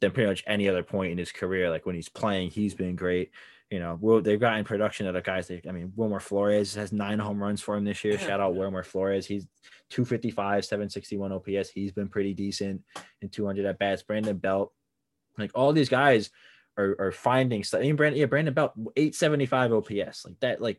than 0.00 0.12
pretty 0.12 0.28
much 0.28 0.44
any 0.46 0.68
other 0.68 0.82
point 0.82 1.12
in 1.12 1.18
his 1.18 1.32
career. 1.32 1.70
Like 1.70 1.86
when 1.86 1.94
he's 1.94 2.08
playing, 2.08 2.50
he's 2.50 2.74
been 2.74 2.96
great. 2.96 3.30
You 3.72 3.80
know, 3.80 3.96
Will 4.02 4.20
they've 4.20 4.38
gotten 4.38 4.64
production 4.64 5.06
of 5.06 5.24
guys. 5.24 5.48
They, 5.48 5.62
I 5.66 5.72
mean, 5.72 5.94
Wilmer 5.96 6.20
Flores 6.20 6.74
has 6.74 6.92
nine 6.92 7.18
home 7.18 7.42
runs 7.42 7.62
for 7.62 7.74
him 7.74 7.84
this 7.84 8.04
year. 8.04 8.18
Shout 8.18 8.38
out 8.38 8.54
Wilmer 8.54 8.82
Flores. 8.82 9.24
He's 9.24 9.46
255, 9.88 10.66
761 10.66 11.32
OPS. 11.32 11.70
He's 11.70 11.90
been 11.90 12.08
pretty 12.08 12.34
decent 12.34 12.82
in 13.22 13.30
200 13.30 13.64
at 13.64 13.78
bats. 13.78 14.02
Brandon 14.02 14.36
Belt, 14.36 14.74
like 15.38 15.52
all 15.54 15.72
these 15.72 15.88
guys 15.88 16.28
are, 16.76 16.96
are 16.98 17.12
finding 17.12 17.64
stuff. 17.64 17.80
I 17.80 17.84
mean, 17.84 17.96
Brandon, 17.96 18.20
yeah, 18.20 18.26
Brandon 18.26 18.52
Belt, 18.52 18.72
875 18.94 19.72
OPS. 19.72 20.26
Like 20.26 20.38
that, 20.40 20.60
like 20.60 20.78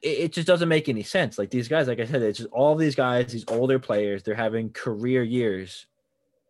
it, 0.00 0.08
it, 0.08 0.32
just 0.32 0.46
doesn't 0.46 0.68
make 0.68 0.88
any 0.88 1.02
sense. 1.02 1.38
Like 1.38 1.50
these 1.50 1.66
guys, 1.66 1.88
like 1.88 1.98
I 1.98 2.04
said, 2.04 2.22
it's 2.22 2.38
just 2.38 2.50
all 2.52 2.76
these 2.76 2.94
guys, 2.94 3.32
these 3.32 3.44
older 3.48 3.80
players, 3.80 4.22
they're 4.22 4.36
having 4.36 4.70
career 4.70 5.24
years 5.24 5.86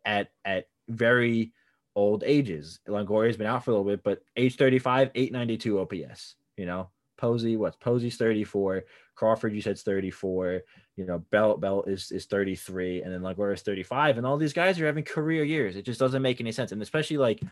at 0.04 0.28
at 0.44 0.66
very 0.86 1.54
old 1.98 2.22
ages. 2.24 2.78
Longoria's 2.86 3.36
been 3.36 3.48
out 3.48 3.64
for 3.64 3.72
a 3.72 3.74
little 3.74 3.90
bit, 3.90 4.04
but 4.04 4.22
age 4.36 4.56
35, 4.56 5.10
892 5.16 5.80
OPS. 5.80 6.36
You 6.56 6.66
know, 6.66 6.90
Posey, 7.16 7.56
what's 7.56 7.76
Posey's 7.76 8.16
34, 8.16 8.84
Crawford, 9.16 9.52
you 9.52 9.60
said 9.60 9.76
34, 9.78 10.62
you 10.96 11.04
know, 11.04 11.18
Belt 11.30 11.60
Belt 11.60 11.88
is 11.88 12.12
is 12.12 12.26
33, 12.26 13.02
and 13.02 13.12
then 13.12 13.22
Longoria's 13.22 13.62
35, 13.62 14.16
and 14.16 14.26
all 14.26 14.36
these 14.36 14.52
guys 14.52 14.80
are 14.80 14.86
having 14.86 15.02
career 15.02 15.42
years. 15.42 15.74
It 15.74 15.84
just 15.84 15.98
doesn't 15.98 16.22
make 16.22 16.40
any 16.40 16.52
sense. 16.52 16.70
And 16.70 16.80
especially 16.80 17.18
like 17.18 17.42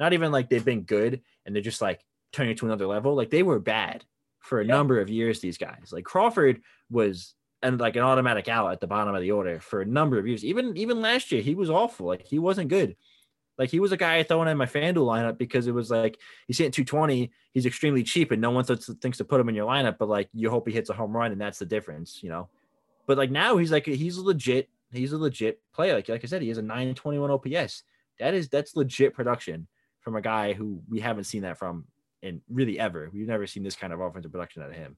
not 0.00 0.14
even 0.14 0.32
like 0.32 0.48
they've 0.48 0.64
been 0.64 0.82
good 0.82 1.20
and 1.44 1.54
they're 1.54 1.62
just 1.62 1.82
like 1.82 2.02
turning 2.32 2.56
to 2.56 2.66
another 2.66 2.86
level. 2.86 3.14
Like 3.14 3.30
they 3.30 3.42
were 3.42 3.58
bad 3.58 4.04
for 4.40 4.60
a 4.60 4.64
number 4.64 5.00
of 5.00 5.10
years. 5.10 5.40
These 5.40 5.58
guys, 5.58 5.90
like 5.92 6.04
Crawford, 6.04 6.62
was 6.90 7.34
and 7.62 7.78
like 7.78 7.96
an 7.96 8.02
automatic 8.02 8.48
out 8.48 8.72
at 8.72 8.80
the 8.80 8.86
bottom 8.86 9.14
of 9.14 9.20
the 9.20 9.32
order 9.32 9.60
for 9.60 9.82
a 9.82 9.86
number 9.86 10.18
of 10.18 10.26
years. 10.26 10.44
Even 10.44 10.76
even 10.78 11.02
last 11.02 11.30
year, 11.30 11.42
he 11.42 11.54
was 11.54 11.68
awful. 11.68 12.06
Like 12.06 12.26
he 12.26 12.38
wasn't 12.38 12.70
good. 12.70 12.96
Like 13.62 13.70
he 13.70 13.78
was 13.78 13.92
a 13.92 13.96
guy 13.96 14.16
I 14.16 14.24
throw 14.24 14.42
in 14.42 14.56
my 14.58 14.66
FanDuel 14.66 15.06
lineup 15.06 15.38
because 15.38 15.68
it 15.68 15.72
was 15.72 15.88
like 15.88 16.18
he's 16.48 16.58
hitting 16.58 16.72
220. 16.72 17.30
He's 17.52 17.64
extremely 17.64 18.02
cheap, 18.02 18.32
and 18.32 18.42
no 18.42 18.50
one 18.50 18.64
th- 18.64 18.80
thinks 19.00 19.18
to 19.18 19.24
put 19.24 19.40
him 19.40 19.48
in 19.48 19.54
your 19.54 19.68
lineup. 19.68 19.98
But 19.98 20.08
like 20.08 20.28
you 20.34 20.50
hope 20.50 20.66
he 20.66 20.74
hits 20.74 20.90
a 20.90 20.94
home 20.94 21.16
run, 21.16 21.30
and 21.30 21.40
that's 21.40 21.60
the 21.60 21.64
difference, 21.64 22.24
you 22.24 22.28
know. 22.28 22.48
But 23.06 23.18
like 23.18 23.30
now 23.30 23.58
he's 23.58 23.70
like 23.70 23.86
he's 23.86 24.18
legit. 24.18 24.68
He's 24.90 25.12
a 25.12 25.16
legit 25.16 25.60
player. 25.72 25.94
Like 25.94 26.08
like 26.08 26.24
I 26.24 26.26
said, 26.26 26.42
he 26.42 26.48
has 26.48 26.58
a 26.58 26.62
921 26.62 27.30
OPS. 27.30 27.84
That 28.18 28.34
is 28.34 28.48
that's 28.48 28.74
legit 28.74 29.14
production 29.14 29.68
from 30.00 30.16
a 30.16 30.20
guy 30.20 30.54
who 30.54 30.82
we 30.90 30.98
haven't 30.98 31.24
seen 31.24 31.42
that 31.42 31.56
from 31.56 31.84
in 32.20 32.40
really 32.50 32.80
ever. 32.80 33.10
We've 33.12 33.28
never 33.28 33.46
seen 33.46 33.62
this 33.62 33.76
kind 33.76 33.92
of 33.92 34.00
offensive 34.00 34.32
production 34.32 34.64
out 34.64 34.70
of 34.70 34.74
him. 34.74 34.96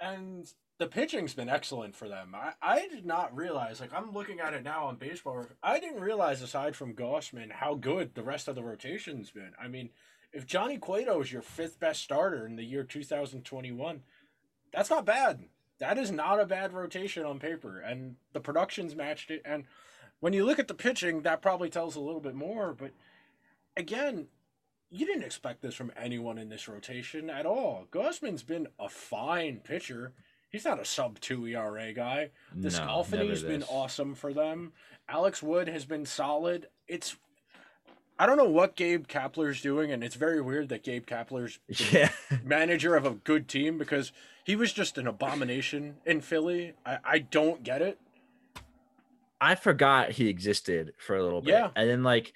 And 0.00 0.46
the 0.78 0.86
pitching's 0.86 1.34
been 1.34 1.48
excellent 1.48 1.96
for 1.96 2.08
them. 2.08 2.34
I, 2.34 2.52
I 2.62 2.88
did 2.88 3.04
not 3.04 3.36
realize, 3.36 3.80
like 3.80 3.92
I'm 3.92 4.12
looking 4.12 4.40
at 4.40 4.54
it 4.54 4.62
now 4.62 4.86
on 4.86 4.96
baseball, 4.96 5.46
I 5.62 5.80
didn't 5.80 6.00
realize 6.00 6.40
aside 6.40 6.76
from 6.76 6.94
Gausman 6.94 7.50
how 7.50 7.74
good 7.74 8.14
the 8.14 8.22
rest 8.22 8.46
of 8.46 8.54
the 8.54 8.62
rotation's 8.62 9.30
been. 9.30 9.52
I 9.60 9.66
mean, 9.66 9.90
if 10.32 10.46
Johnny 10.46 10.78
Cueto 10.78 11.20
is 11.20 11.32
your 11.32 11.42
fifth 11.42 11.80
best 11.80 12.02
starter 12.02 12.46
in 12.46 12.56
the 12.56 12.64
year 12.64 12.84
2021, 12.84 14.02
that's 14.72 14.90
not 14.90 15.04
bad. 15.04 15.44
That 15.80 15.98
is 15.98 16.10
not 16.10 16.40
a 16.40 16.46
bad 16.46 16.72
rotation 16.72 17.24
on 17.24 17.38
paper, 17.38 17.80
and 17.80 18.16
the 18.32 18.40
production's 18.40 18.94
matched 18.94 19.30
it. 19.30 19.42
And 19.44 19.64
when 20.20 20.32
you 20.32 20.44
look 20.44 20.58
at 20.58 20.68
the 20.68 20.74
pitching, 20.74 21.22
that 21.22 21.42
probably 21.42 21.70
tells 21.70 21.96
a 21.96 22.00
little 22.00 22.20
bit 22.20 22.34
more. 22.34 22.72
But 22.72 22.92
again, 23.76 24.26
you 24.90 25.06
didn't 25.06 25.24
expect 25.24 25.62
this 25.62 25.74
from 25.74 25.92
anyone 25.96 26.38
in 26.38 26.48
this 26.48 26.68
rotation 26.68 27.30
at 27.30 27.46
all. 27.46 27.86
Gausman's 27.90 28.42
been 28.42 28.68
a 28.78 28.88
fine 28.88 29.60
pitcher. 29.62 30.12
He's 30.50 30.64
not 30.64 30.80
a 30.80 30.84
sub 30.84 31.20
two 31.20 31.46
ERA 31.46 31.92
guy. 31.92 32.30
The 32.54 32.70
no, 32.70 33.02
has 33.28 33.42
been 33.42 33.62
awesome 33.64 34.14
for 34.14 34.32
them. 34.32 34.72
Alex 35.08 35.42
Wood 35.42 35.68
has 35.68 35.84
been 35.84 36.06
solid. 36.06 36.68
It's 36.86 37.16
I 38.18 38.26
don't 38.26 38.36
know 38.36 38.48
what 38.48 38.74
Gabe 38.74 39.06
Kapler's 39.06 39.60
doing, 39.60 39.92
and 39.92 40.02
it's 40.02 40.16
very 40.16 40.40
weird 40.40 40.70
that 40.70 40.82
Gabe 40.82 41.06
Kapler's 41.06 41.58
yeah. 41.92 42.10
manager 42.42 42.96
of 42.96 43.06
a 43.06 43.10
good 43.10 43.46
team 43.46 43.78
because 43.78 44.12
he 44.44 44.56
was 44.56 44.72
just 44.72 44.98
an 44.98 45.06
abomination 45.06 45.96
in 46.04 46.20
Philly. 46.20 46.72
I, 46.84 46.98
I 47.04 47.18
don't 47.18 47.62
get 47.62 47.80
it. 47.80 47.98
I 49.40 49.54
forgot 49.54 50.12
he 50.12 50.28
existed 50.28 50.94
for 50.98 51.16
a 51.16 51.22
little 51.22 51.40
bit. 51.40 51.52
Yeah. 51.52 51.70
And 51.76 51.88
then 51.88 52.02
like 52.02 52.32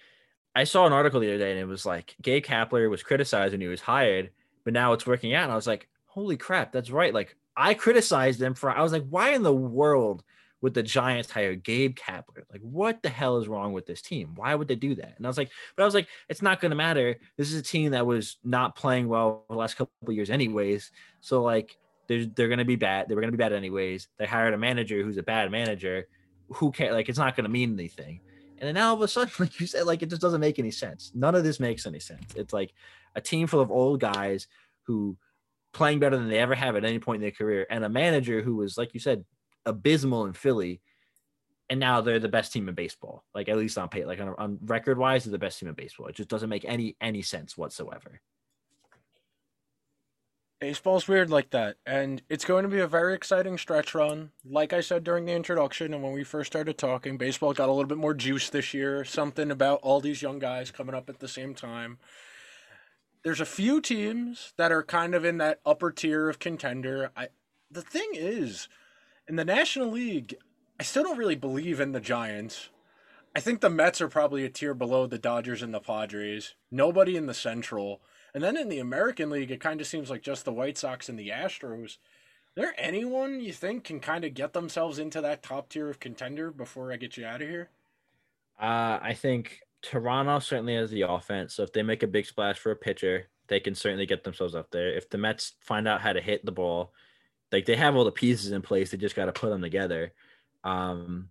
I 0.54 0.64
saw 0.64 0.86
an 0.86 0.92
article 0.92 1.18
the 1.18 1.28
other 1.28 1.38
day 1.38 1.50
and 1.50 1.58
it 1.58 1.66
was 1.66 1.84
like 1.84 2.14
Gabe 2.22 2.44
Kapler 2.44 2.88
was 2.88 3.02
criticized 3.02 3.52
when 3.52 3.60
he 3.60 3.66
was 3.66 3.80
hired, 3.80 4.30
but 4.64 4.72
now 4.72 4.92
it's 4.92 5.06
working 5.06 5.34
out. 5.34 5.44
And 5.44 5.52
I 5.52 5.56
was 5.56 5.66
like, 5.66 5.88
holy 6.06 6.36
crap, 6.36 6.70
that's 6.70 6.90
right. 6.90 7.12
Like 7.12 7.36
I 7.56 7.74
criticized 7.74 8.38
them 8.40 8.54
for 8.54 8.70
I 8.70 8.82
was 8.82 8.92
like, 8.92 9.06
why 9.08 9.30
in 9.30 9.42
the 9.42 9.52
world 9.52 10.22
would 10.62 10.74
the 10.74 10.82
Giants 10.82 11.30
hire 11.30 11.54
Gabe 11.56 11.96
Kapler. 11.96 12.44
Like, 12.50 12.62
what 12.62 13.02
the 13.02 13.08
hell 13.08 13.38
is 13.38 13.48
wrong 13.48 13.72
with 13.72 13.84
this 13.84 14.00
team? 14.00 14.34
Why 14.36 14.54
would 14.54 14.68
they 14.68 14.76
do 14.76 14.94
that? 14.94 15.14
And 15.16 15.26
I 15.26 15.28
was 15.28 15.36
like, 15.36 15.50
but 15.76 15.82
I 15.82 15.84
was 15.84 15.94
like, 15.94 16.06
it's 16.28 16.40
not 16.40 16.60
going 16.60 16.70
to 16.70 16.76
matter. 16.76 17.16
This 17.36 17.52
is 17.52 17.58
a 17.58 17.62
team 17.62 17.90
that 17.90 18.06
was 18.06 18.38
not 18.44 18.76
playing 18.76 19.08
well 19.08 19.44
the 19.50 19.56
last 19.56 19.74
couple 19.74 19.92
of 20.06 20.14
years, 20.14 20.30
anyways. 20.30 20.92
So 21.20 21.42
like, 21.42 21.76
they're 22.06 22.26
they're 22.26 22.56
to 22.56 22.64
be 22.64 22.76
bad. 22.76 23.08
They 23.08 23.14
were 23.14 23.22
to 23.22 23.30
be 23.30 23.36
bad 23.36 23.52
anyways. 23.52 24.08
They 24.18 24.26
hired 24.26 24.54
a 24.54 24.58
manager 24.58 25.02
who's 25.02 25.18
a 25.18 25.22
bad 25.22 25.50
manager. 25.50 26.06
Who 26.54 26.70
can 26.70 26.92
like? 26.92 27.08
It's 27.08 27.18
not 27.18 27.36
going 27.36 27.44
to 27.44 27.50
mean 27.50 27.72
anything. 27.72 28.20
And 28.58 28.68
then 28.68 28.74
now 28.74 28.90
all 28.90 28.94
of 28.94 29.02
a 29.02 29.08
sudden, 29.08 29.32
like 29.38 29.58
you 29.60 29.66
said, 29.66 29.86
like 29.86 30.02
it 30.02 30.10
just 30.10 30.22
doesn't 30.22 30.40
make 30.40 30.58
any 30.58 30.70
sense. 30.70 31.12
None 31.14 31.34
of 31.34 31.44
this 31.44 31.58
makes 31.58 31.86
any 31.86 32.00
sense. 32.00 32.34
It's 32.36 32.52
like 32.52 32.72
a 33.14 33.20
team 33.20 33.46
full 33.46 33.60
of 33.60 33.70
old 33.70 34.00
guys 34.00 34.46
who 34.82 35.16
playing 35.72 36.00
better 36.00 36.16
than 36.16 36.28
they 36.28 36.38
ever 36.38 36.54
have 36.54 36.76
at 36.76 36.84
any 36.84 36.98
point 36.98 37.16
in 37.16 37.22
their 37.22 37.30
career, 37.30 37.66
and 37.70 37.84
a 37.84 37.88
manager 37.88 38.42
who 38.42 38.56
was, 38.56 38.76
like 38.76 38.94
you 38.94 39.00
said, 39.00 39.24
abysmal 39.66 40.26
in 40.26 40.32
Philly, 40.32 40.80
and 41.70 41.80
now 41.80 42.00
they're 42.00 42.18
the 42.18 42.28
best 42.28 42.52
team 42.52 42.68
in 42.68 42.74
baseball. 42.74 43.24
Like 43.34 43.48
at 43.48 43.56
least 43.56 43.78
on 43.78 43.88
pay, 43.88 44.04
like 44.04 44.20
on, 44.20 44.34
on 44.38 44.58
record 44.64 44.98
wise, 44.98 45.24
they're 45.24 45.32
the 45.32 45.38
best 45.38 45.58
team 45.58 45.68
in 45.68 45.74
baseball. 45.74 46.06
It 46.06 46.16
just 46.16 46.28
doesn't 46.28 46.50
make 46.50 46.64
any 46.66 46.96
any 47.00 47.22
sense 47.22 47.56
whatsoever. 47.56 48.20
Baseball's 50.60 51.08
weird 51.08 51.28
like 51.28 51.50
that, 51.50 51.76
and 51.86 52.22
it's 52.28 52.44
going 52.44 52.62
to 52.62 52.68
be 52.68 52.78
a 52.78 52.86
very 52.86 53.14
exciting 53.14 53.58
stretch 53.58 53.96
run. 53.96 54.30
Like 54.44 54.72
I 54.72 54.80
said 54.80 55.02
during 55.02 55.24
the 55.24 55.32
introduction, 55.32 55.92
and 55.92 56.04
when 56.04 56.12
we 56.12 56.22
first 56.22 56.52
started 56.52 56.78
talking, 56.78 57.16
baseball 57.16 57.52
got 57.52 57.68
a 57.68 57.72
little 57.72 57.88
bit 57.88 57.98
more 57.98 58.14
juice 58.14 58.48
this 58.48 58.72
year. 58.72 59.04
Something 59.04 59.50
about 59.50 59.80
all 59.82 60.00
these 60.00 60.22
young 60.22 60.38
guys 60.38 60.70
coming 60.70 60.94
up 60.94 61.08
at 61.08 61.18
the 61.18 61.26
same 61.26 61.52
time. 61.52 61.98
There's 63.24 63.40
a 63.40 63.46
few 63.46 63.80
teams 63.80 64.52
that 64.56 64.72
are 64.72 64.82
kind 64.82 65.14
of 65.14 65.24
in 65.24 65.38
that 65.38 65.60
upper 65.64 65.92
tier 65.92 66.28
of 66.28 66.38
contender. 66.38 67.10
I, 67.16 67.28
the 67.70 67.82
thing 67.82 68.10
is, 68.14 68.68
in 69.28 69.36
the 69.36 69.44
National 69.44 69.90
League, 69.90 70.34
I 70.80 70.82
still 70.82 71.04
don't 71.04 71.18
really 71.18 71.36
believe 71.36 71.80
in 71.80 71.92
the 71.92 72.00
Giants. 72.00 72.70
I 73.34 73.40
think 73.40 73.60
the 73.60 73.70
Mets 73.70 74.00
are 74.00 74.08
probably 74.08 74.44
a 74.44 74.48
tier 74.50 74.74
below 74.74 75.06
the 75.06 75.18
Dodgers 75.18 75.62
and 75.62 75.72
the 75.72 75.80
Padres. 75.80 76.54
Nobody 76.70 77.16
in 77.16 77.26
the 77.26 77.34
Central. 77.34 78.00
And 78.34 78.42
then 78.42 78.56
in 78.56 78.68
the 78.68 78.80
American 78.80 79.30
League, 79.30 79.50
it 79.50 79.60
kind 79.60 79.80
of 79.80 79.86
seems 79.86 80.10
like 80.10 80.22
just 80.22 80.44
the 80.44 80.52
White 80.52 80.76
Sox 80.76 81.08
and 81.08 81.18
the 81.18 81.28
Astros. 81.28 81.84
Is 81.84 81.98
there 82.56 82.74
anyone 82.76 83.40
you 83.40 83.52
think 83.52 83.84
can 83.84 84.00
kind 84.00 84.24
of 84.24 84.34
get 84.34 84.52
themselves 84.52 84.98
into 84.98 85.20
that 85.20 85.42
top 85.42 85.68
tier 85.68 85.88
of 85.88 86.00
contender 86.00 86.50
before 86.50 86.92
I 86.92 86.96
get 86.96 87.16
you 87.16 87.24
out 87.24 87.40
of 87.40 87.48
here? 87.48 87.70
Uh, 88.60 88.98
I 89.00 89.14
think 89.14 89.60
Toronto 89.82 90.38
certainly 90.38 90.74
has 90.76 90.90
the 90.90 91.02
offense. 91.02 91.54
So 91.54 91.62
if 91.62 91.72
they 91.72 91.82
make 91.82 92.02
a 92.02 92.06
big 92.08 92.26
splash 92.26 92.58
for 92.58 92.70
a 92.70 92.76
pitcher, 92.76 93.28
they 93.48 93.60
can 93.60 93.74
certainly 93.74 94.06
get 94.06 94.24
themselves 94.24 94.54
up 94.54 94.70
there. 94.70 94.96
If 94.96 95.10
the 95.10 95.18
Mets 95.18 95.54
find 95.60 95.86
out 95.86 96.00
how 96.00 96.12
to 96.12 96.20
hit 96.20 96.44
the 96.44 96.52
ball, 96.52 96.92
like 97.50 97.66
they 97.66 97.76
have 97.76 97.96
all 97.96 98.04
the 98.04 98.12
pieces 98.12 98.52
in 98.52 98.62
place, 98.62 98.90
they 98.90 98.96
just 98.96 99.16
got 99.16 99.26
to 99.26 99.32
put 99.32 99.50
them 99.50 99.60
together. 99.60 100.12
Um, 100.64 101.28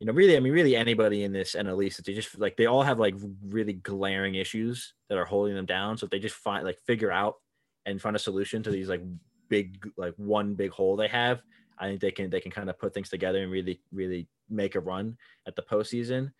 you 0.00 0.06
know, 0.06 0.12
really, 0.12 0.36
I 0.36 0.40
mean, 0.40 0.52
really 0.52 0.76
anybody 0.76 1.24
in 1.24 1.32
this 1.32 1.56
NL 1.56 1.84
East, 1.84 2.04
they 2.04 2.14
just 2.14 2.38
like 2.38 2.56
they 2.56 2.66
all 2.66 2.82
have 2.82 3.00
like 3.00 3.14
really 3.48 3.72
glaring 3.72 4.36
issues 4.36 4.94
that 5.08 5.18
are 5.18 5.24
holding 5.24 5.56
them 5.56 5.66
down. 5.66 5.98
So 5.98 6.04
if 6.04 6.10
they 6.10 6.20
just 6.20 6.36
find 6.36 6.64
like 6.64 6.78
figure 6.86 7.10
out 7.10 7.34
and 7.84 8.00
find 8.00 8.14
a 8.14 8.20
solution 8.20 8.62
to 8.62 8.70
these 8.70 8.88
like 8.88 9.02
big 9.48 9.90
like 9.96 10.14
one 10.16 10.54
big 10.54 10.70
hole 10.70 10.94
they 10.94 11.08
have, 11.08 11.42
I 11.78 11.88
think 11.88 12.00
they 12.00 12.12
can 12.12 12.30
they 12.30 12.40
can 12.40 12.52
kind 12.52 12.70
of 12.70 12.78
put 12.78 12.94
things 12.94 13.08
together 13.08 13.42
and 13.42 13.50
really 13.50 13.80
really 13.92 14.28
make 14.48 14.76
a 14.76 14.80
run 14.80 15.16
at 15.46 15.56
the 15.56 15.62
postseason. 15.62 16.32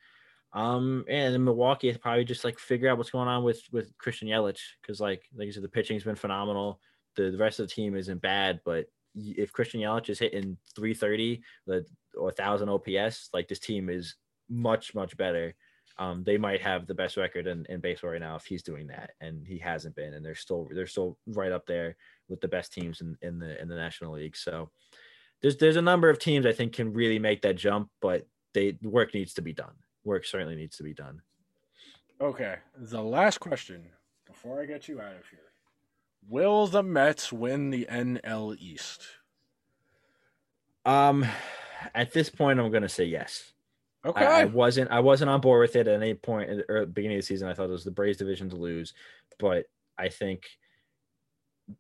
Um, 0.53 1.05
and 1.09 1.45
Milwaukee, 1.45 1.89
it's 1.89 1.99
probably 1.99 2.25
just 2.25 2.45
like 2.45 2.59
figure 2.59 2.89
out 2.89 2.97
what's 2.97 3.11
going 3.11 3.29
on 3.29 3.45
with 3.45 3.61
with 3.71 3.97
Christian 3.99 4.29
Yelich 4.29 4.61
because 4.81 5.01
like 5.01 5.23
like 5.37 5.47
you 5.47 5.53
said, 5.53 5.63
the 5.63 5.69
pitching's 5.69 6.05
been 6.05 6.17
phenomenal. 6.17 6.81
The, 7.17 7.31
the 7.31 7.39
rest 7.39 7.61
of 7.61 7.69
the 7.69 7.75
team 7.75 7.97
isn't 7.97 8.23
bad, 8.23 8.61
but 8.65 8.87
if 9.15 9.53
Christian 9.53 9.81
Yelich 9.81 10.09
is 10.09 10.19
hitting 10.19 10.57
330 10.75 11.43
or 11.67 11.83
1000 12.15 12.69
OPS, 12.69 13.31
like 13.33 13.49
this 13.49 13.59
team 13.59 13.89
is 13.91 14.17
much, 14.49 14.95
much 14.95 15.17
better. 15.17 15.55
Um, 15.99 16.23
they 16.25 16.39
might 16.39 16.63
have 16.63 16.87
the 16.87 16.95
best 16.95 17.17
record 17.17 17.47
in, 17.47 17.67
in 17.69 17.81
baseball 17.81 18.11
right 18.11 18.21
now 18.21 18.37
if 18.37 18.45
he's 18.45 18.63
doing 18.63 18.87
that, 18.87 19.11
and 19.21 19.45
he 19.45 19.59
hasn't 19.59 19.97
been, 19.97 20.15
and 20.15 20.25
they're 20.25 20.37
still 20.37 20.69
they're 20.73 20.87
still 20.87 21.19
right 21.27 21.51
up 21.51 21.67
there 21.67 21.97
with 22.29 22.41
the 22.41 22.49
best 22.49 22.73
teams 22.73 23.01
in, 23.01 23.17
in 23.21 23.39
the 23.41 23.61
in 23.61 23.69
the 23.69 23.75
National 23.75 24.15
League. 24.15 24.37
So 24.37 24.71
there's 25.43 25.57
there's 25.57 25.77
a 25.77 25.83
number 25.83 26.09
of 26.09 26.21
teams 26.21 26.47
I 26.47 26.53
think 26.53 26.73
can 26.73 26.93
really 26.93 27.19
make 27.19 27.43
that 27.43 27.57
jump, 27.57 27.91
but 28.01 28.29
they 28.55 28.79
work 28.83 29.13
needs 29.13 29.35
to 29.35 29.43
be 29.43 29.53
done. 29.53 29.75
Work 30.09 30.25
certainly 30.25 30.57
needs 30.57 30.79
to 30.79 30.83
be 30.83 30.95
done. 30.95 31.21
Okay, 32.19 32.57
the 32.75 33.03
last 33.03 33.39
question 33.39 33.85
before 34.27 34.61
I 34.61 34.65
get 34.65 34.89
you 34.89 35.01
out 35.03 35.15
of 35.15 35.27
here. 35.29 35.39
Will 36.27 36.67
the 36.67 36.83
Mets 36.83 37.31
win 37.31 37.69
the 37.69 37.87
NL 37.91 38.57
East? 38.59 39.03
Um, 40.87 41.27
at 41.95 42.13
this 42.13 42.31
point, 42.31 42.59
I'm 42.59 42.73
gonna 42.73 42.89
say 42.89 43.05
yes. 43.05 43.53
Okay. 44.05 44.25
I, 44.25 44.41
I 44.41 44.45
wasn't 44.47 44.91
I 44.91 45.01
wasn't 45.01 45.31
on 45.31 45.43
board 45.43 45.61
with 45.61 45.77
it 45.77 45.87
at 45.87 46.03
any 46.03 46.15
point 46.15 46.49
in 46.51 46.57
the 46.67 46.87
beginning 46.87 47.19
of 47.19 47.23
the 47.23 47.27
season. 47.27 47.47
I 47.47 47.53
thought 47.53 47.69
it 47.69 47.73
was 47.73 47.85
the 47.85 47.91
Braves 47.91 48.17
division 48.17 48.49
to 48.51 48.57
lose, 48.57 48.95
but 49.39 49.67
I 49.99 50.09
think 50.09 50.49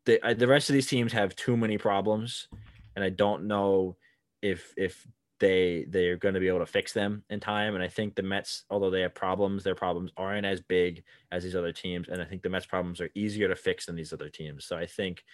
the 0.05 0.20
the 0.36 0.46
rest 0.46 0.68
of 0.68 0.74
these 0.74 0.86
teams 0.86 1.14
have 1.14 1.34
too 1.34 1.56
many 1.56 1.78
problems, 1.78 2.48
and 2.94 3.02
I 3.02 3.09
don't 3.09 3.46
know 3.46 3.96
if 4.42 4.74
if 4.76 5.06
they 5.40 5.86
they're 5.89 6.16
going 6.16 6.35
to 6.35 6.40
be 6.40 6.48
able 6.48 6.59
to 6.59 6.66
fix 6.66 6.93
them 6.93 7.23
in 7.31 7.40
time. 7.40 7.74
And 7.74 7.82
I 7.82 7.89
think 7.89 8.15
the 8.15 8.23
Mets, 8.23 8.65
although 8.70 8.90
they 8.90 9.02
have 9.02 9.15
problems, 9.15 9.62
their 9.62 9.74
problems 9.74 10.10
aren't 10.16 10.47
as 10.47 10.60
big 10.60 11.05
as 11.31 11.43
these 11.43 11.56
other 11.56 11.73
teams. 11.73 12.09
And 12.09 12.20
I 12.20 12.24
think 12.24 12.43
the 12.43 12.48
Mets 12.48 12.66
problems 12.66 13.01
are 13.01 13.10
easier 13.15 13.48
to 13.48 13.56
fix 13.56 13.86
than 13.86 13.97
these 13.97 14.12
other 14.12 14.28
teams. 14.28 14.65
So 14.65 14.77
I 14.77 14.86
think 14.86 15.24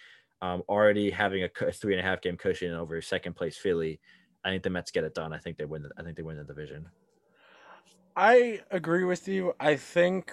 um, 0.41 0.63
already 0.69 1.09
having 1.09 1.43
a, 1.43 1.71
three 1.71 1.93
and 1.93 1.99
a 1.99 2.07
half 2.07 2.21
game 2.21 2.37
cushion 2.37 2.73
over 2.73 3.01
second 3.01 3.35
place 3.35 3.57
Philly, 3.57 3.99
I 4.43 4.49
think 4.49 4.63
the 4.63 4.69
Mets 4.69 4.91
get 4.91 5.03
it 5.03 5.15
done. 5.15 5.33
I 5.33 5.39
think 5.39 5.57
they 5.57 5.65
win. 5.65 5.83
The, 5.83 5.91
I 5.97 6.03
think 6.03 6.17
they 6.17 6.23
win 6.23 6.37
the 6.37 6.43
division. 6.43 6.87
I 8.15 8.61
agree 8.71 9.03
with 9.03 9.27
you. 9.27 9.53
I 9.59 9.75
think 9.75 10.31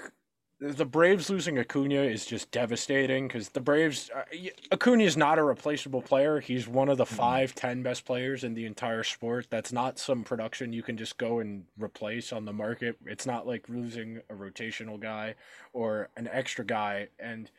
the 0.62 0.84
Braves 0.84 1.28
losing 1.28 1.59
Acuna 1.59 2.02
is 2.02 2.24
just 2.24 2.52
devastating 2.52 3.26
because 3.26 3.48
the 3.48 3.60
Braves 3.60 4.10
uh, 4.14 4.22
Acuna 4.70 5.02
is 5.02 5.16
not 5.16 5.39
a 5.39 5.43
replaceable 5.43 6.02
player. 6.02 6.39
He's 6.39 6.68
one 6.68 6.89
of 6.89 6.98
the 6.98 7.05
Mm-hmm. 7.05 7.16
five, 7.16 7.55
ten 7.55 7.82
best 7.82 8.05
players 8.05 8.44
in 8.44 8.55
the 8.55 8.64
entire 8.64 9.02
sport. 9.02 9.48
That's 9.51 9.72
not 9.72 9.98
some 9.98 10.22
production 10.22 10.72
you 10.72 10.82
can 10.84 10.97
just 10.97 11.18
go 11.18 11.40
and 11.40 11.64
replace 11.76 12.32
on 12.32 12.44
the 12.44 12.52
market. 12.52 12.97
It's 13.06 13.26
not 13.26 13.44
like 13.47 13.68
losing 13.68 14.20
a 14.30 14.34
rotational 14.34 15.01
guy 15.01 15.34
or 15.72 16.10
an 16.16 16.28
extra 16.30 16.64
guy. 16.64 17.09
And 17.18 17.51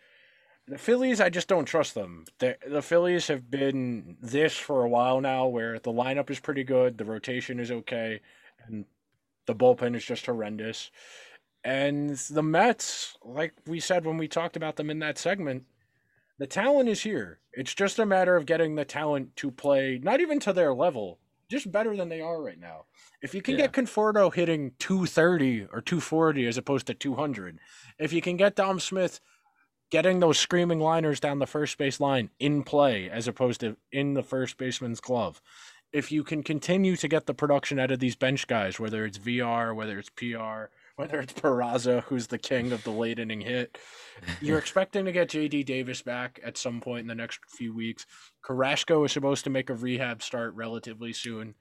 the 0.65 0.77
Phillies, 0.77 1.19
I 1.19 1.29
just 1.29 1.49
don't 1.49 1.65
trust 1.65 1.93
them. 1.93 2.23
The 2.39 2.57
the 2.65 2.81
Phillies 2.81 3.27
have 3.27 3.51
been 3.51 4.15
this 4.21 4.55
for 4.55 4.83
a 4.85 4.89
while 4.89 5.19
now, 5.19 5.45
where 5.47 5.77
the 5.77 5.91
lineup 5.91 6.29
is 6.29 6.39
pretty 6.39 6.63
good, 6.63 6.97
the 6.97 7.05
rotation 7.05 7.59
is 7.59 7.69
okay, 7.69 8.21
and 8.65 8.85
the 9.45 9.55
bullpen 9.55 9.93
is 9.93 10.05
just 10.05 10.25
horrendous. 10.25 10.89
And 11.63 12.09
the 12.09 12.43
Mets, 12.43 13.17
like 13.23 13.53
we 13.65 13.79
said 13.79 14.05
when 14.05 14.17
we 14.17 14.27
talked 14.27 14.57
about 14.57 14.75
them 14.75 14.89
in 14.89 14.99
that 14.99 15.17
segment, 15.17 15.63
the 16.37 16.47
talent 16.47 16.89
is 16.89 17.03
here. 17.03 17.39
It's 17.53 17.73
just 17.73 17.99
a 17.99 18.05
matter 18.05 18.35
of 18.35 18.45
getting 18.45 18.75
the 18.75 18.85
talent 18.85 19.35
to 19.37 19.51
play, 19.51 19.99
not 20.01 20.19
even 20.19 20.39
to 20.41 20.51
their 20.53 20.73
level, 20.73 21.19
just 21.49 21.71
better 21.71 21.95
than 21.95 22.09
they 22.09 22.19
are 22.19 22.41
right 22.41 22.59
now. 22.59 22.85
If 23.21 23.33
you 23.33 23.41
can 23.41 23.53
Yeah. 23.53 23.67
get 23.67 23.73
Conforto 23.73 24.33
hitting 24.33 24.71
230 24.79 25.67
or 25.71 25.79
240 25.79 26.47
as 26.47 26.57
opposed 26.57 26.87
to 26.87 26.93
200, 26.93 27.59
if 27.97 28.11
you 28.11 28.21
can 28.21 28.35
get 28.35 28.55
Dom 28.55 28.79
Smith 28.79 29.21
getting 29.89 30.19
those 30.19 30.39
screaming 30.39 30.79
liners 30.79 31.19
down 31.19 31.39
the 31.39 31.45
first 31.47 31.77
base 31.77 31.99
line 31.99 32.31
in 32.39 32.63
play 32.63 33.09
as 33.09 33.27
opposed 33.27 33.61
to 33.61 33.77
in 33.91 34.15
the 34.15 34.23
first 34.23 34.57
baseman's 34.57 34.99
glove, 34.99 35.39
if 35.93 36.11
you 36.11 36.23
can 36.23 36.41
continue 36.41 36.95
to 36.97 37.07
get 37.07 37.27
the 37.27 37.33
production 37.35 37.77
out 37.79 37.91
of 37.91 37.99
these 37.99 38.15
bench 38.15 38.47
guys, 38.47 38.79
whether 38.79 39.05
it's 39.05 39.19
VR, 39.19 39.75
whether 39.75 39.99
it's 39.99 40.09
PR, 40.09 40.71
whether 40.95 41.19
it's 41.19 41.33
Peraza, 41.33 42.03
who's 42.03 42.27
the 42.27 42.37
king 42.37 42.71
of 42.71 42.83
the 42.83 42.91
late 42.91 43.19
inning 43.19 43.41
hit, 43.41 43.77
you're 44.41 44.57
expecting 44.59 45.05
to 45.05 45.11
get 45.11 45.29
JD 45.29 45.65
Davis 45.65 46.01
back 46.01 46.39
at 46.43 46.57
some 46.57 46.81
point 46.81 47.01
in 47.01 47.07
the 47.07 47.15
next 47.15 47.39
few 47.47 47.73
weeks. 47.73 48.05
Carrasco 48.43 49.03
is 49.03 49.11
supposed 49.11 49.43
to 49.45 49.49
make 49.49 49.69
a 49.69 49.75
rehab 49.75 50.21
start 50.21 50.53
relatively 50.55 51.13
soon. 51.13 51.55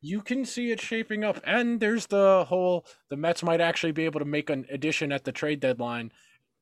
You 0.00 0.20
can 0.20 0.44
see 0.44 0.72
it 0.72 0.80
shaping 0.80 1.22
up. 1.22 1.40
And 1.44 1.78
there's 1.78 2.06
the 2.06 2.44
whole 2.48 2.84
the 3.08 3.16
Mets 3.16 3.42
might 3.42 3.60
actually 3.60 3.92
be 3.92 4.04
able 4.04 4.18
to 4.18 4.26
make 4.26 4.50
an 4.50 4.66
addition 4.68 5.12
at 5.12 5.24
the 5.24 5.32
trade 5.32 5.60
deadline 5.60 6.10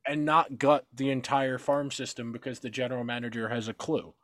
and 0.07 0.25
not 0.25 0.59
gut 0.59 0.87
the 0.93 1.11
entire 1.11 1.59
farm 1.59 1.91
system 1.91 2.33
because 2.33 2.61
the 2.61 2.71
general 2.71 3.05
manager 3.05 3.49
has 3.49 3.69
a 3.69 3.75
clue. 3.75 4.15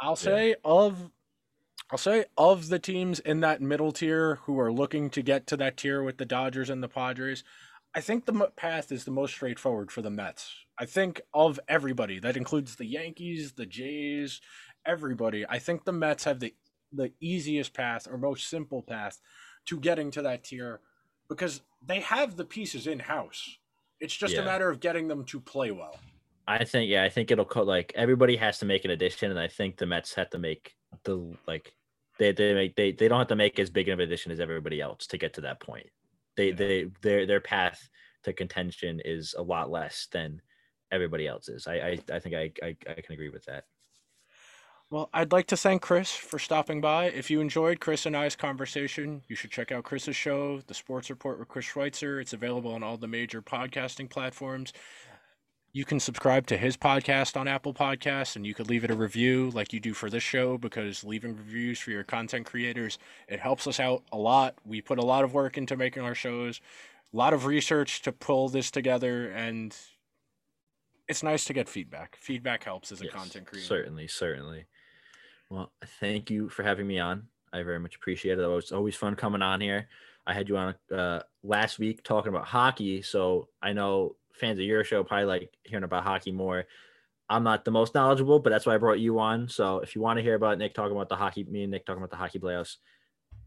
I'll 0.00 0.16
say 0.16 0.56
of 0.64 1.10
I'll 1.92 1.98
say 1.98 2.24
of 2.38 2.68
the 2.68 2.78
teams 2.78 3.20
in 3.20 3.40
that 3.40 3.60
middle 3.60 3.92
tier 3.92 4.36
who 4.46 4.58
are 4.58 4.72
looking 4.72 5.10
to 5.10 5.20
get 5.20 5.46
to 5.48 5.58
that 5.58 5.76
tier 5.76 6.02
with 6.02 6.16
the 6.16 6.24
Dodgers 6.24 6.70
and 6.70 6.82
the 6.82 6.88
Padres, 6.88 7.44
I 7.94 8.00
think 8.00 8.24
the 8.24 8.50
path 8.56 8.90
is 8.90 9.04
the 9.04 9.10
most 9.10 9.34
straightforward 9.34 9.92
for 9.92 10.00
the 10.00 10.08
Mets. 10.08 10.54
I 10.78 10.86
think 10.86 11.20
of 11.34 11.60
everybody, 11.68 12.18
that 12.20 12.38
includes 12.38 12.76
the 12.76 12.86
Yankees, 12.86 13.52
the 13.52 13.66
Jays, 13.66 14.40
everybody. 14.86 15.44
I 15.46 15.58
think 15.58 15.84
the 15.84 15.92
Mets 15.92 16.24
have 16.24 16.40
the 16.40 16.54
the 16.94 17.12
easiest 17.20 17.74
path 17.74 18.08
or 18.10 18.16
most 18.16 18.48
simple 18.48 18.82
path 18.82 19.18
to 19.66 19.78
getting 19.78 20.10
to 20.12 20.22
that 20.22 20.44
tier 20.44 20.80
because 21.28 21.60
they 21.86 22.00
have 22.00 22.36
the 22.36 22.44
pieces 22.44 22.86
in 22.86 23.00
house. 23.00 23.58
It's 24.00 24.16
just 24.16 24.36
a 24.36 24.42
matter 24.42 24.70
of 24.70 24.80
getting 24.80 25.08
them 25.08 25.24
to 25.26 25.40
play 25.40 25.70
well. 25.70 25.98
I 26.48 26.64
think 26.64 26.88
yeah, 26.88 27.04
I 27.04 27.10
think 27.10 27.30
it'll 27.30 27.44
co- 27.44 27.62
like 27.62 27.92
everybody 27.94 28.36
has 28.36 28.58
to 28.60 28.64
make 28.64 28.86
an 28.86 28.90
addition, 28.90 29.30
and 29.30 29.38
I 29.38 29.48
think 29.48 29.76
the 29.76 29.86
Mets 29.86 30.14
have 30.14 30.30
to 30.30 30.38
make 30.38 30.74
the 31.04 31.36
like 31.46 31.74
They 32.22 32.30
they 32.30 32.54
make 32.54 32.76
they 32.76 32.92
they 32.92 33.08
don't 33.08 33.18
have 33.18 33.26
to 33.28 33.36
make 33.36 33.58
as 33.58 33.68
big 33.68 33.88
of 33.88 33.98
an 33.98 34.04
addition 34.04 34.30
as 34.30 34.38
everybody 34.38 34.80
else 34.80 35.08
to 35.08 35.18
get 35.18 35.34
to 35.34 35.40
that 35.40 35.60
point. 35.60 35.88
They 36.36 36.50
Yeah. 36.50 36.54
they 36.54 36.84
their 37.02 37.26
their 37.26 37.40
path 37.40 37.88
to 38.22 38.32
contention 38.32 39.00
is 39.04 39.34
a 39.36 39.42
lot 39.42 39.70
less 39.70 40.06
than 40.12 40.40
everybody 40.92 41.26
else's. 41.26 41.66
I 41.66 41.74
I, 41.74 41.98
I 42.12 42.18
think 42.20 42.36
I, 42.36 42.52
I 42.62 42.76
I 42.88 43.00
can 43.00 43.14
agree 43.14 43.30
with 43.30 43.44
that. 43.46 43.64
Well, 44.88 45.08
I'd 45.12 45.32
like 45.32 45.46
to 45.46 45.56
thank 45.56 45.82
Chris 45.82 46.12
for 46.12 46.38
stopping 46.38 46.80
by. 46.80 47.06
If 47.06 47.30
you 47.30 47.40
enjoyed 47.40 47.80
Chris 47.80 48.04
and 48.06 48.16
I's 48.16 48.36
conversation, 48.36 49.22
you 49.26 49.34
should 49.34 49.50
check 49.50 49.72
out 49.72 49.84
Chris's 49.84 50.14
show, 50.14 50.60
The 50.60 50.74
Sports 50.74 51.08
Report 51.10 51.38
with 51.40 51.48
Chris 51.48 51.64
Schweitzer. 51.64 52.20
It's 52.20 52.34
available 52.34 52.74
on 52.74 52.82
all 52.82 52.98
the 52.98 53.08
major 53.08 53.40
podcasting 53.40 54.10
platforms. 54.10 54.74
You 55.74 55.86
can 55.86 56.00
subscribe 56.00 56.46
to 56.48 56.58
his 56.58 56.76
podcast 56.76 57.34
on 57.34 57.48
Apple 57.48 57.72
Podcasts, 57.72 58.36
and 58.36 58.46
you 58.46 58.52
could 58.52 58.68
leave 58.68 58.84
it 58.84 58.90
a 58.90 58.94
review 58.94 59.50
like 59.54 59.72
you 59.72 59.80
do 59.80 59.94
for 59.94 60.10
this 60.10 60.22
show 60.22 60.58
because 60.58 61.02
leaving 61.02 61.34
reviews 61.34 61.78
for 61.78 61.90
your 61.90 62.04
content 62.04 62.44
creators 62.44 62.98
it 63.26 63.40
helps 63.40 63.66
us 63.66 63.80
out 63.80 64.02
a 64.12 64.18
lot. 64.18 64.54
We 64.66 64.82
put 64.82 64.98
a 64.98 65.04
lot 65.04 65.24
of 65.24 65.32
work 65.32 65.56
into 65.56 65.74
making 65.74 66.02
our 66.02 66.14
shows, 66.14 66.60
a 67.12 67.16
lot 67.16 67.32
of 67.32 67.46
research 67.46 68.02
to 68.02 68.12
pull 68.12 68.50
this 68.50 68.70
together, 68.70 69.30
and 69.30 69.74
it's 71.08 71.22
nice 71.22 71.46
to 71.46 71.54
get 71.54 71.70
feedback. 71.70 72.16
Feedback 72.20 72.64
helps 72.64 72.92
as 72.92 73.00
a 73.00 73.04
Yes, 73.04 73.14
content 73.14 73.46
creator. 73.46 73.66
Certainly, 73.66 74.08
certainly. 74.08 74.66
Well, 75.48 75.72
thank 76.00 76.30
you 76.30 76.50
for 76.50 76.64
having 76.64 76.86
me 76.86 76.98
on. 76.98 77.28
I 77.50 77.62
very 77.62 77.78
much 77.78 77.96
appreciate 77.96 78.38
it. 78.38 78.42
It 78.42 78.46
was 78.46 78.72
always 78.72 78.94
fun 78.96 79.16
coming 79.16 79.40
on 79.40 79.62
here. 79.62 79.88
I 80.26 80.34
had 80.34 80.50
you 80.50 80.56
on 80.58 80.74
uh, 80.94 81.20
last 81.42 81.78
week 81.78 82.02
talking 82.02 82.28
about 82.28 82.46
hockey, 82.46 83.00
so 83.00 83.48
I 83.62 83.72
know 83.72 84.16
fans 84.32 84.58
of 84.58 84.64
your 84.64 84.84
show 84.84 85.04
probably 85.04 85.26
like 85.26 85.56
hearing 85.64 85.84
about 85.84 86.04
hockey 86.04 86.32
more. 86.32 86.66
I'm 87.28 87.44
not 87.44 87.64
the 87.64 87.70
most 87.70 87.94
knowledgeable, 87.94 88.40
but 88.40 88.50
that's 88.50 88.66
why 88.66 88.74
I 88.74 88.78
brought 88.78 89.00
you 89.00 89.18
on. 89.18 89.48
So 89.48 89.78
if 89.78 89.94
you 89.94 90.02
want 90.02 90.18
to 90.18 90.22
hear 90.22 90.34
about 90.34 90.58
Nick 90.58 90.74
talking 90.74 90.94
about 90.94 91.08
the 91.08 91.16
hockey, 91.16 91.44
me 91.44 91.62
and 91.62 91.70
Nick 91.70 91.86
talking 91.86 92.02
about 92.02 92.10
the 92.10 92.16
hockey 92.16 92.38
playoffs, 92.38 92.76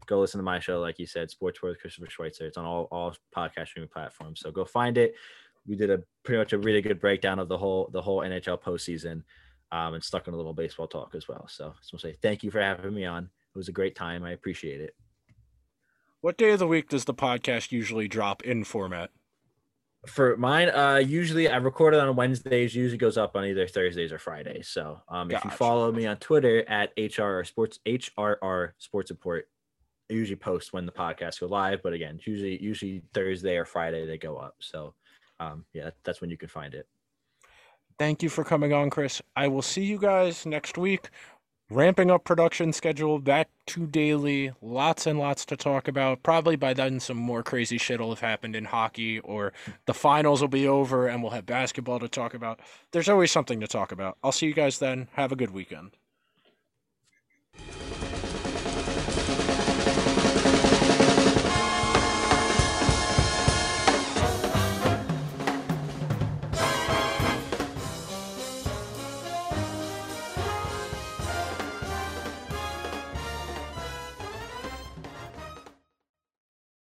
go 0.06 0.20
listen 0.20 0.38
to 0.38 0.44
my 0.44 0.58
show. 0.58 0.80
Like 0.80 0.98
you 0.98 1.06
said, 1.06 1.30
Sports 1.30 1.62
with 1.62 1.80
Christopher 1.80 2.10
Schweitzer. 2.10 2.46
It's 2.46 2.56
on 2.56 2.64
all 2.64 2.88
all 2.90 3.14
podcast 3.34 3.68
streaming 3.68 3.90
platforms. 3.90 4.40
So 4.40 4.50
go 4.50 4.64
find 4.64 4.98
it. 4.98 5.14
We 5.66 5.76
did 5.76 5.90
a 5.90 6.02
pretty 6.24 6.38
much 6.38 6.52
a 6.52 6.58
really 6.58 6.80
good 6.80 7.00
breakdown 7.00 7.38
of 7.38 7.48
the 7.48 7.58
whole 7.58 7.90
the 7.92 8.02
whole 8.02 8.20
NHL 8.20 8.60
postseason 8.60 9.22
um, 9.72 9.94
and 9.94 10.02
stuck 10.02 10.28
in 10.28 10.34
a 10.34 10.36
little 10.36 10.54
baseball 10.54 10.86
talk 10.86 11.14
as 11.14 11.28
well. 11.28 11.46
So 11.48 11.66
I 11.66 11.78
just 11.80 11.92
want 11.92 12.00
to 12.02 12.08
say 12.08 12.16
thank 12.22 12.42
you 12.42 12.50
for 12.50 12.60
having 12.60 12.94
me 12.94 13.04
on. 13.04 13.24
It 13.24 13.58
was 13.58 13.68
a 13.68 13.72
great 13.72 13.94
time. 13.94 14.24
I 14.24 14.32
appreciate 14.32 14.80
it. 14.80 14.94
What 16.20 16.38
day 16.38 16.50
of 16.50 16.58
the 16.58 16.66
week 16.66 16.88
does 16.88 17.04
the 17.04 17.14
podcast 17.14 17.72
usually 17.72 18.08
drop 18.08 18.42
in 18.42 18.64
format? 18.64 19.10
For 20.06 20.36
mine, 20.36 20.70
uh, 20.70 20.96
usually 20.96 21.48
I 21.48 21.56
record 21.56 21.94
it 21.94 22.00
on 22.00 22.14
Wednesdays. 22.16 22.74
Usually 22.74 22.98
goes 22.98 23.16
up 23.16 23.36
on 23.36 23.44
either 23.44 23.66
Thursdays 23.66 24.12
or 24.12 24.18
Fridays. 24.18 24.68
So 24.68 25.00
um, 25.08 25.30
if 25.30 25.44
you 25.44 25.50
follow 25.50 25.92
me 25.92 26.06
on 26.06 26.16
Twitter 26.16 26.68
at 26.68 26.96
HRR 26.96 27.46
Sports 27.46 27.80
HRR 27.86 28.72
Sports 28.78 29.10
Report, 29.10 29.48
I 30.10 30.14
usually 30.14 30.36
post 30.36 30.72
when 30.72 30.86
the 30.86 30.92
podcasts 30.92 31.40
go 31.40 31.46
live. 31.46 31.82
But 31.82 31.92
again, 31.92 32.20
usually 32.24 32.62
usually 32.62 33.02
Thursday 33.12 33.56
or 33.56 33.64
Friday 33.64 34.06
they 34.06 34.18
go 34.18 34.36
up. 34.36 34.56
So 34.60 34.94
um, 35.40 35.64
yeah, 35.72 35.90
that's 36.04 36.20
when 36.20 36.30
you 36.30 36.36
can 36.36 36.48
find 36.48 36.74
it. 36.74 36.86
Thank 37.98 38.22
you 38.22 38.28
for 38.28 38.44
coming 38.44 38.72
on, 38.74 38.90
Chris. 38.90 39.22
I 39.36 39.48
will 39.48 39.62
see 39.62 39.84
you 39.84 39.98
guys 39.98 40.44
next 40.44 40.76
week 40.76 41.08
ramping 41.70 42.10
up 42.10 42.24
production 42.24 42.72
schedule 42.72 43.18
back 43.18 43.48
to 43.66 43.86
daily. 43.86 44.52
Lots 44.62 45.06
and 45.06 45.18
lots 45.18 45.44
to 45.46 45.56
talk 45.56 45.88
about. 45.88 46.22
Probably 46.22 46.56
by 46.56 46.74
then, 46.74 47.00
some 47.00 47.16
more 47.16 47.42
crazy 47.42 47.78
shit 47.78 48.00
will 48.00 48.10
have 48.10 48.20
happened 48.20 48.54
in 48.54 48.66
hockey, 48.66 49.18
or 49.20 49.52
the 49.86 49.94
finals 49.94 50.40
will 50.40 50.48
be 50.48 50.66
over 50.66 51.06
and 51.06 51.22
we'll 51.22 51.32
have 51.32 51.46
basketball 51.46 51.98
to 52.00 52.08
talk 52.08 52.34
about. 52.34 52.60
There's 52.92 53.08
always 53.08 53.32
something 53.32 53.60
to 53.60 53.66
talk 53.66 53.92
about. 53.92 54.18
I'll 54.22 54.32
see 54.32 54.46
you 54.46 54.54
guys 54.54 54.78
then. 54.78 55.08
Have 55.12 55.32
a 55.32 55.36
good 55.36 55.50
weekend. 55.50 55.92